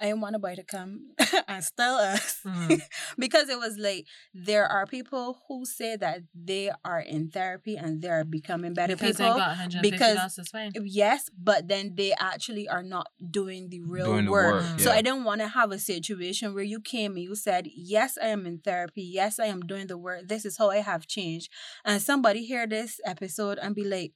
I 0.00 0.06
didn't 0.06 0.22
want 0.22 0.32
nobody 0.32 0.56
to 0.56 0.64
come 0.64 1.12
and 1.48 1.62
steal 1.62 1.94
us. 1.94 2.40
Mhm. 2.44 2.82
because 3.18 3.48
it 3.48 3.58
was 3.58 3.76
like 3.78 4.06
there 4.34 4.66
are 4.66 4.86
people 4.86 5.38
who 5.46 5.64
say 5.64 5.94
that 5.96 6.20
they 6.34 6.70
are 6.84 7.00
in 7.00 7.30
therapy 7.30 7.76
and 7.76 8.02
they're 8.02 8.24
becoming 8.24 8.74
better 8.74 8.96
because 8.96 9.16
people. 9.16 9.34
they 9.34 9.38
got 9.38 9.48
150 9.50 9.90
because- 9.90 10.16
dollars. 10.36 10.72
Yes, 10.84 11.30
but 11.38 11.68
then 11.68 11.94
they 11.94 12.12
actually 12.18 12.68
are 12.68 12.82
not 12.82 13.06
doing 13.30 13.68
the 13.70 13.80
real 13.82 14.06
Doing 14.06 14.24
the 14.26 14.30
work. 14.32 14.62
work. 14.64 14.80
So 14.80 14.90
yeah. 14.90 14.96
I 14.98 15.02
didn't 15.02 15.24
want 15.24 15.40
to 15.42 15.48
have 15.48 15.70
a 15.70 15.78
situation 15.78 16.54
where 16.54 16.64
you 16.64 16.80
came 16.80 17.12
and 17.14 17.22
you 17.22 17.36
said, 17.36 17.68
"Yes, 17.74 18.18
I 18.20 18.28
am 18.28 18.46
in 18.46 18.58
therapy. 18.58 19.02
Yes, 19.02 19.38
I 19.38 19.46
am 19.46 19.60
doing 19.60 19.86
the 19.86 19.96
work. 19.96 20.26
This 20.28 20.44
is 20.44 20.58
how 20.58 20.70
I 20.70 20.78
have 20.78 21.06
changed." 21.06 21.50
And 21.84 22.02
somebody 22.02 22.44
hear 22.44 22.66
this 22.66 23.00
episode 23.06 23.58
and 23.62 23.74
be 23.74 23.84
like, 23.84 24.12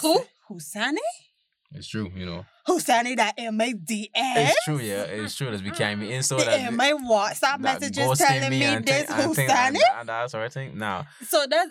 "Who? 0.00 0.24
Husani? 0.50 0.98
It's 1.72 1.86
true. 1.88 2.10
You 2.14 2.26
know, 2.26 2.46
Husani? 2.68 3.16
That 3.16 3.34
in 3.38 3.56
my 3.56 3.72
DM? 3.72 4.08
it's 4.14 4.64
true. 4.64 4.78
Yeah, 4.78 5.02
it's 5.02 5.34
true. 5.34 5.50
That's 5.50 5.62
became 5.62 6.00
me. 6.00 6.12
And 6.14 6.24
so 6.24 6.38
that. 6.38 6.68
in 6.68 6.76
my 6.76 6.92
WhatsApp 6.92 7.40
that 7.40 7.60
messages 7.60 8.18
telling 8.18 8.50
me, 8.50 8.58
this 8.60 9.06
think- 9.06 9.10
and 9.10 9.34
think- 9.34 9.50
and 9.50 9.76
Husani?" 9.76 9.78
that- 9.80 9.96
and 10.00 10.08
that 10.08 10.30
sort 10.30 10.46
of 10.46 10.52
thing. 10.52 10.78
Now 10.78 11.06
So 11.26 11.46
that's 11.48 11.70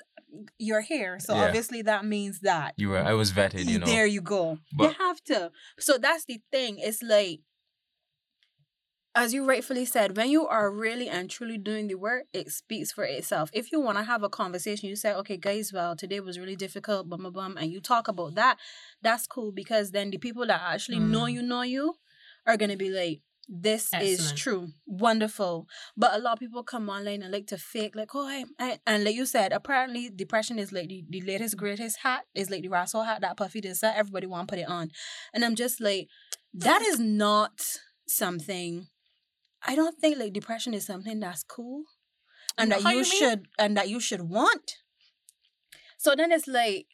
you're 0.58 0.82
here. 0.82 1.20
So 1.20 1.36
Yeah. 1.36 1.44
obviously 1.44 1.82
that 1.84 2.06
means 2.06 2.39
that 2.42 2.74
you 2.78 2.89
were. 2.89 3.00
I 3.00 3.14
was 3.14 3.32
vetted. 3.34 3.66
You 3.66 3.80
know. 3.80 3.86
There 3.86 4.06
you 4.06 4.22
go. 4.22 4.60
you 4.80 4.89
have 4.89 5.22
to. 5.26 5.52
So 5.80 5.98
that's 5.98 6.24
the 6.26 6.39
thing. 6.52 6.78
It's 6.80 7.02
like, 7.04 7.42
as 9.14 9.34
you 9.34 9.45
rightfully 9.45 9.86
said, 9.86 10.16
when 10.16 10.30
you 10.30 10.47
are 10.47 10.72
really 10.72 11.09
and 11.09 11.30
truly 11.30 11.57
doing 11.57 11.88
the 11.88 11.95
work, 11.95 12.24
it 12.34 12.49
speaks 12.49 12.91
for 12.93 13.03
itself. 13.03 13.49
If 13.53 13.72
you 13.72 13.82
want 13.82 13.97
to 13.97 14.03
have 14.05 14.24
a 14.24 14.30
conversation, 14.30 14.88
you 14.88 14.95
say, 14.95 15.14
okay, 15.14 15.38
guys, 15.38 15.72
well, 15.74 15.95
today 15.95 16.22
was 16.22 16.39
really 16.39 16.55
difficult, 16.55 17.09
bum, 17.09 17.24
bum, 17.24 17.34
bum, 17.34 17.57
and 17.57 17.72
you 17.72 17.82
talk 17.82 18.07
about 18.07 18.36
that, 18.36 18.57
that's 19.01 19.28
cool 19.28 19.51
because 19.51 19.91
then 19.91 20.12
the 20.12 20.18
people 20.18 20.45
that 20.47 20.62
actually 20.64 20.99
know 20.99 21.24
Mm. 21.24 21.34
you, 21.34 21.41
know 21.41 21.62
you, 21.64 21.95
are 22.45 22.57
going 22.57 22.72
to 22.72 22.78
be 22.78 22.89
like, 22.89 23.22
this 23.49 23.93
is 23.93 24.32
true, 24.32 24.70
wonderful. 24.86 25.68
But 25.97 26.14
a 26.14 26.20
lot 26.20 26.34
of 26.34 26.39
people 26.39 26.64
come 26.64 26.89
online 26.89 27.22
and 27.22 27.34
like 27.34 27.47
to 27.47 27.57
fake, 27.57 27.95
like, 27.95 28.16
oh, 28.16 28.26
I, 28.26 28.45
I 28.57 28.80
and 28.88 29.03
like 29.03 29.16
you 29.16 29.26
said, 29.26 29.51
apparently 29.51 30.09
depression 30.09 30.57
is 30.57 30.72
like 30.72 30.88
the, 30.88 31.03
the 31.09 31.22
latest 31.22 31.57
greatest 31.57 31.97
hat. 32.01 32.24
Is 32.34 32.49
like 32.49 32.62
the 32.62 32.70
Russell 32.70 33.03
hat 33.03 33.20
that 33.22 33.36
Puffy 33.36 33.59
that 33.59 33.93
everybody 33.95 34.26
want 34.26 34.47
to 34.47 34.51
put 34.53 34.62
it 34.62 34.70
on, 34.70 34.91
and 35.34 35.43
I'm 35.43 35.55
just 35.55 35.82
like, 35.82 36.07
that 36.53 36.82
is 36.82 36.99
not 36.99 37.62
something. 38.07 38.88
I 39.66 39.76
don't 39.76 39.97
think 39.97 40.18
like 40.18 40.34
depression 40.34 40.74
is 40.74 40.86
something 40.86 41.20
that's 41.20 41.43
cool, 41.43 41.84
and 42.57 42.72
that 42.72 42.82
How 42.82 42.91
you, 42.91 42.99
you 42.99 43.03
should 43.03 43.47
and 43.59 43.78
that 43.78 43.89
you 43.89 43.99
should 43.99 44.22
want. 44.22 44.78
So 45.97 46.16
then 46.16 46.32
it's 46.32 46.47
like. 46.47 46.88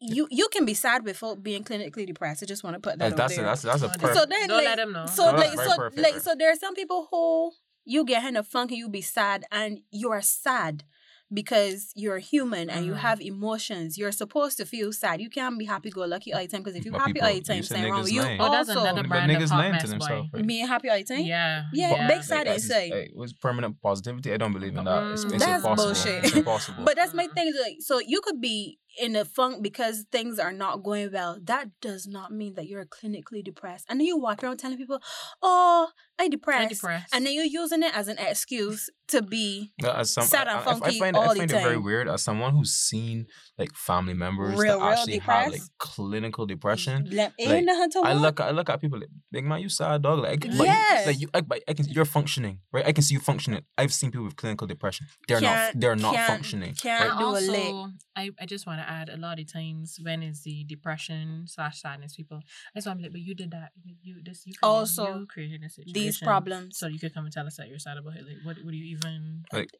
You 0.00 0.28
you 0.30 0.46
can 0.52 0.64
be 0.64 0.74
sad 0.74 1.04
without 1.04 1.42
being 1.42 1.64
clinically 1.64 2.06
depressed. 2.06 2.40
I 2.44 2.46
just 2.46 2.62
want 2.62 2.74
to 2.74 2.80
put 2.80 3.00
that 3.00 3.10
That's 3.10 3.12
out 3.14 3.16
that's 3.16 3.34
there. 3.34 3.44
a, 3.44 3.48
that's 3.48 3.62
that's 3.62 3.82
a 3.82 3.88
So 3.88 3.98
perfect. 3.98 4.14
So 4.14 4.26
then, 4.26 4.48
Don't 4.48 4.58
like, 4.58 4.66
let 4.66 4.76
them 4.76 4.92
know. 4.92 5.06
So 5.06 5.32
No, 5.32 5.36
like, 5.36 5.58
so 5.58 5.76
perfect, 5.76 6.00
like, 6.00 6.20
so 6.20 6.36
there 6.38 6.52
are 6.52 6.54
some 6.54 6.76
people 6.76 7.08
who 7.10 7.50
you 7.84 8.04
get 8.04 8.22
kind 8.22 8.36
of 8.36 8.46
funky, 8.46 8.76
you 8.76 8.88
be 8.88 9.00
sad, 9.00 9.44
and 9.50 9.80
you 9.90 10.12
are 10.12 10.20
sad 10.22 10.84
because 11.32 11.92
you're 11.94 12.18
human 12.18 12.70
and 12.70 12.86
you 12.86 12.92
Mhm. 12.92 12.98
have 12.98 13.20
emotions. 13.20 13.98
You're 13.98 14.12
supposed 14.12 14.56
to 14.58 14.64
feel 14.64 14.92
sad. 14.92 15.20
You 15.20 15.28
can't 15.28 15.58
be 15.58 15.66
happy 15.66 15.90
go 15.90 16.04
lucky 16.06 16.32
all 16.32 16.40
the 16.40 16.48
time 16.48 16.62
because 16.62 16.76
if 16.76 16.84
you 16.86 16.92
But 16.92 17.00
happy 17.00 17.12
people- 17.14 17.28
all 17.28 17.34
the 17.34 17.40
time, 17.42 17.56
you 17.58 17.62
something 17.64 17.90
wrong 17.90 18.02
with 18.02 18.12
you. 18.12 18.22
lame. 18.22 18.40
Oh, 18.40 18.50
that's 18.50 18.68
also, 18.70 18.80
another 18.80 19.06
brand 19.06 19.30
of 19.30 19.36
niggas 19.36 19.50
hot 19.50 19.60
lame 19.60 19.78
to 19.78 19.86
themselves. 19.86 20.28
Right? 20.32 20.44
me 20.44 20.58
happy 20.60 20.88
all 20.88 20.96
the 20.96 21.04
time. 21.04 21.20
Yeah. 21.26 21.64
Yeah, 21.74 22.06
big 22.08 22.16
Like, 22.16 22.24
sad 22.24 22.48
I 22.48 22.52
is 22.52 22.62
just- 22.62 22.68
say. 22.68 22.88
It 22.88 23.16
was 23.16 23.32
permanent 23.34 23.80
positivity. 23.82 24.32
I 24.32 24.38
don't 24.38 24.52
believe 24.54 24.74
in 24.76 24.84
that. 24.84 25.12
It's, 25.12 25.24
Mm. 25.24 25.34
it's 25.34 25.44
That's 25.44 25.62
impossible. 25.64 25.84
bullshit. 25.92 26.24
It's 26.24 26.34
impossible. 26.36 26.84
But 26.84 26.96
that's 26.96 27.12
my 27.14 27.26
thing. 27.26 27.52
Like, 27.62 27.76
so 27.80 27.98
you 28.00 28.20
could 28.22 28.40
be 28.40 28.78
in 29.00 29.16
a 29.16 29.24
funk 29.24 29.62
because 29.62 30.04
things 30.10 30.38
are 30.38 30.52
not 30.52 30.82
going 30.82 31.10
well. 31.12 31.38
That 31.42 31.68
does 31.80 32.06
not 32.06 32.32
mean 32.32 32.54
that 32.54 32.66
you're 32.66 32.84
clinically 32.84 33.42
depressed. 33.44 33.86
And 33.88 34.00
then 34.00 34.06
you 34.06 34.18
walk 34.18 34.42
around 34.42 34.58
telling 34.58 34.78
people, 34.78 35.00
"Oh, 35.42 35.88
I'm 36.18 36.30
depressed,", 36.30 36.62
I'm 36.62 36.68
depressed. 36.68 37.14
and 37.14 37.24
then 37.26 37.32
you're 37.34 37.44
using 37.44 37.82
it 37.82 37.94
as 37.96 38.08
an 38.08 38.18
excuse 38.18 38.90
to 39.08 39.22
be 39.22 39.72
No, 39.80 39.90
as 39.92 40.12
some, 40.12 40.24
sad 40.24 40.48
I, 40.48 40.50
and 40.58 40.60
I- 40.60 40.62
I 40.62 40.74
funky 40.74 40.98
find, 40.98 41.16
all 41.16 41.30
I 41.30 41.34
the 41.34 41.38
find 41.40 41.50
it 41.50 41.62
very 41.62 41.78
weird 41.78 42.08
as 42.08 42.22
someone 42.22 42.52
who's 42.54 42.74
seen 42.74 43.26
like 43.56 43.74
family 43.74 44.12
members 44.14 44.58
Real, 44.58 44.78
that 44.80 44.84
real 44.84 44.92
actually 44.94 45.18
have 45.18 45.52
like 45.52 45.62
clinical 45.78 46.44
depression. 46.44 47.06
Mm, 47.06 47.16
like, 47.16 47.32
Like, 47.38 48.04
I 48.04 48.12
look, 48.12 48.40
I 48.40 48.50
look 48.50 48.68
at 48.68 48.80
people 48.80 48.98
like, 48.98 49.08
big 49.32 49.44
man, 49.46 49.60
you 49.60 49.68
sad 49.70 50.02
dog. 50.02 50.18
Like, 50.20 50.32
I 50.32 50.36
can- 50.36 50.58
but 50.58 50.66
Yeah. 50.66 51.00
you, 51.00 51.06
like 51.06 51.20
you, 51.20 51.28
I, 51.32 51.40
but 51.40 51.62
I 51.68 51.72
can, 51.72 51.86
you're 51.88 52.04
functioning, 52.04 52.60
right? 52.72 52.86
I 52.86 52.92
can 52.92 53.02
see 53.02 53.14
you 53.14 53.20
functioning. 53.20 53.62
I've 53.78 53.92
seen 53.94 54.10
people 54.10 54.24
with 54.26 54.36
clinical 54.36 54.66
depression. 54.66 55.06
They're 55.26 55.40
not, 55.40 55.48
Can't- 55.54 55.80
they're 55.80 55.96
not 55.96 56.14
can't- 56.14 56.28
functioning. 56.28 56.74
can't 56.74 57.10
And 57.10 57.18
do 57.18 57.26
a 57.26 57.40
lick. 57.50 57.92
I, 58.16 58.30
I 58.40 58.46
just 58.46 58.66
want 58.66 58.80
to 58.80 58.87
add 58.88 59.08
a 59.08 59.16
lot 59.16 59.38
of 59.38 59.46
times 59.52 59.98
when 60.02 60.22
is 60.22 60.42
the 60.42 60.64
depression 60.64 61.44
slash 61.46 61.80
sadness 61.82 62.14
people. 62.16 62.40
That's 62.74 62.84
just 62.86 62.92
I'm 62.94 63.02
like, 63.02 63.12
but 63.12 63.20
you 63.20 63.34
did 63.34 63.50
that. 63.52 63.70
You, 63.84 63.94
you 64.02 64.14
this 64.24 64.46
you 64.46 64.54
created, 64.54 64.64
Also, 64.80 65.18
you 65.20 65.26
created 65.26 65.62
a 65.64 65.68
situation. 65.68 65.92
These 65.94 66.18
problems 66.20 66.78
So 66.78 66.86
you 66.88 66.98
could 66.98 67.14
come 67.14 67.24
and 67.24 67.32
tell 67.32 67.46
us 67.46 67.56
that 67.58 67.68
you're 67.68 67.78
sad 67.78 67.98
about 67.98 68.16
it. 68.16 68.24
Like, 68.26 68.38
what 68.44 68.56
what 68.64 68.70
do 68.72 68.76
you 68.76 68.96
even? 68.96 69.44
Like 69.52 69.70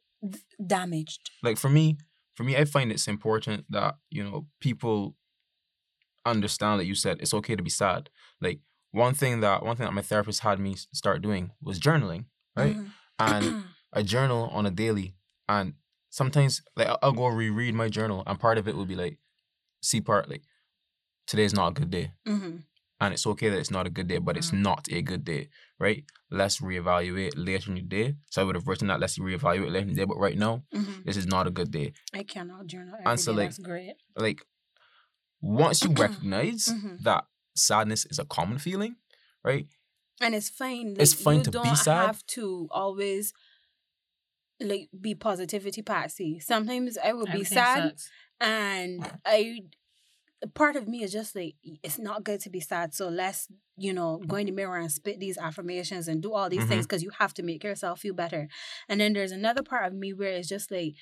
damaged. 0.65 1.31
like 1.41 1.57
for 1.57 1.69
me 1.69 1.97
for 2.35 2.43
me 2.43 2.57
i 2.57 2.65
find 2.65 2.91
it's 2.91 3.07
important 3.07 3.63
that 3.69 3.95
you 4.09 4.21
know 4.21 4.47
people 4.59 5.15
understand 6.25 6.79
that 6.79 6.85
you 6.85 6.95
said 6.95 7.17
it's 7.21 7.33
okay 7.33 7.55
to 7.55 7.63
be 7.63 7.69
sad 7.69 8.09
like 8.41 8.59
one 8.91 9.13
thing 9.13 9.39
that 9.39 9.63
one 9.63 9.75
thing 9.75 9.85
that 9.85 9.93
my 9.93 10.01
therapist 10.01 10.41
had 10.41 10.59
me 10.59 10.75
start 10.93 11.21
doing 11.21 11.51
was 11.61 11.79
journaling 11.79 12.25
right 12.55 12.75
Mhm. 12.75 12.91
and 13.19 13.65
i 13.93 14.01
journal 14.03 14.49
on 14.51 14.65
a 14.65 14.71
daily 14.71 15.15
and 15.47 15.73
sometimes 16.09 16.61
like 16.75 16.87
I'll, 16.87 16.99
I'll 17.01 17.11
go 17.13 17.27
reread 17.27 17.73
my 17.75 17.89
journal 17.89 18.23
and 18.27 18.39
part 18.39 18.57
of 18.57 18.67
it 18.67 18.75
will 18.75 18.85
be 18.85 18.95
like 18.95 19.17
see 19.81 20.01
part 20.01 20.29
like 20.29 20.43
today's 21.27 21.53
not 21.53 21.67
a 21.69 21.73
good 21.79 21.89
day 21.91 22.11
Mhm. 22.27 22.63
and 23.01 23.13
it's 23.13 23.25
okay 23.27 23.49
that 23.49 23.59
it's 23.59 23.71
not 23.71 23.87
a 23.87 23.89
good 23.89 24.07
day, 24.07 24.17
but 24.17 24.35
it's 24.35 24.51
Mhm. 24.51 24.61
not 24.61 24.87
a 24.91 25.01
good 25.01 25.23
day, 25.23 25.49
right? 25.79 26.03
Let's 26.29 26.59
reevaluate 26.59 27.33
later 27.37 27.69
in 27.71 27.75
the 27.75 27.81
day. 27.81 28.15
So 28.29 28.41
I 28.41 28.45
would 28.45 28.55
have 28.55 28.67
written 28.67 28.87
that 28.89 28.99
let's 28.99 29.17
reevaluate 29.17 29.71
later 29.71 29.87
in 29.87 29.93
the 29.93 29.99
day, 30.01 30.05
but 30.05 30.17
right 30.17 30.37
now, 30.37 30.63
Mhm. 30.73 31.05
this 31.05 31.15
is 31.15 31.25
not 31.25 31.47
a 31.47 31.51
good 31.51 31.71
day. 31.71 31.93
I 32.13 32.23
cannot 32.23 32.67
journal. 32.67 32.95
Every 32.95 33.05
And 33.09 33.19
so, 33.19 33.31
day. 33.31 33.37
like, 33.37 33.49
That's 33.51 33.59
great. 33.59 33.95
like 34.17 34.45
once 35.41 35.83
you 35.83 35.91
recognize 36.05 36.65
Mhm. 36.67 37.03
that 37.03 37.25
sadness 37.55 38.05
is 38.05 38.19
a 38.19 38.25
common 38.25 38.57
feeling, 38.59 38.97
right? 39.43 39.67
And 40.21 40.35
it's 40.35 40.49
fine. 40.49 40.95
It's 40.99 41.13
fine 41.13 41.37
you 41.37 41.43
to 41.43 41.51
be 41.51 41.69
don't 41.69 41.75
sad. 41.77 42.07
have 42.07 42.25
to 42.35 42.67
always 42.71 43.33
like 44.61 44.89
be 44.99 45.15
positivity 45.15 45.81
patsy. 45.81 46.39
Sometimes 46.39 46.97
I 46.97 47.13
would 47.13 47.31
be 47.31 47.43
sad 47.43 47.89
sucks. 47.91 48.09
and 48.41 49.09
I 49.25 49.61
part 50.55 50.75
of 50.77 50.87
me 50.87 51.03
is 51.03 51.11
just 51.11 51.35
like 51.35 51.55
it's 51.83 51.99
not 51.99 52.23
good 52.23 52.39
to 52.39 52.49
be 52.49 52.61
sad 52.61 52.93
so 52.93 53.09
let's 53.09 53.47
you 53.77 53.91
know 53.91 54.21
go 54.25 54.37
in 54.37 54.45
the 54.45 54.53
mirror 54.53 54.77
and 54.77 54.89
spit 54.89 55.19
these 55.19 55.37
affirmations 55.37 56.07
and 56.07 56.21
do 56.23 56.33
all 56.33 56.49
these 56.49 56.63
things 56.63 56.85
because 56.87 57.03
you 57.03 57.09
have 57.19 57.33
to 57.33 57.43
make 57.43 57.61
yourself 57.61 57.99
feel 57.99 58.13
better 58.13 58.47
and 58.87 59.01
then 59.01 59.11
there's 59.11 59.33
another 59.33 59.61
part 59.61 59.85
of 59.85 59.93
me 59.93 60.13
where 60.13 60.29
it's 60.31 60.47
just 60.47 60.71
like 60.71 60.93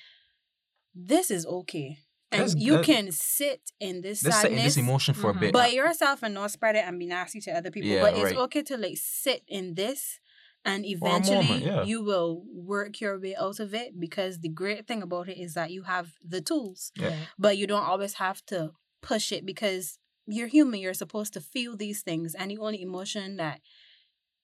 this 0.94 1.30
is 1.30 1.46
okay 1.46 1.98
and 2.32 2.42
That's 2.42 2.56
you 2.56 2.80
can 2.82 3.10
sit 3.12 3.70
in 3.80 4.00
this 4.02 4.22
Let's 4.24 4.40
sit 4.40 4.50
in 4.50 4.56
sadness 4.58 4.74
this 4.74 4.82
emotion 4.84 5.14
for 5.14 5.32
Mhm. 5.32 5.36
a 5.36 5.40
bit. 5.40 5.52
by 5.52 5.68
yourself 5.68 6.22
and 6.24 6.34
not 6.34 6.50
spread 6.50 6.74
it 6.76 6.84
and 6.84 6.98
be 6.98 7.06
nasty 7.06 7.40
to 7.42 7.52
other 7.52 7.70
people 7.70 7.90
Yeah, 7.90 8.02
but 8.02 8.14
it's 8.14 8.22
right. 8.24 8.36
okay 8.36 8.62
to 8.62 8.76
like 8.76 8.96
sit 8.96 9.44
in 9.46 9.74
this 9.74 10.18
and 10.64 10.84
eventually 10.84 11.36
moment, 11.36 11.64
yeah. 11.64 11.82
you 11.84 12.02
will 12.02 12.44
work 12.52 13.00
your 13.00 13.18
way 13.18 13.34
out 13.36 13.60
of 13.60 13.74
it 13.74 13.98
because 13.98 14.40
the 14.40 14.48
great 14.48 14.86
thing 14.86 15.02
about 15.02 15.28
it 15.28 15.38
is 15.40 15.54
that 15.54 15.70
you 15.70 15.82
have 15.82 16.12
the 16.22 16.40
tools 16.40 16.92
Yeah. 16.96 17.14
But 17.38 17.56
you 17.56 17.66
don't 17.66 17.84
always 17.84 18.14
have 18.14 18.44
to 18.46 18.72
push 19.02 19.32
it 19.32 19.46
because 19.46 19.98
you're 20.26 20.48
human. 20.48 20.80
You're 20.80 20.94
supposed 20.94 21.32
to 21.34 21.40
feel 21.40 21.76
these 21.76 22.02
things, 22.02 22.34
and 22.34 22.50
the 22.50 22.58
only 22.58 22.82
emotion 22.82 23.36
that 23.36 23.60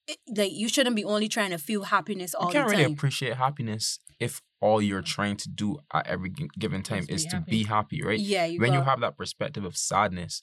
it, 0.06 0.18
like 0.36 0.52
you 0.52 0.68
shouldn't 0.68 0.96
be 0.96 1.04
only 1.04 1.28
trying 1.28 1.50
to 1.50 1.58
feel 1.58 1.84
happiness 1.84 2.34
all 2.34 2.48
you 2.48 2.52
can't 2.52 2.70
really 2.70 2.84
appreciate 2.84 3.36
happiness 3.36 3.98
if 4.20 4.42
all 4.60 4.80
you're 4.80 5.02
trying 5.02 5.36
to 5.36 5.48
do 5.48 5.78
at 5.92 6.06
every 6.06 6.32
given 6.58 6.82
time 6.82 7.04
Is 7.08 7.24
is 7.24 7.26
to 7.26 7.40
be 7.40 7.64
happy, 7.64 8.02
right? 8.02 8.18
yeah, 8.18 8.44
you 8.44 8.60
when 8.60 8.72
you 8.72 8.82
have 8.82 9.00
that 9.00 9.16
perspective 9.16 9.64
of 9.64 9.76
sadness 9.76 10.42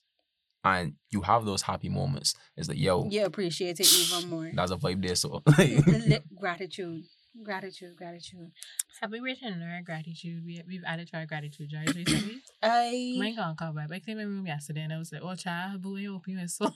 and 0.64 0.94
you 1.10 1.22
have 1.22 1.46
those 1.46 1.62
happy 1.62 1.90
moments, 1.90 2.36
it's 2.56 2.70
like, 2.70 2.78
yo, 2.78 3.08
you 3.10 3.26
appreciate 3.26 3.80
it 3.80 3.92
even 3.92 4.30
more. 4.30 4.52
that's 4.56 4.72
a 4.72 4.78
vibe 4.78 5.06
there. 5.06 5.16
So, 5.16 5.42
Li- 5.58 6.20
gratitude, 6.40 7.04
gratitude, 7.44 7.96
gratitude. 7.96 8.52
Have 9.02 9.12
we 9.12 9.20
written 9.20 9.62
our 9.64 9.82
gratitude? 9.82 10.44
We, 10.46 10.62
we've 10.68 10.84
added 10.86 11.08
to 11.10 11.18
our 11.18 11.26
gratitude 11.26 11.70
jars 11.70 11.96
recently. 11.96 12.42
I 12.64 13.16
Mine 13.18 13.36
can't 13.36 13.58
come 13.58 13.76
back. 13.76 13.92
I 13.92 14.00
came 14.00 14.20
in 14.20 14.28
my 14.30 14.36
room 14.36 14.46
yesterday 14.46 14.82
and 14.82 14.94
I 14.94 14.98
was 14.98 15.12
like, 15.12 15.22
oh, 15.24 15.36
child, 15.36 15.82
boy, 15.82 16.06
open 16.08 16.38
your 16.38 16.48
soul. 16.48 16.74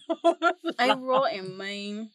I 0.79 0.93
wrote 0.99 1.31
in 1.33 1.55
mine 1.57 2.09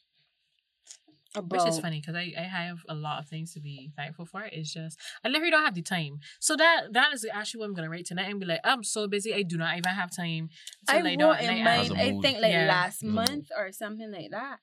about 1.35 1.51
Which 1.65 1.69
is 1.69 1.79
funny 1.79 2.01
because 2.01 2.15
I, 2.17 2.33
I 2.37 2.43
have 2.43 2.79
a 2.89 2.95
lot 2.95 3.21
of 3.23 3.29
things 3.29 3.53
to 3.55 3.61
be 3.61 3.93
thankful 3.97 4.27
for. 4.27 4.43
It's 4.43 4.73
just 4.73 4.99
I 5.25 5.29
literally 5.29 5.51
don't 5.51 5.65
have 5.65 5.75
the 5.75 5.83
time. 5.83 6.19
So 6.41 6.57
that 6.57 6.93
that 6.93 7.13
is 7.15 7.27
actually 7.33 7.61
what 7.61 7.67
I'm 7.67 7.75
gonna 7.75 7.91
write 7.91 8.07
tonight 8.07 8.29
and 8.31 8.41
be 8.41 8.47
like, 8.47 8.61
I'm 8.65 8.83
so 8.85 9.07
busy, 9.09 9.33
I 9.35 9.43
do 9.43 9.57
not 9.57 9.77
even 9.79 9.93
have 9.93 10.11
time 10.15 10.49
to 10.89 10.95
I 10.97 11.01
lay 11.03 11.17
down 11.17 11.31
wrote 11.31 11.41
in 11.41 11.65
mine. 11.65 11.91
a 11.93 11.95
I 11.95 12.13
mood. 12.13 12.23
think 12.23 12.41
like 12.41 12.53
Yeah. 12.53 12.67
last 12.67 12.97
As 12.97 13.03
a 13.03 13.07
mood. 13.07 13.15
month 13.15 13.49
or 13.57 13.73
something 13.73 14.11
like 14.11 14.31
that. 14.33 14.59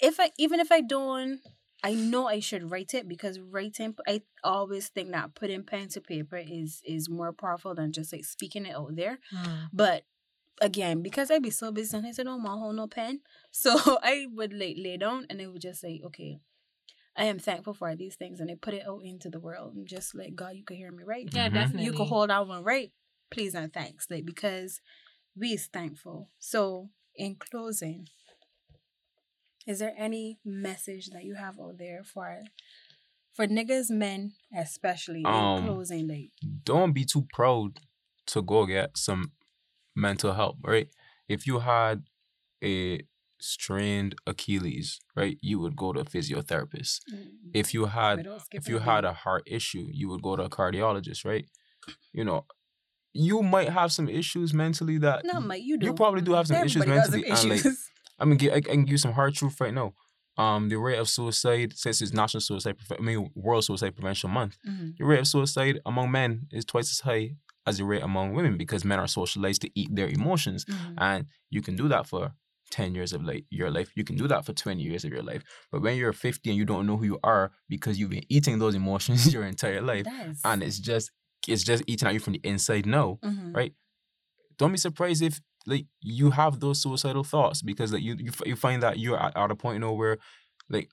If 0.00 0.18
I 0.20 0.30
even 0.38 0.60
if 0.60 0.70
I 0.72 0.80
don't, 0.80 1.40
I 1.82 1.94
know 1.94 2.26
I 2.26 2.40
should 2.40 2.70
write 2.70 2.94
it 2.94 3.08
because 3.08 3.38
writing. 3.40 3.94
I 4.08 4.22
always 4.42 4.88
think 4.88 5.10
that 5.12 5.34
putting 5.34 5.62
pen 5.64 5.88
to 5.88 6.00
paper 6.00 6.36
is 6.36 6.82
is 6.84 7.08
more 7.08 7.32
powerful 7.32 7.74
than 7.74 7.92
just 7.92 8.12
like 8.12 8.24
speaking 8.24 8.66
it 8.66 8.74
out 8.74 8.96
there. 8.96 9.18
Mm. 9.32 9.68
But 9.72 10.04
again, 10.60 11.02
because 11.02 11.30
I'd 11.30 11.42
be 11.42 11.50
so 11.50 11.72
busy, 11.72 11.88
sometimes 11.88 12.18
I 12.18 12.22
don't 12.24 12.42
want 12.42 12.60
hold 12.60 12.76
no 12.76 12.86
pen. 12.86 13.20
So 13.50 13.76
I 14.02 14.26
would 14.32 14.52
like 14.52 14.76
lay 14.78 14.96
down 14.96 15.26
and 15.30 15.40
I 15.40 15.46
would 15.46 15.60
just 15.62 15.80
say, 15.80 16.00
okay. 16.06 16.40
I 17.16 17.26
am 17.26 17.38
thankful 17.38 17.74
for 17.74 17.94
these 17.94 18.16
things, 18.16 18.40
and 18.40 18.50
I 18.50 18.56
put 18.60 18.74
it 18.74 18.82
out 18.88 19.02
into 19.04 19.30
the 19.30 19.38
world. 19.38 19.76
And 19.76 19.86
just 19.86 20.16
like 20.16 20.34
God, 20.34 20.56
you 20.56 20.64
can 20.64 20.76
hear 20.76 20.90
me, 20.90 21.04
right? 21.04 21.28
Yeah, 21.32 21.48
Mhm. 21.48 21.52
definitely. 21.54 21.84
you 21.84 21.92
could 21.92 22.08
hold 22.08 22.30
that 22.30 22.46
one 22.48 22.64
right 22.64 22.92
please 23.30 23.54
and 23.54 23.72
thanks 23.72 24.06
like 24.10 24.24
because 24.24 24.80
we 25.36 25.52
is 25.54 25.66
thankful 25.66 26.28
so 26.38 26.90
in 27.16 27.34
closing 27.34 28.06
is 29.66 29.78
there 29.78 29.94
any 29.96 30.38
message 30.44 31.08
that 31.10 31.24
you 31.24 31.34
have 31.34 31.58
out 31.58 31.78
there 31.78 32.04
for 32.04 32.42
for 33.32 33.46
niggas 33.46 33.90
men 33.90 34.34
especially 34.56 35.22
in 35.22 35.26
Um, 35.26 35.64
closing 35.64 36.06
like 36.06 36.30
don't 36.64 36.92
be 36.92 37.04
too 37.04 37.26
proud 37.32 37.80
to 38.26 38.42
go 38.42 38.66
get 38.66 38.96
some 38.96 39.32
mental 39.94 40.32
health, 40.34 40.56
right? 40.62 40.88
If 41.28 41.46
you 41.46 41.60
had 41.60 42.02
a 42.62 43.00
strained 43.40 44.14
Achilles, 44.26 45.00
right, 45.16 45.38
you 45.40 45.58
would 45.58 45.76
go 45.76 45.92
to 45.92 46.00
a 46.00 46.04
physiotherapist. 46.04 47.00
If 47.52 47.74
you 47.74 47.86
had 47.86 48.26
if 48.52 48.68
you 48.68 48.78
had 48.78 49.04
a 49.04 49.12
heart 49.12 49.42
issue, 49.46 49.86
you 49.90 50.08
would 50.08 50.22
go 50.22 50.36
to 50.36 50.44
a 50.44 50.48
cardiologist, 50.50 51.24
right? 51.24 51.46
You 52.12 52.24
know, 52.24 52.46
you 53.12 53.42
might 53.42 53.68
have 53.68 53.92
some 53.92 54.08
issues 54.08 54.52
mentally 54.54 54.98
that 54.98 55.24
no 55.24 55.40
Mike, 55.40 55.62
you 55.62 55.76
do 55.78 55.86
you 55.86 55.94
probably 55.94 56.22
do 56.22 56.32
have 56.32 56.46
some 56.46 56.64
issues 56.64 56.82
Everybody 56.82 57.00
got 57.00 57.10
mentally, 57.10 57.36
some 57.36 57.50
and 57.50 57.50
like 57.50 57.60
issues. 57.66 57.90
I 58.18 58.24
mean, 58.24 58.38
I, 58.50 58.54
I 58.56 58.60
can 58.60 58.84
give 58.84 58.92
you 58.92 58.98
some 58.98 59.12
hard 59.12 59.34
truth 59.34 59.60
right 59.60 59.74
now. 59.74 59.92
Um, 60.36 60.68
the 60.68 60.76
rate 60.76 60.98
of 60.98 61.08
suicide 61.08 61.74
since 61.76 62.00
it's 62.02 62.12
National 62.12 62.40
Suicide, 62.40 62.76
Preve- 62.76 62.98
I 62.98 63.02
mean, 63.02 63.30
World 63.36 63.64
Suicide 63.64 63.94
Prevention 63.94 64.30
Month, 64.30 64.56
Mhm. 64.68 64.96
the 64.98 65.04
rate 65.04 65.20
of 65.20 65.28
suicide 65.28 65.80
among 65.86 66.10
men 66.10 66.48
is 66.50 66.64
twice 66.64 66.90
as 66.90 67.00
high 67.00 67.36
as 67.66 67.78
the 67.78 67.84
rate 67.84 68.02
among 68.02 68.34
women 68.34 68.56
because 68.56 68.84
men 68.84 68.98
are 68.98 69.08
socialized 69.08 69.62
to 69.62 69.70
eat 69.74 69.88
their 69.94 70.08
emotions, 70.08 70.64
Mhm. 70.64 70.94
and 70.98 71.26
you 71.50 71.62
can 71.62 71.76
do 71.76 71.88
that 71.88 72.06
for 72.06 72.32
ten 72.70 72.94
years 72.94 73.12
of 73.12 73.22
like 73.22 73.44
your 73.50 73.70
life. 73.70 73.90
You 73.94 74.04
can 74.04 74.16
do 74.16 74.26
that 74.28 74.44
for 74.44 74.52
twenty 74.52 74.82
years 74.82 75.04
of 75.04 75.12
your 75.12 75.22
life. 75.22 75.42
But 75.70 75.82
when 75.82 75.96
you're 75.96 76.12
fifty 76.12 76.50
and 76.50 76.58
you 76.58 76.64
don't 76.64 76.86
know 76.86 76.96
who 76.96 77.04
you 77.04 77.18
are 77.22 77.52
because 77.68 77.98
you've 77.98 78.10
been 78.10 78.24
eating 78.28 78.58
those 78.58 78.74
emotions 78.74 79.32
your 79.34 79.44
entire 79.44 79.80
life, 79.82 80.06
is- 80.26 80.40
and 80.44 80.62
it's 80.62 80.78
just 80.78 81.10
it's 81.46 81.62
just 81.62 81.82
eating 81.86 82.08
at 82.08 82.14
you 82.14 82.20
from 82.20 82.32
the 82.34 82.40
inside 82.42 82.86
now 82.86 83.18
Mhm. 83.22 83.54
right? 83.54 83.74
don't 84.58 84.72
be 84.72 84.78
surprised 84.78 85.20
if 85.22 85.40
like 85.66 85.86
you 86.00 86.30
have 86.30 86.60
those 86.60 86.80
suicidal 86.80 87.24
thoughts 87.24 87.60
because 87.62 87.92
like 87.92 88.02
you 88.02 88.14
you, 88.18 88.28
f- 88.30 88.46
you 88.46 88.54
find 88.56 88.82
that 88.82 88.98
you're 88.98 89.18
at, 89.20 89.36
at 89.36 89.50
a 89.50 89.56
point 89.56 89.80
now 89.80 89.92
where 89.92 90.16
like 90.68 90.88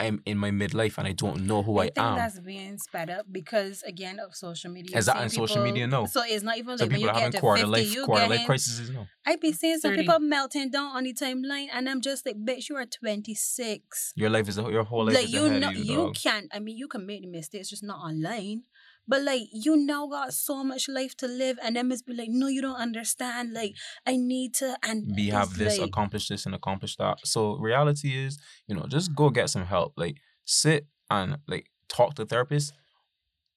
I'm 0.00 0.22
in 0.26 0.38
my 0.38 0.50
midlife 0.50 0.98
and 0.98 1.06
I 1.06 1.12
don't 1.12 1.46
know 1.46 1.62
who 1.62 1.78
I, 1.78 1.84
am. 1.84 1.86
I 1.86 1.90
think 1.90 2.06
am. 2.06 2.16
that's 2.16 2.40
being 2.40 2.78
sped 2.78 3.10
up 3.10 3.26
because 3.30 3.82
again 3.84 4.18
of 4.18 4.34
social 4.34 4.70
media. 4.70 4.98
Is 4.98 5.06
that 5.06 5.16
on 5.16 5.24
in 5.24 5.30
social 5.30 5.62
media? 5.62 5.86
No. 5.86 6.06
So 6.06 6.22
it's 6.26 6.42
not 6.42 6.58
even 6.58 6.76
Some 6.76 6.88
like 6.88 6.92
when 6.92 7.00
people 7.00 7.02
you 7.02 7.08
are 7.10 7.14
having 7.14 7.30
get 7.30 7.36
to 7.36 7.40
quarter 7.40 7.62
50, 7.62 7.70
life 7.70 7.94
you 7.94 8.04
quarter 8.04 8.22
getting, 8.22 8.38
life 8.38 8.46
crises 8.46 8.90
now. 8.90 9.06
I 9.24 9.36
be 9.36 9.52
seeing 9.52 9.78
some 9.78 9.92
30. 9.92 10.02
people 10.02 10.18
melting 10.18 10.70
down 10.70 10.96
on 10.96 11.04
the 11.04 11.14
timeline, 11.14 11.68
and 11.72 11.88
I'm 11.88 12.00
just 12.00 12.26
like, 12.26 12.36
bitch, 12.36 12.68
you 12.68 12.76
are 12.76 12.86
26. 12.86 14.12
Your 14.16 14.30
life 14.30 14.48
is 14.48 14.58
a, 14.58 14.62
your 14.62 14.84
whole 14.84 15.04
life 15.04 15.14
like 15.14 15.24
is 15.26 15.32
you 15.32 15.46
ahead 15.46 15.60
know, 15.60 15.68
of 15.68 15.76
you, 15.76 15.84
you 15.84 16.12
can't. 16.12 16.48
I 16.52 16.58
mean, 16.58 16.76
you 16.76 16.88
can 16.88 17.06
make 17.06 17.22
the 17.22 17.28
mistakes, 17.28 17.70
just 17.70 17.84
not 17.84 17.98
online. 17.98 18.62
But 19.06 19.22
like, 19.22 19.42
you 19.52 19.76
now 19.76 20.06
got 20.06 20.32
so 20.32 20.64
much 20.64 20.88
life 20.88 21.16
to 21.18 21.26
live, 21.26 21.58
and 21.62 21.76
then 21.76 21.88
must 21.88 22.06
be 22.06 22.14
like, 22.14 22.28
no, 22.30 22.48
you 22.48 22.62
don't 22.62 22.76
understand. 22.76 23.52
Like, 23.52 23.70
mm. 23.70 23.74
I 24.06 24.16
need 24.16 24.54
to 24.54 24.76
and 24.82 25.14
Be 25.14 25.30
have 25.30 25.56
this, 25.56 25.78
like, 25.78 25.88
accomplish 25.88 26.28
this, 26.28 26.46
and 26.46 26.54
accomplish 26.54 26.96
that. 26.96 27.18
So 27.24 27.56
reality 27.56 28.16
is, 28.16 28.38
you 28.66 28.74
know, 28.74 28.86
just 28.88 29.14
go 29.14 29.30
get 29.30 29.50
some 29.50 29.66
help. 29.66 29.94
Like 29.96 30.18
sit 30.44 30.86
and 31.10 31.38
like 31.46 31.70
talk 31.88 32.14
to 32.14 32.22
a 32.22 32.26
therapist. 32.26 32.72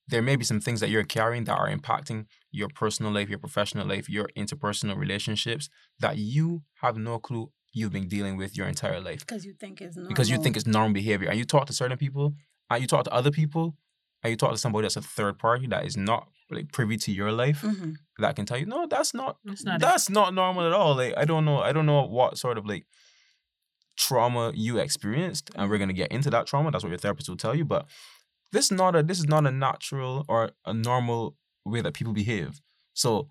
There 0.10 0.22
may 0.22 0.38
be 0.38 0.46
some 0.46 0.62
things 0.62 0.80
that 0.80 0.90
you're 0.90 1.04
carrying 1.04 1.44
that 1.46 1.58
are 1.58 1.70
impacting 1.70 2.28
your 2.50 2.70
personal 2.70 3.12
life, 3.12 3.28
your 3.30 3.40
professional 3.40 3.86
life, 3.86 4.10
your 4.10 4.30
interpersonal 4.38 4.98
relationships 4.98 5.70
that 6.00 6.18
you 6.18 6.64
have 6.82 6.98
no 6.98 7.20
clue 7.20 7.52
you've 7.74 7.92
been 7.92 8.08
dealing 8.08 8.38
with 8.38 8.58
your 8.58 8.68
entire 8.68 9.00
life. 9.00 9.20
because 9.20 9.46
you 9.46 9.54
think 9.54 9.82
it's 9.82 9.96
normal. 9.96 10.10
because 10.10 10.30
you 10.30 10.38
think 10.38 10.56
it's 10.56 10.66
normal 10.66 10.94
behavior. 10.94 11.30
And 11.30 11.38
you 11.38 11.46
talk 11.46 11.68
to 11.68 11.74
certain 11.74 11.98
people, 11.98 12.34
and 12.70 12.82
you 12.82 12.88
talk 12.88 13.04
to 13.06 13.14
other 13.14 13.32
people, 13.32 13.76
and 14.24 14.32
you 14.32 14.38
talk 14.38 14.52
to 14.52 14.58
somebody 14.58 14.84
that's 14.86 14.96
a 14.98 15.02
third 15.02 15.38
party 15.40 15.68
that 15.68 15.86
is 15.86 15.96
not 15.98 16.28
like 16.50 16.72
privy 16.72 16.98
to 16.98 17.12
your 17.12 17.32
life 17.32 17.62
Mhm. 17.62 17.96
that 18.20 18.36
can 18.36 18.46
tell 18.46 18.58
you, 18.58 18.66
no, 18.66 18.88
that's 18.88 19.14
not 19.14 19.38
It's 19.46 19.64
not 19.66 19.76
it. 19.76 19.82
that's 19.82 20.10
not 20.10 20.34
normal 20.34 20.66
at 20.66 20.74
all. 20.74 20.96
Like 20.96 21.14
I 21.18 21.26
don't 21.26 21.46
know, 21.46 21.60
I 21.60 21.72
don't 21.74 21.86
know 21.86 22.02
what 22.04 22.38
sort 22.38 22.58
of 22.58 22.66
like 22.66 22.86
trauma 23.98 24.52
you 24.56 24.78
experienced, 24.78 25.50
and 25.56 25.70
we're 25.70 25.78
gonna 25.78 25.94
get 25.94 26.12
into 26.12 26.30
that 26.30 26.48
trauma. 26.48 26.72
That's 26.72 26.84
what 26.84 26.90
your 26.90 27.00
therapist 27.00 27.30
will 27.30 27.38
tell 27.38 27.56
you. 27.56 27.66
But 27.66 27.86
this 28.52 28.66
is 28.66 28.72
not 28.72 28.96
a 28.96 29.04
this 29.04 29.20
is 29.20 29.28
not 29.28 29.46
a 29.46 29.52
natural 29.52 30.26
or 30.28 30.52
a 30.66 30.74
normal 30.74 31.36
way 31.66 31.82
that 31.82 31.94
people 31.94 32.14
behave. 32.14 32.62
So 32.94 33.30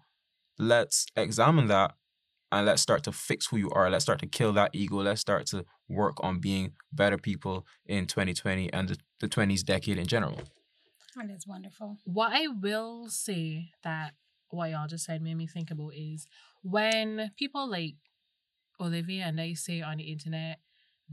let's 0.58 1.06
examine 1.16 1.68
that 1.68 1.94
and 2.52 2.66
let's 2.66 2.82
start 2.82 3.02
to 3.04 3.12
fix 3.12 3.46
who 3.46 3.56
you 3.56 3.70
are. 3.70 3.90
Let's 3.90 4.04
start 4.04 4.20
to 4.20 4.26
kill 4.26 4.52
that 4.54 4.70
ego. 4.74 4.96
Let's 5.02 5.20
start 5.20 5.46
to 5.46 5.64
work 5.88 6.16
on 6.22 6.38
being 6.40 6.72
better 6.92 7.18
people 7.18 7.66
in 7.86 8.06
2020 8.06 8.72
and 8.72 8.88
the, 8.88 8.98
the 9.20 9.28
20s 9.28 9.62
decade 9.64 9.98
in 9.98 10.06
general. 10.06 10.40
And 11.18 11.30
it's 11.30 11.46
wonderful. 11.46 11.96
What 12.04 12.32
I 12.34 12.46
will 12.48 13.08
say 13.08 13.70
that 13.82 14.12
what 14.50 14.70
y'all 14.70 14.86
just 14.86 15.04
said 15.06 15.22
made 15.22 15.36
me 15.36 15.46
think 15.46 15.70
about 15.70 15.94
is 15.94 16.26
when 16.62 17.30
people 17.36 17.68
like 17.68 17.94
Olivia 18.80 19.24
and 19.24 19.38
they 19.38 19.54
say 19.54 19.80
on 19.80 19.96
the 19.96 20.04
internet 20.04 20.58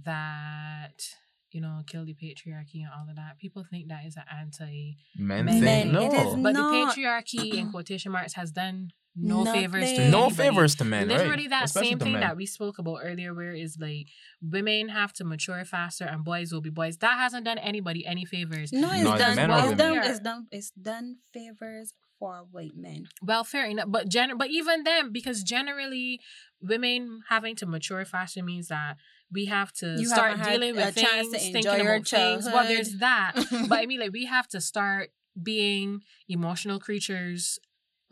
that 0.04 1.16
you 1.51 1.62
know 1.62 1.82
kill 1.88 2.04
the 2.06 2.14
patriarchy 2.14 2.82
and 2.84 2.89
all 2.95 3.08
of 3.10 3.16
that, 3.16 3.38
people 3.39 3.64
think 3.70 3.88
that 3.88 4.06
is 4.06 4.18
an 4.18 4.24
anti. 4.39 4.97
Men, 5.18 5.45
Men, 5.45 5.62
think 5.62 5.86
it 5.88 5.91
no. 5.93 6.30
is 6.30 6.36
But 6.36 6.51
Not- 6.54 6.72
the 6.95 7.01
patriarchy 7.01 7.54
in 7.54 7.72
quotation 7.72 8.12
marks 8.12 8.34
has 8.34 8.51
done 8.51 8.91
no 9.16 9.45
favors 9.45 9.84
to 9.84 9.91
Nothing. 9.91 10.11
no 10.11 10.20
anybody. 10.26 10.36
favors 10.36 10.76
to 10.76 10.84
men, 10.86 11.07
Literally 11.07 11.30
right? 11.43 11.49
that 11.51 11.64
Especially 11.66 11.89
same 11.89 11.99
thing 11.99 12.11
men. 12.14 12.22
that 12.22 12.36
we 12.36 12.45
spoke 12.45 12.80
about 12.80 12.99
earlier, 13.03 13.34
where 13.34 13.53
is 13.53 13.78
like 13.80 14.07
women 14.41 14.89
have 14.89 15.14
to 15.14 15.24
mature 15.24 15.64
faster 15.66 16.05
and 16.05 16.24
boys 16.24 16.51
will 16.51 16.61
be 16.61 16.70
boys. 16.72 16.97
That 16.97 17.18
hasn't 17.20 17.45
done 17.45 17.57
anybody 17.59 18.05
any 18.05 18.26
favors. 18.26 18.72
No, 18.74 18.91
it's 18.91 19.03
No, 19.03 19.18
done. 19.18 19.36
men 19.36 19.49
It's 19.51 19.78
done. 19.78 19.97
It's 20.03 20.20
done. 20.20 20.47
It's 20.51 20.72
done 20.72 21.18
favors 21.34 21.93
for 22.18 22.45
white 22.51 22.76
men. 22.76 23.05
Well, 23.22 23.43
fair 23.43 23.66
enough, 23.66 23.86
but 23.89 24.07
gen- 24.09 24.38
but 24.38 24.49
even 24.49 24.84
then, 24.84 25.11
because 25.11 25.43
generally 25.43 26.20
women 26.61 27.22
having 27.30 27.55
to 27.57 27.66
mature 27.66 28.05
faster 28.05 28.41
means 28.43 28.70
that 28.70 28.95
we 29.32 29.45
have 29.45 29.72
to 29.74 29.95
You 29.99 30.05
start 30.05 30.41
dealing 30.43 30.76
with 30.76 30.95
chance 30.95 31.28
things, 31.30 31.43
thinking 31.43 31.55
enjoy 31.57 31.84
your 31.84 31.95
about 31.95 32.07
things. 32.07 32.45
Well, 32.45 32.68
there's 32.68 32.97
that, 32.99 33.34
but 33.68 33.80
I 33.80 33.86
mean, 33.88 33.99
like 33.99 34.11
we 34.14 34.26
have 34.26 34.47
to 34.49 34.61
start 34.61 35.09
being 35.41 36.01
emotional 36.30 36.80
creatures 36.80 37.57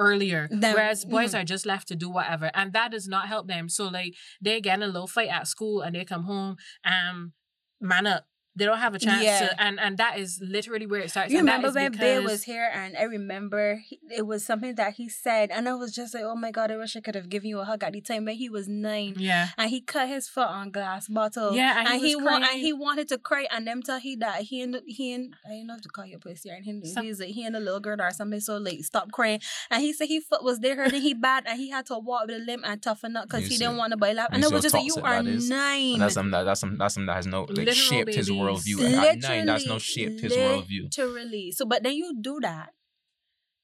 earlier. 0.02 0.48
Them- 0.50 0.74
whereas 0.74 1.06
boys 1.06 1.34
mhm. 1.34 1.42
are 1.42 1.46
just 1.46 1.66
left 1.66 1.88
to 1.90 1.96
do 1.96 2.10
whatever. 2.10 2.50
And 2.54 2.74
that 2.74 2.92
does 2.92 3.08
not 3.08 3.28
help 3.28 3.48
them. 3.48 3.70
So 3.70 3.88
like 3.88 4.16
they 4.42 4.60
get 4.60 4.80
in 4.80 4.84
a 4.84 4.88
little 4.88 5.08
fight 5.08 5.30
at 5.30 5.48
school 5.48 5.82
and 5.82 5.96
they 5.96 6.04
come 6.04 6.24
home, 6.24 6.58
um, 6.84 7.34
man 7.80 8.08
up. 8.08 8.26
They 8.56 8.66
don't 8.66 8.80
have 8.80 8.94
a 8.94 9.00
chance 9.00 9.24
Yeah. 9.24 9.40
to 9.48 9.62
and 9.62 9.80
and 9.80 9.98
that 9.98 10.20
is 10.20 10.40
literally 10.42 10.86
where 10.86 11.00
it 11.00 11.10
starts. 11.10 11.32
You 11.32 11.40
and 11.40 11.48
that 11.48 11.58
remember 11.58 11.80
when 11.80 11.92
Bear 11.94 12.20
because- 12.20 12.32
was 12.32 12.44
here, 12.44 12.70
and 12.74 12.98
I 12.98 13.04
remember 13.04 13.78
he, 13.88 13.98
it 14.10 14.26
was 14.28 14.46
something 14.46 14.76
that 14.76 14.94
he 14.96 15.08
said, 15.08 15.52
and 15.52 15.70
I 15.70 15.74
was 15.76 15.94
just 15.96 16.14
like, 16.14 16.24
"Oh 16.24 16.36
my 16.36 16.52
god, 16.52 16.70
I 16.70 16.76
wish 16.76 16.96
I 16.98 17.00
could 17.00 17.16
have 17.16 17.30
given 17.30 17.48
you 17.50 17.60
a 17.60 17.66
hug 17.66 17.82
at 17.84 17.94
the 17.94 18.02
time." 18.02 18.26
But 18.26 18.36
he 18.36 18.50
was 18.50 18.68
nine, 18.68 19.14
Yeah. 19.18 19.48
and 19.58 19.70
he 19.70 19.80
cut 19.80 20.10
his 20.10 20.28
foot 20.28 20.48
on 20.50 20.70
glass 20.72 21.08
bottle. 21.08 21.56
Yeah, 21.56 21.80
and, 21.80 21.88
and 21.88 22.02
he, 22.02 22.10
he, 22.10 22.16
wa- 22.18 22.36
and 22.44 22.60
he 22.60 22.74
wanted 22.74 23.08
to 23.10 23.18
cry, 23.18 23.48
and 23.52 23.66
them 23.66 23.82
tell 23.84 24.00
he 24.00 24.18
that 24.18 24.42
he 24.42 24.62
and 24.62 24.82
he 24.86 25.14
and 25.14 25.34
I 25.46 25.52
don't 25.56 25.68
know 25.68 25.76
if 25.76 25.82
to 25.84 25.90
call 25.90 26.06
your 26.06 26.20
pussy 26.20 26.50
and 26.50 26.66
he, 26.66 26.86
Some- 26.86 27.06
he's 27.06 27.22
like 27.22 27.30
he 27.30 27.46
and 27.46 27.56
the 27.56 27.60
little 27.62 27.80
girl 27.80 28.02
or 28.02 28.12
something. 28.12 28.42
So 28.42 28.58
like, 28.58 28.84
stop 28.84 29.12
crying. 29.14 29.40
And 29.70 29.82
he 29.82 29.94
said 29.94 30.08
he 30.10 30.20
foot 30.20 30.44
was 30.44 30.60
there 30.60 30.76
hurting, 30.76 31.02
he 31.02 31.14
bad, 31.14 31.46
and 31.48 31.58
he 31.58 31.70
had 31.70 31.86
to 31.86 31.98
walk 31.98 32.28
with 32.28 32.36
a 32.36 32.40
limp 32.40 32.64
and 32.66 32.82
toughen 32.82 33.16
up 33.16 33.28
because 33.30 33.44
he 33.48 33.56
see- 33.56 33.60
didn't 33.60 33.78
want 33.78 33.92
to 33.92 33.98
bite 33.98 34.16
laugh. 34.18 34.28
you 34.32 34.36
And 34.36 34.44
it 34.44 34.52
was 34.52 34.62
just 34.62 34.76
like, 34.76 34.86
you 34.86 34.96
are 35.02 35.24
nine. 35.24 35.94
And 35.94 36.02
that's 36.02 36.16
something 36.16 36.32
that 36.32 36.44
that's 36.44 36.60
some 36.60 36.78
that's 36.78 36.96
something 36.96 37.08
that 37.08 37.16
has 37.16 37.28
no 37.28 37.42
like 37.44 37.50
Literal 37.58 37.74
shaped 37.76 38.14
his 38.14 38.28
babies. 38.28 38.42
Worldview. 38.54 38.94
At 38.94 39.20
nine, 39.20 39.46
that's 39.46 39.66
no 39.66 39.78
shaped 39.80 40.22
his 40.22 40.34
worldview. 40.34 40.84
Literally. 40.98 41.52
So, 41.52 41.66
but 41.66 41.84
then 41.84 41.94
you 41.96 42.16
do 42.20 42.40
that. 42.42 42.70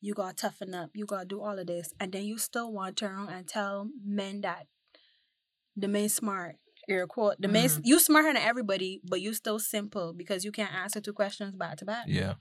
You 0.01 0.13
gotta 0.13 0.35
toughen 0.35 0.73
up. 0.75 0.91
You 0.93 1.05
gotta 1.05 1.25
do 1.25 1.41
all 1.41 1.57
of 1.57 1.67
this, 1.67 1.93
and 1.99 2.11
then 2.11 2.23
you 2.23 2.37
still 2.37 2.71
want 2.71 2.97
to 2.97 3.05
turn 3.05 3.15
around 3.15 3.29
and 3.29 3.47
tell 3.47 3.89
men 4.05 4.41
that 4.41 4.67
the 5.75 5.87
men 5.87 6.09
smart. 6.09 6.57
Air 6.89 7.05
quote. 7.05 7.35
The 7.39 7.47
men 7.49 7.67
Mhm. 7.67 7.81
you 7.83 7.99
smarter 7.99 8.31
than 8.31 8.41
everybody, 8.41 9.01
but 9.03 9.19
you 9.19 9.33
still 9.33 9.59
simple 9.59 10.13
because 10.13 10.45
you 10.45 10.51
can't 10.53 10.73
answer 10.73 11.01
two 11.01 11.11
questions 11.13 11.53
back 11.55 11.77
to 11.77 11.85
back. 11.85 12.05
Yeah. 12.07 12.35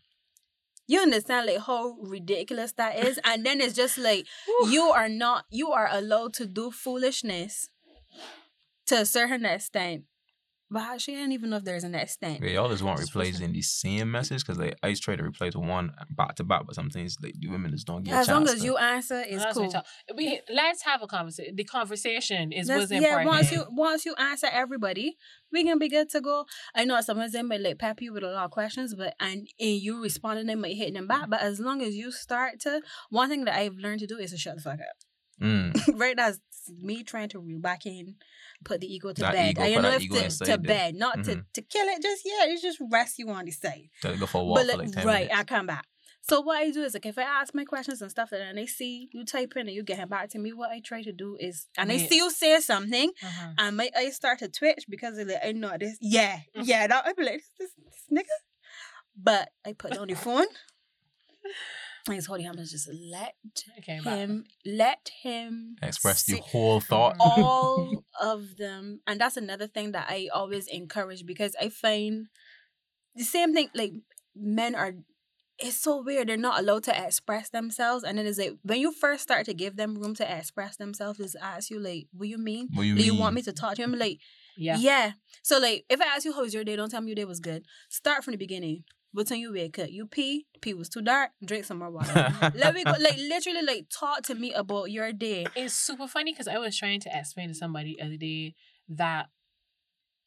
You 0.86 1.00
understand 1.00 1.46
like 1.46 1.58
how 1.58 1.96
ridiculous 2.00 2.72
that 2.74 2.96
is, 3.04 3.18
and 3.24 3.44
then 3.44 3.60
it's 3.60 3.74
just 3.74 3.98
like 3.98 4.26
you 4.70 4.82
are 4.84 5.08
not. 5.08 5.46
You 5.50 5.72
are 5.72 5.88
allowed 5.90 6.32
to 6.34 6.46
do 6.46 6.70
foolishness 6.70 7.70
to 8.86 9.00
a 9.00 9.04
certain 9.06 9.44
extent, 9.44 10.04
but 10.70 11.00
she 11.00 11.14
didn't 11.14 11.32
even 11.32 11.50
know 11.50 11.56
if 11.56 11.64
there's 11.64 11.84
an 11.84 11.94
extent. 11.94 12.40
Yeah, 12.42 12.50
y'all 12.50 12.68
just 12.68 12.82
want 12.82 12.98
That's 12.98 13.10
replays 13.10 13.40
in 13.40 13.52
the 13.52 13.62
same 13.62 14.10
message 14.10 14.42
because 14.44 14.58
like 14.58 14.76
I 14.82 14.88
used 14.88 15.02
to 15.02 15.06
try 15.06 15.16
to 15.16 15.22
replace 15.22 15.54
one 15.54 15.92
back 16.10 16.34
to 16.36 16.44
back, 16.44 16.62
but 16.66 16.74
sometimes 16.74 17.16
like 17.22 17.34
the 17.38 17.48
women 17.48 17.70
just 17.70 17.86
don't 17.86 18.02
get. 18.02 18.14
As 18.14 18.28
a 18.28 18.32
long 18.32 18.46
chance 18.46 18.56
as 18.58 18.64
you 18.64 18.76
answer, 18.76 19.20
it's 19.26 19.42
That's 19.42 19.54
cool. 19.56 19.66
we 19.66 19.72
talk- 19.72 19.86
We 20.16 20.40
let's 20.52 20.82
have 20.82 21.02
a 21.02 21.06
conversation. 21.06 21.54
The 21.56 21.64
conversation 21.64 22.52
is 22.52 22.66
That's- 22.66 22.90
what's 22.90 22.92
yeah, 23.02 23.20
important. 23.20 23.28
once 23.30 23.52
you 23.52 23.64
once 23.70 24.04
you 24.04 24.14
answer 24.16 24.48
everybody, 24.52 25.16
we 25.52 25.62
can 25.64 25.78
be 25.78 25.88
good 25.88 26.08
to 26.10 26.20
go. 26.20 26.46
I 26.74 26.84
know 26.84 27.00
sometimes 27.00 27.32
they 27.32 27.42
might 27.42 27.60
like 27.60 27.78
pep 27.78 28.00
you 28.02 28.12
with 28.12 28.24
a 28.24 28.30
lot 28.30 28.44
of 28.46 28.50
questions, 28.50 28.94
but 28.94 29.14
and, 29.20 29.46
and 29.60 29.70
you 29.80 30.02
responding, 30.02 30.46
they 30.46 30.54
might 30.56 30.76
hit 30.76 30.94
them 30.94 31.06
back. 31.06 31.30
But 31.30 31.40
as 31.42 31.60
long 31.60 31.80
as 31.82 31.94
you 31.94 32.10
start 32.10 32.60
to, 32.60 32.80
one 33.10 33.28
thing 33.28 33.44
that 33.44 33.56
I've 33.56 33.76
learned 33.76 34.00
to 34.00 34.06
do 34.06 34.18
is 34.18 34.32
to 34.32 34.38
shut 34.38 34.56
the 34.56 34.62
fuck 34.62 34.80
up. 34.80 35.05
Mm, 35.40 35.74
right, 35.98 36.16
that's 36.16 36.40
me 36.80 37.02
trying 37.04 37.28
to 37.30 37.38
reel 37.38 37.60
back 37.60 37.86
in, 37.86 38.16
put 38.64 38.80
the 38.80 38.92
ego 38.92 39.12
to 39.12 39.20
That 39.20 39.32
bed. 39.32 39.50
ego, 39.50 39.62
I 39.62 39.74
put 39.74 39.82
know 39.82 39.90
that 39.90 39.96
if 39.96 40.02
ego 40.02 40.28
to, 40.28 40.44
to 40.46 40.58
bed, 40.58 40.94
not 40.94 41.22
to 41.24 41.36
Mhm. 41.36 41.44
to 41.54 41.62
kill 41.62 41.86
it. 41.88 42.02
Just 42.02 42.22
yeah, 42.24 42.44
it's 42.46 42.62
just 42.62 42.78
rest 42.90 43.18
you 43.18 43.28
on 43.30 43.44
the 43.44 43.50
side. 43.52 43.90
to 44.02 44.16
go 44.16 44.26
for 44.26 44.40
a 44.40 44.44
walk 44.44 44.56
But 44.58 44.62
for 44.70 44.76
like, 44.78 44.78
like 44.86 44.92
ten 44.94 45.06
right, 45.06 45.28
minutes. 45.28 45.40
I 45.40 45.44
come 45.44 45.66
back. 45.66 45.84
So 46.22 46.40
what 46.40 46.56
I 46.56 46.70
do 46.72 46.82
is 46.82 46.94
like 46.94 47.06
if 47.06 47.18
I 47.18 47.22
ask 47.22 47.54
my 47.54 47.64
questions 47.64 48.02
and 48.02 48.10
stuff 48.10 48.32
and 48.32 48.58
they 48.58 48.66
see 48.66 49.08
you 49.12 49.24
type 49.24 49.52
in 49.56 49.68
and 49.68 49.76
you 49.76 49.84
get 49.84 50.08
back 50.08 50.28
to 50.30 50.38
me, 50.40 50.52
what 50.52 50.70
I 50.70 50.80
try 50.80 51.02
to 51.02 51.12
do 51.12 51.36
is 51.38 51.66
and 51.78 51.92
I 51.92 51.96
Yeah. 51.96 52.06
see 52.08 52.16
you 52.16 52.30
say 52.30 52.58
something 52.60 53.12
Uh-huh. 53.22 53.52
and 53.58 53.76
my 53.76 53.90
eyes 53.96 54.16
start 54.16 54.40
to 54.40 54.48
twitch 54.48 54.86
because 54.88 55.18
of 55.18 55.28
like, 55.28 55.44
I 55.44 55.52
know 55.52 55.76
this. 55.78 55.98
Yeah, 56.00 56.40
yeah, 56.54 56.86
that 56.88 57.06
I 57.06 57.12
be 57.12 57.22
like 57.22 57.44
this, 57.60 57.70
this 57.84 58.02
nigga. 58.10 58.36
But 59.16 59.50
I 59.64 59.74
put 59.74 59.92
down 59.92 60.08
the 60.08 60.14
phone. 60.14 60.46
I 62.08 62.14
just 62.16 62.28
hold 62.28 62.40
him 62.40 62.56
and 62.56 62.68
just 62.68 62.88
let 62.92 63.34
Okay, 63.78 64.00
back. 64.04 64.14
him 64.14 64.44
let 64.64 65.10
him 65.22 65.76
Express 65.82 66.22
the 66.24 66.34
say 66.36 66.42
whole 66.44 66.80
thought. 66.80 67.16
all 67.20 68.04
of 68.20 68.56
them. 68.56 69.00
And 69.06 69.20
that's 69.20 69.36
another 69.36 69.66
thing 69.66 69.92
that 69.92 70.06
I 70.08 70.28
always 70.32 70.66
encourage 70.68 71.26
because 71.26 71.54
I 71.60 71.68
find 71.68 72.26
the 73.14 73.24
same 73.24 73.52
thing 73.54 73.68
like 73.74 73.92
men 74.34 74.74
are 74.74 74.94
it's 75.58 75.78
so 75.78 76.02
weird. 76.02 76.28
They're 76.28 76.36
not 76.36 76.60
allowed 76.60 76.84
to 76.84 77.06
express 77.06 77.48
themselves. 77.48 78.04
And 78.04 78.18
then 78.18 78.26
it's 78.26 78.38
like 78.38 78.58
when 78.62 78.78
you 78.78 78.92
first 78.92 79.22
start 79.22 79.46
to 79.46 79.54
give 79.54 79.76
them 79.76 79.94
room 79.94 80.14
to 80.16 80.38
express 80.38 80.76
themselves, 80.76 81.18
is 81.18 81.34
ask 81.40 81.70
you 81.70 81.78
like, 81.80 82.08
what 82.12 82.28
you 82.28 82.36
mean? 82.36 82.68
what 82.74 82.82
you 82.82 82.94
Do 82.94 83.02
mean? 83.02 83.06
you 83.14 83.18
want 83.18 83.34
me 83.34 83.40
to 83.42 83.52
talk 83.54 83.76
to 83.76 83.82
him? 83.82 83.92
Like, 83.98 84.18
Yeah. 84.58 84.76
yeah. 84.78 85.12
So 85.42 85.58
like 85.58 85.86
if 85.88 86.00
I 86.00 86.04
ask 86.14 86.26
you 86.26 86.34
how 86.34 86.42
was 86.42 86.52
your 86.52 86.62
day, 86.64 86.76
don't 86.76 86.90
tell 86.90 87.00
me 87.00 87.08
your 87.08 87.14
day 87.16 87.24
was 87.24 87.40
good. 87.40 87.64
Start 87.88 88.22
from 88.22 88.32
the 88.32 88.38
beginning. 88.38 88.84
What 89.16 89.28
time 89.28 89.38
you 89.38 89.50
wake 89.50 89.78
up? 89.78 89.90
You 89.90 90.04
pee, 90.06 90.44
pee 90.60 90.74
was 90.74 90.90
too 90.90 91.00
dark, 91.00 91.30
drink 91.42 91.64
some 91.64 91.78
more 91.78 91.90
water. 91.90 92.12
Let 92.54 92.74
me 92.74 92.84
go 92.84 92.90
like 93.00 93.16
literally 93.16 93.62
like 93.62 93.86
talk 93.88 94.20
to 94.24 94.34
me 94.34 94.52
about 94.52 94.90
your 94.90 95.10
day. 95.14 95.46
It's 95.56 95.72
super 95.72 96.06
funny 96.06 96.34
because 96.34 96.48
I 96.48 96.58
was 96.58 96.76
trying 96.76 97.00
to 97.00 97.10
explain 97.18 97.48
to 97.48 97.54
somebody 97.54 97.96
the 97.96 98.04
other 98.04 98.18
day 98.18 98.54
that 98.90 99.28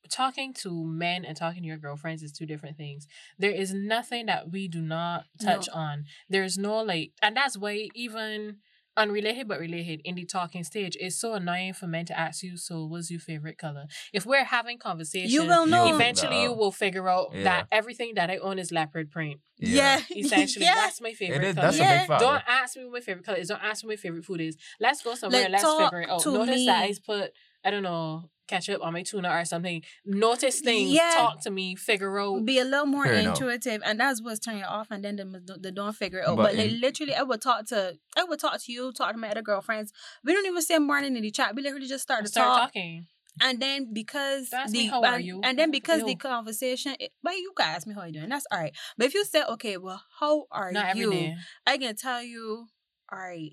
talking 0.09 0.53
to 0.55 0.83
men 0.85 1.23
and 1.23 1.37
talking 1.37 1.61
to 1.61 1.67
your 1.67 1.77
girlfriends 1.77 2.23
is 2.23 2.31
two 2.31 2.47
different 2.47 2.77
things. 2.77 3.05
There 3.37 3.51
is 3.51 3.75
nothing 3.75 4.25
that 4.25 4.49
we 4.51 4.67
do 4.67 4.81
not 4.81 5.25
touch 5.39 5.67
No. 5.67 5.79
on. 5.79 6.05
There's 6.27 6.57
no 6.57 6.81
like, 6.81 7.11
and 7.21 7.37
that's 7.37 7.59
why 7.59 7.89
even 7.93 8.57
unrelated 8.99 9.47
but 9.47 9.59
related 9.59 10.01
in 10.03 10.13
the 10.15 10.25
talking 10.25 10.63
stage, 10.63 10.95
it's 10.99 11.19
so 11.19 11.33
annoying 11.33 11.73
for 11.73 11.87
men 11.87 12.05
to 12.05 12.19
ask 12.19 12.43
you, 12.43 12.57
"So, 12.57 12.85
what's 12.85 13.09
your 13.09 13.19
favorite 13.19 13.57
color?" 13.57 13.85
If 14.13 14.25
we're 14.25 14.43
having 14.43 14.77
conversation, 14.77 15.31
You 15.31 15.45
will 15.45 15.65
know. 15.65 15.93
Eventually, 15.95 16.43
you 16.43 16.53
will 16.53 16.71
figure 16.71 17.07
out 17.09 17.29
Yeah. 17.33 17.43
that 17.43 17.67
everything 17.71 18.13
that 18.15 18.29
I 18.29 18.37
own 18.37 18.59
is 18.59 18.71
leopard 18.71 19.09
print. 19.09 19.39
Yeah. 19.57 20.01
Essentially, 20.15 20.65
yeah. 20.65 20.75
that's 20.75 21.01
my 21.01 21.13
favorite 21.13 21.43
It 21.43 21.47
is. 21.49 21.55
color. 21.55 21.67
That's 21.67 21.77
Yeah. 21.79 22.03
a 22.03 22.07
big. 22.07 22.19
Don't 22.19 22.43
ask 22.47 22.77
me 22.77 22.83
what 22.85 22.93
my 22.93 22.99
favorite 23.01 23.25
color 23.25 23.37
is. 23.39 23.47
Don't 23.47 23.63
ask 23.63 23.83
me 23.83 23.87
what 23.87 23.93
my 23.93 24.01
favorite 24.01 24.25
food 24.25 24.41
is. 24.41 24.57
Let's 24.79 25.01
go 25.01 25.15
somewhere. 25.15 25.49
Like, 25.49 25.63
and 25.63 25.63
let's 25.63 25.83
figure 25.83 26.01
it 26.01 26.09
out. 26.09 26.21
to 26.21 26.31
Notice 26.31 26.65
that. 26.65 26.83
I 26.83 26.93
put, 27.05 27.31
I 27.65 27.71
don't 27.71 27.83
know, 27.83 28.29
ketchup 28.49 28.81
on 28.83 28.91
my 28.93 29.03
tuna 29.03 29.29
or 29.29 29.45
something. 29.45 29.81
Notice 30.05 30.59
things. 30.59 30.91
Yeah. 30.91 31.13
Talk 31.15 31.41
to 31.43 31.51
me. 31.51 31.75
Figure 31.75 32.19
out. 32.19 32.43
be 32.45 32.59
a 32.59 32.65
little 32.65 32.85
more 32.85 33.05
Fair 33.05 33.13
enough. 33.15 33.35
intuitive, 33.39 33.81
and 33.85 33.99
that's 33.99 34.21
what's 34.21 34.39
turning 34.39 34.61
it 34.61 34.67
off, 34.67 34.87
and 34.91 35.03
then 35.05 35.15
the, 35.17 35.57
they 35.59 35.71
don't 35.71 35.95
figure 35.95 36.19
it 36.19 36.27
out. 36.27 36.35
But 36.35 36.43
But, 36.49 36.55
like 36.55 36.71
in- 36.71 36.81
literally, 36.81 37.15
I 37.15 37.23
would 37.23 37.41
talk 37.41 37.65
to, 37.67 37.97
I 38.17 38.23
would 38.25 38.39
talk 38.39 38.59
to 38.63 38.71
you, 38.71 38.91
talk 38.91 39.11
to 39.13 39.17
my 39.17 39.29
other 39.29 39.41
girlfriends. 39.41 39.93
We 40.25 40.33
don't 40.33 40.45
even 40.45 40.61
say 40.61 40.77
morning 40.79 41.15
in 41.15 41.21
the 41.23 41.31
chat. 41.31 41.55
We 41.55 41.61
literally 41.61 41.87
just 41.87 42.03
start 42.03 42.23
to 42.25 42.29
Start 42.31 42.47
talk, 42.47 42.59
talking. 42.73 43.07
and 43.41 43.61
then 43.61 43.93
because 43.93 44.51
Ask 44.51 44.73
the 44.73 44.79
me, 44.79 44.85
"How 44.87 45.01
are 45.03 45.15
and, 45.15 45.23
you?" 45.25 45.41
and 45.43 45.57
then 45.59 45.69
because 45.71 46.03
the 46.03 46.15
conversation, 46.15 46.95
it, 46.99 47.11
but 47.23 47.33
you 47.35 47.51
can 47.55 47.67
ask 47.67 47.85
me 47.87 47.93
how 47.93 48.03
you 48.03 48.13
doing. 48.13 48.29
That's 48.29 48.45
all 48.51 48.59
right. 48.59 48.75
But 48.97 49.07
if 49.07 49.13
you 49.13 49.23
say, 49.25 49.43
okay, 49.43 49.77
well, 49.77 50.01
how 50.19 50.45
are 50.51 50.71
Not 50.71 50.95
you? 50.97 51.11
day. 51.11 51.35
I 51.67 51.77
can 51.77 51.95
tell 51.95 52.21
you, 52.23 52.67
all 53.11 53.19
right. 53.19 53.51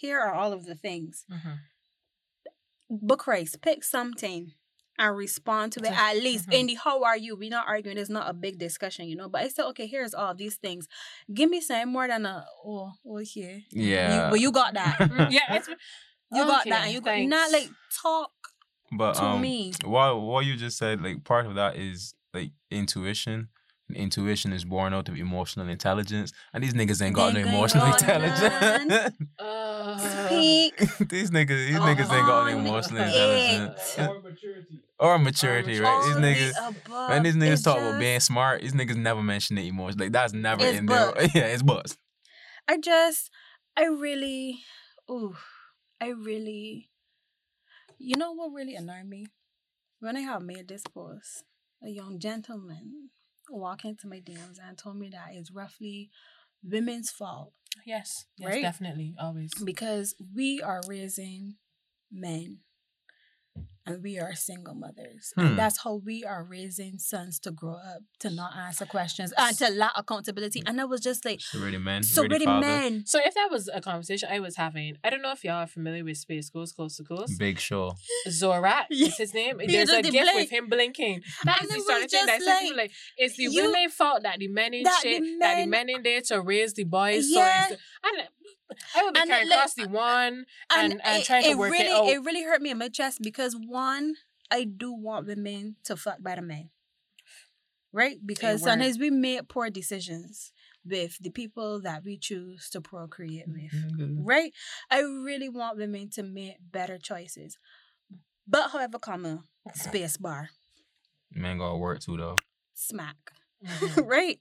Here 0.00 0.18
are 0.20 0.32
all 0.32 0.52
of 0.52 0.64
the 0.64 0.74
things. 0.76 1.24
Mhm. 1.30 1.58
But 2.90 3.18
Christ, 3.18 3.60
pick 3.62 3.84
something 3.84 4.52
and 4.98 5.16
respond 5.16 5.72
to 5.72 5.80
it. 5.80 5.92
At 5.92 6.16
least 6.16 6.48
Mhm. 6.48 6.54
in 6.54 6.66
the 6.66 6.74
how 6.74 7.04
are 7.04 7.16
you? 7.16 7.36
We're 7.36 7.50
not 7.50 7.68
arguing. 7.68 7.98
It's 7.98 8.10
not 8.10 8.28
a 8.28 8.32
big 8.32 8.58
discussion, 8.58 9.06
you 9.06 9.14
know. 9.16 9.28
But 9.28 9.42
I 9.42 9.48
said, 9.48 9.66
okay, 9.66 9.86
here's 9.86 10.14
all 10.14 10.34
these 10.34 10.56
things. 10.56 10.88
Give 11.32 11.48
me 11.50 11.60
some 11.60 11.90
more 11.90 12.08
than 12.08 12.26
a 12.26 12.44
oh, 12.64 12.92
oh 13.06 13.18
yeah. 13.18 13.58
Yeah. 13.70 14.24
You, 14.24 14.30
but 14.30 14.40
you 14.40 14.50
got 14.52 14.74
that. 14.74 14.98
Mm, 15.10 15.30
yeah, 15.30 15.54
it's. 15.56 15.68
You 16.30 16.44
got 16.44 16.64
that, 16.66 16.84
and 16.84 16.92
you 16.92 17.00
got 17.00 17.10
thanks. 17.12 17.30
not 17.30 17.50
like 17.52 17.70
talk 18.02 18.32
But 18.92 19.14
to 19.14 19.24
um, 19.24 19.40
me. 19.40 19.72
what 19.84 20.20
what 20.20 20.44
you 20.44 20.56
just 20.56 20.76
said, 20.76 21.00
like 21.02 21.24
part 21.24 21.46
of 21.46 21.54
that 21.54 21.76
is 21.76 22.14
like 22.34 22.50
intuition. 22.70 23.48
And 23.88 23.96
intuition 23.96 24.52
is 24.52 24.64
born 24.64 24.92
out 24.92 25.08
of 25.08 25.16
emotional 25.16 25.68
intelligence, 25.68 26.32
and 26.52 26.62
these 26.62 26.74
niggas 26.74 27.00
ain't 27.02 27.14
got 27.14 27.32
They 27.32 27.42
no 27.42 27.48
emotional 27.48 27.86
got 27.86 28.00
intelligence. 28.00 29.16
Uh, 29.38 29.98
Speak. 30.26 30.78
these 31.08 31.30
niggas, 31.30 31.48
these 31.68 31.78
niggas 31.78 32.12
ain't 32.12 32.26
got 32.26 32.44
no 32.44 32.58
emotional 32.58 33.00
it. 33.00 33.06
intelligence 33.08 33.96
Or 33.98 34.20
maturity. 34.20 34.82
or 34.98 35.18
maturity, 35.18 35.80
right? 35.80 36.02
These 36.02 36.14
All 36.16 36.20
the 36.20 36.26
niggas. 36.28 36.68
above. 36.68 37.10
When 37.10 37.22
these 37.22 37.36
niggas 37.36 37.52
It's 37.52 37.62
talk 37.62 37.78
about 37.78 37.98
being 37.98 38.20
smart, 38.20 38.62
these 38.62 38.72
niggas 38.72 38.96
never 38.96 39.22
mention 39.22 39.56
the 39.56 39.66
emotion. 39.68 39.98
Like 40.00 40.12
that's 40.12 40.32
never 40.32 40.64
It's 40.64 40.78
in 40.78 40.86
there. 40.86 41.12
Yeah, 41.34 41.46
it's 41.46 41.62
buzz. 41.62 41.96
I 42.68 42.78
just, 42.78 43.30
I 43.76 43.84
really, 43.86 44.60
ooh, 45.10 45.36
I 46.00 46.08
really, 46.08 46.90
you 47.98 48.16
know 48.16 48.32
what 48.32 48.52
really 48.52 48.74
annoyed 48.74 49.06
me? 49.06 49.26
When 50.00 50.16
I 50.16 50.20
had 50.20 50.42
made 50.42 50.68
this 50.68 50.82
post, 50.82 51.44
a 51.82 51.88
young 51.88 52.18
gentleman 52.18 53.10
walked 53.50 53.84
into 53.84 54.06
my 54.06 54.20
DMs 54.20 54.58
and 54.62 54.76
told 54.76 54.96
me 54.96 55.08
that 55.10 55.28
it's 55.32 55.50
roughly 55.50 56.10
women's 56.62 57.10
fault 57.10 57.52
yes, 57.86 58.26
yes, 58.36 58.48
Right? 58.48 58.62
definitely, 58.62 59.14
always. 59.20 59.52
because 59.64 60.14
we 60.34 60.60
are 60.60 60.80
raising 60.86 61.56
men 62.10 62.58
and 63.88 64.02
we 64.02 64.18
are 64.18 64.34
single 64.34 64.74
mothers. 64.74 65.32
Hmm. 65.34 65.40
And 65.40 65.58
that's 65.58 65.82
how 65.82 65.94
we 66.04 66.24
are 66.24 66.44
raising 66.44 66.98
sons 66.98 67.38
to 67.40 67.50
grow 67.50 67.74
up, 67.74 68.02
to 68.20 68.30
not 68.30 68.56
answer 68.56 68.86
questions, 68.86 69.32
and 69.36 69.56
to 69.58 69.68
lack 69.70 69.92
accountability. 69.96 70.62
And 70.66 70.80
I 70.80 70.84
was 70.84 71.00
just 71.00 71.24
like, 71.24 71.40
So 71.40 71.58
really 71.58 71.78
men. 71.78 72.02
so 72.02 72.22
really 72.22 72.46
really 72.46 72.60
men. 72.60 73.04
So 73.06 73.18
if 73.24 73.34
that 73.34 73.48
was 73.50 73.68
a 73.72 73.80
conversation 73.80 74.28
I 74.30 74.40
was 74.40 74.56
having, 74.56 74.96
I 75.04 75.10
don't 75.10 75.22
know 75.22 75.32
if 75.32 75.44
y'all 75.44 75.62
are 75.62 75.66
familiar 75.66 76.04
with 76.04 76.16
Space 76.16 76.50
Ghost 76.50 76.76
Coast 76.76 76.96
to 76.98 77.04
Coast. 77.04 77.38
Big 77.38 77.58
show. 77.58 77.94
Zorak 78.28 78.84
Yeah. 78.90 79.08
is 79.08 79.16
his 79.16 79.34
name. 79.34 79.58
There's 79.66 79.88
a 79.90 80.02
does 80.02 80.06
the 80.06 80.10
gift 80.10 80.24
blink. 80.32 80.36
with 80.36 80.50
him 80.50 80.68
blinking. 80.68 81.22
That 81.44 81.60
And 81.62 81.70
is 81.70 81.74
it 81.76 81.78
the 81.78 81.82
sort 81.84 81.94
was 82.02 82.04
of 82.04 82.10
thing 82.10 82.26
that 82.26 82.38
just 82.38 82.44
some 82.46 82.58
people 82.60 82.76
like, 82.76 82.90
like. 82.90 82.92
It's 83.16 83.36
the 83.36 83.42
you- 83.44 83.62
women 83.64 83.88
fault 83.90 84.22
that 84.22 84.38
the 84.38 84.48
men 84.48 84.74
in 84.74 84.82
that 84.84 85.00
shit, 85.02 85.22
the 85.22 85.36
that 85.40 85.54
the 85.56 85.66
men- 85.66 85.86
men 85.86 85.96
in 85.96 86.02
there 86.02 86.20
to 86.28 86.40
raise 86.40 86.74
the 86.74 86.84
boys. 86.84 87.26
Yeah. 87.28 87.66
So 87.68 87.72
it's 87.74 87.82
the, 87.82 88.08
I'm 88.08 88.16
like, 88.18 88.28
I 88.96 89.04
would 89.04 89.14
be 89.14 89.20
And, 89.20 89.28
carrying 89.30 89.48
like, 89.48 89.90
one 89.90 90.46
and, 90.74 91.00
and, 91.04 91.22
it, 91.22 91.24
trying 91.26 91.44
to 91.44 91.50
it 91.50 91.58
work 91.58 91.72
really, 91.72 91.84
it 91.86 91.92
out. 91.92 92.08
It 92.08 92.18
really 92.22 92.42
hurt 92.44 92.62
me 92.62 92.70
in 92.70 92.78
my 92.78 92.88
chest 92.88 93.18
because 93.22 93.54
one, 93.56 94.14
I 94.50 94.64
do 94.64 94.92
want 94.92 95.26
women 95.26 95.76
to 95.84 95.96
fuck 95.96 96.22
by 96.22 96.34
the 96.36 96.42
man. 96.42 96.70
Right? 97.92 98.18
Because 98.24 98.62
sometimes 98.62 98.98
we 98.98 99.10
make 99.10 99.48
poor 99.48 99.70
decisions 99.70 100.52
with 100.84 101.18
the 101.20 101.30
people 101.30 101.80
that 101.80 102.04
we 102.04 102.16
choose 102.18 102.68
to 102.70 102.80
procreate 102.80 103.46
with. 103.48 103.72
Nigga. 103.72 104.16
Right? 104.20 104.52
I 104.90 105.00
really 105.00 105.48
want 105.48 105.78
women 105.78 106.10
to 106.10 106.22
make 106.22 106.56
better 106.60 106.98
choices. 106.98 107.58
But 108.46 108.70
however, 108.70 108.98
comma, 108.98 109.42
space 109.74 110.16
bar, 110.16 110.50
Man 111.30 111.58
gotta 111.58 111.76
work 111.76 112.00
too 112.00 112.16
though. 112.16 112.36
smack. 112.74 113.16
Mhm. 113.64 114.06
right? 114.06 114.38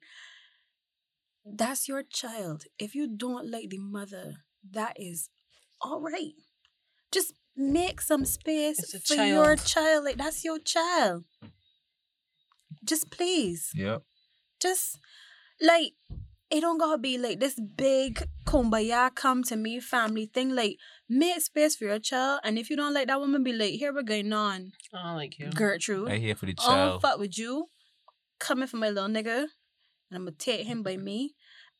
That's 1.56 1.88
your 1.88 2.04
child. 2.04 2.64
If 2.80 2.96
you 2.96 3.08
don't 3.08 3.50
like 3.50 3.70
the 3.70 3.78
mother, 3.80 4.36
that 4.72 4.94
is 4.98 5.30
all 5.82 6.02
right. 6.02 6.34
Just 7.12 7.34
make 7.56 8.02
some 8.02 8.26
space 8.26 8.80
It's 8.80 8.94
a 8.94 9.00
for 9.00 9.24
your 9.24 9.56
child. 9.56 9.66
child. 9.66 10.06
Like 10.06 10.18
that's 10.18 10.44
your 10.44 10.60
child. 10.60 11.24
Just 12.84 13.10
please. 13.12 13.72
Yep. 13.76 14.04
Just 14.62 15.00
like 15.62 15.94
it 16.50 16.62
don't 16.62 16.78
gotta 16.78 16.98
be 16.98 17.18
like 17.18 17.40
this 17.40 17.60
big 17.60 18.24
kumbaya 18.46 19.14
come 19.14 19.44
to 19.44 19.56
me 19.56 19.80
family 19.80 20.26
thing. 20.26 20.56
Like 20.56 20.78
make 21.10 21.42
space 21.42 21.76
for 21.76 21.86
your 21.86 22.00
child. 22.00 22.42
And 22.44 22.58
if 22.58 22.70
you 22.70 22.76
don't 22.76 22.94
like 22.94 23.08
that 23.08 23.20
woman, 23.20 23.44
be 23.44 23.54
like, 23.54 23.72
here 23.74 23.94
we're 23.94 24.04
going 24.04 24.32
on. 24.34 24.72
I 24.94 25.04
don't 25.08 25.16
like 25.16 25.40
you. 25.40 25.50
Gertrude. 25.52 26.10
I 26.10 26.18
here 26.18 26.36
for 26.36 26.46
the 26.46 26.56
I 26.60 26.76
don't 26.76 26.76
child. 26.90 27.02
fuck 27.02 27.20
with 27.20 27.38
you. 27.38 27.68
Coming 28.40 28.68
for 28.68 28.78
my 28.78 28.90
little 28.90 29.10
nigga. 29.10 29.48
And 30.10 30.18
I'm 30.18 30.26
gonna 30.26 30.36
take 30.38 30.66
him 30.66 30.84
by 30.84 30.96
mm-hmm. 30.96 31.06
me. 31.06 31.36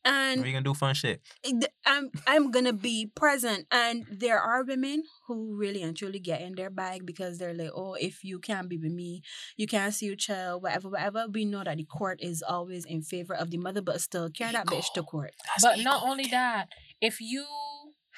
And 0.06 0.42
we're 0.42 0.54
gonna 0.54 0.62
do 0.62 0.74
fun 0.74 0.96
shit. 0.96 1.22
Eh, 1.44 1.60
I'm 1.86 2.10
I'm 2.26 2.52
gonna 2.52 2.74
be 2.74 3.12
present. 3.14 3.68
And 3.72 4.06
there 4.10 4.40
are 4.40 4.64
women 4.64 5.04
who 5.28 5.56
really 5.58 5.84
and 5.84 5.98
truly 5.98 6.20
get 6.20 6.42
in 6.42 6.56
their 6.56 6.70
bag 6.70 7.06
because 7.06 7.38
they're 7.38 7.54
like, 7.54 7.72
oh, 7.76 7.96
if 7.96 8.24
you 8.24 8.40
can't 8.40 8.70
be 8.70 8.78
with 8.78 8.94
me, 8.94 9.22
you 9.58 9.68
can't 9.68 9.94
see 9.94 10.06
your 10.06 10.16
child, 10.16 10.64
whatever, 10.64 10.90
whatever. 10.90 11.26
We 11.30 11.46
know 11.46 11.64
that 11.64 11.78
the 11.78 11.84
court 11.84 12.20
is 12.22 12.42
always 12.42 12.86
in 12.86 13.02
favor 13.02 13.34
of 13.34 13.52
the 13.52 13.58
mother, 13.58 13.82
but 13.82 14.00
still 14.00 14.30
carry 14.30 14.54
that 14.54 14.68
bitch 14.68 14.94
to 14.94 15.04
court. 15.04 15.32
But 15.62 15.80
not 15.80 16.04
only 16.04 16.28
that, 16.28 16.70
if 17.02 17.20
you 17.20 17.46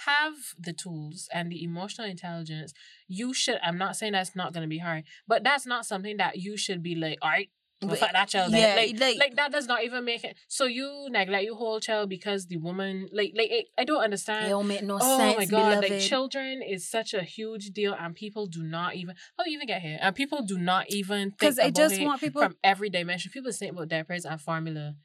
have 0.06 0.34
the 0.58 0.74
tools 0.74 1.28
and 1.34 1.52
the 1.52 1.64
emotional 1.64 2.08
intelligence, 2.08 2.74
you 3.08 3.34
should. 3.34 3.58
I'm 3.64 3.78
not 3.78 3.96
saying 3.96 4.14
that's 4.14 4.36
not 4.36 4.54
going 4.54 4.64
to 4.64 4.70
be 4.70 4.78
hard, 4.78 5.04
but 5.28 5.44
that's 5.44 5.66
not 5.66 5.86
something 5.86 6.18
that 6.18 6.38
you 6.38 6.58
should 6.58 6.84
be 6.84 6.96
like, 6.96 7.18
all 7.22 7.30
right. 7.30 7.50
Well, 7.82 7.92
But- 7.92 8.00
fuck 8.00 8.12
that 8.12 8.28
child. 8.28 8.52
yeah. 8.52 8.76
Like, 8.76 9.00
like- 9.00 9.18
like, 9.18 9.36
that 9.38 9.52
does 9.54 9.66
not 9.68 9.86
even 9.86 10.04
make 10.04 10.26
it. 10.26 10.36
So 10.50 10.66
you 10.66 11.08
neglect 11.12 11.46
your 11.46 11.56
whole 11.56 11.80
child 11.80 12.10
because 12.10 12.48
the 12.48 12.58
woman, 12.58 13.08
like, 13.14 13.32
like 13.38 13.50
it, 13.52 13.68
I 13.78 13.86
don't 13.86 14.02
It 14.02 14.04
understand. 14.04 14.50
don't 14.50 14.68
make 14.68 14.84
no 14.84 14.98
Oh 15.02 15.18
sense, 15.18 15.38
my 15.38 15.46
god! 15.46 15.70
beloved. 15.82 15.90
Like 15.90 16.02
children 16.02 16.62
is 16.62 16.90
such 16.90 17.14
a 17.14 17.22
huge 17.24 17.68
deal, 17.72 17.94
and 17.98 18.14
people 18.16 18.48
do 18.48 18.64
not 18.64 18.96
even. 18.96 19.16
How 19.38 19.46
do 19.46 19.50
you 19.52 19.56
even 19.58 19.68
get 19.68 19.82
here? 19.82 19.98
And 20.02 20.14
people 20.14 20.42
do 20.44 20.58
not 20.58 20.88
even 20.90 21.30
think 21.30 21.40
Because 21.40 21.58
I 21.60 21.64
about 21.68 21.76
just 21.76 21.96
it 21.96 22.04
want 22.06 22.20
people 22.20 22.42
from 22.42 22.58
every 22.66 22.90
dimension. 22.90 23.32
People 23.32 23.52
think 23.54 23.72
about 23.72 23.88
diapers 23.88 24.26
and 24.26 24.42
formula. 24.42 24.96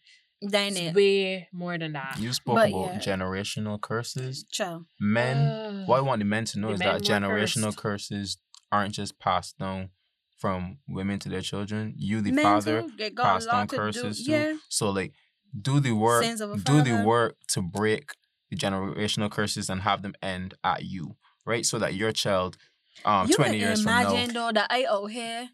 then 0.46 0.72
It's 0.72 0.80
it. 0.80 0.94
way 0.94 1.48
more 1.52 1.78
than 1.78 1.92
that. 1.92 2.18
You 2.18 2.32
spoke 2.34 2.56
But 2.56 2.68
about 2.70 2.94
yeah. 3.06 3.16
generational 3.16 3.80
curses. 3.80 4.44
Child. 4.51 4.84
Men, 5.01 5.36
Ugh. 5.38 5.88
what 5.88 5.98
I 5.98 6.01
want 6.02 6.18
the 6.18 6.26
men 6.26 6.44
to 6.46 6.59
know 6.59 6.70
is 6.72 6.80
that 6.80 7.01
generational 7.02 7.66
cursed. 7.68 7.78
curses 7.78 8.38
aren't 8.70 8.94
just 8.94 9.18
passed 9.18 9.56
down 9.59 9.90
from 10.44 10.76
women 10.86 11.18
to 11.18 11.30
their 11.30 11.40
children. 11.40 11.94
You, 11.96 12.20
the 12.20 12.30
Men 12.30 12.44
father, 12.44 12.82
too, 12.82 13.10
passed 13.16 13.46
down 13.46 13.60
lot 13.60 13.68
do. 13.70 13.76
curses 13.78 14.26
too. 14.26 14.30
Yeah. 14.30 14.56
So 14.68 14.90
like, 14.90 15.14
do 15.58 15.80
the 15.80 15.92
work, 15.92 16.22
Sins 16.22 16.42
of 16.42 16.52
a 16.52 16.58
do 16.58 16.82
the 16.82 17.02
work 17.02 17.36
to 17.48 17.62
break 17.62 18.10
the 18.50 18.56
generational 18.56 19.30
curses 19.30 19.70
and 19.70 19.80
have 19.80 20.02
them 20.02 20.14
end 20.20 20.52
at 20.62 20.84
you, 20.84 21.16
right? 21.46 21.64
So 21.64 21.78
that 21.78 21.94
your 21.94 22.12
child, 22.12 22.58
um, 23.06 23.26
you 23.26 23.36
twenty 23.36 23.52
can 23.52 23.60
years 23.60 23.82
from 23.82 23.92
imagine 23.92 24.34
now, 24.34 24.48
though 24.48 24.52
that 24.52 24.66
I 24.68 24.84
out 24.84 25.06
here 25.06 25.48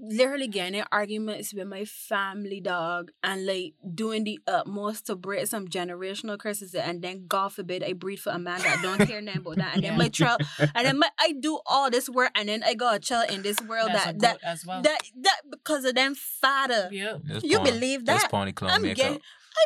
literally 0.00 0.48
getting 0.48 0.80
in 0.80 0.84
arguments 0.92 1.52
with 1.54 1.66
my 1.66 1.84
family 1.84 2.60
dog 2.60 3.10
and 3.22 3.46
like 3.46 3.74
doing 3.94 4.24
the 4.24 4.38
utmost 4.46 5.06
to 5.06 5.16
break 5.16 5.46
some 5.46 5.66
generational 5.68 6.38
curses 6.38 6.74
and 6.74 7.02
then 7.02 7.26
God 7.26 7.52
forbid 7.52 7.82
I 7.82 7.92
breed 7.92 8.16
for 8.20 8.30
a 8.30 8.38
man 8.38 8.60
that 8.60 8.80
don't 8.82 9.06
care 9.06 9.20
nothing 9.20 9.40
about 9.40 9.56
that 9.56 9.74
and 9.74 9.84
then 9.84 9.92
Yeah. 9.92 9.98
my 9.98 10.08
child 10.08 10.40
and 10.58 10.86
then 10.86 10.98
my, 10.98 11.08
I 11.18 11.32
do 11.38 11.58
all 11.66 11.90
this 11.90 12.08
work 12.08 12.30
and 12.34 12.48
then 12.48 12.62
I 12.64 12.74
got 12.74 12.96
a 12.96 12.98
child 12.98 13.30
in 13.30 13.42
this 13.42 13.60
world 13.62 13.90
That's 13.92 14.04
that 14.06 14.18
that, 14.20 14.38
as 14.42 14.66
well. 14.66 14.82
that 14.82 14.98
that 15.22 15.40
because 15.50 15.84
of 15.84 15.94
them 15.94 16.14
father. 16.14 16.88
yeah. 16.92 17.18
You 17.42 17.58
porn- 17.58 17.70
believe 17.70 18.04
this 18.04 18.22
that? 18.22 18.30
pony 18.30 18.52
clown 18.52 18.70
I'm 18.72 18.82
makeup. 18.82 18.96
getting 18.96 19.20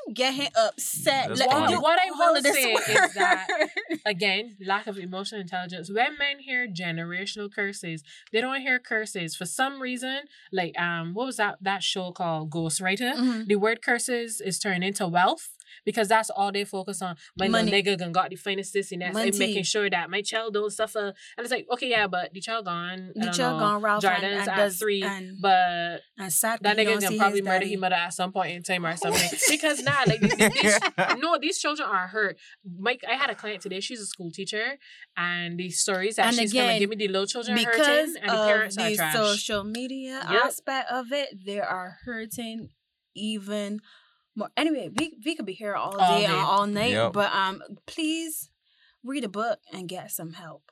I'm 0.06 0.14
getting 0.14 0.48
upset. 0.56 1.36
Like, 1.38 1.50
funny. 1.50 1.72
you- 1.72 1.80
What 1.80 1.98
I 2.00 2.08
all 2.10 2.18
will 2.30 2.36
of 2.36 2.42
this 2.42 2.54
say 2.54 2.72
is 2.72 3.14
that 3.14 3.46
again, 4.06 4.56
lack 4.64 4.86
of 4.86 4.98
emotional 4.98 5.40
intelligence. 5.40 5.90
When 5.90 6.16
men 6.18 6.38
hear 6.40 6.66
generational 6.68 7.52
curses, 7.52 8.02
they 8.32 8.40
don't 8.40 8.60
hear 8.60 8.78
curses 8.78 9.34
for 9.36 9.46
some 9.46 9.80
reason. 9.80 10.20
Like 10.52 10.78
um, 10.80 11.14
what 11.14 11.26
was 11.26 11.36
that 11.38 11.58
that 11.62 11.82
show 11.82 12.12
called 12.12 12.50
Ghostwriter? 12.50 13.14
Mhm. 13.14 13.46
The 13.46 13.56
word 13.56 13.82
curses 13.82 14.40
is 14.40 14.58
turned 14.58 14.84
into 14.84 15.06
wealth 15.08 15.48
because 15.84 16.08
that's 16.08 16.30
all 16.30 16.52
they 16.52 16.64
focus 16.64 17.02
on. 17.02 17.16
My 17.38 17.48
Money. 17.48 17.70
nigga 17.72 17.98
gonna 17.98 18.10
got 18.12 18.30
the 18.30 18.36
finest 18.36 18.72
this 18.72 18.92
and 18.92 19.02
that. 19.02 19.16
I'm 19.16 19.36
making 19.38 19.64
sure 19.64 19.88
that 19.90 20.10
my 20.10 20.22
child 20.22 20.54
don't 20.54 20.70
suffer. 20.70 20.98
And 21.08 21.14
it's 21.38 21.50
like, 21.50 21.66
okay, 21.72 21.88
yeah, 21.90 22.06
but 22.06 22.32
the 22.32 22.40
child 22.40 22.64
gone. 22.66 23.12
The 23.14 23.30
child 23.30 23.58
know, 23.60 23.66
gone 23.66 23.82
Ralph 23.82 24.04
and, 24.04 24.20
Jordan's 24.20 24.40
and 24.40 24.48
at 24.50 24.56
does, 24.56 24.78
three, 24.78 25.02
and, 25.02 25.36
but 25.40 26.00
and 26.18 26.32
sad 26.32 26.60
that 26.62 26.76
nigga 26.76 27.00
can 27.00 27.18
probably 27.18 27.42
murder 27.42 27.66
his 27.66 27.78
mother 27.80 27.96
at 27.96 28.12
some 28.14 28.32
point 28.32 28.52
in 28.52 28.62
time 28.62 28.84
or 28.86 28.96
something. 28.96 29.30
because 29.48 29.82
now, 29.82 30.02
like 30.06 30.20
these, 30.20 30.36
these, 30.36 30.78
no, 31.18 31.38
these 31.40 31.58
children 31.58 31.88
are 31.88 32.06
hurt. 32.08 32.38
Mike, 32.78 33.02
I 33.08 33.14
had 33.14 33.30
a 33.30 33.34
client 33.34 33.62
today. 33.62 33.80
She's 33.80 34.00
a 34.00 34.06
school 34.06 34.30
teacher, 34.30 34.76
and 35.16 35.58
the 35.58 35.70
stories 35.70 36.16
that 36.16 36.26
And 36.26 36.36
she's 36.36 36.50
again, 36.52 36.66
coming 36.66 36.78
give 36.80 36.90
me 36.90 36.96
the 36.96 37.08
little 37.08 37.26
children 37.26 37.56
because 37.56 37.78
hurting, 37.78 38.16
and 38.22 38.30
the 38.30 38.44
parents 38.46 38.78
are 38.78 38.88
the 38.90 38.96
trash. 38.96 39.14
social 39.16 39.64
media 39.64 40.26
Yep. 40.30 40.44
aspect 40.44 40.90
of 40.90 41.12
it, 41.12 41.44
they 41.44 41.60
are 41.60 41.98
hurting 42.04 42.70
even 43.14 43.80
more. 44.40 44.50
Anyway, 44.56 44.90
we 44.98 45.16
we 45.24 45.36
could 45.36 45.46
be 45.46 45.52
here 45.54 45.74
all 45.74 45.92
day, 45.92 46.04
All 46.04 46.14
and 46.16 46.26
day. 46.26 46.38
all 46.52 46.66
night, 46.66 46.90
Yep. 46.92 47.12
but 47.12 47.32
um, 47.32 47.62
please 47.86 48.50
read 49.04 49.24
a 49.24 49.28
book 49.28 49.58
and 49.72 49.88
get 49.88 50.10
some 50.10 50.32
help. 50.34 50.62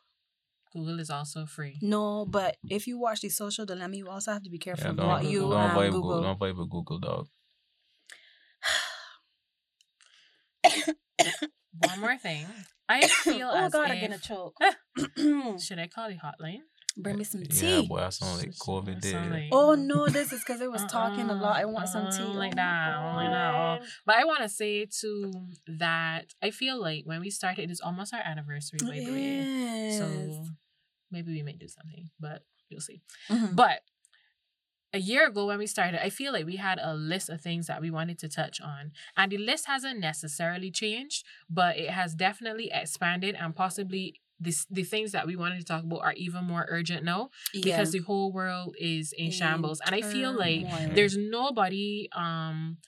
Google 0.73 1.01
is 1.01 1.09
also 1.11 1.47
free. 1.47 1.79
No, 1.81 2.27
but 2.27 2.57
if 2.69 2.87
you 2.87 2.99
watch 2.99 3.21
the 3.23 3.31
social 3.31 3.65
dilemma, 3.65 3.97
you 3.97 4.09
also 4.09 4.33
have 4.33 4.43
to 4.43 4.51
be 4.51 4.59
careful 4.59 4.85
Yeah, 4.85 4.91
of 4.91 4.97
don't, 4.99 5.09
what 5.09 5.25
you 5.25 5.41
don't 5.41 5.53
um, 5.55 5.71
vibe 5.77 5.93
Google. 5.93 6.03
Google. 6.03 6.23
Don't 6.23 6.39
vibe 6.41 6.57
with 6.59 6.71
Google, 6.71 6.99
dog. 6.99 7.27
One 11.89 12.01
more 12.01 12.17
thing. 12.19 12.47
I 12.89 13.07
feel 13.07 13.49
oh 13.53 13.57
as 13.67 13.73
God, 13.73 13.91
if, 13.91 13.97
I'm 13.97 14.01
gonna 14.01 14.19
choke. 14.19 14.57
should 15.63 15.79
I 15.79 15.87
call 15.89 16.09
the 16.09 16.17
hotline? 16.17 16.61
Bring 17.01 17.17
me 17.19 17.25
some 17.25 17.43
tea. 17.45 17.67
Yeah, 17.67 17.81
tea. 17.83 17.87
boy, 17.87 18.01
that 18.01 18.13
sound 18.15 18.39
like 18.39 18.51
COVID 18.57 19.01
did. 19.01 19.15
Like- 19.31 19.49
Oh 19.53 19.75
no, 19.75 20.09
this 20.09 20.33
is 20.33 20.41
because 20.41 20.61
I 20.61 20.67
was 20.67 20.85
talking 20.87 21.31
a 21.31 21.35
lot. 21.35 21.57
I 21.57 21.65
want 21.65 21.89
some 21.89 22.07
Uh-uh, 22.07 22.11
tea. 22.19 22.25
Like 22.25 22.53
Oh, 22.55 22.57
that. 22.57 22.89
I 22.89 23.03
don't 23.07 23.17
like 23.17 23.31
that. 23.31 23.55
Oh. 23.83 23.87
But 24.05 24.17
I 24.17 24.25
want 24.25 24.41
to 24.43 24.49
say 24.49 24.85
too 24.87 25.33
that 25.79 26.35
I 26.43 26.51
feel 26.51 26.81
like 26.81 27.05
when 27.07 27.21
we 27.21 27.31
started, 27.31 27.63
it 27.63 27.71
is 27.71 27.81
almost 27.81 28.13
our 28.13 28.21
anniversary, 28.25 28.79
by 28.83 28.99
the 28.99 29.11
way. 29.13 29.97
So 29.97 30.45
maybe 31.11 31.33
we 31.33 31.43
may 31.43 31.53
do 31.53 31.69
something, 31.69 32.11
but 32.19 32.43
you'll 32.69 32.81
see. 32.81 33.01
Mhm. 33.29 33.55
But 33.55 33.83
a 34.93 34.99
year 34.99 35.29
ago 35.29 35.47
when 35.47 35.59
we 35.59 35.67
started, 35.67 36.03
I 36.05 36.11
feel 36.11 36.33
like 36.33 36.47
we 36.47 36.57
had 36.57 36.79
a 36.83 36.95
list 36.95 37.29
of 37.29 37.41
things 37.41 37.67
that 37.69 37.81
we 37.81 37.91
wanted 37.91 38.19
to 38.21 38.29
touch 38.29 38.61
on. 38.61 38.91
And 39.17 39.31
the 39.31 39.39
list 39.39 39.67
hasn't 39.67 40.01
necessarily 40.01 40.71
changed, 40.71 41.25
but 41.49 41.77
it 41.77 41.91
has 41.91 42.15
definitely 42.15 42.71
expanded 42.73 43.37
and 43.39 43.55
possibly 43.55 44.21
this, 44.41 44.67
the 44.71 44.85
things 44.85 45.13
that 45.13 45.27
we 45.27 45.37
wanted 45.37 45.59
to 45.59 45.65
talk 45.65 45.85
about 45.85 46.01
are 46.01 46.13
even 46.15 46.45
more 46.45 46.65
urgent 46.69 47.05
now 47.05 47.31
because 47.53 47.93
the 47.93 47.99
whole 47.99 48.33
world 48.33 48.75
is 48.79 49.13
in 49.13 49.27
In 49.27 49.33
shambles. 49.33 49.81
And 49.85 49.95
I 49.95 50.03
feel 50.03 50.33
like 50.33 50.69
turmoil. 50.69 50.95
there's 50.95 51.17
nobody 51.17 52.09
um 52.15 52.79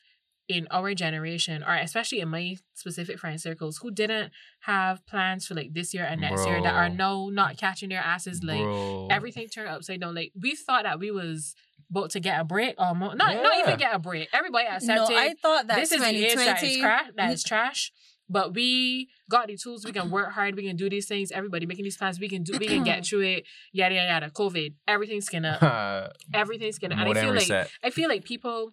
in 0.48 0.66
our 0.72 0.94
generation 0.94 1.62
or 1.62 1.77
especially 1.77 2.18
in 2.18 2.28
my 2.28 2.56
specific 2.74 3.20
friend 3.20 3.40
circles 3.40 3.78
who 3.78 3.90
didn't 3.90 4.32
have 4.62 5.06
plans 5.06 5.47
for 5.47 5.55
like 5.55 5.72
this 5.72 5.94
year 5.94 6.05
and 6.05 6.20
next 6.20 6.44
year 6.44 6.60
that 6.60 6.74
are 6.74 6.89
Bro. 6.89 6.97
now 6.97 7.28
not 7.31 7.56
catching 7.56 7.89
their 7.89 8.01
asses 8.01 8.43
like 8.43 8.59
Bro. 8.60 9.09
everything 9.10 9.47
turned 9.47 9.68
upside 9.68 10.01
down 10.01 10.14
like 10.16 10.32
we 10.40 10.56
thought 10.56 10.82
that 10.82 10.98
we 10.98 11.12
was 11.12 11.55
about 11.89 12.10
to 12.10 12.20
get 12.20 12.40
a 12.40 12.44
break 12.44 12.74
or 12.78 12.94
more 12.97 13.14
not 13.14 13.32
not 13.36 13.59
even 13.60 13.78
get 13.78 13.94
a 13.94 14.01
break 14.01 14.28
everybody 14.32 14.66
no, 14.86 15.06
I 15.09 15.35
thought 15.40 15.68
that 15.68 15.77
this 15.77 15.93
is 15.93 16.01
the 16.01 16.09
age 16.09 16.35
that 16.35 16.62
is 16.64 16.77
2020 16.77 16.81
trash 16.81 17.06
that 17.16 17.32
is 17.32 17.44
trash 17.44 17.93
but 18.31 18.55
we 18.55 19.09
got 19.28 19.48
the 19.48 19.57
tools 19.57 19.85
we 19.85 19.93
can 19.93 20.11
work 20.16 20.32
hard 20.32 20.55
we 20.57 20.62
can 20.62 20.77
do 20.77 20.89
these 20.89 21.07
things 21.07 21.31
everybody 21.32 21.66
making 21.66 21.85
these 21.85 21.97
plans 21.97 22.19
we 22.20 22.28
can 22.28 22.43
do 22.43 22.57
we 22.59 22.66
can 22.66 22.85
get 22.85 23.05
through 23.07 23.20
it 23.20 23.44
yada 23.73 23.94
yada 23.94 24.09
yada 24.09 24.31
covid 24.31 24.74
everything's 24.86 25.28
gonna 25.28 26.11
everything's 26.35 26.78
gonna 26.78 26.94
and 26.94 27.09
i 27.09 27.20
feel 27.20 27.35
like. 27.35 27.51
I 27.82 27.90
feel 27.90 28.09
like 28.09 28.24
people 28.24 28.73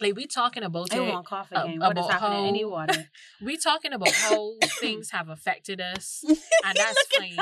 like 0.00 0.16
we 0.16 0.26
talking 0.26 0.62
about 0.62 0.92
it. 0.92 1.00
want 1.00 1.26
coffee 1.26 1.54
uh, 1.56 1.64
again. 1.64 1.78
What 1.80 1.98
is 1.98 2.06
about 2.06 2.20
happening? 2.20 2.48
Any 2.48 2.62
how- 2.62 2.68
water? 2.68 3.08
We 3.42 3.56
talking 3.56 3.92
about 3.92 4.10
how 4.12 4.52
things 4.80 5.10
have 5.10 5.28
affected 5.28 5.80
us, 5.80 6.22
and 6.28 6.76
that's 6.76 7.06
fine. 7.16 7.36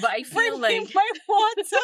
But 0.00 0.10
I 0.10 0.22
feel 0.22 0.58
like 0.58 0.94
my 0.94 1.10
water. 1.28 1.82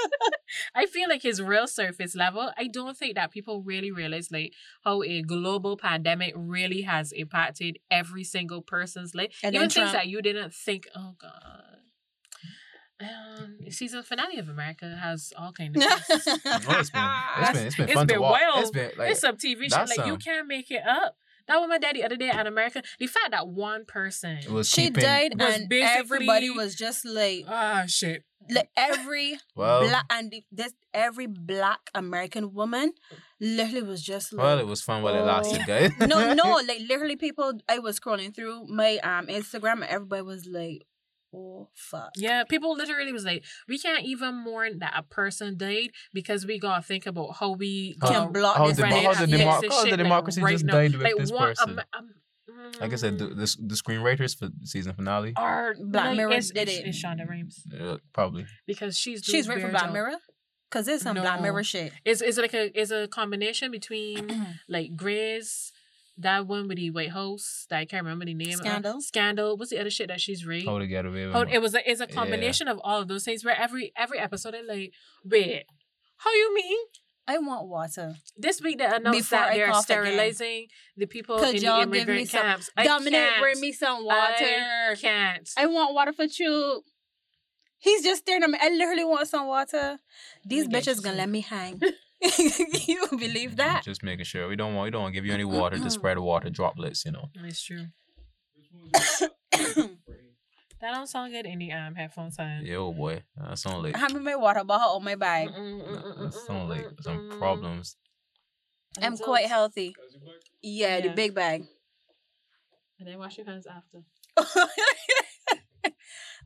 I 0.75 0.87
feel 0.87 1.09
like 1.09 1.23
his 1.23 1.41
real 1.43 1.67
surface 1.67 2.15
level. 2.15 2.51
I 2.57 2.69
don't 2.69 2.97
think 2.97 3.17
that 3.17 3.31
people 3.33 3.63
really 3.63 3.91
realize 3.91 4.29
like 4.31 4.53
how 4.85 5.03
a 5.03 5.23
global 5.23 5.77
pandemic 5.77 6.35
really 6.37 6.83
has 6.83 7.13
impacted 7.13 7.79
every 7.91 8.25
single 8.25 8.63
person's 8.63 9.15
life. 9.15 9.39
And 9.43 9.55
Even 9.55 9.69
things 9.69 9.91
Trump- 9.91 9.93
that 9.93 10.09
you 10.09 10.23
didn't 10.23 10.55
think. 10.55 10.89
Oh 10.97 11.15
God. 11.21 11.77
Um, 13.01 13.57
season 13.71 14.03
finale 14.03 14.39
of 14.39 14.49
America 14.49 14.99
has 15.01 15.33
all 15.39 15.53
kind 15.53 15.75
of. 15.77 15.83
twists. 15.83 16.29
Oh, 16.45 16.77
it's 16.79 16.91
been 16.91 16.91
it's 16.91 16.91
been 16.91 17.67
it's 17.67 17.77
been 17.77 17.85
It's 17.89 17.95
fun 17.95 18.07
been 18.07 18.17
to 18.17 18.21
watch. 18.23 18.41
well- 18.43 18.61
It's 18.61 18.71
been 18.71 18.91
like 18.99 19.11
it's 19.13 19.21
some 19.21 19.37
TV 19.37 19.63
show 19.71 19.77
that's 19.77 19.97
Like 19.97 20.07
you 20.07 20.17
can't 20.19 20.47
make 20.47 20.71
it 20.71 20.83
up. 20.87 21.17
That 21.49 21.59
was 21.59 21.69
my 21.69 21.79
daddy 21.79 22.01
the 22.01 22.07
other 22.07 22.17
day 22.17 22.29
at 22.29 22.47
America. 22.47 22.83
The 23.01 23.07
fact 23.09 23.33
that 23.33 23.49
one 23.49 23.85
person. 23.85 24.39
was 24.53 24.69
she 24.69 24.83
keeping, 24.83 25.03
died, 25.03 25.33
was 25.41 25.55
and 25.57 25.73
everybody 25.73 26.49
was 26.51 26.77
just 26.77 27.05
like, 27.05 27.45
Ah 27.49 27.85
shit. 27.89 28.23
like 28.49 28.71
every 28.77 29.37
Well, 29.57 29.81
black 29.89 30.05
and 30.11 30.31
the- 30.31 30.45
this 30.53 30.75
every 30.95 31.27
black 31.27 31.81
American 31.95 32.53
woman 32.55 32.93
literally 33.41 33.83
was 33.87 34.03
just 34.03 34.33
like. 34.33 34.45
well, 34.45 34.59
it 34.61 34.67
was 34.67 34.81
fun 34.83 35.03
while 35.03 35.15
it 35.15 35.23
lasted, 35.23 35.63
oh. 35.63 35.67
guys. 35.67 35.91
no, 36.09 36.35
no, 36.35 36.61
like 36.67 36.81
literally, 36.89 37.17
people. 37.17 37.55
I 37.69 37.79
was 37.81 37.99
scrolling 37.99 38.35
through 38.35 38.67
my 38.69 38.99
um 38.99 39.27
Instagram, 39.27 39.75
and 39.83 39.85
everybody 39.85 40.23
was 40.23 40.47
like, 40.47 40.87
"Oh 41.35 41.69
fuck." 41.75 42.11
Yeah, 42.17 42.45
people 42.45 42.75
literally 42.75 43.13
was 43.13 43.25
like, 43.25 43.45
we 43.69 43.79
can't 43.79 44.05
even 44.05 44.35
mourn 44.35 44.79
that 44.81 44.95
a 44.97 45.03
person 45.03 45.57
died 45.57 45.91
because 46.13 46.47
we 46.47 46.59
gotta 46.59 46.83
think 46.83 47.07
about 47.07 47.37
how 47.39 47.53
we 47.53 47.97
How- 48.01 48.09
Can 48.09 48.33
block 48.33 48.57
how 48.57 48.69
this 48.69 48.77
the, 48.77 48.83
right 48.85 48.93
how 49.05 49.15
the, 49.15 49.27
now. 49.27 49.37
demo- 49.39 49.51
how 49.51 49.61
the 49.61 49.71
shit, 49.71 49.91
like, 49.91 49.97
democracy 49.99 50.43
right 50.43 50.53
just 50.53 50.65
now. 50.65 50.73
died 50.75 50.93
with 50.93 51.03
Like 51.03 51.17
this 51.17 51.31
one, 51.33 51.49
person. 51.49 51.71
um, 51.71 51.85
um, 51.99 52.11
like 52.81 52.93
I 52.93 52.97
said, 52.97 53.19
the, 53.19 53.27
the 53.29 53.57
the 53.67 53.75
screenwriters 53.75 54.37
for 54.37 54.49
season 54.65 54.93
finale, 54.95 55.33
Our 55.37 55.75
Black 55.81 56.07
like, 56.09 56.17
Mirror 56.17 56.33
it's, 56.33 56.51
did 56.51 56.69
it's, 56.69 56.79
it. 56.79 56.87
it's 56.87 57.03
Shonda 57.03 57.29
Rhimes 57.29 57.65
uh, 57.81 57.97
probably. 58.13 58.45
because 58.67 58.99
she's 58.99 59.23
She's 59.25 59.47
doing 59.47 59.59
right 59.59 59.65
for 59.67 59.71
Black 59.71 59.85
job. 59.85 59.93
Mirror, 59.93 60.15
cause 60.71 60.89
it's 60.89 61.03
some 61.05 61.17
Black 61.17 61.41
Mirror 61.41 61.63
shit. 61.65 61.93
It's 62.05 62.21
it's 62.21 62.39
like 62.39 62.53
a 62.55 62.79
it's 62.79 62.91
a 62.91 63.07
combination 63.09 63.71
between 63.71 64.57
like 64.69 64.97
Grey's, 64.97 65.73
that 66.21 66.47
one 66.47 66.69
with 66.69 66.77
the 66.79 66.91
White 66.91 67.11
House 67.11 67.67
that 67.71 67.79
I 67.79 67.85
can't 67.85 68.05
remember 68.05 68.25
the 68.25 68.35
name. 68.35 68.55
of. 68.55 68.57
Scandal? 68.67 69.01
Scandal. 69.01 69.57
What's 69.57 69.71
the 69.71 69.81
other 69.81 69.91
shit 69.91 70.09
that 70.09 70.21
she's 70.21 70.47
raped? 70.47 70.67
How 70.69 70.79
to 70.79 70.87
get 70.87 71.05
away 71.07 71.27
with 71.27 71.35
Oh, 71.37 71.41
it. 71.43 71.49
it 71.55 71.63
was 71.63 71.75
a, 71.75 71.91
it's 71.91 72.01
a 72.01 72.07
Yeah. 72.09 72.15
combination 72.15 72.69
of 72.69 72.81
all 72.85 73.01
of 73.01 73.09
those 73.09 73.25
things 73.25 73.45
where 73.45 73.59
every 73.59 73.93
every 73.97 74.19
episode 74.19 74.55
they're 74.55 74.65
like, 74.67 74.93
wait, 75.25 75.65
how 76.19 76.33
you 76.33 76.55
mean? 76.55 76.79
I 77.29 77.39
want 77.39 77.69
water. 77.69 78.17
This 78.37 78.61
week 78.61 78.79
they 78.79 78.87
announced 78.87 79.19
Before 79.31 79.39
that 79.39 79.53
I 79.53 79.57
they're 79.57 79.67
cough 79.69 79.85
again. 79.85 80.05
sterilizing 80.05 80.67
the 80.97 81.07
people 81.07 81.39
Could 81.39 81.51
in 81.51 81.57
the 81.57 81.61
y'all 81.63 81.85
give 81.85 81.95
immigrant 81.95 82.21
me 82.21 82.25
some- 82.27 82.43
camps. 82.43 82.71
I 82.77 82.85
Dominic, 82.85 83.13
can't. 83.13 83.41
bring 83.43 83.61
me 83.61 83.73
some 83.73 84.05
water. 84.05 84.45
I 84.45 84.97
can't. 85.01 85.49
I 85.57 85.67
want 85.67 85.95
water 85.95 86.13
for 86.13 86.25
you. 86.25 86.83
He's 87.79 88.03
just 88.03 88.23
staring 88.23 88.43
at 88.43 88.51
me. 88.51 88.59
I 88.61 88.69
literally 88.71 89.05
want 89.05 89.27
some 89.29 89.47
water. 89.47 89.99
These 90.45 90.65
Let 90.65 90.73
me 90.73 90.81
get 90.81 90.85
bitches 90.97 91.03
gonna 91.03 91.17
let 91.17 91.29
me 91.29 91.41
hang. 91.41 91.81
you 92.87 93.07
believe 93.11 93.57
that? 93.57 93.83
Just 93.85 94.03
making 94.03 94.25
sure 94.25 94.49
we 94.49 94.57
don't 94.57 94.75
want 94.75 94.87
we 94.87 94.91
don't 94.91 95.03
want 95.03 95.15
to 95.15 95.17
give 95.17 95.27
you 95.27 95.33
any 95.33 95.45
water 95.45 95.79
to 95.79 95.91
spread 95.91 96.19
water 96.19 96.51
droplets. 96.51 97.05
You 97.05 97.13
know. 97.13 97.31
It's 97.45 97.63
true. 97.63 97.87
That 100.81 100.95
don't 100.95 101.07
sound 101.07 101.33
good 101.33 101.45
in 101.45 101.59
the 101.59 101.73
um 101.73 101.95
headphone 101.95 102.31
sound. 102.31 102.67
Yeah, 102.67 102.77
oh 102.77 102.93
boy, 102.93 103.23
that 103.37 103.59
sound 103.59 103.83
like 103.83 103.95
Hand 103.97 104.15
me 104.15 104.21
my 104.21 104.35
water 104.35 104.65
bottle 104.65 104.97
on 104.97 105.05
my 105.05 105.15
bag. 105.15 105.49
that 105.49 106.33
sound 106.47 106.71
like 106.71 106.87
some 107.03 107.37
problems. 107.39 107.97
I'm 109.01 109.19
quite 109.19 109.47
healthy. 109.47 109.95
Yeah, 110.63 111.01
the 111.01 111.11
big 111.11 111.35
bag. 111.35 111.67
And 112.99 113.09
then 113.09 113.19
wash 113.19 113.37
your 113.37 113.47
hands 113.47 113.67
after. 113.67 114.05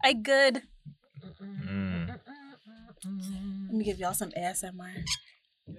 I 0.03 0.13
good. 0.15 0.63
Mm. 1.41 2.09
Let 3.67 3.73
me 3.73 3.85
give 3.85 3.99
y'all 3.99 4.15
some 4.15 4.31
ASMR. 4.31 5.05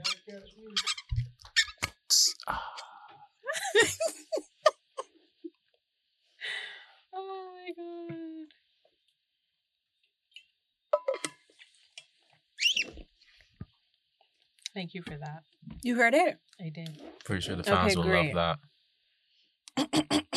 Oh 7.17 7.53
my 7.55 7.71
god. 7.77 8.47
Thank 14.73 14.93
you 14.93 15.01
for 15.01 15.17
that. 15.17 15.43
You 15.83 15.95
heard 15.95 16.13
it? 16.13 16.37
I 16.59 16.69
did. 16.69 16.99
Pretty 17.23 17.41
sure 17.41 17.55
the 17.55 17.63
fans 17.63 17.95
Okay, 17.95 17.95
will 17.95 18.03
great. 18.03 18.35
love 18.35 18.57
that. 19.77 19.89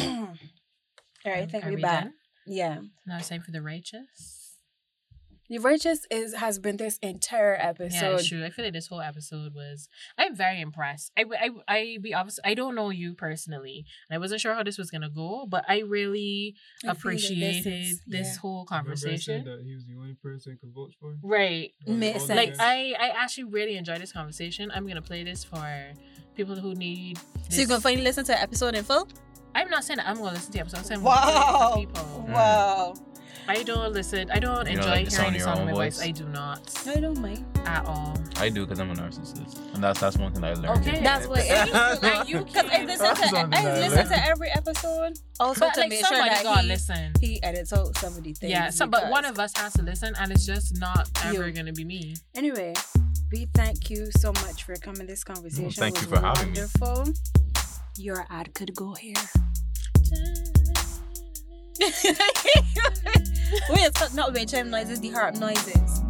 All 1.26 1.32
right, 1.32 1.42
I 1.42 1.46
think 1.46 1.64
Are 1.64 1.70
we 1.70 1.76
we 1.76 1.82
back. 1.82 2.04
done? 2.04 2.12
Yeah. 2.46 2.78
Now 3.06 3.18
it's 3.18 3.28
time 3.28 3.42
for 3.42 3.50
the 3.50 3.60
righteous. 3.62 4.37
The 5.48 5.58
righteous 5.58 6.06
is 6.10 6.34
has 6.34 6.58
been 6.58 6.76
this 6.76 6.98
entire 6.98 7.54
yeah, 7.54 7.68
episode. 7.70 8.14
it's 8.16 8.28
true. 8.28 8.44
I 8.44 8.50
feel 8.50 8.64
like 8.66 8.74
this 8.74 8.86
whole 8.88 9.00
episode 9.00 9.54
was. 9.54 9.88
I'm 10.18 10.36
very 10.36 10.60
impressed. 10.60 11.10
I, 11.16 11.24
I, 11.40 11.50
I 11.66 11.98
be 12.02 12.12
obvious. 12.12 12.38
I 12.44 12.52
don't 12.54 12.74
know 12.74 12.90
you 12.90 13.14
personally, 13.14 13.86
and 14.10 14.16
I 14.16 14.18
wasn't 14.18 14.40
sure 14.42 14.54
how 14.54 14.62
this 14.62 14.76
was 14.76 14.90
gonna 14.90 15.08
go, 15.10 15.46
but 15.48 15.64
I 15.68 15.80
really 15.80 16.54
I 16.84 16.92
feel 16.94 17.12
like 17.12 17.20
this 17.20 17.30
appreciated 17.30 17.66
is- 17.66 18.02
this 18.06 18.26
yeah. 18.34 18.40
whole 18.40 18.66
Remember 18.70 18.92
I 18.92 18.94
said 18.94 19.06
conversation. 19.08 19.44
that 19.44 19.62
he 19.64 19.74
was 19.74 19.86
the 19.86 19.94
only 19.98 20.14
person 20.22 20.52
I 20.52 20.60
could 20.60 20.74
vote 20.74 20.92
for. 21.00 21.16
Right. 21.22 21.72
Makes 21.86 22.28
All 22.28 22.36
Like. 22.36 22.54
I, 22.60 22.94
I 22.98 23.08
actually 23.16 23.44
really 23.44 23.76
enjoyed 23.76 24.00
this 24.02 24.12
conversation. 24.12 24.70
I'm 24.74 24.86
gonna 24.86 25.00
play 25.02 25.24
this 25.24 25.44
for 25.44 25.92
people 26.34 26.56
who 26.56 26.74
need. 26.74 27.16
This. 27.46 27.54
So 27.56 27.60
you 27.62 27.66
can 27.68 27.80
finally 27.80 28.02
listen 28.04 28.24
to 28.26 28.32
the 28.32 28.40
episode 28.40 28.74
in 28.74 28.84
full? 28.84 29.08
I'm 29.54 29.70
not 29.70 29.82
saying 29.82 29.96
that 29.96 30.06
I'm 30.08 30.16
gonna 30.16 30.32
listen 30.32 30.52
to 30.52 30.58
the 30.58 30.60
episode. 30.60 30.78
I'm 30.78 30.84
saying 30.84 31.00
I'm 31.00 31.04
gonna 31.06 31.86
play 31.86 31.86
Wow. 31.86 32.02
for. 32.26 32.32
Wow. 32.32 32.94
I 33.48 33.62
don't 33.62 33.92
listen. 33.94 34.30
I 34.30 34.38
don't 34.38 34.66
You 34.68 34.76
don't 34.76 34.84
enjoy 34.84 34.90
like 34.90 35.08
the 35.08 35.16
hearing 35.16 35.26
of 35.28 35.32
the 35.32 35.38
your 35.38 35.46
sound 35.46 35.60
of 35.60 35.66
my 35.66 35.72
voice. 35.72 35.98
voice? 35.98 36.06
I 36.06 36.10
do 36.10 36.24
not 36.28 36.82
I 36.86 37.00
don't 37.00 37.18
mind. 37.20 37.44
at 37.64 37.86
all. 37.86 38.14
I 38.36 38.48
do 38.50 38.64
because 38.66 38.78
I'm 38.78 38.90
a 38.90 38.94
narcissist, 38.94 39.74
and 39.74 39.82
that's 39.82 39.98
that's 40.00 40.16
one 40.18 40.32
thing 40.34 40.44
I 40.44 40.52
learned. 40.52 40.86
Okay. 40.86 41.02
That's 41.02 41.26
what 41.26 41.40
And 41.40 42.28
you 42.28 42.44
Because 42.44 42.66
I 42.72 42.84
listen 42.84 43.14
to 43.16 43.26
Something 43.28 43.54
I 43.58 43.78
listen 43.80 44.08
to 44.08 44.26
every 44.26 44.50
episode. 44.50 45.18
Also 45.40 45.60
But 45.66 45.74
to 45.74 45.80
like 45.80 45.88
make 45.90 45.98
sure 46.00 46.08
somebody 46.08 46.30
that 46.30 46.42
gotta 46.44 46.62
he, 46.62 46.68
listen. 46.68 47.12
he 47.20 47.42
edits 47.42 47.72
out 47.72 47.96
some 47.96 48.16
of 48.16 48.22
the 48.22 48.32
things. 48.34 48.50
Yeah, 48.52 48.68
some, 48.70 48.90
but 48.90 49.08
one 49.10 49.24
of 49.24 49.38
us 49.38 49.52
has 49.56 49.72
to 49.74 49.82
listen, 49.82 50.14
and 50.20 50.30
it's 50.30 50.44
just 50.44 50.78
not 50.78 51.08
ever 51.24 51.46
You. 51.48 51.52
gonna 51.52 51.72
be 51.72 51.84
me. 51.84 52.16
Anyway, 52.34 52.74
we 53.32 53.46
thank 53.54 53.88
you 53.88 54.10
so 54.18 54.32
much 54.44 54.64
for 54.64 54.74
coming. 54.76 55.06
This 55.06 55.24
conversation 55.24 55.70
thank 55.70 55.94
was 55.94 56.02
you 56.04 56.08
for 56.10 56.20
having 56.20 56.52
me. 56.52 56.58
wonderful. 56.60 57.12
Your 57.96 58.26
ad 58.30 58.52
could 58.54 58.74
go 58.76 58.92
here. 58.94 59.14
wait, 63.70 63.86
it's 63.86 64.14
not 64.14 64.32
wait 64.34 64.48
time 64.48 64.70
noises, 64.70 65.00
the 65.00 65.10
harp 65.10 65.36
noises. 65.36 66.00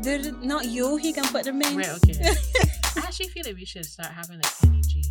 They're 0.00 0.32
not 0.42 0.66
you, 0.66 0.96
he 0.96 1.12
can 1.12 1.24
put 1.24 1.44
them 1.44 1.62
in. 1.62 1.76
Right, 1.76 1.88
okay. 1.88 2.14
I 2.96 3.00
actually 3.00 3.28
feel 3.28 3.44
like 3.46 3.56
we 3.56 3.64
should 3.64 3.84
start 3.84 4.10
having 4.12 4.36
like 4.36 4.52
energy. 4.64 5.02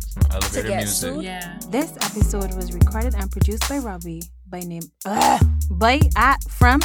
Some 0.00 0.22
elevator 0.30 0.68
get 0.68 0.76
music. 0.78 0.94
sued? 0.94 1.24
Yeah. 1.24 1.58
This 1.68 1.92
episode 1.96 2.54
was 2.54 2.72
recorded 2.72 3.14
and 3.14 3.30
produced 3.30 3.68
by 3.68 3.78
Robbie 3.78 4.22
by 4.46 4.60
name 4.60 4.82
Ugh, 5.04 5.46
by 5.70 6.00
at 6.16 6.42
from 6.44 6.80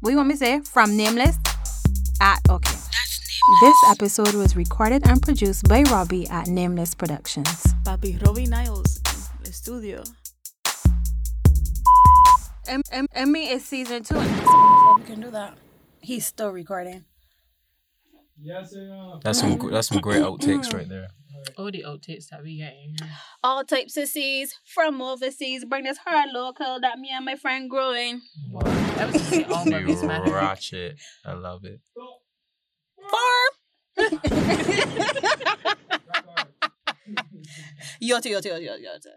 what 0.00 0.10
you 0.10 0.16
want 0.16 0.28
me 0.28 0.34
to 0.34 0.38
say? 0.38 0.60
From 0.60 0.96
nameless 0.96 1.36
at 2.20 2.38
okay. 2.48 2.78
This 3.60 3.76
episode 3.90 4.34
was 4.34 4.54
recorded 4.56 5.08
and 5.08 5.22
produced 5.22 5.68
by 5.68 5.82
Robbie 5.82 6.28
at 6.28 6.48
Nameless 6.48 6.94
Productions. 6.94 7.48
Papi 7.82 8.22
Robbie 8.24 8.46
Niles 8.46 8.98
in 8.98 9.44
the 9.44 9.52
studio. 9.52 10.02
M- 12.68 12.82
M- 12.92 13.06
Emmy 13.14 13.48
is 13.50 13.64
season 13.64 14.02
two. 14.04 14.14
we 14.18 15.04
can 15.04 15.20
do 15.20 15.30
that. 15.30 15.56
He's 16.00 16.26
still 16.26 16.50
recording. 16.50 17.04
Yes, 18.40 18.74
I 18.76 18.80
am. 19.14 19.20
That's 19.22 19.40
some 19.40 19.56
gr- 19.56 19.70
that's 19.70 19.88
some 19.88 20.00
great 20.00 20.22
outtakes 20.22 20.72
right 20.72 20.88
there. 20.88 21.08
All 21.56 21.70
the 21.70 21.84
outtakes 21.86 22.28
that 22.30 22.42
we 22.42 22.58
getting. 22.58 22.96
All 23.42 23.64
types 23.64 23.96
of 23.96 24.08
seeds 24.08 24.54
from 24.64 25.00
overseas. 25.00 25.64
Bring 25.64 25.84
this 25.84 25.98
hard 25.98 26.30
local 26.32 26.80
that 26.80 26.98
me 26.98 27.10
and 27.12 27.24
my 27.24 27.36
friend 27.36 27.70
growing. 27.70 28.20
Wow. 28.50 28.62
I 28.64 29.04
was 29.06 29.14
gonna 29.14 29.18
say 29.24 29.44
all 29.44 29.64
You 29.64 29.70
movies, 29.70 30.02
man. 30.10 30.30
ratchet. 30.30 30.98
I 31.24 31.32
love 31.32 31.64
it. 31.64 31.80
Farm. 33.10 34.20
Yota, 38.02 38.28
yota, 38.30 38.48
yota, 38.50 38.60
yota, 38.60 38.78
yota. 38.84 39.12